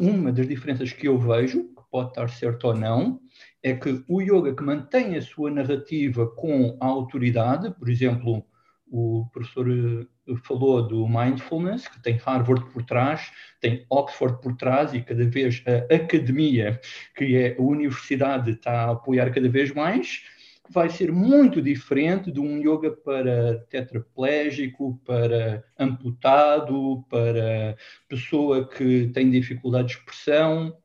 Uma 0.00 0.32
das 0.32 0.46
diferenças 0.46 0.92
que 0.92 1.08
eu 1.08 1.18
vejo, 1.18 1.64
que 1.64 1.82
pode 1.90 2.10
estar 2.10 2.28
certo 2.28 2.68
ou 2.68 2.74
não, 2.74 3.20
é 3.66 3.74
que 3.74 4.04
o 4.06 4.20
yoga 4.20 4.54
que 4.54 4.62
mantém 4.62 5.16
a 5.16 5.20
sua 5.20 5.50
narrativa 5.50 6.24
com 6.24 6.78
a 6.80 6.86
autoridade, 6.86 7.74
por 7.74 7.88
exemplo, 7.88 8.46
o 8.88 9.26
professor 9.32 9.66
eh, 9.68 10.34
falou 10.44 10.86
do 10.86 11.08
mindfulness, 11.08 11.88
que 11.88 12.00
tem 12.00 12.16
Harvard 12.24 12.64
por 12.72 12.84
trás, 12.84 13.32
tem 13.60 13.84
Oxford 13.90 14.40
por 14.40 14.56
trás 14.56 14.94
e 14.94 15.02
cada 15.02 15.24
vez 15.28 15.64
a 15.66 15.92
academia, 15.92 16.80
que 17.16 17.36
é 17.36 17.56
a 17.58 17.60
universidade, 17.60 18.52
está 18.52 18.84
a 18.84 18.90
apoiar 18.92 19.32
cada 19.32 19.48
vez 19.48 19.74
mais, 19.74 20.22
vai 20.70 20.88
ser 20.88 21.10
muito 21.10 21.60
diferente 21.60 22.30
de 22.30 22.38
um 22.38 22.58
yoga 22.60 22.92
para 22.92 23.64
tetraplégico, 23.68 24.96
para 25.04 25.64
amputado, 25.76 27.04
para 27.10 27.76
pessoa 28.08 28.68
que 28.68 29.08
tem 29.08 29.28
dificuldade 29.28 29.88
de 29.88 29.94
expressão. 29.94 30.76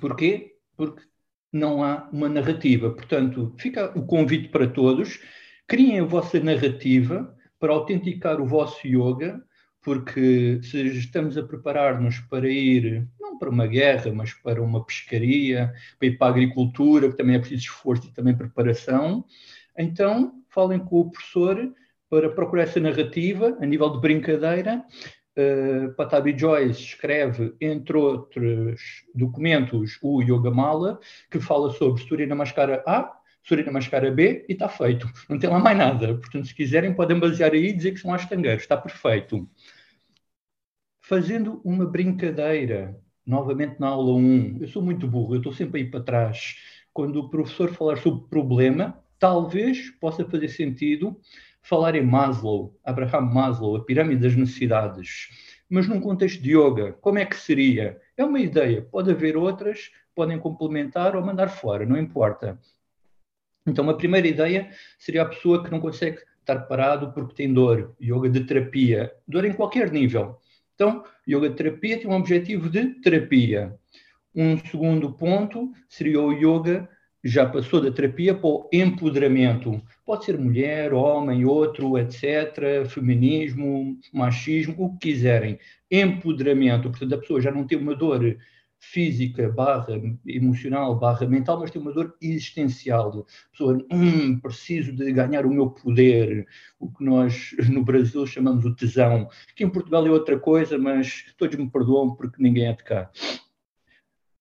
Porquê? 0.00 0.56
Porque 0.76 1.02
não 1.54 1.82
há 1.82 2.08
uma 2.12 2.28
narrativa. 2.28 2.90
Portanto, 2.90 3.54
fica 3.58 3.92
o 3.98 4.04
convite 4.04 4.48
para 4.48 4.66
todos 4.66 5.20
Criem 5.66 6.00
a 6.00 6.04
vossa 6.04 6.38
narrativa 6.40 7.34
para 7.58 7.72
autenticar 7.72 8.38
o 8.38 8.46
vosso 8.46 8.86
yoga, 8.86 9.42
porque 9.80 10.60
se 10.62 10.86
estamos 10.98 11.38
a 11.38 11.42
preparar-nos 11.42 12.20
para 12.20 12.48
ir, 12.48 13.08
não 13.18 13.38
para 13.38 13.48
uma 13.48 13.66
guerra, 13.66 14.12
mas 14.12 14.34
para 14.34 14.62
uma 14.62 14.84
pescaria, 14.84 15.72
para 15.98 16.08
ir 16.08 16.18
para 16.18 16.26
a 16.26 16.30
agricultura, 16.30 17.08
que 17.10 17.16
também 17.16 17.36
é 17.36 17.38
preciso 17.38 17.62
esforço 17.62 18.06
e 18.06 18.12
também 18.12 18.36
preparação, 18.36 19.24
então 19.76 20.34
falem 20.50 20.78
com 20.78 21.00
o 21.00 21.10
professor 21.10 21.72
para 22.10 22.28
procurar 22.28 22.64
essa 22.64 22.78
narrativa 22.78 23.56
a 23.58 23.64
nível 23.64 23.88
de 23.88 24.00
brincadeira. 24.00 24.84
Uh, 25.36 25.92
Patabi 25.94 26.38
Joyce 26.38 26.80
escreve, 26.80 27.54
entre 27.60 27.96
outros 27.96 29.04
documentos, 29.14 29.98
o 30.00 30.22
Yoga 30.22 30.50
Mala, 30.50 31.00
que 31.30 31.40
fala 31.40 31.70
sobre 31.72 32.02
Surya 32.02 32.26
Namaskara 32.26 32.84
A, 32.86 33.18
Surina 33.44 33.70
Mascara 33.70 34.10
B 34.10 34.46
e 34.48 34.54
está 34.54 34.68
feito. 34.68 35.06
Não 35.28 35.38
tem 35.38 35.50
lá 35.50 35.58
mais 35.58 35.76
nada. 35.76 36.14
Portanto, 36.16 36.46
se 36.46 36.54
quiserem, 36.54 36.94
podem 36.94 37.18
basear 37.18 37.52
aí 37.52 37.66
e 37.66 37.72
dizer 37.72 37.92
que 37.92 38.00
são 38.00 38.12
astangueiros. 38.12 38.62
Está 38.62 38.76
perfeito. 38.76 39.46
Fazendo 41.02 41.60
uma 41.62 41.84
brincadeira, 41.84 42.98
novamente 43.26 43.78
na 43.78 43.88
aula 43.88 44.14
1, 44.14 44.58
eu 44.62 44.68
sou 44.68 44.82
muito 44.82 45.06
burro, 45.06 45.34
eu 45.34 45.38
estou 45.38 45.52
sempre 45.52 45.82
aí 45.82 45.90
para 45.90 46.02
trás. 46.02 46.56
Quando 46.92 47.20
o 47.20 47.28
professor 47.28 47.70
falar 47.70 47.98
sobre 47.98 48.26
problema, 48.28 48.98
talvez 49.18 49.90
possa 50.00 50.24
fazer 50.24 50.48
sentido 50.48 51.20
falar 51.64 51.94
em 51.94 52.04
Maslow, 52.04 52.78
Abraham 52.84 53.22
Maslow, 53.22 53.76
a 53.76 53.84
pirâmide 53.84 54.20
das 54.20 54.36
necessidades. 54.36 55.30
Mas 55.68 55.88
num 55.88 55.98
contexto 55.98 56.42
de 56.42 56.54
yoga, 56.54 56.92
como 57.00 57.18
é 57.18 57.24
que 57.24 57.36
seria? 57.36 57.98
É 58.16 58.24
uma 58.24 58.38
ideia, 58.38 58.82
pode 58.82 59.10
haver 59.10 59.34
outras, 59.34 59.90
podem 60.14 60.38
complementar 60.38 61.16
ou 61.16 61.24
mandar 61.24 61.48
fora, 61.48 61.86
não 61.86 61.96
importa. 61.96 62.60
Então, 63.66 63.88
a 63.88 63.94
primeira 63.96 64.28
ideia 64.28 64.70
seria 64.98 65.22
a 65.22 65.26
pessoa 65.26 65.64
que 65.64 65.70
não 65.70 65.80
consegue 65.80 66.18
estar 66.38 66.60
parado 66.66 67.12
porque 67.12 67.34
tem 67.34 67.52
dor, 67.52 67.96
yoga 68.00 68.28
de 68.28 68.44
terapia, 68.44 69.10
dor 69.26 69.46
em 69.46 69.54
qualquer 69.54 69.90
nível. 69.90 70.38
Então, 70.74 71.02
yoga 71.26 71.48
de 71.48 71.56
terapia 71.56 71.98
tem 71.98 72.10
um 72.10 72.14
objetivo 72.14 72.68
de 72.68 73.00
terapia. 73.00 73.74
Um 74.34 74.58
segundo 74.58 75.12
ponto 75.12 75.72
seria 75.88 76.20
o 76.20 76.32
yoga 76.32 76.90
já 77.24 77.46
passou 77.46 77.80
da 77.80 77.90
terapia 77.90 78.34
para 78.34 78.46
o 78.46 78.68
empoderamento. 78.70 79.80
Pode 80.04 80.26
ser 80.26 80.38
mulher, 80.38 80.92
homem, 80.92 81.46
outro, 81.46 81.96
etc., 81.96 82.86
feminismo, 82.86 83.98
machismo, 84.12 84.74
o 84.78 84.92
que 84.98 85.12
quiserem. 85.12 85.58
Empoderamento, 85.90 86.90
portanto, 86.90 87.14
a 87.14 87.18
pessoa 87.18 87.40
já 87.40 87.50
não 87.50 87.66
tem 87.66 87.78
uma 87.78 87.94
dor 87.94 88.36
física, 88.78 89.48
barra 89.48 89.98
emocional, 90.26 90.98
barra 90.98 91.26
mental, 91.26 91.58
mas 91.58 91.70
tem 91.70 91.80
uma 91.80 91.92
dor 91.92 92.14
existencial. 92.20 93.26
A 93.48 93.50
pessoa, 93.50 93.86
hum, 93.90 94.38
preciso 94.40 94.92
de 94.92 95.10
ganhar 95.10 95.46
o 95.46 95.50
meu 95.50 95.70
poder, 95.70 96.46
o 96.78 96.92
que 96.92 97.02
nós 97.02 97.54
no 97.70 97.82
Brasil 97.82 98.26
chamamos 98.26 98.64
o 98.66 98.74
tesão, 98.74 99.28
que 99.56 99.64
em 99.64 99.70
Portugal 99.70 100.06
é 100.06 100.10
outra 100.10 100.38
coisa, 100.38 100.76
mas 100.76 101.24
todos 101.38 101.56
me 101.56 101.70
perdoam 101.70 102.14
porque 102.14 102.42
ninguém 102.42 102.66
é 102.66 102.72
de 102.74 102.84
cá. 102.84 103.10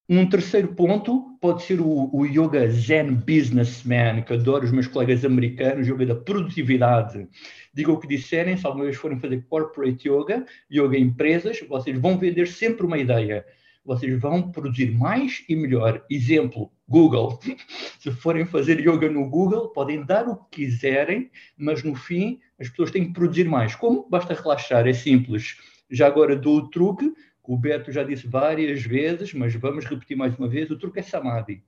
Um 0.09 0.27
terceiro 0.27 0.75
ponto 0.75 1.37
pode 1.39 1.63
ser 1.63 1.79
o, 1.79 2.09
o, 2.13 2.25
yoga 2.25 2.69
Zen 2.69 3.13
Businessman, 3.13 4.21
que 4.23 4.33
adoro 4.33 4.65
os 4.65 4.71
meus 4.71 4.87
colegas 4.87 5.23
americanos, 5.23 5.87
yoga 5.87 6.05
da 6.05 6.15
produtividade. 6.15 7.27
Digam 7.73 7.93
o 7.95 7.99
que 7.99 8.07
disserem, 8.07 8.57
se 8.57 8.65
alguma 8.65 8.85
vez 8.85 8.97
forem 8.97 9.19
fazer 9.19 9.45
corporate 9.49 10.09
yoga, 10.09 10.45
yoga 10.69 10.97
empresas, 10.97 11.61
vocês 11.67 11.97
vão 11.97 12.17
vender 12.17 12.47
sempre 12.47 12.85
uma 12.85 12.97
ideia 12.97 13.45
vocês 13.85 14.19
vão 14.19 14.51
produzir 14.51 14.91
mais 14.91 15.43
e 15.49 15.55
melhor. 15.55 16.03
Exemplo, 16.09 16.71
Google. 16.87 17.39
Se 17.99 18.11
forem 18.11 18.45
fazer 18.45 18.79
yoga 18.79 19.09
no 19.09 19.29
Google, 19.29 19.69
podem 19.69 20.03
dar 20.03 20.27
o 20.27 20.35
que 20.35 20.65
quiserem, 20.65 21.29
mas 21.57 21.83
no 21.83 21.95
fim 21.95 22.39
as 22.59 22.69
pessoas 22.69 22.91
têm 22.91 23.07
que 23.07 23.13
produzir 23.13 23.45
mais. 23.45 23.75
Como? 23.75 24.07
Basta 24.09 24.33
relaxar, 24.33 24.87
é 24.87 24.93
simples. 24.93 25.57
Já 25.89 26.07
agora 26.07 26.35
dou 26.35 26.59
o 26.59 26.69
truque, 26.69 27.09
que 27.09 27.13
o 27.43 27.57
Beto 27.57 27.91
já 27.91 28.03
disse 28.03 28.27
várias 28.27 28.83
vezes, 28.83 29.33
mas 29.33 29.53
vamos 29.55 29.85
repetir 29.85 30.15
mais 30.15 30.37
uma 30.37 30.47
vez: 30.47 30.69
o 30.71 30.77
truque 30.77 30.99
é 30.99 31.03
Samadhi. 31.03 31.63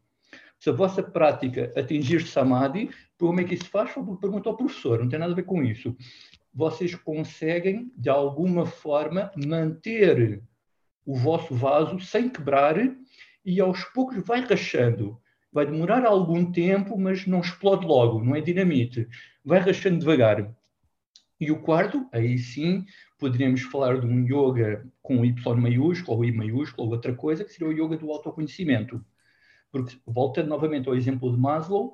Se 0.60 0.70
a 0.70 0.74
vossa 0.74 1.04
prática 1.04 1.74
atingir 1.76 2.26
Samadhi, 2.26 2.90
como 3.18 3.42
é 3.42 3.44
que 3.44 3.56
isso 3.56 3.70
faz? 3.70 3.94
Pergunta 3.94 4.50
ao 4.50 4.58
professor, 4.58 5.00
não 5.00 5.10
tem 5.10 5.20
nada 5.20 5.34
a 5.34 5.36
ver 5.36 5.44
com 5.44 5.62
isso. 5.64 5.96
Vocês 6.54 6.96
conseguem, 6.96 7.92
de 7.98 8.10
alguma 8.10 8.66
forma, 8.66 9.32
manter 9.36 10.42
o 11.06 11.16
vosso 11.16 11.54
vaso 11.54 12.00
sem 12.00 12.30
quebrar 12.30 12.76
e 13.44 13.60
aos 13.60 13.84
poucos 13.84 14.26
vai 14.26 14.40
rachando. 14.42 15.20
Vai 15.52 15.66
demorar 15.66 16.06
algum 16.06 16.52
tempo, 16.52 16.98
mas 16.98 17.28
não 17.28 17.42
explode 17.42 17.86
logo, 17.86 18.24
não 18.24 18.36
é 18.36 18.42
dinamite. 18.42 19.08
Vai 19.44 19.60
rachando 19.60 20.00
devagar. 20.00 20.52
E 21.40 21.52
o 21.52 21.60
quarto, 21.60 22.08
aí 22.12 22.38
sim, 22.38 22.86
poderíamos 23.18 23.62
falar 23.62 24.00
de 24.00 24.06
um 24.06 24.26
yoga 24.26 24.86
com 25.02 25.24
Y 25.26 25.56
maiúsculo 25.56 26.18
ou 26.18 26.26
I 26.26 26.32
maiúsculo 26.32 26.88
ou 26.88 26.94
outra 26.94 27.14
coisa, 27.14 27.44
que 27.44 27.52
seria 27.52 27.68
o 27.68 27.72
yoga 27.72 27.98
do 27.98 28.12
autoconhecimento. 28.12 29.04
Porque, 29.72 29.98
voltando 30.06 30.50
novamente 30.50 30.88
ao 30.88 30.96
exemplo 30.96 31.32
de 31.32 31.38
Maslow, 31.38 31.94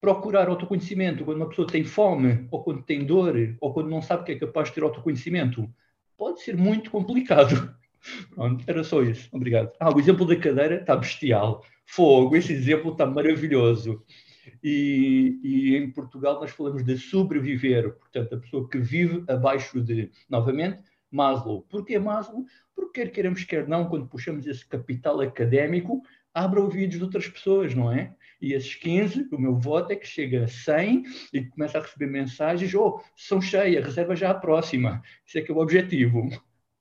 procurar 0.00 0.48
autoconhecimento 0.48 1.24
quando 1.24 1.38
uma 1.38 1.48
pessoa 1.48 1.66
tem 1.66 1.82
fome, 1.82 2.46
ou 2.50 2.62
quando 2.62 2.82
tem 2.82 3.04
dor, 3.04 3.34
ou 3.60 3.72
quando 3.72 3.88
não 3.88 4.02
sabe 4.02 4.24
que 4.24 4.32
é 4.32 4.38
capaz 4.38 4.68
de 4.68 4.74
ter 4.74 4.82
autoconhecimento, 4.82 5.68
pode 6.16 6.42
ser 6.42 6.56
muito 6.56 6.90
complicado. 6.90 7.74
Pronto, 8.34 8.62
era 8.66 8.84
só 8.84 9.02
isso. 9.02 9.28
Obrigado. 9.32 9.72
Ah, 9.80 9.94
o 9.94 9.98
exemplo 9.98 10.26
da 10.26 10.36
cadeira 10.36 10.76
está 10.76 10.94
bestial. 10.94 11.64
Fogo, 11.86 12.36
esse 12.36 12.52
exemplo 12.52 12.92
está 12.92 13.06
maravilhoso. 13.06 14.04
E, 14.62 15.40
e, 15.42 15.76
em 15.76 15.90
Portugal 15.90 16.40
nós 16.40 16.50
falamos 16.50 16.84
de 16.84 16.96
sobreviver, 16.98 17.94
portanto, 17.94 18.34
a 18.34 18.38
pessoa 18.38 18.68
que 18.68 18.78
vive 18.78 19.24
abaixo 19.28 19.80
de, 19.80 20.10
novamente, 20.28 20.82
Maslow. 21.10 21.62
Porquê 21.62 21.98
Maslow? 21.98 22.44
Porque 22.74 23.04
quer 23.04 23.10
queremos, 23.10 23.44
quer 23.44 23.68
não, 23.68 23.88
quando 23.88 24.08
puxamos 24.08 24.46
esse 24.46 24.66
capital 24.66 25.20
académico, 25.20 26.02
abre 26.34 26.58
ouvidos 26.58 26.96
de 26.96 27.04
outras 27.04 27.28
pessoas, 27.28 27.74
não 27.74 27.90
é? 27.92 28.14
E 28.42 28.52
esses 28.52 28.74
15, 28.74 29.28
o 29.32 29.38
meu 29.38 29.54
voto 29.54 29.92
é 29.92 29.96
que 29.96 30.06
chega 30.06 30.44
a 30.44 30.48
100 30.48 31.04
e 31.32 31.44
começa 31.44 31.78
a 31.78 31.80
receber 31.80 32.06
mensagens, 32.06 32.74
oh, 32.74 33.00
são 33.16 33.40
cheias, 33.40 33.84
reserva 33.84 34.16
já 34.16 34.30
a 34.30 34.34
próxima. 34.34 35.02
Isso 35.24 35.38
é 35.38 35.40
que 35.40 35.50
é 35.50 35.54
o 35.54 35.58
objetivo. 35.58 36.28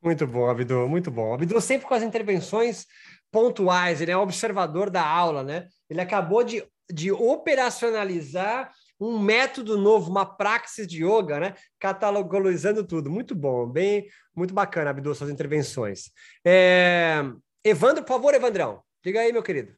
Muito 0.01 0.27
bom, 0.27 0.49
Abdu, 0.49 0.89
muito 0.89 1.09
bom. 1.09 1.33
Abdu 1.33 1.61
sempre 1.61 1.87
com 1.87 1.93
as 1.93 2.03
intervenções 2.03 2.85
pontuais, 3.31 4.01
ele 4.01 4.11
é 4.11 4.17
um 4.17 4.21
observador 4.21 4.89
da 4.89 5.07
aula, 5.07 5.43
né? 5.43 5.67
Ele 5.93 6.01
acabou 6.01 6.43
de, 6.43 6.67
de 6.91 7.11
operacionalizar 7.11 8.73
um 8.99 9.19
método 9.19 9.77
novo, 9.77 10.09
uma 10.09 10.25
praxis 10.25 10.87
de 10.87 11.05
yoga, 11.05 11.39
né? 11.39 11.55
Catalogizando 11.79 12.83
tudo. 12.83 13.11
Muito 13.11 13.35
bom, 13.35 13.67
bem, 13.67 14.07
muito 14.35 14.55
bacana, 14.55 14.89
Abdu, 14.89 15.13
suas 15.13 15.29
intervenções. 15.29 16.09
É... 16.43 17.17
Evandro, 17.63 18.03
por 18.03 18.13
favor, 18.13 18.33
Evandrão. 18.33 18.83
Diga 19.03 19.19
aí, 19.19 19.31
meu 19.31 19.43
querido. 19.43 19.75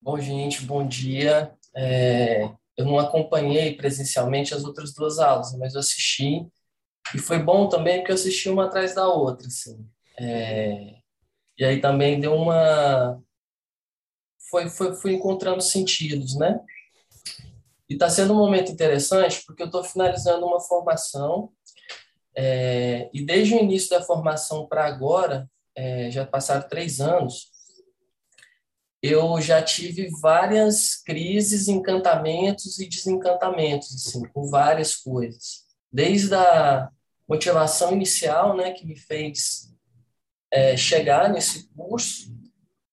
Bom, 0.00 0.18
gente, 0.18 0.64
bom 0.64 0.88
dia. 0.88 1.54
É... 1.76 2.44
Eu 2.78 2.86
não 2.86 2.98
acompanhei 2.98 3.76
presencialmente 3.76 4.54
as 4.54 4.64
outras 4.64 4.94
duas 4.94 5.18
aulas, 5.18 5.54
mas 5.58 5.74
eu 5.74 5.80
assisti 5.80 6.46
e 7.14 7.18
foi 7.18 7.38
bom 7.38 7.68
também 7.68 7.98
porque 7.98 8.12
eu 8.12 8.14
assisti 8.14 8.48
uma 8.48 8.64
atrás 8.64 8.94
da 8.94 9.06
outra, 9.06 9.46
assim. 9.46 9.86
É... 10.18 11.01
E 11.58 11.64
aí 11.64 11.80
também 11.80 12.20
deu 12.20 12.34
uma... 12.34 13.20
Foi, 14.50 14.68
foi, 14.68 14.94
fui 14.94 15.12
encontrando 15.14 15.62
sentidos, 15.62 16.36
né? 16.36 16.60
E 17.88 17.94
está 17.94 18.08
sendo 18.08 18.32
um 18.32 18.36
momento 18.36 18.70
interessante 18.70 19.42
porque 19.46 19.62
eu 19.62 19.66
estou 19.66 19.82
finalizando 19.84 20.46
uma 20.46 20.60
formação 20.60 21.50
é... 22.34 23.10
e 23.12 23.24
desde 23.24 23.54
o 23.54 23.58
início 23.58 23.90
da 23.90 24.02
formação 24.02 24.66
para 24.66 24.86
agora, 24.86 25.50
é... 25.74 26.10
já 26.10 26.26
passaram 26.26 26.68
três 26.68 27.00
anos, 27.00 27.50
eu 29.02 29.40
já 29.40 29.60
tive 29.60 30.08
várias 30.20 30.94
crises, 30.94 31.66
encantamentos 31.66 32.78
e 32.78 32.88
desencantamentos, 32.88 33.92
assim, 33.94 34.22
com 34.28 34.48
várias 34.48 34.94
coisas. 34.94 35.64
Desde 35.90 36.32
a 36.34 36.88
motivação 37.28 37.92
inicial, 37.92 38.56
né, 38.56 38.70
que 38.70 38.86
me 38.86 38.96
fez 38.96 39.71
é, 40.52 40.76
chegar 40.76 41.30
nesse 41.30 41.66
curso, 41.74 42.30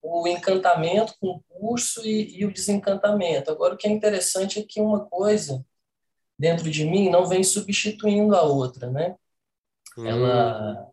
o 0.01 0.25
encantamento 0.25 1.13
com 1.19 1.27
o 1.27 1.43
curso 1.49 2.07
e, 2.07 2.39
e, 2.39 2.45
o 2.45 2.53
desencantamento. 2.53 3.51
Agora, 3.51 3.73
o 3.73 3.77
que 3.77 3.87
é 3.87 3.91
interessante 3.91 4.59
é 4.59 4.63
que 4.63 4.79
uma 4.79 5.05
coisa 5.05 5.63
dentro 6.37 6.71
de 6.71 6.85
mim 6.85 7.09
não 7.09 7.27
vem 7.27 7.43
substituindo 7.43 8.33
a 8.33 8.43
outra, 8.43 8.89
né? 8.89 9.17
Hum. 9.97 10.07
Ela, 10.07 10.87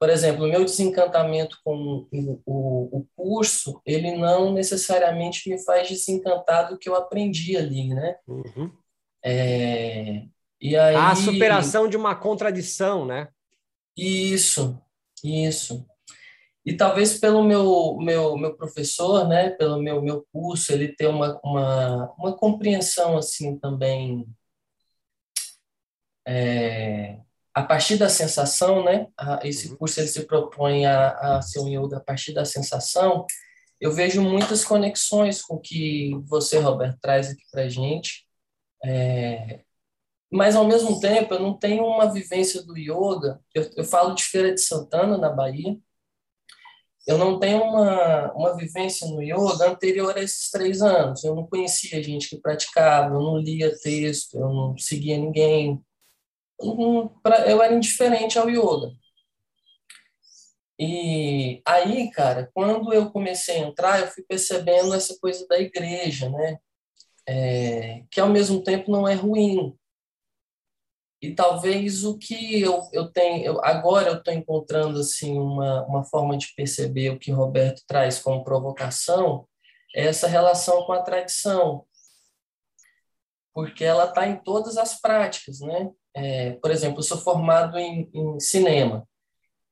por 0.00 0.08
exemplo, 0.08 0.46
o 0.46 0.48
meu 0.48 0.64
desencantamento 0.64 1.58
com 1.62 2.08
o, 2.10 2.40
o, 2.46 2.98
o, 3.00 3.06
curso, 3.14 3.82
ele 3.84 4.16
não 4.16 4.50
necessariamente 4.54 5.50
me 5.50 5.62
faz 5.62 5.88
desencantar 5.88 6.70
do 6.70 6.78
que 6.78 6.88
eu 6.88 6.96
aprendi 6.96 7.54
ali, 7.54 7.92
né? 7.92 8.16
Uhum. 8.26 8.72
É, 9.22 10.24
e 10.58 10.74
aí... 10.74 10.96
A 10.96 11.14
superação 11.14 11.86
de 11.86 11.98
uma 11.98 12.16
contradição, 12.16 13.04
né? 13.04 13.28
Isso, 13.94 14.80
isso. 15.22 15.84
E 16.68 16.76
talvez 16.76 17.18
pelo 17.18 17.42
meu, 17.42 17.96
meu, 17.96 18.36
meu 18.36 18.54
professor, 18.54 19.26
né, 19.26 19.48
pelo 19.48 19.80
meu, 19.80 20.02
meu 20.02 20.26
curso, 20.30 20.70
ele 20.70 20.88
ter 20.88 21.06
uma, 21.06 21.40
uma, 21.42 22.12
uma 22.18 22.36
compreensão 22.36 23.16
assim 23.16 23.58
também 23.58 24.28
é, 26.26 27.20
a 27.54 27.62
partir 27.62 27.96
da 27.96 28.10
sensação, 28.10 28.84
né? 28.84 29.06
Esse 29.42 29.70
uhum. 29.70 29.76
curso 29.76 29.98
ele 29.98 30.08
se 30.08 30.26
propõe 30.26 30.84
a, 30.84 31.38
a 31.38 31.40
ser 31.40 31.60
um 31.60 31.68
yoga 31.68 31.96
a 31.96 32.00
partir 32.00 32.34
da 32.34 32.44
sensação. 32.44 33.24
Eu 33.80 33.90
vejo 33.90 34.20
muitas 34.20 34.62
conexões 34.62 35.40
com 35.40 35.54
o 35.54 35.60
que 35.60 36.10
você, 36.26 36.58
Roberto, 36.58 36.98
traz 37.00 37.30
aqui 37.30 37.44
para 37.50 37.66
gente. 37.70 38.26
É, 38.84 39.60
mas 40.30 40.54
ao 40.54 40.66
mesmo 40.66 41.00
tempo 41.00 41.32
eu 41.32 41.40
não 41.40 41.58
tenho 41.58 41.82
uma 41.86 42.12
vivência 42.12 42.62
do 42.62 42.76
yoga. 42.76 43.40
Eu, 43.54 43.70
eu 43.74 43.84
falo 43.84 44.14
de 44.14 44.22
Feira 44.22 44.52
de 44.52 44.60
Santana 44.60 45.16
na 45.16 45.30
Bahia. 45.30 45.78
Eu 47.08 47.16
não 47.16 47.38
tenho 47.40 47.62
uma, 47.62 48.30
uma 48.34 48.54
vivência 48.54 49.08
no 49.08 49.22
yoga 49.22 49.70
anterior 49.70 50.14
a 50.14 50.22
esses 50.22 50.50
três 50.50 50.82
anos. 50.82 51.24
Eu 51.24 51.34
não 51.34 51.46
conhecia 51.46 52.02
gente 52.02 52.28
que 52.28 52.38
praticava, 52.38 53.14
eu 53.14 53.20
não 53.20 53.38
lia 53.38 53.74
texto, 53.78 54.34
eu 54.38 54.52
não 54.52 54.76
seguia 54.76 55.16
ninguém. 55.16 55.82
Eu, 56.60 57.10
eu 57.46 57.62
era 57.62 57.74
indiferente 57.74 58.38
ao 58.38 58.50
yoga. 58.50 58.92
E 60.78 61.62
aí, 61.64 62.10
cara, 62.10 62.50
quando 62.52 62.92
eu 62.92 63.10
comecei 63.10 63.56
a 63.56 63.66
entrar, 63.66 64.00
eu 64.00 64.08
fui 64.08 64.22
percebendo 64.28 64.92
essa 64.92 65.16
coisa 65.18 65.46
da 65.48 65.58
igreja, 65.58 66.28
né? 66.28 66.58
É, 67.26 68.02
que 68.10 68.20
ao 68.20 68.28
mesmo 68.28 68.62
tempo 68.62 68.90
não 68.90 69.08
é 69.08 69.14
ruim, 69.14 69.74
e 71.20 71.34
talvez 71.34 72.04
o 72.04 72.16
que 72.16 72.60
eu, 72.60 72.88
eu 72.92 73.10
tenho, 73.10 73.44
eu, 73.44 73.64
agora 73.64 74.08
eu 74.08 74.18
estou 74.18 74.32
encontrando 74.32 75.00
assim 75.00 75.38
uma, 75.38 75.84
uma 75.86 76.04
forma 76.04 76.36
de 76.36 76.54
perceber 76.54 77.10
o 77.10 77.18
que 77.18 77.32
Roberto 77.32 77.82
traz 77.86 78.18
como 78.20 78.44
provocação, 78.44 79.46
é 79.94 80.06
essa 80.06 80.28
relação 80.28 80.84
com 80.84 80.92
a 80.92 81.02
tradição, 81.02 81.84
porque 83.52 83.84
ela 83.84 84.04
está 84.04 84.26
em 84.26 84.36
todas 84.36 84.76
as 84.76 85.00
práticas, 85.00 85.60
né? 85.60 85.90
É, 86.14 86.52
por 86.52 86.70
exemplo, 86.70 86.98
eu 86.98 87.02
sou 87.02 87.18
formado 87.18 87.78
em, 87.78 88.08
em 88.14 88.40
cinema, 88.40 89.06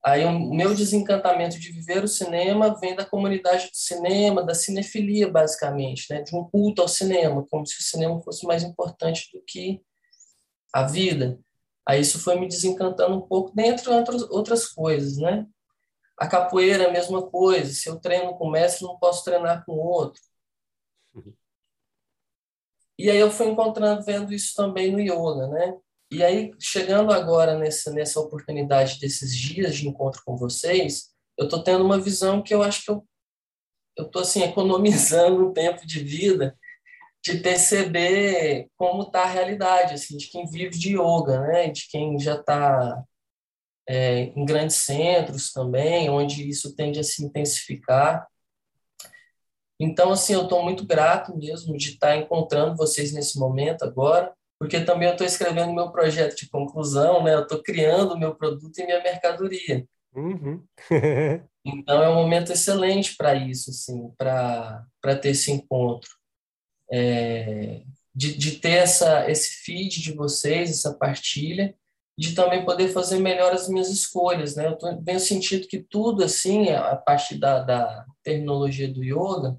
Aí 0.06 0.24
o 0.24 0.54
meu 0.54 0.72
desencantamento 0.72 1.58
de 1.58 1.72
viver 1.72 2.04
o 2.04 2.06
cinema 2.06 2.78
vem 2.78 2.94
da 2.94 3.04
comunidade 3.04 3.64
do 3.64 3.76
cinema, 3.76 4.44
da 4.44 4.54
cinefilia, 4.54 5.28
basicamente, 5.28 6.06
né? 6.08 6.22
de 6.22 6.32
um 6.36 6.44
culto 6.44 6.80
ao 6.80 6.86
cinema, 6.86 7.44
como 7.50 7.66
se 7.66 7.80
o 7.80 7.82
cinema 7.82 8.20
fosse 8.20 8.46
mais 8.46 8.62
importante 8.62 9.28
do 9.32 9.42
que 9.44 9.82
a 10.72 10.84
vida. 10.84 11.38
Aí 11.86 12.00
isso 12.00 12.18
foi 12.18 12.38
me 12.38 12.48
desencantando 12.48 13.16
um 13.16 13.20
pouco, 13.20 13.54
dentre 13.54 13.88
outras 13.90 14.66
coisas, 14.68 15.16
né? 15.18 15.46
A 16.18 16.26
capoeira 16.26 16.84
é 16.84 16.88
a 16.88 16.92
mesma 16.92 17.28
coisa. 17.30 17.72
Se 17.72 17.88
eu 17.88 18.00
treino 18.00 18.36
com 18.36 18.46
o 18.48 18.50
mestre, 18.50 18.84
não 18.84 18.98
posso 18.98 19.24
treinar 19.24 19.64
com 19.64 19.72
outro. 19.72 20.20
E 22.98 23.10
aí 23.10 23.18
eu 23.18 23.30
fui 23.30 23.46
encontrando, 23.46 24.02
vendo 24.02 24.32
isso 24.32 24.54
também 24.54 24.90
no 24.90 25.00
yoga, 25.00 25.46
né? 25.48 25.78
E 26.10 26.24
aí, 26.24 26.52
chegando 26.58 27.12
agora 27.12 27.58
nessa, 27.58 27.92
nessa 27.92 28.18
oportunidade 28.20 28.98
desses 28.98 29.36
dias 29.36 29.76
de 29.76 29.88
encontro 29.88 30.22
com 30.24 30.36
vocês, 30.36 31.10
eu 31.36 31.44
estou 31.44 31.62
tendo 31.62 31.84
uma 31.84 32.00
visão 32.00 32.42
que 32.42 32.54
eu 32.54 32.62
acho 32.62 32.84
que 32.84 32.90
eu 32.90 33.06
estou 33.98 34.22
assim, 34.22 34.42
economizando 34.44 35.46
um 35.46 35.52
tempo 35.52 35.86
de 35.86 36.00
vida 36.02 36.56
de 37.26 37.38
perceber 37.38 38.68
como 38.76 39.02
está 39.02 39.22
a 39.22 39.26
realidade, 39.26 39.94
assim, 39.94 40.16
de 40.16 40.28
quem 40.28 40.46
vive 40.46 40.78
de 40.78 40.92
yoga, 40.92 41.40
né? 41.40 41.68
De 41.68 41.88
quem 41.88 42.16
já 42.20 42.36
está 42.36 43.02
é, 43.88 44.32
em 44.36 44.44
grandes 44.44 44.76
centros 44.76 45.50
também, 45.50 46.08
onde 46.08 46.48
isso 46.48 46.76
tende 46.76 47.00
a 47.00 47.02
se 47.02 47.24
intensificar. 47.24 48.28
Então, 49.78 50.12
assim, 50.12 50.34
eu 50.34 50.44
estou 50.44 50.62
muito 50.62 50.86
grato 50.86 51.36
mesmo 51.36 51.76
de 51.76 51.90
estar 51.90 52.08
tá 52.08 52.16
encontrando 52.16 52.76
vocês 52.76 53.12
nesse 53.12 53.40
momento 53.40 53.84
agora, 53.84 54.32
porque 54.56 54.80
também 54.80 55.08
eu 55.08 55.12
estou 55.12 55.26
escrevendo 55.26 55.74
meu 55.74 55.90
projeto 55.90 56.36
de 56.36 56.48
conclusão, 56.48 57.24
né? 57.24 57.34
Eu 57.34 57.42
estou 57.42 57.60
criando 57.60 58.14
o 58.14 58.18
meu 58.18 58.36
produto 58.36 58.78
e 58.78 58.86
minha 58.86 59.02
mercadoria. 59.02 59.84
Uhum. 60.14 60.64
então, 61.64 62.04
é 62.04 62.08
um 62.08 62.14
momento 62.14 62.52
excelente 62.52 63.16
para 63.16 63.34
isso, 63.34 63.70
assim, 63.70 64.12
para 64.16 65.16
ter 65.20 65.30
esse 65.30 65.50
encontro 65.50 66.08
é, 66.90 67.82
de, 68.14 68.36
de 68.36 68.52
ter 68.52 68.78
essa, 68.78 69.30
esse 69.30 69.64
feed 69.64 70.02
de 70.02 70.12
vocês, 70.12 70.70
essa 70.70 70.94
partilha, 70.94 71.74
de 72.18 72.34
também 72.34 72.64
poder 72.64 72.88
fazer 72.88 73.18
melhor 73.18 73.52
as 73.52 73.68
minhas 73.68 73.90
escolhas, 73.90 74.56
né? 74.56 74.66
Eu 74.66 74.76
tô, 74.76 74.96
tenho 75.02 75.20
sentido 75.20 75.68
que 75.68 75.78
tudo, 75.78 76.24
assim, 76.24 76.70
a 76.70 76.96
partir 76.96 77.36
da, 77.38 77.60
da 77.62 78.06
terminologia 78.22 78.88
do 78.92 79.04
yoga, 79.04 79.56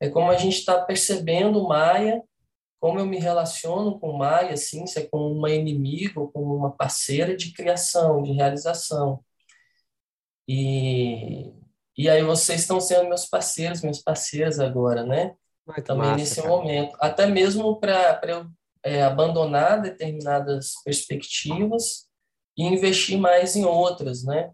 é 0.00 0.08
como 0.08 0.30
a 0.30 0.36
gente 0.36 0.58
está 0.58 0.82
percebendo 0.82 1.60
o 1.60 1.68
Maia, 1.68 2.20
como 2.80 2.98
eu 2.98 3.06
me 3.06 3.18
relaciono 3.20 4.00
com 4.00 4.10
o 4.10 4.18
Maia, 4.18 4.54
assim, 4.54 4.84
se 4.86 4.98
é 4.98 5.06
como 5.06 5.30
uma 5.32 5.50
inimiga 5.50 6.18
ou 6.18 6.28
como 6.28 6.56
uma 6.56 6.72
parceira 6.72 7.36
de 7.36 7.52
criação, 7.52 8.22
de 8.24 8.32
realização. 8.32 9.24
E, 10.48 11.52
e 11.96 12.08
aí 12.10 12.24
vocês 12.24 12.62
estão 12.62 12.80
sendo 12.80 13.08
meus 13.08 13.26
parceiros, 13.26 13.80
minhas 13.80 14.02
parceiras 14.02 14.58
agora, 14.58 15.04
né? 15.06 15.36
Muito 15.66 15.82
também 15.84 16.06
massa, 16.06 16.16
nesse 16.16 16.36
cara. 16.36 16.48
momento. 16.48 16.96
Até 17.00 17.26
mesmo 17.26 17.78
para 17.78 18.20
eu 18.24 18.46
é, 18.84 19.02
abandonar 19.02 19.80
determinadas 19.80 20.74
perspectivas 20.84 22.08
e 22.56 22.64
investir 22.64 23.18
mais 23.18 23.54
em 23.56 23.64
outras, 23.64 24.24
né? 24.24 24.50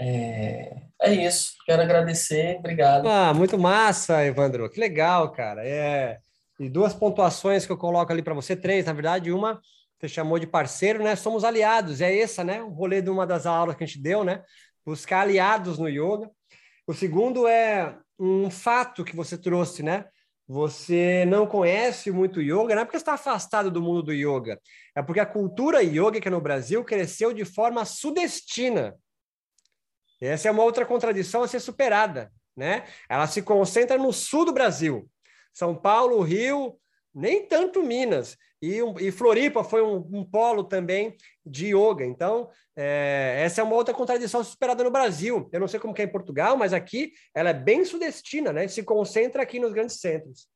É, 0.00 0.82
é 1.02 1.12
isso. 1.12 1.54
Quero 1.66 1.82
agradecer. 1.82 2.56
Obrigado. 2.58 3.06
Ah, 3.06 3.34
muito 3.34 3.58
massa, 3.58 4.24
Evandro. 4.24 4.70
Que 4.70 4.80
legal, 4.80 5.30
cara. 5.32 5.66
É... 5.66 6.18
E 6.58 6.68
duas 6.68 6.94
pontuações 6.94 7.66
que 7.66 7.72
eu 7.72 7.76
coloco 7.76 8.12
ali 8.12 8.22
para 8.22 8.34
você, 8.34 8.54
três, 8.54 8.86
na 8.86 8.92
verdade. 8.92 9.32
Uma, 9.32 9.60
você 9.98 10.08
chamou 10.08 10.38
de 10.38 10.46
parceiro, 10.46 11.02
né? 11.02 11.16
Somos 11.16 11.44
aliados. 11.44 12.00
É 12.00 12.18
essa, 12.18 12.44
né? 12.44 12.62
O 12.62 12.68
rolê 12.68 13.02
de 13.02 13.10
uma 13.10 13.26
das 13.26 13.46
aulas 13.46 13.76
que 13.76 13.84
a 13.84 13.86
gente 13.86 14.00
deu, 14.00 14.24
né? 14.24 14.42
Buscar 14.84 15.20
aliados 15.20 15.78
no 15.78 15.88
yoga. 15.88 16.30
O 16.86 16.94
segundo 16.94 17.46
é 17.46 17.96
um 18.18 18.50
fato 18.50 19.04
que 19.04 19.14
você 19.14 19.36
trouxe, 19.36 19.82
né? 19.82 20.06
Você 20.52 21.24
não 21.26 21.46
conhece 21.46 22.10
muito 22.10 22.42
yoga, 22.42 22.74
não 22.74 22.82
é 22.82 22.84
porque 22.84 22.96
está 22.96 23.12
afastado 23.12 23.70
do 23.70 23.80
mundo 23.80 24.02
do 24.02 24.12
yoga, 24.12 24.60
é 24.96 25.00
porque 25.00 25.20
a 25.20 25.26
cultura 25.26 25.80
yoga 25.80 26.28
no 26.28 26.40
Brasil 26.40 26.84
cresceu 26.84 27.32
de 27.32 27.44
forma 27.44 27.84
sudestina. 27.84 28.96
Essa 30.20 30.48
é 30.48 30.50
uma 30.50 30.64
outra 30.64 30.84
contradição 30.84 31.44
a 31.44 31.48
ser 31.48 31.60
superada, 31.60 32.32
né? 32.56 32.84
Ela 33.08 33.28
se 33.28 33.42
concentra 33.42 33.96
no 33.96 34.12
sul 34.12 34.44
do 34.44 34.52
Brasil. 34.52 35.08
São 35.52 35.72
Paulo, 35.72 36.20
Rio, 36.20 36.76
nem 37.14 37.46
tanto 37.46 37.82
Minas. 37.82 38.36
E, 38.62 38.78
e 39.00 39.10
Floripa 39.10 39.64
foi 39.64 39.82
um, 39.82 40.06
um, 40.12 40.24
polo 40.24 40.64
também 40.64 41.16
de 41.44 41.74
yoga. 41.74 42.04
Então, 42.04 42.50
é, 42.76 43.40
essa 43.42 43.60
é 43.60 43.64
uma 43.64 43.74
outra 43.74 43.94
contradição 43.94 44.44
superada 44.44 44.84
no 44.84 44.90
Brasil. 44.90 45.48
Eu 45.50 45.60
não 45.60 45.68
sei 45.68 45.80
como 45.80 45.94
é 45.96 46.02
em 46.02 46.08
Portugal, 46.08 46.56
mas 46.56 46.72
aqui 46.72 47.12
ela 47.34 47.50
é 47.50 47.54
bem 47.54 47.84
sudestina, 47.84 48.52
né? 48.52 48.68
Se 48.68 48.82
concentra 48.82 49.42
aqui 49.42 49.58
nos 49.58 49.72
grandes 49.72 49.96
centros. 50.00 50.46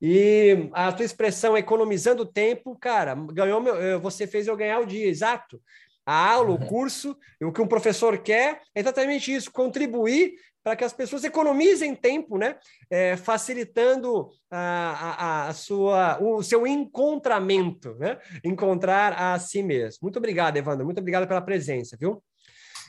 E 0.00 0.70
a 0.72 0.90
tua 0.90 1.04
expressão 1.04 1.56
economizando 1.56 2.24
tempo, 2.24 2.74
cara, 2.78 3.14
ganhou 3.14 3.60
meu, 3.60 3.76
eh, 3.76 3.98
você 3.98 4.26
fez 4.26 4.46
eu 4.46 4.56
ganhar 4.56 4.80
o 4.80 4.86
dia, 4.86 5.06
exato. 5.06 5.60
A 6.06 6.32
aula, 6.32 6.52
o 6.52 6.66
curso, 6.66 7.14
o 7.42 7.52
que 7.52 7.60
um 7.60 7.66
professor 7.66 8.18
quer 8.18 8.62
é 8.74 8.80
exatamente 8.80 9.32
isso, 9.32 9.52
contribuir 9.52 10.32
para 10.62 10.76
que 10.76 10.84
as 10.84 10.92
pessoas 10.92 11.24
economizem 11.24 11.94
tempo, 11.94 12.36
né? 12.36 12.56
É, 12.90 13.16
facilitando 13.16 14.30
a, 14.50 14.90
a, 14.90 15.48
a, 15.48 15.52
sua, 15.54 16.18
o 16.22 16.42
seu 16.42 16.66
encontramento, 16.66 17.94
né? 17.94 18.18
Encontrar 18.44 19.14
a 19.14 19.38
si 19.38 19.62
mesmo. 19.62 20.00
Muito 20.02 20.18
obrigado, 20.18 20.56
Evandro. 20.56 20.84
Muito 20.84 21.00
obrigado 21.00 21.26
pela 21.26 21.40
presença, 21.40 21.96
viu? 21.98 22.22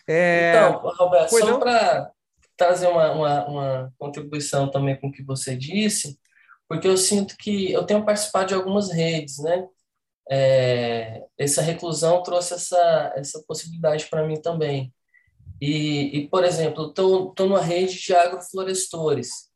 É... 0.07 0.53
Então, 0.55 0.81
Roberto, 0.97 1.29
só 1.29 1.57
para 1.59 2.11
trazer 2.57 2.87
uma, 2.87 3.11
uma, 3.11 3.45
uma, 3.47 3.93
contribuição 3.97 4.69
também 4.69 4.99
com 4.99 5.07
o 5.07 5.11
que 5.11 5.23
você 5.23 5.55
disse, 5.55 6.19
porque 6.67 6.87
eu 6.87 6.97
sinto 6.97 7.35
que 7.37 7.71
eu 7.71 7.83
tenho 7.85 8.05
participado 8.05 8.47
de 8.47 8.53
algumas 8.53 8.91
redes, 8.91 9.39
né? 9.39 9.67
é, 10.31 11.25
essa 11.37 11.61
reclusão 11.61 12.23
trouxe 12.23 12.53
essa, 12.53 13.13
essa 13.17 13.43
possibilidade 13.45 14.07
para 14.07 14.25
mim 14.25 14.39
também. 14.39 14.93
E, 15.61 16.17
e 16.17 16.27
por 16.27 16.43
exemplo, 16.43 16.89
estou 16.89 17.33
numa 17.39 17.61
rede 17.61 17.99
de 17.99 18.15
agroflorestores. 18.15 19.51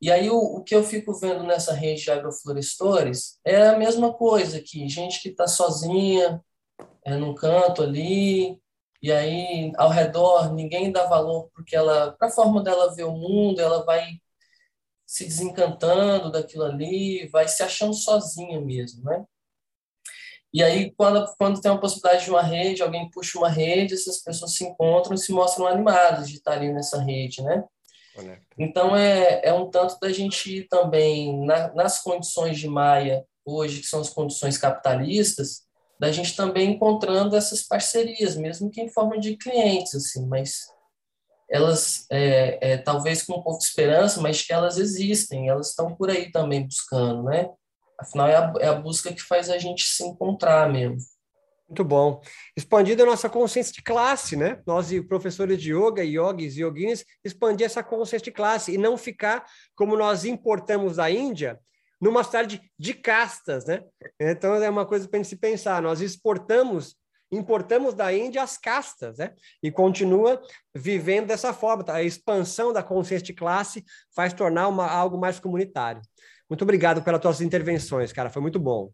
E 0.00 0.12
aí 0.12 0.30
o, 0.30 0.38
o 0.38 0.62
que 0.62 0.74
eu 0.74 0.84
fico 0.84 1.12
vendo 1.14 1.42
nessa 1.42 1.74
rede 1.74 2.02
de 2.02 2.10
agroflorestores 2.10 3.40
é 3.44 3.66
a 3.66 3.76
mesma 3.76 4.12
coisa, 4.12 4.60
que 4.60 4.88
gente 4.88 5.20
que 5.20 5.30
está 5.30 5.48
sozinha, 5.48 6.40
é, 7.04 7.16
num 7.16 7.34
canto 7.34 7.82
ali, 7.82 8.60
e 9.02 9.10
aí 9.10 9.72
ao 9.76 9.88
redor 9.90 10.52
ninguém 10.52 10.92
dá 10.92 11.06
valor 11.06 11.50
porque 11.54 11.74
ela, 11.74 12.12
para 12.12 12.28
a 12.28 12.30
forma 12.30 12.62
dela 12.62 12.94
ver 12.94 13.04
o 13.04 13.12
mundo, 13.12 13.60
ela 13.60 13.84
vai 13.84 14.20
se 15.06 15.24
desencantando 15.24 16.30
daquilo 16.30 16.64
ali, 16.64 17.28
vai 17.28 17.48
se 17.48 17.62
achando 17.62 17.94
sozinha 17.94 18.60
mesmo, 18.60 19.04
né? 19.04 19.24
E 20.56 20.62
aí, 20.62 20.90
quando, 20.92 21.22
quando 21.36 21.60
tem 21.60 21.70
uma 21.70 21.78
possibilidade 21.78 22.24
de 22.24 22.30
uma 22.30 22.40
rede, 22.40 22.82
alguém 22.82 23.10
puxa 23.10 23.36
uma 23.36 23.50
rede, 23.50 23.92
essas 23.92 24.22
pessoas 24.22 24.54
se 24.54 24.64
encontram 24.64 25.14
e 25.14 25.18
se 25.18 25.30
mostram 25.30 25.66
animadas 25.66 26.30
de 26.30 26.36
estar 26.36 26.52
ali 26.52 26.72
nessa 26.72 26.98
rede, 26.98 27.42
né? 27.42 27.62
Então, 28.58 28.96
é, 28.96 29.42
é 29.44 29.52
um 29.52 29.68
tanto 29.68 30.00
da 30.00 30.10
gente 30.10 30.62
também, 30.70 31.44
na, 31.44 31.74
nas 31.74 32.02
condições 32.02 32.58
de 32.58 32.68
Maia, 32.68 33.22
hoje, 33.44 33.82
que 33.82 33.86
são 33.86 34.00
as 34.00 34.08
condições 34.08 34.56
capitalistas, 34.56 35.66
da 36.00 36.10
gente 36.10 36.34
também 36.34 36.70
encontrando 36.70 37.36
essas 37.36 37.62
parcerias, 37.62 38.34
mesmo 38.34 38.70
que 38.70 38.80
em 38.80 38.88
forma 38.88 39.20
de 39.20 39.36
clientes, 39.36 39.94
assim, 39.94 40.26
mas 40.26 40.68
elas, 41.50 42.06
é, 42.10 42.72
é, 42.72 42.78
talvez 42.78 43.22
com 43.22 43.34
um 43.34 43.42
pouco 43.42 43.58
de 43.58 43.66
esperança, 43.66 44.22
mas 44.22 44.40
que 44.40 44.54
elas 44.54 44.78
existem, 44.78 45.50
elas 45.50 45.68
estão 45.68 45.94
por 45.94 46.08
aí 46.08 46.32
também 46.32 46.64
buscando, 46.64 47.24
né? 47.24 47.50
Afinal, 47.98 48.28
é 48.28 48.36
a, 48.36 48.52
é 48.60 48.68
a 48.68 48.74
busca 48.74 49.12
que 49.12 49.22
faz 49.22 49.48
a 49.48 49.58
gente 49.58 49.84
se 49.84 50.04
encontrar 50.04 50.70
mesmo. 50.70 50.98
Muito 51.68 51.84
bom. 51.84 52.20
Expandida 52.56 53.02
a 53.02 53.06
nossa 53.06 53.28
consciência 53.28 53.72
de 53.72 53.82
classe, 53.82 54.36
né? 54.36 54.62
Nós, 54.64 54.88
professores 55.08 55.60
de 55.60 55.72
yoga, 55.72 56.04
yogis 56.04 56.56
e 56.56 56.62
yoginis, 56.62 57.04
expandir 57.24 57.66
essa 57.66 57.82
consciência 57.82 58.26
de 58.26 58.30
classe 58.30 58.72
e 58.72 58.78
não 58.78 58.96
ficar 58.96 59.44
como 59.74 59.96
nós 59.96 60.24
importamos 60.24 60.96
da 60.96 61.10
Índia, 61.10 61.58
numa 62.00 62.22
cidade 62.22 62.62
de 62.78 62.94
castas, 62.94 63.66
né? 63.66 63.82
Então 64.20 64.54
é 64.54 64.70
uma 64.70 64.86
coisa 64.86 65.08
para 65.08 65.18
a 65.18 65.22
gente 65.22 65.30
se 65.30 65.36
pensar. 65.36 65.82
Nós 65.82 66.00
exportamos, 66.00 66.94
importamos 67.32 67.94
da 67.94 68.12
Índia 68.12 68.44
as 68.44 68.56
castas, 68.56 69.18
né? 69.18 69.34
E 69.60 69.68
continua 69.72 70.40
vivendo 70.72 71.26
dessa 71.26 71.52
forma. 71.52 71.84
A 71.88 72.02
expansão 72.02 72.72
da 72.72 72.82
consciência 72.82 73.26
de 73.26 73.34
classe 73.34 73.84
faz 74.14 74.32
tornar 74.32 74.68
uma, 74.68 74.86
algo 74.86 75.18
mais 75.18 75.40
comunitário. 75.40 76.00
Muito 76.48 76.62
obrigado 76.62 77.02
pelas 77.02 77.20
tuas 77.20 77.40
intervenções, 77.40 78.12
cara. 78.12 78.30
Foi 78.30 78.40
muito 78.40 78.58
bom. 78.58 78.92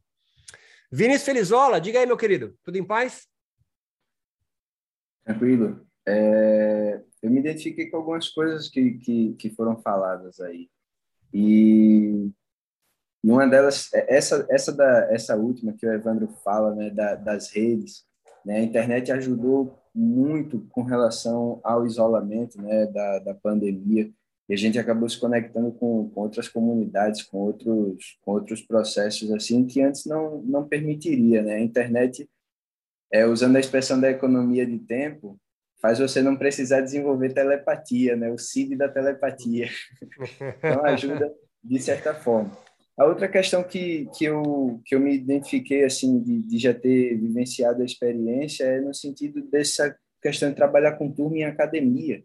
Vinícius 0.90 1.24
Felizola, 1.24 1.80
diga 1.80 1.98
aí, 1.98 2.06
meu 2.06 2.16
querido. 2.16 2.56
Tudo 2.62 2.76
em 2.76 2.84
paz? 2.84 3.26
Tranquilo. 5.24 5.86
É, 6.06 7.02
eu 7.22 7.30
me 7.30 7.40
identifiquei 7.40 7.88
com 7.88 7.98
algumas 7.98 8.28
coisas 8.28 8.68
que, 8.68 8.94
que, 8.94 9.34
que 9.34 9.50
foram 9.50 9.80
faladas 9.80 10.40
aí. 10.40 10.68
E, 11.32 12.30
uma 13.22 13.46
delas, 13.46 13.92
é, 13.94 14.16
essa, 14.16 14.46
essa, 14.50 14.72
da, 14.72 15.12
essa 15.12 15.36
última 15.36 15.72
que 15.72 15.86
o 15.86 15.92
Evandro 15.92 16.28
fala, 16.42 16.74
né, 16.74 16.90
da, 16.90 17.14
das 17.14 17.50
redes, 17.50 18.04
né, 18.44 18.56
a 18.56 18.62
internet 18.62 19.12
ajudou 19.12 19.78
muito 19.94 20.66
com 20.70 20.82
relação 20.82 21.60
ao 21.62 21.86
isolamento 21.86 22.60
né, 22.60 22.86
da, 22.86 23.18
da 23.20 23.34
pandemia 23.34 24.10
e 24.48 24.54
a 24.54 24.56
gente 24.56 24.78
acabou 24.78 25.08
se 25.08 25.18
conectando 25.18 25.72
com, 25.72 26.10
com 26.10 26.20
outras 26.20 26.48
comunidades, 26.48 27.22
com 27.22 27.38
outros, 27.38 28.18
com 28.22 28.32
outros 28.32 28.60
processos 28.60 29.30
assim 29.32 29.64
que 29.66 29.80
antes 29.80 30.04
não, 30.04 30.42
não 30.42 30.66
permitiria, 30.66 31.42
né? 31.42 31.54
A 31.54 31.60
internet, 31.60 32.28
é, 33.12 33.24
usando 33.24 33.56
a 33.56 33.60
expressão 33.60 34.00
da 34.00 34.10
economia 34.10 34.66
de 34.66 34.78
tempo, 34.78 35.38
faz 35.80 35.98
você 35.98 36.20
não 36.20 36.36
precisar 36.36 36.80
desenvolver 36.80 37.32
telepatia, 37.32 38.16
né? 38.16 38.30
O 38.30 38.38
CID 38.38 38.76
da 38.76 38.88
telepatia. 38.88 39.68
então 40.58 40.84
ajuda 40.84 41.32
de 41.62 41.80
certa 41.80 42.12
forma. 42.12 42.50
A 42.98 43.06
outra 43.06 43.28
questão 43.28 43.62
que, 43.62 44.08
que, 44.14 44.24
eu, 44.24 44.82
que 44.84 44.94
eu 44.94 45.00
me 45.00 45.14
identifiquei, 45.14 45.84
assim, 45.84 46.20
de, 46.20 46.42
de 46.42 46.58
já 46.58 46.74
ter 46.74 47.16
vivenciado 47.16 47.80
a 47.80 47.86
experiência 47.86 48.64
é 48.64 48.80
no 48.80 48.92
sentido 48.92 49.40
dessa 49.48 49.96
questão 50.20 50.50
de 50.50 50.56
trabalhar 50.56 50.92
com 50.92 51.10
turma 51.10 51.38
em 51.38 51.44
academia 51.44 52.22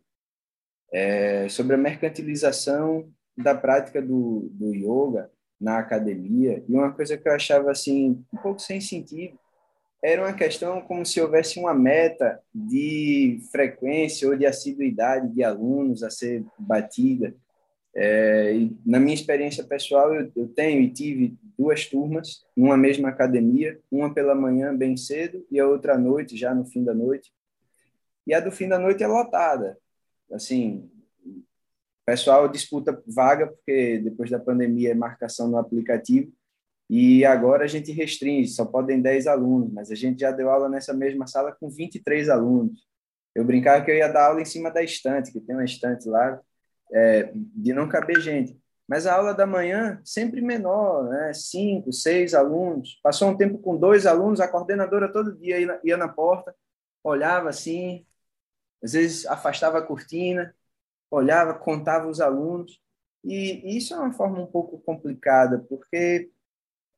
é, 0.91 1.47
sobre 1.49 1.75
a 1.75 1.77
mercantilização 1.77 3.09
da 3.37 3.53
prática 3.53 4.01
do, 4.01 4.49
do 4.51 4.73
yoga 4.73 5.29
na 5.59 5.79
academia. 5.79 6.63
E 6.67 6.73
uma 6.73 6.91
coisa 6.91 7.17
que 7.17 7.27
eu 7.27 7.33
achava 7.33 7.71
assim 7.71 8.23
um 8.33 8.37
pouco 8.37 8.59
sem 8.59 8.79
sentido 8.79 9.37
era 10.01 10.21
uma 10.21 10.33
questão 10.33 10.81
como 10.81 11.05
se 11.05 11.19
houvesse 11.19 11.59
uma 11.59 11.73
meta 11.73 12.39
de 12.53 13.39
frequência 13.51 14.27
ou 14.27 14.37
de 14.37 14.45
assiduidade 14.45 15.33
de 15.33 15.43
alunos 15.43 16.03
a 16.03 16.09
ser 16.09 16.45
batida. 16.57 17.35
É, 17.95 18.53
na 18.85 18.99
minha 18.99 19.15
experiência 19.15 19.63
pessoal, 19.63 20.13
eu, 20.13 20.31
eu, 20.35 20.47
tenho 20.49 20.81
e 20.81 20.91
tive 20.91 21.35
duas 21.57 21.87
turmas 21.87 22.45
numa 22.55 22.77
mesma 22.77 23.09
academia, 23.09 23.79
uma 23.91 24.13
pela 24.13 24.35
manhã 24.35 24.75
bem 24.75 24.95
cedo 24.95 25.43
e 25.49 25.59
a 25.59 25.67
outra 25.67 25.95
à 25.95 25.97
noite, 25.97 26.37
já 26.37 26.53
no 26.53 26.63
fim 26.63 26.83
da 26.83 26.93
noite. 26.93 27.33
E 28.27 28.35
a 28.35 28.39
do 28.39 28.51
fim 28.51 28.67
da 28.67 28.77
noite 28.77 29.03
é 29.03 29.07
lotada 29.07 29.77
assim, 30.31 30.89
o 31.25 31.43
pessoal 32.05 32.47
disputa 32.47 33.01
vaga 33.07 33.47
porque 33.47 33.99
depois 33.99 34.29
da 34.29 34.39
pandemia 34.39 34.91
é 34.91 34.95
marcação 34.95 35.47
no 35.47 35.57
aplicativo 35.57 36.31
e 36.89 37.25
agora 37.25 37.65
a 37.65 37.67
gente 37.67 37.91
restringe, 37.91 38.49
só 38.49 38.65
podem 38.65 39.01
10 39.01 39.27
alunos, 39.27 39.71
mas 39.73 39.91
a 39.91 39.95
gente 39.95 40.21
já 40.21 40.31
deu 40.31 40.49
aula 40.49 40.69
nessa 40.69 40.93
mesma 40.93 41.27
sala 41.27 41.51
com 41.51 41.69
23 41.69 42.29
alunos. 42.29 42.87
Eu 43.35 43.43
brincava 43.43 43.83
que 43.83 43.91
eu 43.91 43.95
ia 43.95 44.07
dar 44.07 44.27
aula 44.27 44.41
em 44.41 44.45
cima 44.45 44.71
da 44.71 44.81
estante, 44.81 45.31
que 45.31 45.41
tem 45.41 45.55
uma 45.55 45.65
estante 45.65 46.07
lá, 46.07 46.39
é, 46.93 47.31
de 47.33 47.73
não 47.73 47.89
caber 47.89 48.21
gente. 48.21 48.57
Mas 48.87 49.05
a 49.05 49.15
aula 49.15 49.33
da 49.33 49.45
manhã 49.45 49.99
sempre 50.05 50.41
menor, 50.41 51.09
né? 51.09 51.33
cinco, 51.33 51.91
seis 51.91 52.33
alunos. 52.33 52.99
Passou 53.03 53.29
um 53.29 53.37
tempo 53.37 53.57
com 53.57 53.75
dois 53.75 54.05
alunos, 54.05 54.39
a 54.39 54.47
coordenadora 54.47 55.11
todo 55.11 55.37
dia 55.37 55.79
ia 55.83 55.97
na, 55.97 56.07
porta, 56.07 56.55
olhava 57.03 57.49
assim, 57.49 58.05
às 58.83 58.93
vezes 58.93 59.25
afastava 59.25 59.79
a 59.79 59.81
cortina, 59.81 60.53
olhava, 61.09 61.53
contava 61.53 62.07
os 62.07 62.21
alunos. 62.21 62.81
E 63.23 63.77
isso 63.77 63.93
é 63.93 63.97
uma 63.97 64.13
forma 64.13 64.39
um 64.39 64.45
pouco 64.45 64.77
complicada, 64.79 65.59
porque, 65.67 66.29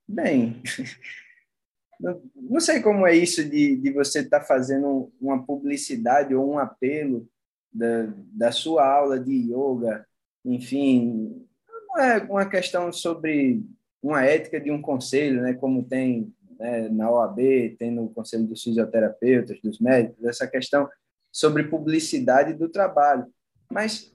bem, 0.08 0.62
não 2.36 2.60
sei 2.60 2.82
como 2.82 3.08
é 3.08 3.16
isso 3.16 3.44
de, 3.44 3.76
de 3.76 3.92
você 3.92 4.20
estar 4.20 4.42
tá 4.42 4.46
fazendo 4.46 5.12
uma 5.20 5.44
publicidade 5.44 6.36
ou 6.36 6.54
um 6.54 6.60
apelo 6.60 7.28
da, 7.72 8.14
da 8.32 8.52
sua 8.52 8.86
aula 8.86 9.20
de 9.20 9.34
yoga, 9.34 10.06
enfim, 10.46 11.46
não 11.88 11.98
é 11.98 12.18
uma 12.24 12.46
questão 12.50 12.92
sobre 12.92 13.64
uma 14.02 14.24
ética 14.24 14.60
de 14.60 14.72
um 14.72 14.82
conselho, 14.82 15.42
né, 15.42 15.54
como 15.54 15.84
tem 15.84 16.34
né, 16.60 16.90
na 16.90 17.10
OAB, 17.10 17.76
tem 17.78 17.92
no 17.92 18.10
Conselho 18.10 18.46
dos 18.46 18.62
Fisioterapeutas, 18.62 19.60
dos 19.62 19.80
médicos, 19.80 20.24
essa 20.26 20.48
questão 20.48 20.90
sobre 21.32 21.64
publicidade 21.64 22.54
do 22.54 22.70
trabalho. 22.70 23.26
Mas 23.72 24.14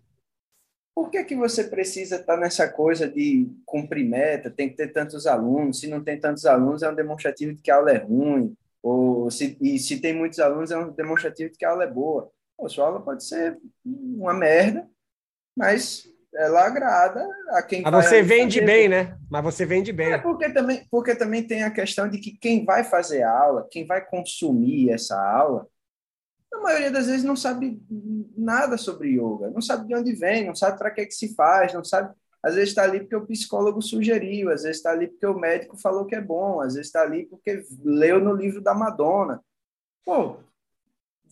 por 0.94 1.10
que 1.10 1.24
que 1.24 1.34
você 1.34 1.64
precisa 1.64 2.16
estar 2.16 2.36
nessa 2.36 2.68
coisa 2.68 3.08
de 3.08 3.50
cumprir 3.66 4.08
meta, 4.08 4.50
tem 4.50 4.68
que 4.68 4.76
ter 4.76 4.92
tantos 4.92 5.26
alunos, 5.26 5.80
se 5.80 5.88
não 5.88 6.02
tem 6.02 6.18
tantos 6.18 6.46
alunos 6.46 6.82
é 6.82 6.88
um 6.88 6.94
demonstrativo 6.94 7.52
de 7.52 7.60
que 7.60 7.70
a 7.70 7.76
aula 7.76 7.90
é 7.90 7.98
ruim, 7.98 8.56
ou 8.80 9.30
se, 9.30 9.56
e 9.60 9.78
se 9.78 10.00
tem 10.00 10.14
muitos 10.14 10.38
alunos 10.38 10.70
é 10.70 10.78
um 10.78 10.92
demonstrativo 10.92 11.50
de 11.50 11.58
que 11.58 11.64
a 11.64 11.70
aula 11.70 11.84
é 11.84 11.90
boa. 11.90 12.30
Pô, 12.56 12.68
sua 12.68 12.86
aula 12.86 13.00
pode 13.00 13.24
ser 13.24 13.58
uma 13.84 14.32
merda, 14.32 14.88
mas 15.56 16.04
ela 16.32 16.66
agrada 16.66 17.26
a 17.50 17.62
quem 17.62 17.82
Mas 17.82 18.04
você 18.06 18.22
vende 18.22 18.60
fazer. 18.60 18.66
bem, 18.66 18.88
né? 18.88 19.16
Mas 19.30 19.42
você 19.42 19.64
vende 19.64 19.92
bem. 19.92 20.12
É 20.12 20.18
porque 20.18 20.50
também, 20.50 20.86
porque 20.90 21.14
também 21.14 21.42
tem 21.42 21.62
a 21.62 21.70
questão 21.70 22.08
de 22.08 22.18
que 22.18 22.36
quem 22.36 22.64
vai 22.64 22.84
fazer 22.84 23.22
a 23.22 23.30
aula, 23.30 23.66
quem 23.70 23.86
vai 23.86 24.04
consumir 24.04 24.90
essa 24.90 25.16
aula, 25.16 25.66
a 26.54 26.60
maioria 26.60 26.90
das 26.90 27.06
vezes 27.06 27.24
não 27.24 27.36
sabe 27.36 27.82
nada 28.36 28.76
sobre 28.76 29.10
yoga, 29.10 29.50
não 29.50 29.60
sabe 29.60 29.86
de 29.86 29.94
onde 29.94 30.12
vem, 30.14 30.46
não 30.46 30.54
sabe 30.54 30.78
para 30.78 30.90
que, 30.90 31.00
é 31.00 31.06
que 31.06 31.14
se 31.14 31.34
faz, 31.34 31.72
não 31.72 31.84
sabe. 31.84 32.14
Às 32.42 32.54
vezes 32.54 32.70
está 32.70 32.82
ali 32.82 33.00
porque 33.00 33.16
o 33.16 33.26
psicólogo 33.26 33.80
sugeriu, 33.80 34.50
às 34.50 34.62
vezes 34.62 34.76
está 34.76 34.90
ali 34.90 35.08
porque 35.08 35.26
o 35.26 35.38
médico 35.38 35.78
falou 35.78 36.04
que 36.04 36.14
é 36.14 36.20
bom, 36.20 36.60
às 36.60 36.74
vezes 36.74 36.88
está 36.88 37.02
ali 37.02 37.26
porque 37.26 37.64
leu 37.82 38.20
no 38.20 38.34
livro 38.34 38.60
da 38.60 38.74
Madonna. 38.74 39.42
Pô, 40.04 40.36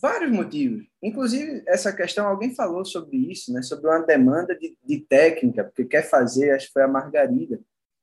vários 0.03 0.31
motivos. 0.31 0.85
Inclusive, 1.01 1.63
essa 1.67 1.93
questão, 1.93 2.27
alguém 2.27 2.53
falou 2.55 2.83
sobre 2.83 3.15
isso, 3.15 3.53
né? 3.53 3.61
sobre 3.61 3.87
uma 3.87 3.99
demanda 3.99 4.53
de, 4.53 4.77
de 4.83 4.99
técnica, 5.01 5.63
porque 5.63 5.85
quer 5.85 6.09
fazer, 6.09 6.51
acho 6.51 6.67
que 6.67 6.73
foi 6.73 6.83
a 6.83 6.87
Margarida 6.87 7.59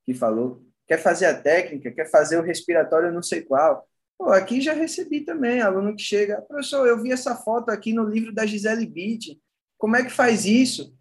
que 0.07 0.15
falou, 0.15 0.63
quer 0.87 0.99
fazer 0.99 1.27
a 1.27 1.39
técnica, 1.39 1.91
quer 1.91 2.11
fazer 2.11 2.39
o 2.39 2.43
respiratório 2.43 3.13
não 3.13 3.23
sei 3.23 3.43
qual. 3.43 3.87
Pô, 4.21 4.33
aqui 4.33 4.61
já 4.61 4.75
recebi 4.75 5.23
também, 5.23 5.63
aluno 5.63 5.97
que 5.97 6.03
chega, 6.03 6.43
professor, 6.43 6.87
eu 6.87 7.01
vi 7.01 7.11
essa 7.11 7.35
foto 7.35 7.71
aqui 7.71 7.95
no 7.95 8.05
livro 8.05 8.35
da 8.35 8.45
Gisele 8.45 8.85
Bitt, 8.85 9.41
como 9.79 9.97
é 9.97 10.05
que 10.05 10.11
faz 10.11 10.45
isso? 10.45 10.95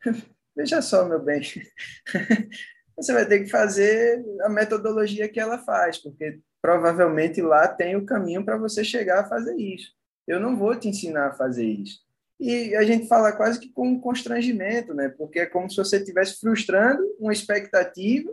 Veja 0.54 0.82
só, 0.82 1.08
meu 1.08 1.18
bem, 1.18 1.40
você 2.94 3.14
vai 3.14 3.24
ter 3.26 3.44
que 3.44 3.50
fazer 3.50 4.22
a 4.42 4.50
metodologia 4.50 5.26
que 5.26 5.40
ela 5.40 5.56
faz, 5.56 5.96
porque 5.96 6.38
provavelmente 6.60 7.40
lá 7.40 7.66
tem 7.66 7.96
o 7.96 8.04
caminho 8.04 8.44
para 8.44 8.58
você 8.58 8.84
chegar 8.84 9.20
a 9.20 9.28
fazer 9.28 9.56
isso. 9.56 9.94
Eu 10.28 10.38
não 10.38 10.54
vou 10.54 10.76
te 10.76 10.86
ensinar 10.86 11.28
a 11.28 11.34
fazer 11.34 11.64
isso. 11.64 12.00
E 12.38 12.76
a 12.76 12.82
gente 12.82 13.08
fala 13.08 13.32
quase 13.32 13.58
que 13.58 13.72
com 13.72 13.88
um 13.88 13.98
constrangimento, 13.98 14.92
né? 14.92 15.08
Porque 15.08 15.40
é 15.40 15.46
como 15.46 15.70
se 15.70 15.78
você 15.78 15.96
estivesse 15.96 16.38
frustrando 16.38 17.02
uma 17.18 17.32
expectativa 17.32 18.30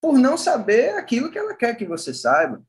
por 0.00 0.16
não 0.16 0.36
saber 0.38 0.90
aquilo 0.90 1.28
que 1.28 1.38
ela 1.38 1.56
quer 1.56 1.76
que 1.76 1.84
você 1.84 2.14
saiba. 2.14 2.62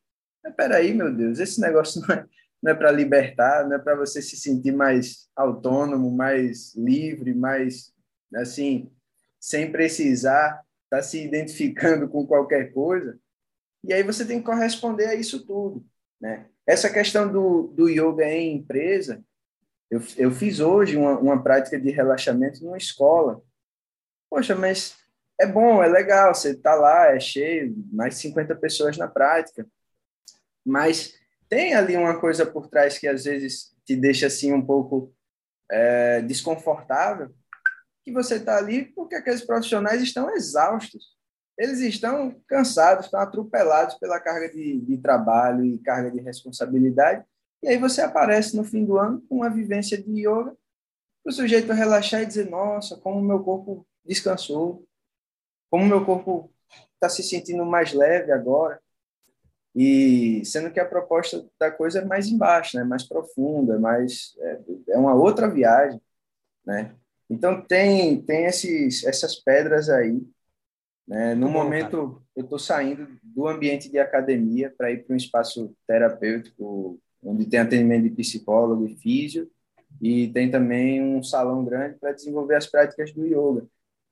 Mas 0.49 0.55
peraí, 0.55 0.93
meu 0.93 1.13
Deus, 1.13 1.39
esse 1.39 1.61
negócio 1.61 2.01
não 2.01 2.15
é, 2.15 2.25
não 2.61 2.71
é 2.71 2.75
para 2.75 2.91
libertar, 2.91 3.67
não 3.67 3.75
é 3.75 3.79
para 3.79 3.95
você 3.95 4.21
se 4.21 4.35
sentir 4.35 4.71
mais 4.71 5.29
autônomo, 5.35 6.11
mais 6.11 6.73
livre, 6.75 7.33
mais 7.33 7.93
assim, 8.35 8.91
sem 9.39 9.71
precisar 9.71 10.63
estar 10.85 10.97
tá 10.97 11.03
se 11.03 11.23
identificando 11.23 12.07
com 12.09 12.25
qualquer 12.25 12.73
coisa. 12.73 13.17
E 13.83 13.93
aí 13.93 14.03
você 14.03 14.25
tem 14.25 14.39
que 14.39 14.45
corresponder 14.45 15.07
a 15.07 15.15
isso 15.15 15.45
tudo, 15.45 15.85
né? 16.19 16.47
Essa 16.67 16.89
questão 16.89 17.31
do, 17.31 17.67
do 17.75 17.89
yoga 17.89 18.25
em 18.25 18.57
empresa, 18.57 19.23
eu, 19.89 20.01
eu 20.17 20.31
fiz 20.31 20.59
hoje 20.59 20.97
uma, 20.97 21.17
uma 21.17 21.41
prática 21.41 21.79
de 21.79 21.89
relaxamento 21.89 22.63
numa 22.63 22.77
escola. 22.77 23.41
Poxa, 24.29 24.55
mas 24.55 24.95
é 25.39 25.47
bom, 25.47 25.81
é 25.81 25.87
legal, 25.87 26.35
você 26.35 26.51
está 26.51 26.75
lá, 26.75 27.07
é 27.07 27.19
cheio, 27.19 27.73
mais 27.91 28.15
de 28.15 28.21
50 28.21 28.55
pessoas 28.55 28.97
na 28.97 29.07
prática. 29.07 29.65
Mas 30.69 31.13
tem 31.49 31.73
ali 31.73 31.97
uma 31.97 32.19
coisa 32.19 32.45
por 32.45 32.67
trás 32.67 32.97
que 32.97 33.07
às 33.07 33.23
vezes 33.23 33.73
te 33.85 33.95
deixa 33.95 34.27
assim 34.27 34.53
um 34.53 34.65
pouco 34.65 35.13
é, 35.69 36.21
desconfortável, 36.21 37.33
que 38.03 38.11
você 38.11 38.35
está 38.35 38.57
ali 38.57 38.85
porque 38.85 39.15
aqueles 39.15 39.45
profissionais 39.45 40.01
estão 40.01 40.33
exaustos. 40.35 41.17
Eles 41.57 41.79
estão 41.79 42.39
cansados, 42.47 43.05
estão 43.05 43.19
atropelados 43.19 43.95
pela 43.95 44.19
carga 44.19 44.49
de, 44.49 44.79
de 44.79 44.97
trabalho 44.97 45.65
e 45.65 45.79
carga 45.79 46.09
de 46.09 46.21
responsabilidade. 46.21 47.25
E 47.61 47.67
aí 47.67 47.77
você 47.77 48.01
aparece 48.01 48.55
no 48.55 48.63
fim 48.63 48.85
do 48.85 48.97
ano 48.97 49.21
com 49.27 49.37
uma 49.37 49.49
vivência 49.49 50.01
de 50.01 50.21
yoga, 50.21 50.55
para 51.23 51.31
o 51.31 51.33
sujeito 51.33 51.73
relaxar 51.73 52.21
e 52.21 52.25
dizer: 52.25 52.49
Nossa, 52.49 52.95
como 52.97 53.21
meu 53.21 53.43
corpo 53.43 53.85
descansou, 54.05 54.87
como 55.69 55.85
meu 55.85 56.05
corpo 56.05 56.51
está 56.93 57.09
se 57.09 57.23
sentindo 57.23 57.65
mais 57.65 57.93
leve 57.93 58.31
agora. 58.31 58.81
E 59.75 60.43
sendo 60.45 60.71
que 60.71 60.79
a 60.79 60.85
proposta 60.85 61.45
da 61.59 61.69
coisa 61.69 61.99
é 61.99 62.05
mais 62.05 62.27
embaixo, 62.27 62.77
né? 62.77 62.83
mais 62.83 63.03
profunda, 63.03 63.79
mais 63.79 64.35
é, 64.39 64.59
é 64.89 64.97
uma 64.97 65.13
outra 65.13 65.47
viagem, 65.47 66.01
né? 66.65 66.95
Então 67.29 67.61
tem 67.61 68.21
tem 68.21 68.45
esses 68.45 69.03
essas 69.05 69.35
pedras 69.35 69.89
aí, 69.89 70.21
né? 71.07 71.35
No 71.35 71.47
bom, 71.47 71.53
momento 71.53 71.97
cara. 71.97 72.21
eu 72.35 72.43
estou 72.43 72.59
saindo 72.59 73.07
do 73.23 73.47
ambiente 73.47 73.89
de 73.89 73.99
academia 73.99 74.73
para 74.75 74.91
ir 74.91 75.05
para 75.05 75.13
um 75.13 75.17
espaço 75.17 75.75
terapêutico 75.87 76.99
onde 77.23 77.45
tem 77.45 77.59
atendimento 77.59 78.03
de 78.03 78.15
psicólogo 78.15 78.85
e 78.85 78.95
físio 78.95 79.49
e 80.01 80.29
tem 80.29 80.49
também 80.49 81.01
um 81.01 81.21
salão 81.21 81.63
grande 81.63 81.97
para 81.99 82.13
desenvolver 82.13 82.55
as 82.55 82.67
práticas 82.67 83.11
do 83.11 83.25
yoga. 83.25 83.67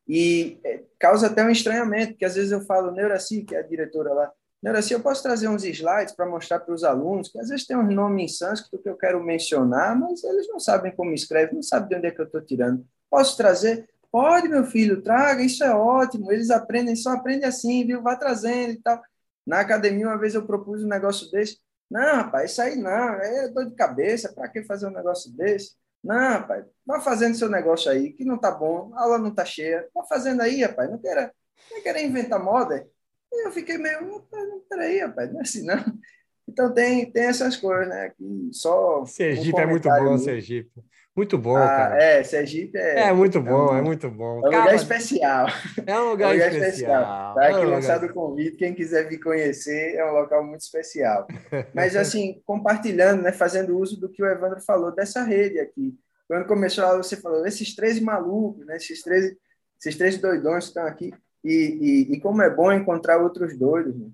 E 0.07 0.59
é, 0.63 0.83
causa 0.97 1.27
até 1.27 1.43
um 1.43 1.49
estranhamento, 1.49 2.11
porque 2.11 2.25
às 2.25 2.35
vezes 2.35 2.51
eu 2.51 2.61
falo, 2.61 2.91
Neuraci, 2.91 3.43
que 3.43 3.55
é 3.55 3.59
a 3.59 3.67
diretora 3.67 4.13
lá, 4.13 4.31
Neuraci, 4.61 4.93
eu 4.93 4.99
posso 5.01 5.21
trazer 5.21 5.47
uns 5.47 5.63
slides 5.63 6.15
para 6.15 6.25
mostrar 6.25 6.59
para 6.59 6.73
os 6.73 6.83
alunos, 6.83 7.29
que 7.29 7.39
às 7.39 7.49
vezes 7.49 7.65
tem 7.65 7.77
um 7.77 7.91
nome 7.91 8.23
em 8.23 8.27
sânscrito 8.27 8.81
que 8.81 8.89
eu 8.89 8.97
quero 8.97 9.23
mencionar, 9.23 9.97
mas 9.97 10.23
eles 10.23 10.47
não 10.47 10.59
sabem 10.59 10.95
como 10.95 11.13
escreve, 11.13 11.53
não 11.53 11.61
sabem 11.61 11.89
de 11.89 11.95
onde 11.95 12.07
é 12.07 12.11
que 12.11 12.19
eu 12.19 12.25
estou 12.25 12.41
tirando. 12.41 12.85
Posso 13.09 13.37
trazer? 13.37 13.87
Pode, 14.11 14.47
meu 14.49 14.65
filho, 14.65 15.01
traga, 15.01 15.43
isso 15.43 15.63
é 15.63 15.71
ótimo, 15.73 16.31
eles 16.31 16.49
aprendem, 16.49 16.95
só 16.95 17.11
aprendem 17.11 17.47
assim, 17.47 17.85
viu? 17.85 18.01
Vá 18.01 18.15
trazendo 18.15 18.71
e 18.71 18.81
tal. 18.81 19.01
Na 19.45 19.59
academia, 19.59 20.07
uma 20.07 20.17
vez 20.17 20.33
eu 20.33 20.45
propus 20.45 20.83
um 20.83 20.87
negócio 20.87 21.29
desse, 21.29 21.59
não, 21.89 22.17
rapaz, 22.17 22.51
isso 22.51 22.61
aí 22.61 22.75
não, 22.75 23.13
é 23.15 23.47
dor 23.47 23.65
de 23.65 23.75
cabeça, 23.75 24.33
para 24.33 24.49
que 24.49 24.63
fazer 24.63 24.87
um 24.87 24.91
negócio 24.91 25.31
desse? 25.31 25.75
Não, 26.03 26.15
rapaz, 26.15 26.65
vá 26.85 26.99
fazendo 26.99 27.35
seu 27.35 27.49
negócio 27.49 27.91
aí, 27.91 28.11
que 28.13 28.25
não 28.25 28.37
tá 28.37 28.51
bom, 28.51 28.91
a 28.95 29.03
aula 29.03 29.17
não 29.17 29.33
tá 29.33 29.45
cheia. 29.45 29.87
Vá 29.93 30.03
fazendo 30.05 30.41
aí, 30.41 30.61
rapaz, 30.63 30.89
não 30.89 30.97
queira, 30.97 31.33
não 31.71 31.81
queira 31.81 32.01
inventar 32.01 32.43
moda. 32.43 32.87
E 33.31 33.47
eu 33.47 33.51
fiquei 33.51 33.77
meio, 33.77 34.21
peraí, 34.69 34.99
rapaz, 34.99 35.31
não 35.31 35.39
é 35.39 35.43
assim 35.43 35.65
não. 35.65 35.83
Então 36.47 36.73
tem, 36.73 37.11
tem 37.11 37.23
essas 37.23 37.57
coisas, 37.57 37.89
né? 37.89 38.11
Que 38.17 38.49
só 38.53 39.05
Sergipe 39.05 39.57
um 39.57 39.61
é 39.61 39.65
muito 39.65 39.89
bom, 39.89 40.17
Sergipe. 40.17 40.71
Muito 41.17 41.35
bom, 41.35 41.57
ah, 41.57 41.67
cara. 41.67 42.03
É, 42.03 42.23
Sergipe 42.23 42.77
é. 42.77 43.07
É 43.07 43.13
muito 43.13 43.41
bom, 43.41 43.69
é, 43.69 43.71
um, 43.71 43.77
é 43.77 43.81
muito 43.81 44.09
bom. 44.09 44.35
É 44.35 44.39
um 44.39 44.59
lugar 44.59 44.75
especial. 44.75 45.47
É 45.85 45.99
um 45.99 46.11
lugar, 46.11 46.29
é 46.29 46.31
um 46.31 46.33
lugar 46.33 46.53
especial. 46.53 46.69
especial. 46.69 47.35
Tá 47.35 47.41
aqui 47.41 47.53
é 47.53 47.57
um 47.59 47.69
lançado 47.71 48.05
o 48.05 48.13
convite, 48.13 48.55
quem 48.55 48.73
quiser 48.73 49.09
vir 49.09 49.19
conhecer, 49.19 49.95
é 49.95 50.05
um 50.05 50.13
local 50.13 50.45
muito 50.45 50.61
especial. 50.61 51.27
Mas, 51.73 51.95
assim, 51.97 52.39
compartilhando, 52.45 53.23
né, 53.23 53.31
fazendo 53.31 53.77
uso 53.79 53.99
do 53.99 54.07
que 54.07 54.21
o 54.21 54.27
Evandro 54.27 54.61
falou 54.61 54.93
dessa 54.93 55.23
rede 55.23 55.59
aqui. 55.59 55.97
Quando 56.27 56.45
começou 56.45 56.83
a 56.83 56.89
aula, 56.89 57.01
você 57.01 57.17
falou, 57.17 57.45
esses 57.47 57.75
13 57.75 58.01
malucos, 58.01 58.63
né, 58.67 58.77
esses 58.77 59.01
13, 59.01 59.35
esses 59.79 59.97
13 59.97 60.19
doidões 60.19 60.65
que 60.65 60.69
estão 60.69 60.85
aqui. 60.85 61.11
E, 61.43 62.07
e, 62.09 62.13
e 62.13 62.19
como 62.19 62.41
é 62.41 62.49
bom 62.49 62.71
encontrar 62.71 63.21
outros 63.21 63.57
doidos. 63.57 63.95
Né? 63.95 64.09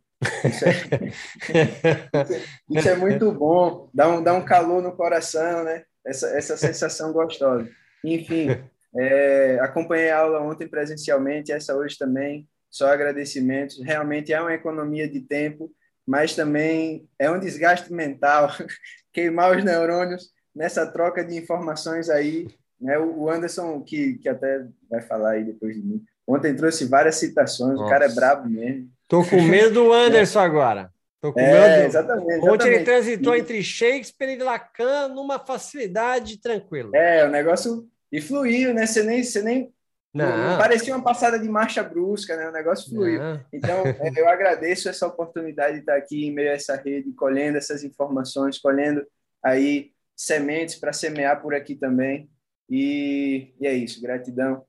Isso, 0.45 0.65
é, 0.65 2.29
isso 2.79 2.89
é 2.89 2.95
muito 2.95 3.31
bom, 3.31 3.89
dá 3.93 4.09
um, 4.09 4.23
dá 4.23 4.33
um 4.33 4.45
calor 4.45 4.81
no 4.81 4.95
coração, 4.95 5.63
né? 5.63 5.83
essa, 6.05 6.27
essa 6.37 6.57
sensação 6.57 7.13
gostosa. 7.13 7.69
Enfim, 8.03 8.49
é, 8.95 9.57
acompanhei 9.61 10.09
a 10.09 10.19
aula 10.19 10.41
ontem 10.41 10.67
presencialmente, 10.67 11.51
essa 11.51 11.75
hoje 11.75 11.97
também, 11.97 12.47
só 12.69 12.91
agradecimentos. 12.91 13.81
Realmente 13.83 14.33
é 14.33 14.41
uma 14.41 14.53
economia 14.53 15.07
de 15.07 15.21
tempo, 15.21 15.71
mas 16.05 16.35
também 16.35 17.07
é 17.17 17.31
um 17.31 17.39
desgaste 17.39 17.91
mental, 17.91 18.49
queimar 19.13 19.55
os 19.55 19.63
neurônios 19.63 20.31
nessa 20.53 20.85
troca 20.85 21.23
de 21.23 21.35
informações 21.35 22.09
aí. 22.09 22.47
Né? 22.79 22.99
O 22.99 23.29
Anderson, 23.29 23.81
que, 23.81 24.15
que 24.15 24.27
até 24.27 24.67
vai 24.89 25.01
falar 25.01 25.31
aí 25.31 25.45
depois 25.45 25.75
de 25.75 25.81
mim, 25.81 26.03
ontem 26.27 26.55
trouxe 26.55 26.85
várias 26.85 27.15
citações, 27.15 27.73
Nossa. 27.73 27.85
o 27.85 27.89
cara 27.89 28.05
é 28.05 28.09
brabo 28.09 28.49
mesmo. 28.49 28.89
Tô 29.07 29.23
com 29.23 29.41
medo 29.43 29.73
do 29.73 29.93
Anderson 29.93 30.39
agora. 30.39 30.91
Tô 31.21 31.31
com 31.31 31.39
é, 31.39 31.85
exatamente, 31.85 32.45
Ontem 32.49 32.67
ele 32.67 32.83
transitou 32.83 33.33
e... 33.33 33.39
entre 33.39 33.63
Shakespeare 33.63 34.37
e 34.37 34.43
Lacan 34.43 35.07
numa 35.07 35.39
facilidade 35.39 36.37
tranquila. 36.41 36.91
É, 36.93 37.25
o 37.25 37.29
negócio. 37.29 37.87
E 38.11 38.19
fluiu, 38.19 38.73
né? 38.73 38.85
Você 38.85 39.03
nem. 39.03 39.23
Você 39.23 39.41
nem 39.41 39.73
não. 40.13 40.57
Parecia 40.59 40.93
uma 40.93 41.03
passada 41.03 41.39
de 41.39 41.49
marcha 41.49 41.81
brusca, 41.81 42.37
né? 42.37 42.47
O 42.47 42.51
negócio 42.51 42.89
fluiu. 42.89 43.19
Não. 43.19 43.45
Então, 43.51 43.83
é, 43.87 44.11
eu 44.15 44.29
agradeço 44.29 44.87
essa 44.87 45.07
oportunidade 45.07 45.75
de 45.75 45.79
estar 45.79 45.95
aqui 45.95 46.25
em 46.25 46.31
meio 46.31 46.51
a 46.51 46.55
essa 46.55 46.75
rede, 46.75 47.11
colhendo 47.13 47.57
essas 47.57 47.83
informações, 47.83 48.59
colhendo 48.59 49.03
aí 49.41 49.91
sementes 50.15 50.75
para 50.75 50.93
semear 50.93 51.41
por 51.41 51.55
aqui 51.55 51.73
também. 51.73 52.29
E, 52.69 53.53
e 53.59 53.65
é 53.65 53.73
isso, 53.73 54.01
gratidão. 54.01 54.63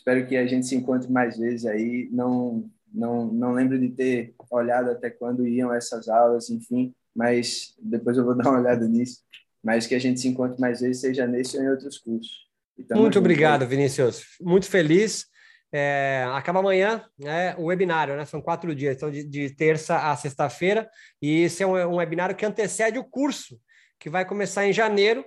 Espero 0.00 0.26
que 0.26 0.34
a 0.34 0.46
gente 0.46 0.66
se 0.66 0.74
encontre 0.74 1.12
mais 1.12 1.36
vezes 1.36 1.66
aí. 1.66 2.08
Não 2.10 2.70
não, 2.92 3.26
não 3.26 3.52
lembro 3.52 3.78
de 3.78 3.90
ter 3.90 4.34
olhado 4.50 4.90
até 4.90 5.10
quando 5.10 5.46
iam 5.46 5.72
essas 5.72 6.08
aulas, 6.08 6.50
enfim, 6.50 6.92
mas 7.14 7.74
depois 7.78 8.16
eu 8.16 8.24
vou 8.24 8.34
dar 8.36 8.50
uma 8.50 8.60
olhada 8.60 8.88
nisso. 8.88 9.20
Mas 9.62 9.86
que 9.86 9.94
a 9.94 9.98
gente 9.98 10.18
se 10.18 10.26
encontre 10.26 10.58
mais 10.58 10.80
vezes, 10.80 11.02
seja 11.02 11.26
nesse 11.26 11.58
ou 11.58 11.62
em 11.62 11.68
outros 11.68 11.98
cursos. 11.98 12.48
Muito 12.92 13.18
obrigado, 13.18 13.66
Vinícius. 13.66 14.24
Muito 14.40 14.66
feliz. 14.66 15.26
É, 15.70 16.26
acaba 16.32 16.60
amanhã 16.60 17.04
né, 17.18 17.54
o 17.56 17.66
webinário, 17.66 18.16
né? 18.16 18.24
São 18.24 18.40
quatro 18.40 18.74
dias, 18.74 18.96
então 18.96 19.10
de, 19.10 19.22
de 19.22 19.50
terça 19.50 20.10
a 20.10 20.16
sexta-feira, 20.16 20.90
e 21.22 21.42
esse 21.42 21.62
é 21.62 21.66
um, 21.66 21.76
um, 21.76 21.96
webinário 21.96 22.34
que 22.34 22.44
antecede 22.44 22.98
o 22.98 23.04
curso, 23.04 23.60
que 23.98 24.10
vai 24.10 24.24
começar 24.24 24.66
em 24.66 24.72
janeiro, 24.72 25.24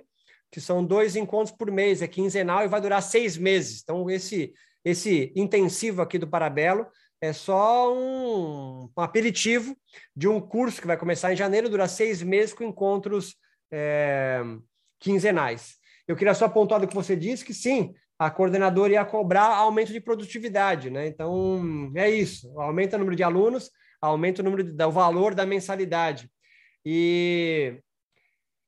que 0.54 0.60
são 0.60 0.84
dois 0.84 1.16
encontros 1.16 1.50
por 1.50 1.68
mês, 1.68 2.00
é 2.00 2.06
quinzenal 2.06 2.62
e 2.62 2.68
vai 2.68 2.80
durar 2.80 3.02
seis 3.02 3.36
meses. 3.36 3.80
Então, 3.82 4.08
esse, 4.08 4.54
esse 4.84 5.32
intensivo 5.34 6.00
aqui 6.00 6.16
do 6.16 6.28
Parabelo 6.28 6.86
é 7.20 7.32
só 7.32 7.92
um, 7.92 8.88
um, 8.96 9.02
aperitivo 9.02 9.76
de 10.14 10.28
um 10.28 10.40
curso 10.40 10.80
que 10.80 10.86
vai 10.86 10.96
começar 10.96 11.32
em 11.32 11.36
janeiro, 11.36 11.68
dura 11.68 11.88
seis 11.88 12.22
meses 12.22 12.54
com 12.54 12.62
encontros 12.62 13.34
é, 13.68 14.44
quinzenais. 15.00 15.74
Eu 16.06 16.14
queria 16.14 16.34
só 16.34 16.44
apontar 16.44 16.78
do 16.78 16.86
que 16.86 16.94
você 16.94 17.16
disse, 17.16 17.44
que 17.44 17.52
sim, 17.52 17.92
a 18.16 18.30
coordenadora 18.30 18.92
ia 18.92 19.04
cobrar 19.04 19.56
aumento 19.56 19.92
de 19.92 20.00
produtividade, 20.00 20.88
né? 20.88 21.08
Então, 21.08 21.90
é 21.96 22.08
isso, 22.08 22.48
aumenta 22.60 22.94
o 22.94 23.00
número 23.00 23.16
de 23.16 23.24
alunos, 23.24 23.72
aumenta 24.00 24.40
o 24.40 24.44
número 24.44 24.62
do 24.62 24.90
valor 24.92 25.34
da 25.34 25.44
mensalidade. 25.44 26.30
E 26.86 27.80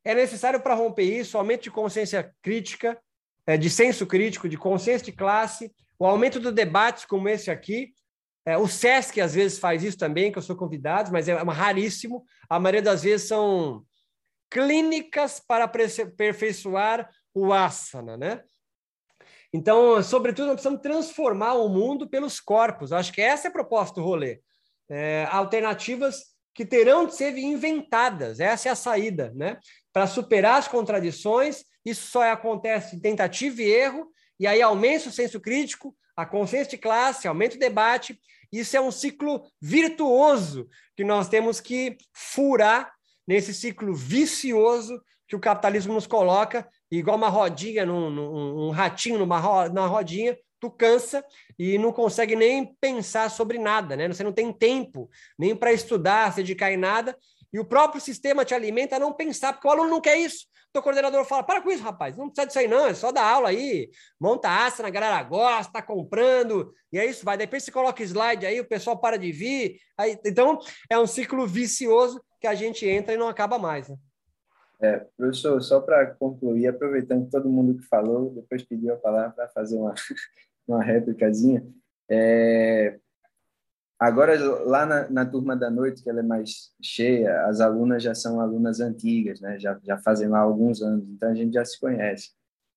é 0.06 0.14
necessário 0.14 0.60
para 0.60 0.74
romper 0.74 1.02
isso, 1.02 1.36
aumento 1.36 1.64
de 1.64 1.70
consciência 1.70 2.32
crítica, 2.40 2.96
é, 3.44 3.56
de 3.56 3.68
senso 3.68 4.06
crítico, 4.06 4.48
de 4.48 4.56
consciência 4.56 5.04
de 5.04 5.12
classe, 5.12 5.74
o 5.98 6.06
aumento 6.06 6.38
de 6.38 6.52
debates 6.52 7.04
como 7.04 7.28
esse 7.28 7.50
aqui, 7.50 7.92
é, 8.44 8.56
o 8.56 8.68
SESC 8.68 9.20
às 9.20 9.34
vezes 9.34 9.58
faz 9.58 9.82
isso 9.82 9.98
também, 9.98 10.30
que 10.30 10.38
eu 10.38 10.42
sou 10.42 10.54
convidado, 10.54 11.10
mas 11.10 11.26
é 11.28 11.34
raríssimo. 11.34 12.24
A 12.48 12.60
maioria 12.60 12.82
das 12.82 13.02
vezes 13.02 13.26
são 13.26 13.84
clínicas 14.48 15.40
para 15.40 15.64
aperfeiçoar 15.64 17.10
o 17.34 17.52
asana, 17.52 18.16
né? 18.16 18.44
Então, 19.52 20.00
sobretudo, 20.04 20.46
nós 20.46 20.54
precisamos 20.54 20.80
transformar 20.80 21.54
o 21.54 21.68
mundo 21.68 22.08
pelos 22.08 22.38
corpos. 22.38 22.92
acho 22.92 23.12
que 23.12 23.20
essa 23.20 23.48
é 23.48 23.50
a 23.50 23.52
proposta 23.52 24.00
do 24.00 24.06
rolê. 24.06 24.40
É, 24.88 25.26
alternativas 25.32 26.36
que 26.56 26.64
terão 26.64 27.06
de 27.06 27.14
ser 27.14 27.36
inventadas. 27.36 28.40
Essa 28.40 28.70
é 28.70 28.72
a 28.72 28.76
saída, 28.76 29.30
né? 29.34 29.58
Para 29.96 30.06
superar 30.06 30.58
as 30.58 30.68
contradições, 30.68 31.64
isso 31.82 32.10
só 32.10 32.30
acontece 32.30 32.94
em 32.94 33.00
tentativa 33.00 33.62
e 33.62 33.70
erro, 33.70 34.12
e 34.38 34.46
aí 34.46 34.60
aumenta 34.60 35.08
o 35.08 35.10
senso 35.10 35.40
crítico, 35.40 35.96
a 36.14 36.26
consciência 36.26 36.72
de 36.72 36.76
classe, 36.76 37.26
aumenta 37.26 37.56
o 37.56 37.58
debate. 37.58 38.20
Isso 38.52 38.76
é 38.76 38.80
um 38.82 38.90
ciclo 38.90 39.42
virtuoso 39.58 40.68
que 40.94 41.02
nós 41.02 41.30
temos 41.30 41.62
que 41.62 41.96
furar 42.12 42.92
nesse 43.26 43.54
ciclo 43.54 43.94
vicioso 43.94 45.00
que 45.26 45.34
o 45.34 45.40
capitalismo 45.40 45.94
nos 45.94 46.06
coloca, 46.06 46.68
igual 46.90 47.16
uma 47.16 47.30
rodinha, 47.30 47.86
num, 47.86 48.10
num 48.10 48.66
um 48.66 48.70
ratinho 48.72 49.18
numa 49.18 49.70
na 49.70 49.86
rodinha, 49.86 50.36
tu 50.60 50.70
cansa 50.70 51.24
e 51.58 51.78
não 51.78 51.90
consegue 51.90 52.36
nem 52.36 52.74
pensar 52.78 53.30
sobre 53.30 53.58
nada, 53.58 53.96
né? 53.96 54.08
Você 54.08 54.22
não 54.22 54.32
tem 54.32 54.52
tempo 54.52 55.08
nem 55.38 55.56
para 55.56 55.72
estudar, 55.72 56.30
se 56.32 56.36
dedicar 56.42 56.70
em 56.70 56.76
nada, 56.76 57.16
e 57.56 57.58
o 57.58 57.64
próprio 57.64 58.02
sistema 58.02 58.44
te 58.44 58.52
alimenta 58.52 58.96
a 58.96 58.98
não 58.98 59.14
pensar, 59.14 59.54
porque 59.54 59.66
o 59.66 59.70
aluno 59.70 59.88
não 59.88 59.98
quer 59.98 60.18
isso. 60.18 60.46
O 60.76 60.82
coordenador 60.82 61.24
fala: 61.24 61.42
para 61.42 61.62
com 61.62 61.70
isso, 61.70 61.82
rapaz, 61.82 62.14
não 62.14 62.26
precisa 62.26 62.46
disso 62.46 62.58
aí, 62.58 62.68
não, 62.68 62.86
é 62.86 62.92
só 62.92 63.10
dar 63.10 63.24
aula 63.24 63.48
aí, 63.48 63.88
monta 64.20 64.50
asana, 64.50 64.88
a 64.88 64.92
galera 64.92 65.22
gosta, 65.22 65.72
tá 65.72 65.80
comprando, 65.80 66.70
e 66.92 66.98
é 66.98 67.06
isso, 67.06 67.24
vai. 67.24 67.38
Depois 67.38 67.64
você 67.64 67.72
coloca 67.72 68.02
slide 68.02 68.44
aí, 68.44 68.60
o 68.60 68.68
pessoal 68.68 69.00
para 69.00 69.16
de 69.16 69.32
vir. 69.32 69.78
Aí, 69.96 70.18
então, 70.26 70.58
é 70.90 70.98
um 70.98 71.06
ciclo 71.06 71.46
vicioso 71.46 72.22
que 72.38 72.46
a 72.46 72.54
gente 72.54 72.86
entra 72.86 73.14
e 73.14 73.16
não 73.16 73.26
acaba 73.26 73.58
mais. 73.58 73.88
Né? 73.88 73.96
É, 74.82 75.06
professor, 75.16 75.62
só 75.62 75.80
para 75.80 76.14
concluir, 76.14 76.66
aproveitando 76.66 77.30
todo 77.30 77.48
mundo 77.48 77.78
que 77.78 77.86
falou, 77.86 78.34
depois 78.34 78.62
pediu 78.62 78.92
a 78.92 78.98
palavra 78.98 79.30
para 79.30 79.48
fazer 79.48 79.78
uma, 79.78 79.94
uma 80.68 80.84
réplicazinha. 80.84 81.66
É, 82.06 82.98
agora, 83.98 84.38
lá 84.64 84.86
na, 84.86 85.10
na, 85.10 85.26
turma 85.26 85.56
da 85.56 85.70
noite, 85.70 86.02
que 86.02 86.10
ela 86.10 86.20
é 86.20 86.22
mais 86.22 86.72
cheia, 86.82 87.46
as 87.46 87.60
alunas 87.60 88.02
já 88.02 88.14
são 88.14 88.40
alunas 88.40 88.80
antigas, 88.80 89.40
né? 89.40 89.58
já, 89.58 89.78
já 89.82 89.98
fazem 89.98 90.28
lá 90.28 90.40
alguns 90.40 90.82
anos, 90.82 91.08
então 91.08 91.30
a 91.30 91.34
gente 91.34 91.54
já 91.54 91.64
se 91.64 91.78
conhece. 91.80 92.30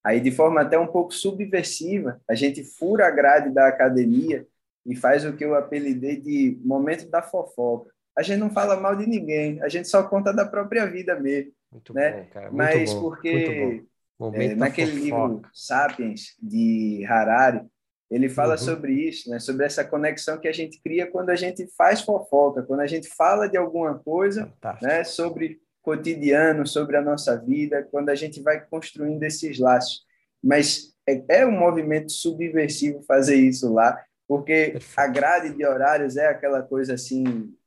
Aí, 0.04 0.20
de 0.20 0.32
forma 0.32 0.62
até 0.62 0.80
um 0.80 0.88
pouco 0.88 1.14
subversiva, 1.14 2.22
a 2.28 2.34
gente 2.34 2.64
fura 2.64 3.08
a 3.08 3.12
grade 3.12 3.54
da 3.54 3.68
academia 3.68 4.48
e 4.86 4.96
faz 4.96 5.26
o 5.26 5.34
que 5.34 5.44
eu 5.44 5.56
apelidei 5.56 6.20
de 6.20 6.58
momento 6.64 7.10
da 7.10 7.22
fofoca. 7.22 7.92
A 8.18 8.24
gente 8.24 8.40
não 8.40 8.50
fala 8.50 8.80
mal 8.80 8.96
de 8.96 9.06
ninguém, 9.06 9.62
a 9.62 9.70
gente 9.70 9.88
só 9.88 10.04
conta 10.04 10.34
da 10.34 10.46
própria 10.46 10.86
vida 10.86 11.20
mesmo. 11.20 11.52
Muito 11.72 11.94
né? 11.94 12.12
bom, 12.12 12.26
cara. 12.32 12.46
Muito 12.48 12.58
Mas 12.58 12.94
bom, 12.94 13.02
porque 13.02 13.86
é, 14.34 14.56
naquele 14.56 14.92
livro 14.92 15.42
Sapiens, 15.54 16.36
de 16.42 17.06
Harari, 17.06 17.62
ele 18.10 18.28
fala 18.28 18.54
uhum. 18.54 18.58
sobre 18.58 18.94
isso, 18.94 19.30
né? 19.30 19.40
sobre 19.40 19.66
essa 19.66 19.84
conexão 19.86 20.40
que 20.40 20.48
a 20.48 20.52
gente 20.52 20.82
cria 20.82 21.10
quando 21.10 21.30
a 21.30 21.36
gente 21.36 21.68
faz 21.78 22.02
fofoca, 22.02 22.64
quando 22.64 22.80
a 22.80 22.88
gente 22.88 23.08
fala 23.08 23.48
de 23.48 23.56
alguma 23.56 24.00
coisa 24.00 24.52
né? 24.82 25.04
sobre 25.04 25.60
cotidiano, 25.82 26.66
sobre 26.66 26.98
a 26.98 27.02
nossa 27.02 27.38
vida, 27.38 27.88
quando 27.92 28.10
a 28.10 28.16
gente 28.16 28.42
vai 28.42 28.66
construindo 28.66 29.24
esses 29.24 29.60
laços. 29.60 30.04
Mas 30.44 30.94
é, 31.08 31.42
é 31.42 31.46
um 31.46 31.52
movimento 31.52 32.12
subversivo 32.12 33.04
fazer 33.04 33.36
isso 33.36 33.72
lá, 33.72 34.02
porque 34.28 34.78
a 34.98 35.08
grade 35.08 35.56
de 35.56 35.66
horários 35.66 36.18
é 36.18 36.28
aquela 36.28 36.62
coisa 36.62 36.96
assim, 36.96 37.24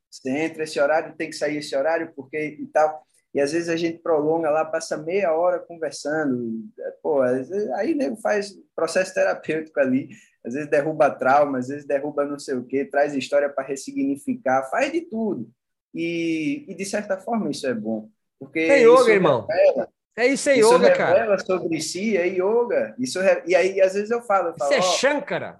você 0.09 0.29
entra 0.29 0.63
esse 0.63 0.79
horário, 0.79 1.15
tem 1.15 1.29
que 1.29 1.35
sair 1.35 1.57
esse 1.57 1.75
horário, 1.75 2.11
porque 2.15 2.37
e 2.59 2.65
tal. 2.67 3.03
E 3.33 3.41
às 3.41 3.51
vezes 3.51 3.67
a 3.67 3.75
gente 3.75 3.97
prolonga 3.97 4.49
lá, 4.51 4.63
passa 4.63 4.95
meia 4.95 5.33
hora 5.33 5.59
conversando. 5.59 6.63
Pô, 7.01 7.21
aí 7.21 7.95
nego 7.95 8.15
faz 8.17 8.55
processo 8.75 9.13
terapêutico 9.13 9.79
ali. 9.79 10.09
Às 10.45 10.53
vezes 10.53 10.69
derruba 10.69 11.09
trauma, 11.09 11.59
às 11.59 11.67
vezes 11.69 11.85
derruba 11.85 12.25
não 12.25 12.37
sei 12.37 12.55
o 12.55 12.65
quê, 12.65 12.85
traz 12.85 13.13
história 13.13 13.49
para 13.49 13.63
ressignificar, 13.63 14.69
faz 14.69 14.91
de 14.91 15.01
tudo. 15.01 15.49
E, 15.93 16.65
e, 16.67 16.73
de 16.73 16.85
certa 16.85 17.17
forma 17.17 17.49
isso 17.49 17.67
é 17.67 17.73
bom. 17.73 18.09
Porque 18.39 18.59
é 18.59 18.81
yoga, 18.81 19.11
irmão. 19.11 19.45
Revela, 19.47 19.89
é 20.17 20.27
isso 20.27 20.49
é 20.49 20.59
isso 20.59 20.73
yoga, 20.73 20.95
cara. 20.95 21.39
sobre 21.39 21.79
si, 21.81 22.17
é 22.17 22.27
yoga. 22.27 22.95
Isso 22.99 23.19
E 23.45 23.55
aí, 23.55 23.79
às 23.79 23.93
vezes 23.93 24.11
eu 24.11 24.21
falo. 24.21 24.49
Eu 24.49 24.55
falo 24.55 24.71
isso 24.71 24.79
é 24.79 24.81
Shankara. 24.81 25.59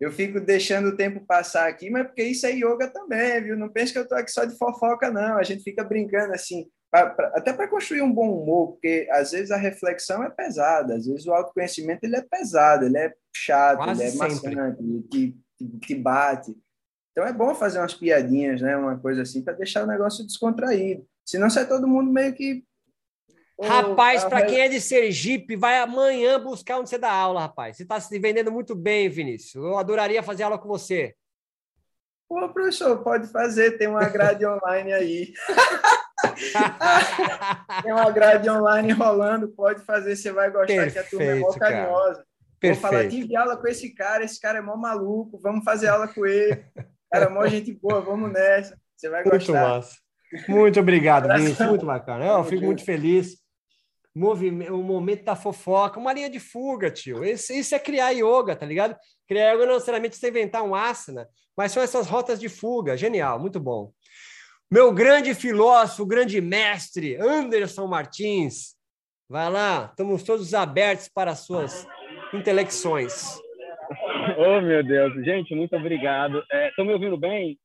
Eu 0.00 0.12
fico 0.12 0.40
deixando 0.40 0.88
o 0.88 0.96
tempo 0.96 1.24
passar 1.26 1.68
aqui, 1.68 1.90
mas 1.90 2.06
porque 2.06 2.22
isso 2.22 2.46
é 2.46 2.52
yoga 2.52 2.88
também, 2.88 3.42
viu? 3.42 3.56
Não 3.56 3.68
pense 3.68 3.92
que 3.92 3.98
eu 3.98 4.04
estou 4.04 4.16
aqui 4.16 4.30
só 4.30 4.44
de 4.44 4.56
fofoca, 4.56 5.10
não. 5.10 5.36
A 5.36 5.42
gente 5.42 5.62
fica 5.62 5.82
brincando 5.82 6.32
assim 6.32 6.68
pra, 6.90 7.10
pra, 7.10 7.28
até 7.34 7.52
para 7.52 7.68
construir 7.68 8.02
um 8.02 8.12
bom 8.12 8.42
humor, 8.42 8.72
porque 8.72 9.08
às 9.10 9.32
vezes 9.32 9.50
a 9.50 9.56
reflexão 9.56 10.22
é 10.22 10.30
pesada, 10.30 10.96
às 10.96 11.06
vezes 11.06 11.26
o 11.26 11.32
autoconhecimento 11.32 12.04
ele 12.04 12.16
é 12.16 12.22
pesado, 12.22 12.86
ele 12.86 12.98
é 12.98 13.14
chato, 13.34 13.78
Quase 13.78 14.02
ele 14.02 14.12
é 14.12 14.16
maçante, 14.16 14.82
ele 14.82 15.02
te, 15.02 15.36
te, 15.58 15.78
te 15.78 15.94
bate. 15.94 16.56
Então 17.12 17.26
é 17.26 17.32
bom 17.32 17.54
fazer 17.54 17.80
umas 17.80 17.94
piadinhas, 17.94 18.60
né? 18.60 18.76
Uma 18.76 18.96
coisa 18.96 19.22
assim, 19.22 19.42
para 19.42 19.54
deixar 19.54 19.82
o 19.82 19.88
negócio 19.88 20.24
descontraído. 20.24 21.04
Senão 21.24 21.50
sai 21.50 21.66
todo 21.66 21.88
mundo 21.88 22.12
meio 22.12 22.32
que. 22.32 22.64
Rapaz, 23.60 24.24
para 24.24 24.46
quem 24.46 24.60
é 24.60 24.68
de 24.68 24.80
Sergipe, 24.80 25.56
vai 25.56 25.78
amanhã 25.78 26.38
buscar 26.38 26.78
onde 26.78 26.88
você 26.88 26.96
dá 26.96 27.10
aula, 27.10 27.40
rapaz. 27.40 27.76
Você 27.76 27.82
está 27.82 27.98
se 27.98 28.16
vendendo 28.20 28.52
muito 28.52 28.76
bem, 28.76 29.08
Vinícius. 29.08 29.56
Eu 29.56 29.76
adoraria 29.76 30.22
fazer 30.22 30.44
aula 30.44 30.60
com 30.60 30.68
você. 30.68 31.16
Pô, 32.28 32.48
professor, 32.50 33.02
pode 33.02 33.26
fazer, 33.26 33.78
tem 33.78 33.88
uma 33.88 34.08
grade 34.08 34.46
online 34.46 34.92
aí. 34.92 35.32
Tem 37.82 37.92
uma 37.92 38.10
grade 38.10 38.48
online 38.48 38.92
rolando, 38.92 39.48
pode 39.48 39.82
fazer, 39.82 40.16
você 40.16 40.32
vai 40.32 40.50
gostar, 40.50 40.66
Perfeito, 40.66 40.92
que 40.92 40.98
a 40.98 41.04
turma 41.04 41.24
é 41.24 41.34
mó 41.34 41.52
carinhosa. 41.52 42.24
Vou 42.62 42.74
falar, 42.74 43.08
tive 43.08 43.36
aula 43.36 43.56
com 43.56 43.68
esse 43.68 43.94
cara, 43.94 44.24
esse 44.24 44.40
cara 44.40 44.58
é 44.58 44.62
mó 44.62 44.76
maluco, 44.76 45.38
vamos 45.38 45.64
fazer 45.64 45.88
aula 45.88 46.08
com 46.08 46.26
ele. 46.26 46.64
Cara, 47.10 47.26
é 47.26 47.28
mó 47.28 47.46
gente 47.46 47.72
boa, 47.72 48.00
vamos 48.00 48.32
nessa. 48.32 48.76
Você 48.96 49.08
vai 49.08 49.22
muito 49.22 49.34
gostar. 49.34 49.76
Massa. 49.76 49.96
Muito 50.48 50.78
obrigado, 50.78 51.28
Vinícius, 51.28 51.68
muito 51.68 51.86
bacana. 51.86 52.26
Eu 52.26 52.44
fico 52.44 52.64
muito 52.64 52.84
feliz. 52.84 53.38
O 54.14 54.82
momento 54.82 55.24
da 55.24 55.36
fofoca, 55.36 56.00
uma 56.00 56.12
linha 56.12 56.28
de 56.28 56.40
fuga, 56.40 56.90
tio. 56.90 57.24
Isso, 57.24 57.52
isso 57.52 57.74
é 57.74 57.78
criar 57.78 58.10
yoga, 58.10 58.56
tá 58.56 58.66
ligado? 58.66 58.96
Criar 59.28 59.52
yoga 59.52 59.66
não 59.66 59.74
necessariamente 59.74 60.16
você 60.16 60.28
inventar 60.28 60.62
um 60.62 60.74
asana, 60.74 61.28
mas 61.56 61.70
são 61.70 61.82
essas 61.82 62.08
rotas 62.08 62.40
de 62.40 62.48
fuga. 62.48 62.96
Genial, 62.96 63.38
muito 63.38 63.60
bom 63.60 63.92
meu 64.70 64.92
grande 64.92 65.34
filósofo, 65.34 66.06
grande 66.06 66.40
mestre, 66.40 67.16
Anderson 67.16 67.86
Martins. 67.86 68.76
Vai 69.26 69.50
lá, 69.50 69.86
estamos 69.86 70.22
todos 70.22 70.52
abertos 70.52 71.08
para 71.08 71.30
as 71.30 71.40
suas 71.40 71.86
intelecções. 72.32 73.38
Oh, 74.36 74.60
meu 74.60 74.84
Deus. 74.84 75.14
Gente, 75.24 75.54
muito 75.54 75.74
obrigado. 75.74 76.44
Estão 76.68 76.84
é, 76.84 76.88
me 76.88 76.92
ouvindo 76.92 77.16
bem? 77.16 77.58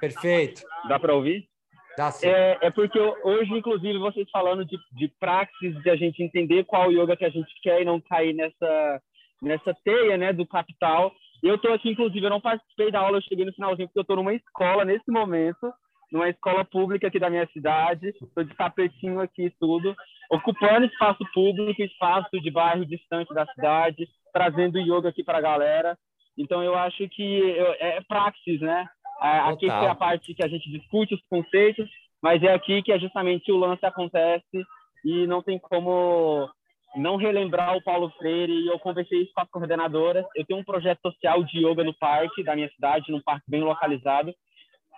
Perfeito. 0.00 0.62
Dá 0.88 0.98
para 0.98 1.14
ouvir? 1.14 1.48
Dá 1.96 2.10
sim. 2.10 2.26
É, 2.26 2.58
é, 2.60 2.70
porque 2.70 2.98
hoje, 2.98 3.52
inclusive, 3.52 3.96
vocês 3.96 4.28
falando 4.30 4.66
de, 4.66 4.76
de 4.92 5.08
praxis, 5.20 5.80
de 5.82 5.88
a 5.88 5.96
gente 5.96 6.22
entender 6.22 6.64
qual 6.64 6.90
yoga 6.92 7.16
que 7.16 7.24
a 7.24 7.30
gente 7.30 7.50
quer 7.62 7.80
e 7.80 7.84
não 7.84 8.00
cair 8.00 8.34
nessa, 8.34 9.00
nessa 9.40 9.74
teia 9.84 10.18
né, 10.18 10.32
do 10.32 10.46
capital. 10.46 11.12
Eu 11.42 11.54
estou 11.54 11.72
aqui, 11.72 11.90
inclusive, 11.90 12.26
eu 12.26 12.30
não 12.30 12.40
participei 12.40 12.90
da 12.90 13.00
aula, 13.00 13.18
eu 13.18 13.22
cheguei 13.22 13.46
no 13.46 13.54
finalzinho 13.54 13.88
porque 13.88 14.00
eu 14.00 14.02
estou 14.02 14.16
numa 14.16 14.34
escola 14.34 14.84
nesse 14.84 15.10
momento 15.10 15.72
numa 16.12 16.28
escola 16.28 16.62
pública 16.62 17.08
aqui 17.08 17.18
da 17.18 17.30
minha 17.30 17.48
cidade, 17.54 18.08
estou 18.08 18.44
de 18.44 18.54
tapetinho 18.54 19.18
aqui 19.18 19.50
tudo, 19.58 19.96
ocupando 20.30 20.84
espaço 20.84 21.24
público, 21.32 21.82
espaço 21.82 22.38
de 22.38 22.50
bairro 22.50 22.84
distante 22.84 23.32
da 23.32 23.46
cidade, 23.46 24.06
trazendo 24.32 24.78
yoga 24.78 25.08
aqui 25.08 25.24
para 25.24 25.38
a 25.38 25.42
galera. 25.42 25.98
Então 26.36 26.62
eu 26.62 26.74
acho 26.74 27.08
que 27.08 27.56
é 27.80 28.00
praxis, 28.02 28.60
né? 28.60 28.86
Aqui 29.18 29.66
é 29.66 29.88
a 29.88 29.94
parte 29.94 30.34
que 30.34 30.44
a 30.44 30.48
gente 30.48 30.70
discute 30.70 31.14
os 31.14 31.22
conceitos, 31.30 31.88
mas 32.22 32.42
é 32.42 32.52
aqui 32.52 32.82
que 32.82 32.92
é 32.92 32.98
justamente 32.98 33.50
o 33.50 33.56
lance 33.56 33.84
acontece 33.86 34.64
e 35.04 35.26
não 35.26 35.42
tem 35.42 35.58
como 35.58 36.48
não 36.94 37.16
relembrar 37.16 37.76
o 37.76 37.82
Paulo 37.82 38.10
Freire. 38.18 38.52
E 38.52 38.66
eu 38.66 38.78
conversei 38.78 39.22
isso 39.22 39.32
com 39.34 39.40
a 39.40 39.46
coordenadora. 39.46 40.26
Eu 40.36 40.44
tenho 40.44 40.60
um 40.60 40.64
projeto 40.64 41.00
social 41.00 41.42
de 41.42 41.66
yoga 41.66 41.82
no 41.82 41.94
parque 41.94 42.42
da 42.42 42.54
minha 42.54 42.68
cidade, 42.70 43.10
num 43.10 43.22
parque 43.22 43.44
bem 43.48 43.62
localizado. 43.62 44.34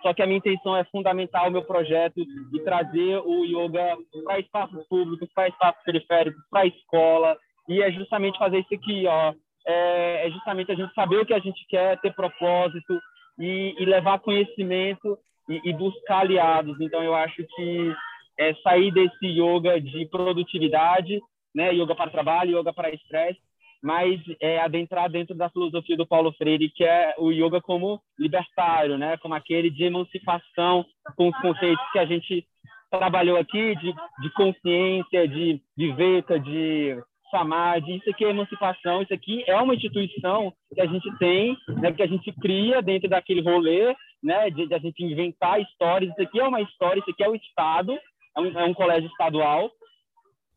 Só 0.05 0.13
que 0.13 0.21
a 0.21 0.27
minha 0.27 0.37
intenção 0.37 0.77
é 0.77 0.83
fundamental 0.83 1.47
o 1.47 1.51
meu 1.51 1.63
projeto 1.63 2.21
e 2.53 2.59
trazer 2.59 3.17
o 3.25 3.43
yoga 3.43 3.97
para 4.23 4.39
espaços 4.39 4.85
públicos, 4.87 5.27
para 5.33 5.47
espaços 5.47 5.81
periféricos, 5.83 6.39
para 6.51 6.67
escola. 6.67 7.35
E 7.67 7.81
é 7.81 7.91
justamente 7.91 8.37
fazer 8.37 8.59
isso 8.59 8.75
aqui, 8.75 9.07
ó. 9.07 9.33
É, 9.65 10.27
é, 10.27 10.29
justamente 10.29 10.71
a 10.71 10.75
gente 10.75 10.93
saber 10.93 11.17
o 11.17 11.25
que 11.25 11.33
a 11.33 11.39
gente 11.39 11.65
quer, 11.67 11.99
ter 12.01 12.13
propósito 12.13 13.01
e, 13.39 13.73
e 13.79 13.85
levar 13.85 14.19
conhecimento 14.19 15.17
e, 15.49 15.71
e, 15.71 15.73
buscar 15.73 16.19
aliados. 16.19 16.79
Então, 16.79 17.01
eu 17.01 17.15
acho 17.15 17.43
que 17.55 17.95
é 18.37 18.53
sair 18.61 18.91
desse 18.91 19.25
yoga 19.25 19.81
de 19.81 20.07
produtividade, 20.09 21.19
né? 21.55 21.73
Yoga 21.73 21.95
para 21.95 22.11
trabalho, 22.11 22.59
yoga 22.59 22.71
para 22.71 22.93
estresse, 22.93 23.39
mas 23.83 24.19
é, 24.41 24.59
adentrar 24.59 25.09
dentro 25.09 25.35
da 25.35 25.49
filosofia 25.49 25.95
do 25.95 26.07
Paulo 26.07 26.33
Freire, 26.33 26.69
que 26.69 26.83
é 26.83 27.15
o 27.17 27.31
yoga 27.31 27.61
como 27.61 28.01
libertário, 28.17 28.97
né? 28.97 29.17
como 29.17 29.33
aquele 29.33 29.69
de 29.69 29.83
emancipação 29.83 30.85
com 31.15 31.29
os 31.29 31.37
conceitos 31.41 31.85
que 31.91 31.99
a 31.99 32.05
gente 32.05 32.45
trabalhou 32.89 33.37
aqui, 33.37 33.75
de, 33.75 33.93
de 34.21 34.29
consciência, 34.33 35.27
de, 35.27 35.61
de 35.77 35.91
veta, 35.93 36.39
de 36.39 36.97
samadhi, 37.31 37.97
isso 37.97 38.09
aqui 38.09 38.23
é 38.23 38.29
emancipação, 38.29 39.01
isso 39.01 39.13
aqui 39.13 39.43
é 39.47 39.55
uma 39.55 39.75
instituição 39.75 40.53
que 40.73 40.81
a 40.81 40.85
gente 40.85 41.09
tem, 41.17 41.57
né, 41.81 41.91
que 41.91 42.03
a 42.03 42.07
gente 42.07 42.31
cria 42.39 42.81
dentro 42.81 43.09
daquele 43.09 43.41
rolê, 43.41 43.95
né, 44.23 44.49
de, 44.49 44.67
de, 44.67 44.73
a 44.73 44.79
gente 44.79 45.03
inventar 45.03 45.61
histórias, 45.61 46.11
isso 46.11 46.21
aqui 46.21 46.39
é 46.39 46.47
uma 46.47 46.61
história, 46.61 46.99
isso 46.99 47.09
aqui 47.09 47.23
é 47.23 47.29
o 47.29 47.35
Estado, 47.35 47.97
é 48.37 48.41
um, 48.41 48.59
é 48.59 48.63
um 48.63 48.73
colégio 48.73 49.09
estadual, 49.09 49.69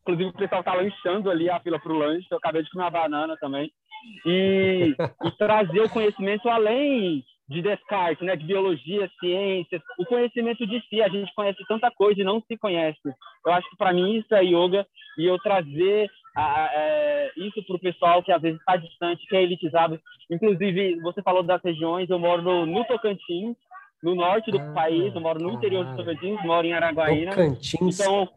inclusive 0.09 0.29
o 0.29 0.33
pessoal 0.33 0.61
está 0.61 0.73
lanchando 0.73 1.29
ali 1.29 1.49
a 1.49 1.59
fila 1.59 1.79
para 1.79 1.91
o 1.91 1.97
lanche, 1.97 2.27
eu 2.31 2.37
acabei 2.37 2.63
de 2.63 2.69
comer 2.69 2.83
uma 2.83 2.89
banana 2.89 3.37
também, 3.37 3.71
e, 4.25 4.95
e 5.25 5.31
trazer 5.37 5.81
o 5.81 5.89
conhecimento 5.89 6.49
além 6.49 7.23
de 7.47 7.63
Descartes, 7.63 8.25
né, 8.25 8.35
de 8.35 8.45
biologia, 8.45 9.09
ciências, 9.19 9.81
o 9.97 10.05
conhecimento 10.05 10.67
de 10.67 10.79
si. 10.87 11.01
A 11.01 11.09
gente 11.09 11.33
conhece 11.33 11.57
tanta 11.67 11.89
coisa 11.89 12.21
e 12.21 12.23
não 12.23 12.41
se 12.41 12.55
conhece. 12.55 12.99
Eu 13.43 13.51
acho 13.51 13.67
que 13.71 13.75
para 13.75 13.91
mim 13.91 14.17
isso 14.17 14.33
é 14.35 14.43
yoga 14.43 14.85
e 15.17 15.25
eu 15.25 15.39
trazer 15.39 16.09
a, 16.35 16.65
a, 16.65 16.69
é, 16.71 17.31
isso 17.37 17.63
para 17.65 17.75
o 17.75 17.79
pessoal 17.79 18.21
que 18.21 18.31
às 18.31 18.41
vezes 18.41 18.59
está 18.59 18.77
distante, 18.77 19.25
que 19.27 19.35
é 19.35 19.41
elitizado. 19.41 19.99
Inclusive, 20.29 20.99
você 21.01 21.23
falou 21.23 21.41
das 21.41 21.61
regiões, 21.63 22.07
eu 22.07 22.19
moro 22.19 22.43
no, 22.43 22.67
no 22.67 22.85
Tocantins, 22.85 23.55
no 24.03 24.13
norte 24.13 24.51
do 24.51 24.59
ah, 24.59 24.71
país, 24.73 25.13
eu 25.13 25.19
moro 25.19 25.41
no 25.41 25.51
interior 25.51 25.85
do 25.85 25.97
Tocantins, 25.97 26.39
moro 26.43 26.67
em 26.67 26.73
Araguaína. 26.73 27.31
Tocantins. 27.31 27.99
Então, 27.99 28.29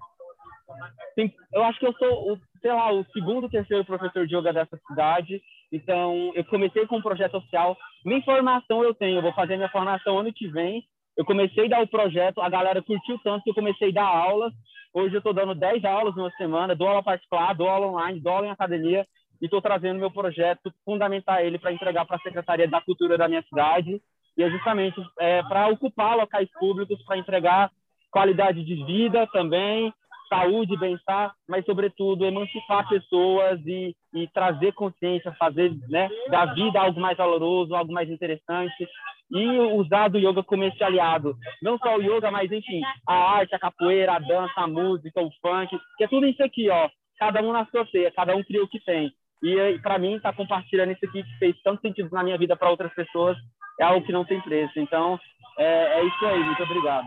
tem, 1.15 1.35
eu 1.53 1.62
acho 1.65 1.78
que 1.78 1.86
eu 1.86 1.93
sou, 1.94 2.32
o, 2.32 2.39
sei 2.61 2.73
lá, 2.73 2.93
o 2.93 3.05
segundo, 3.12 3.49
terceiro 3.49 3.85
professor 3.85 4.27
de 4.27 4.36
yoga 4.36 4.53
dessa 4.53 4.77
cidade. 4.89 5.43
Então, 5.73 6.32
eu 6.35 6.44
comecei 6.44 6.86
com 6.86 6.99
um 6.99 7.03
projeto 7.03 7.40
social. 7.40 7.77
Nem 8.05 8.23
formação 8.23 8.82
eu 8.82 8.94
tenho, 8.94 9.19
eu 9.19 9.23
vou 9.23 9.32
fazer 9.32 9.57
minha 9.57 9.69
formação 9.70 10.19
ano 10.19 10.32
que 10.32 10.49
vem. 10.49 10.85
Eu 11.16 11.24
comecei 11.24 11.66
a 11.66 11.69
dar 11.69 11.82
o 11.82 11.89
projeto, 11.89 12.40
a 12.40 12.49
galera 12.49 12.82
curtiu 12.82 13.19
tanto 13.23 13.44
que 13.44 13.51
eu 13.51 13.55
comecei 13.55 13.90
a 13.90 13.93
dar 13.93 14.07
aulas. 14.07 14.53
Hoje 14.94 15.15
eu 15.15 15.19
estou 15.19 15.32
dando 15.32 15.55
10 15.55 15.85
aulas 15.85 16.15
numa 16.15 16.31
semana, 16.32 16.74
dou 16.74 16.89
aula 16.89 17.03
particular, 17.03 17.55
dou 17.55 17.69
aula 17.69 17.86
online, 17.86 18.20
dou 18.20 18.32
aula 18.32 18.47
em 18.47 18.51
academia 18.51 19.07
e 19.40 19.47
estou 19.47 19.61
trazendo 19.61 19.99
meu 19.99 20.11
projeto, 20.11 20.73
fundamentar 20.85 21.44
ele 21.44 21.59
para 21.59 21.73
entregar 21.73 22.07
para 22.07 22.16
a 22.16 22.20
Secretaria 22.20 22.69
da 22.69 22.81
Cultura 22.81 23.19
da 23.19 23.28
minha 23.28 23.43
cidade. 23.43 24.01
E 24.36 24.43
é 24.43 24.51
justamente 24.51 24.97
é, 25.19 25.43
para 25.43 25.69
ocupar 25.69 26.16
locais 26.16 26.49
públicos, 26.59 27.03
para 27.05 27.19
entregar 27.19 27.70
qualidade 28.11 28.62
de 28.65 28.85
vida 28.85 29.27
também, 29.32 29.93
saúde, 30.33 30.79
bem-estar, 30.79 31.35
mas, 31.47 31.65
sobretudo, 31.67 32.25
emancipar 32.25 32.89
pessoas 32.89 33.61
e, 33.67 33.95
e 34.15 34.27
trazer 34.29 34.73
consciência, 34.73 35.35
fazer 35.39 35.71
né, 35.89 36.09
da 36.31 36.47
vida 36.47 36.81
algo 36.81 36.99
mais 36.99 37.19
valoroso, 37.19 37.75
algo 37.75 37.93
mais 37.93 38.09
interessante 38.09 38.89
e 39.31 39.59
usar 39.75 40.09
do 40.09 40.19
yoga 40.19 40.43
como 40.43 40.65
esse 40.65 40.83
aliado. 40.83 41.37
Não 41.63 41.79
só 41.79 41.97
o 41.97 42.03
yoga, 42.03 42.31
mas, 42.31 42.51
enfim, 42.51 42.81
a 43.07 43.15
arte, 43.15 43.55
a 43.55 43.59
capoeira, 43.59 44.15
a 44.15 44.19
dança, 44.19 44.55
a 44.57 44.67
música, 44.67 45.21
o 45.21 45.31
funk, 45.41 45.79
que 45.97 46.05
é 46.05 46.09
tudo 46.09 46.27
isso 46.27 46.43
aqui, 46.43 46.71
ó. 46.71 46.89
Cada 47.19 47.43
um 47.43 47.53
na 47.53 47.67
sua 47.67 47.85
teia, 47.87 48.11
cada 48.11 48.35
um 48.35 48.43
cria 48.43 48.63
o 48.63 48.69
que 48.69 48.81
tem. 48.81 49.13
E, 49.43 49.79
para 49.81 49.99
mim, 49.99 50.17
estar 50.17 50.33
tá 50.33 50.37
compartilhando 50.37 50.93
isso 50.93 51.05
aqui 51.05 51.23
que 51.23 51.39
fez 51.39 51.57
tanto 51.63 51.83
sentido 51.83 52.09
na 52.13 52.23
minha 52.23 52.39
vida 52.39 52.57
para 52.57 52.71
outras 52.71 52.93
pessoas 52.95 53.37
é 53.81 53.85
algo 53.85 54.05
que 54.05 54.13
não 54.13 54.25
tem 54.25 54.41
preço. 54.41 54.79
Então, 54.79 55.19
é, 55.59 56.01
é 56.01 56.05
isso 56.05 56.27
aí. 56.27 56.43
Muito 56.43 56.63
obrigado. 56.63 57.07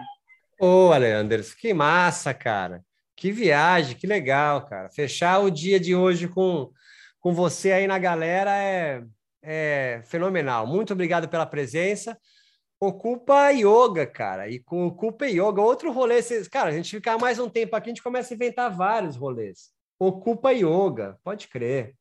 Ô, 0.59 0.91
Aleanders, 0.91 1.53
que 1.53 1.73
massa, 1.73 2.33
cara. 2.33 2.81
Que 3.15 3.31
viagem, 3.31 3.95
que 3.95 4.05
legal, 4.05 4.65
cara. 4.65 4.89
Fechar 4.89 5.39
o 5.39 5.49
dia 5.49 5.79
de 5.79 5.95
hoje 5.95 6.27
com, 6.27 6.69
com 7.19 7.33
você 7.33 7.71
aí 7.71 7.87
na 7.87 7.97
galera 7.97 8.51
é, 8.51 9.03
é 9.41 10.01
fenomenal. 10.05 10.67
Muito 10.67 10.93
obrigado 10.93 11.29
pela 11.29 11.45
presença. 11.45 12.17
Ocupa 12.79 13.51
Yoga, 13.51 14.05
cara. 14.05 14.49
E 14.49 14.59
com 14.59 14.85
Ocupa 14.87 15.25
Yoga, 15.25 15.61
outro 15.61 15.91
rolê. 15.91 16.19
Cara, 16.51 16.69
a 16.69 16.73
gente 16.73 16.95
ficar 16.95 17.17
mais 17.17 17.39
um 17.39 17.49
tempo 17.49 17.75
aqui, 17.75 17.89
a 17.89 17.93
gente 17.93 18.03
começa 18.03 18.33
a 18.33 18.35
inventar 18.35 18.75
vários 18.75 19.15
rolês. 19.15 19.69
Ocupa 19.97 20.51
Yoga, 20.51 21.17
pode 21.23 21.47
crer. 21.47 21.95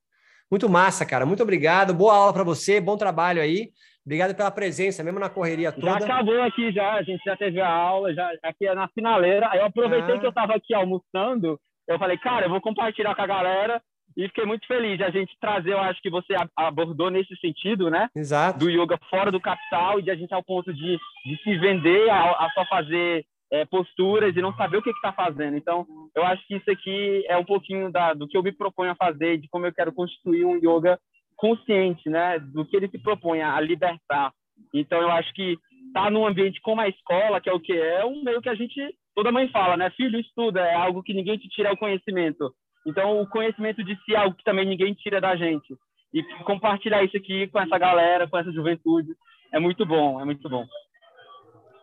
Muito 0.50 0.68
massa, 0.68 1.06
cara. 1.06 1.24
Muito 1.24 1.42
obrigado. 1.42 1.94
Boa 1.94 2.14
aula 2.14 2.32
para 2.32 2.44
você, 2.44 2.80
bom 2.80 2.96
trabalho 2.96 3.40
aí. 3.40 3.72
Obrigado 4.04 4.34
pela 4.36 4.50
presença, 4.50 5.02
mesmo 5.02 5.18
na 5.18 5.30
correria 5.30 5.72
toda. 5.72 5.86
Já 5.86 5.96
acabou 5.96 6.42
aqui, 6.42 6.70
já. 6.72 6.94
A 6.94 7.02
gente 7.02 7.22
já 7.24 7.36
teve 7.36 7.60
a 7.60 7.68
aula, 7.68 8.12
já 8.12 8.30
aqui 8.42 8.66
é 8.66 8.74
na 8.74 8.86
finaleira. 8.88 9.48
Aí 9.50 9.60
eu 9.60 9.66
aproveitei 9.66 10.16
ah. 10.16 10.18
que 10.18 10.26
eu 10.26 10.30
estava 10.30 10.54
aqui 10.54 10.74
almoçando. 10.74 11.58
Eu 11.88 11.98
falei, 11.98 12.18
cara, 12.18 12.46
eu 12.46 12.50
vou 12.50 12.60
compartilhar 12.60 13.14
com 13.14 13.22
a 13.22 13.26
galera. 13.26 13.82
E 14.16 14.28
fiquei 14.28 14.44
muito 14.44 14.66
feliz 14.66 14.96
de 14.96 15.02
a 15.02 15.10
gente 15.10 15.34
trazer, 15.40 15.72
eu 15.72 15.80
acho 15.80 16.00
que 16.00 16.08
você 16.08 16.34
abordou 16.56 17.10
nesse 17.10 17.34
sentido, 17.36 17.90
né? 17.90 18.08
Exato. 18.14 18.60
Do 18.60 18.70
yoga 18.70 18.96
fora 19.10 19.32
do 19.32 19.40
capital 19.40 19.98
e 19.98 20.02
de 20.02 20.10
a 20.10 20.14
gente 20.14 20.32
ao 20.32 20.42
ponto 20.42 20.72
de, 20.72 20.98
de 21.26 21.42
se 21.42 21.58
vender 21.58 22.08
a, 22.10 22.30
a 22.30 22.50
só 22.54 22.64
fazer 22.66 23.26
é, 23.50 23.64
posturas 23.64 24.36
e 24.36 24.40
não 24.40 24.54
saber 24.54 24.76
o 24.76 24.82
que 24.82 24.90
está 24.90 25.12
fazendo. 25.12 25.56
Então, 25.56 25.84
eu 26.14 26.24
acho 26.24 26.46
que 26.46 26.56
isso 26.56 26.70
aqui 26.70 27.24
é 27.28 27.36
um 27.36 27.44
pouquinho 27.44 27.90
da, 27.90 28.14
do 28.14 28.28
que 28.28 28.36
eu 28.36 28.42
me 28.42 28.52
proponho 28.52 28.92
a 28.92 28.96
fazer, 28.96 29.38
de 29.38 29.48
como 29.48 29.66
eu 29.66 29.74
quero 29.74 29.92
constituir 29.92 30.44
um 30.44 30.58
yoga 30.58 30.98
consciente, 31.36 32.08
né, 32.08 32.38
do 32.38 32.64
que 32.64 32.76
ele 32.76 32.88
se 32.88 32.98
propõe 32.98 33.42
a 33.42 33.60
libertar. 33.60 34.32
Então, 34.72 35.00
eu 35.00 35.10
acho 35.10 35.32
que 35.34 35.56
estar 35.86 36.04
tá 36.04 36.10
num 36.10 36.26
ambiente 36.26 36.60
como 36.60 36.80
a 36.80 36.88
escola, 36.88 37.40
que 37.40 37.48
é 37.48 37.52
o 37.52 37.60
que 37.60 37.72
é, 37.72 38.04
um 38.04 38.22
meio 38.22 38.40
que 38.40 38.48
a 38.48 38.54
gente, 38.54 38.74
toda 39.14 39.32
mãe 39.32 39.48
fala, 39.50 39.76
né, 39.76 39.90
filho, 39.90 40.18
estuda, 40.18 40.60
é 40.60 40.74
algo 40.74 41.02
que 41.02 41.14
ninguém 41.14 41.36
te 41.38 41.48
tira 41.48 41.72
o 41.72 41.76
conhecimento. 41.76 42.52
Então, 42.86 43.20
o 43.20 43.26
conhecimento 43.26 43.82
de 43.82 43.94
si 44.04 44.14
é 44.14 44.18
algo 44.18 44.36
que 44.36 44.44
também 44.44 44.66
ninguém 44.66 44.92
tira 44.94 45.20
da 45.20 45.34
gente. 45.36 45.74
E 46.12 46.22
compartilhar 46.44 47.02
isso 47.02 47.16
aqui 47.16 47.48
com 47.48 47.58
essa 47.58 47.78
galera, 47.78 48.28
com 48.28 48.38
essa 48.38 48.52
juventude, 48.52 49.14
é 49.52 49.58
muito 49.58 49.84
bom, 49.86 50.20
é 50.20 50.24
muito 50.24 50.48
bom. 50.48 50.64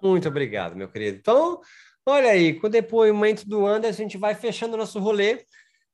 Muito 0.01 0.27
obrigado, 0.27 0.75
meu 0.75 0.87
querido. 0.87 1.17
Então, 1.17 1.59
olha 2.05 2.29
aí, 2.29 2.59
com 2.59 2.67
o 2.67 2.69
depoimento 2.69 3.47
do 3.47 3.65
Anderson, 3.65 4.01
a 4.01 4.03
gente 4.03 4.17
vai 4.17 4.33
fechando 4.33 4.77
nosso 4.77 4.99
rolê. 4.99 5.43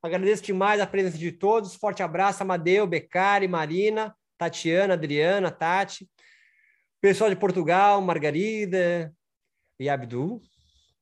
Agradeço 0.02 0.44
demais 0.44 0.80
a 0.80 0.88
presença 0.88 1.18
de 1.18 1.32
todos. 1.32 1.76
Forte 1.76 2.04
abraço, 2.04 2.44
Amadeu, 2.44 2.86
Becari, 2.86 3.48
Marina, 3.48 4.16
Tatiana, 4.38 4.94
Adriana, 4.94 5.52
Tati. 5.52 6.10
Pessoal 7.02 7.30
de 7.30 7.36
Portugal, 7.36 8.02
Margarida 8.02 9.14
e 9.80 9.90
Abdul. 9.90 10.42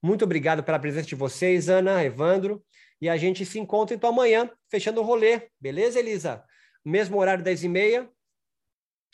Muito 0.01 0.23
obrigado 0.23 0.63
pela 0.63 0.79
presença 0.79 1.07
de 1.07 1.15
vocês, 1.15 1.67
Ana, 1.67 2.03
Evandro. 2.03 2.63
E 3.01 3.09
a 3.09 3.17
gente 3.17 3.45
se 3.45 3.59
encontra 3.59 3.95
então 3.95 4.09
amanhã, 4.09 4.49
fechando 4.69 5.01
o 5.01 5.03
rolê. 5.03 5.49
Beleza, 5.59 5.99
Elisa? 5.99 6.43
Mesmo 6.83 7.19
horário, 7.19 7.43
10h30. 7.43 8.09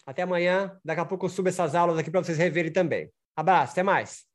Até 0.06 0.22
amanhã. 0.24 0.80
Daqui 0.84 1.02
a 1.02 1.06
pouco 1.06 1.26
eu 1.26 1.30
subo 1.30 1.50
essas 1.50 1.76
aulas 1.76 1.98
aqui 1.98 2.12
para 2.12 2.24
vocês 2.24 2.38
reverem 2.38 2.72
também. 2.72 3.12
Abraço, 3.36 3.72
até 3.72 3.84
mais. 3.84 4.31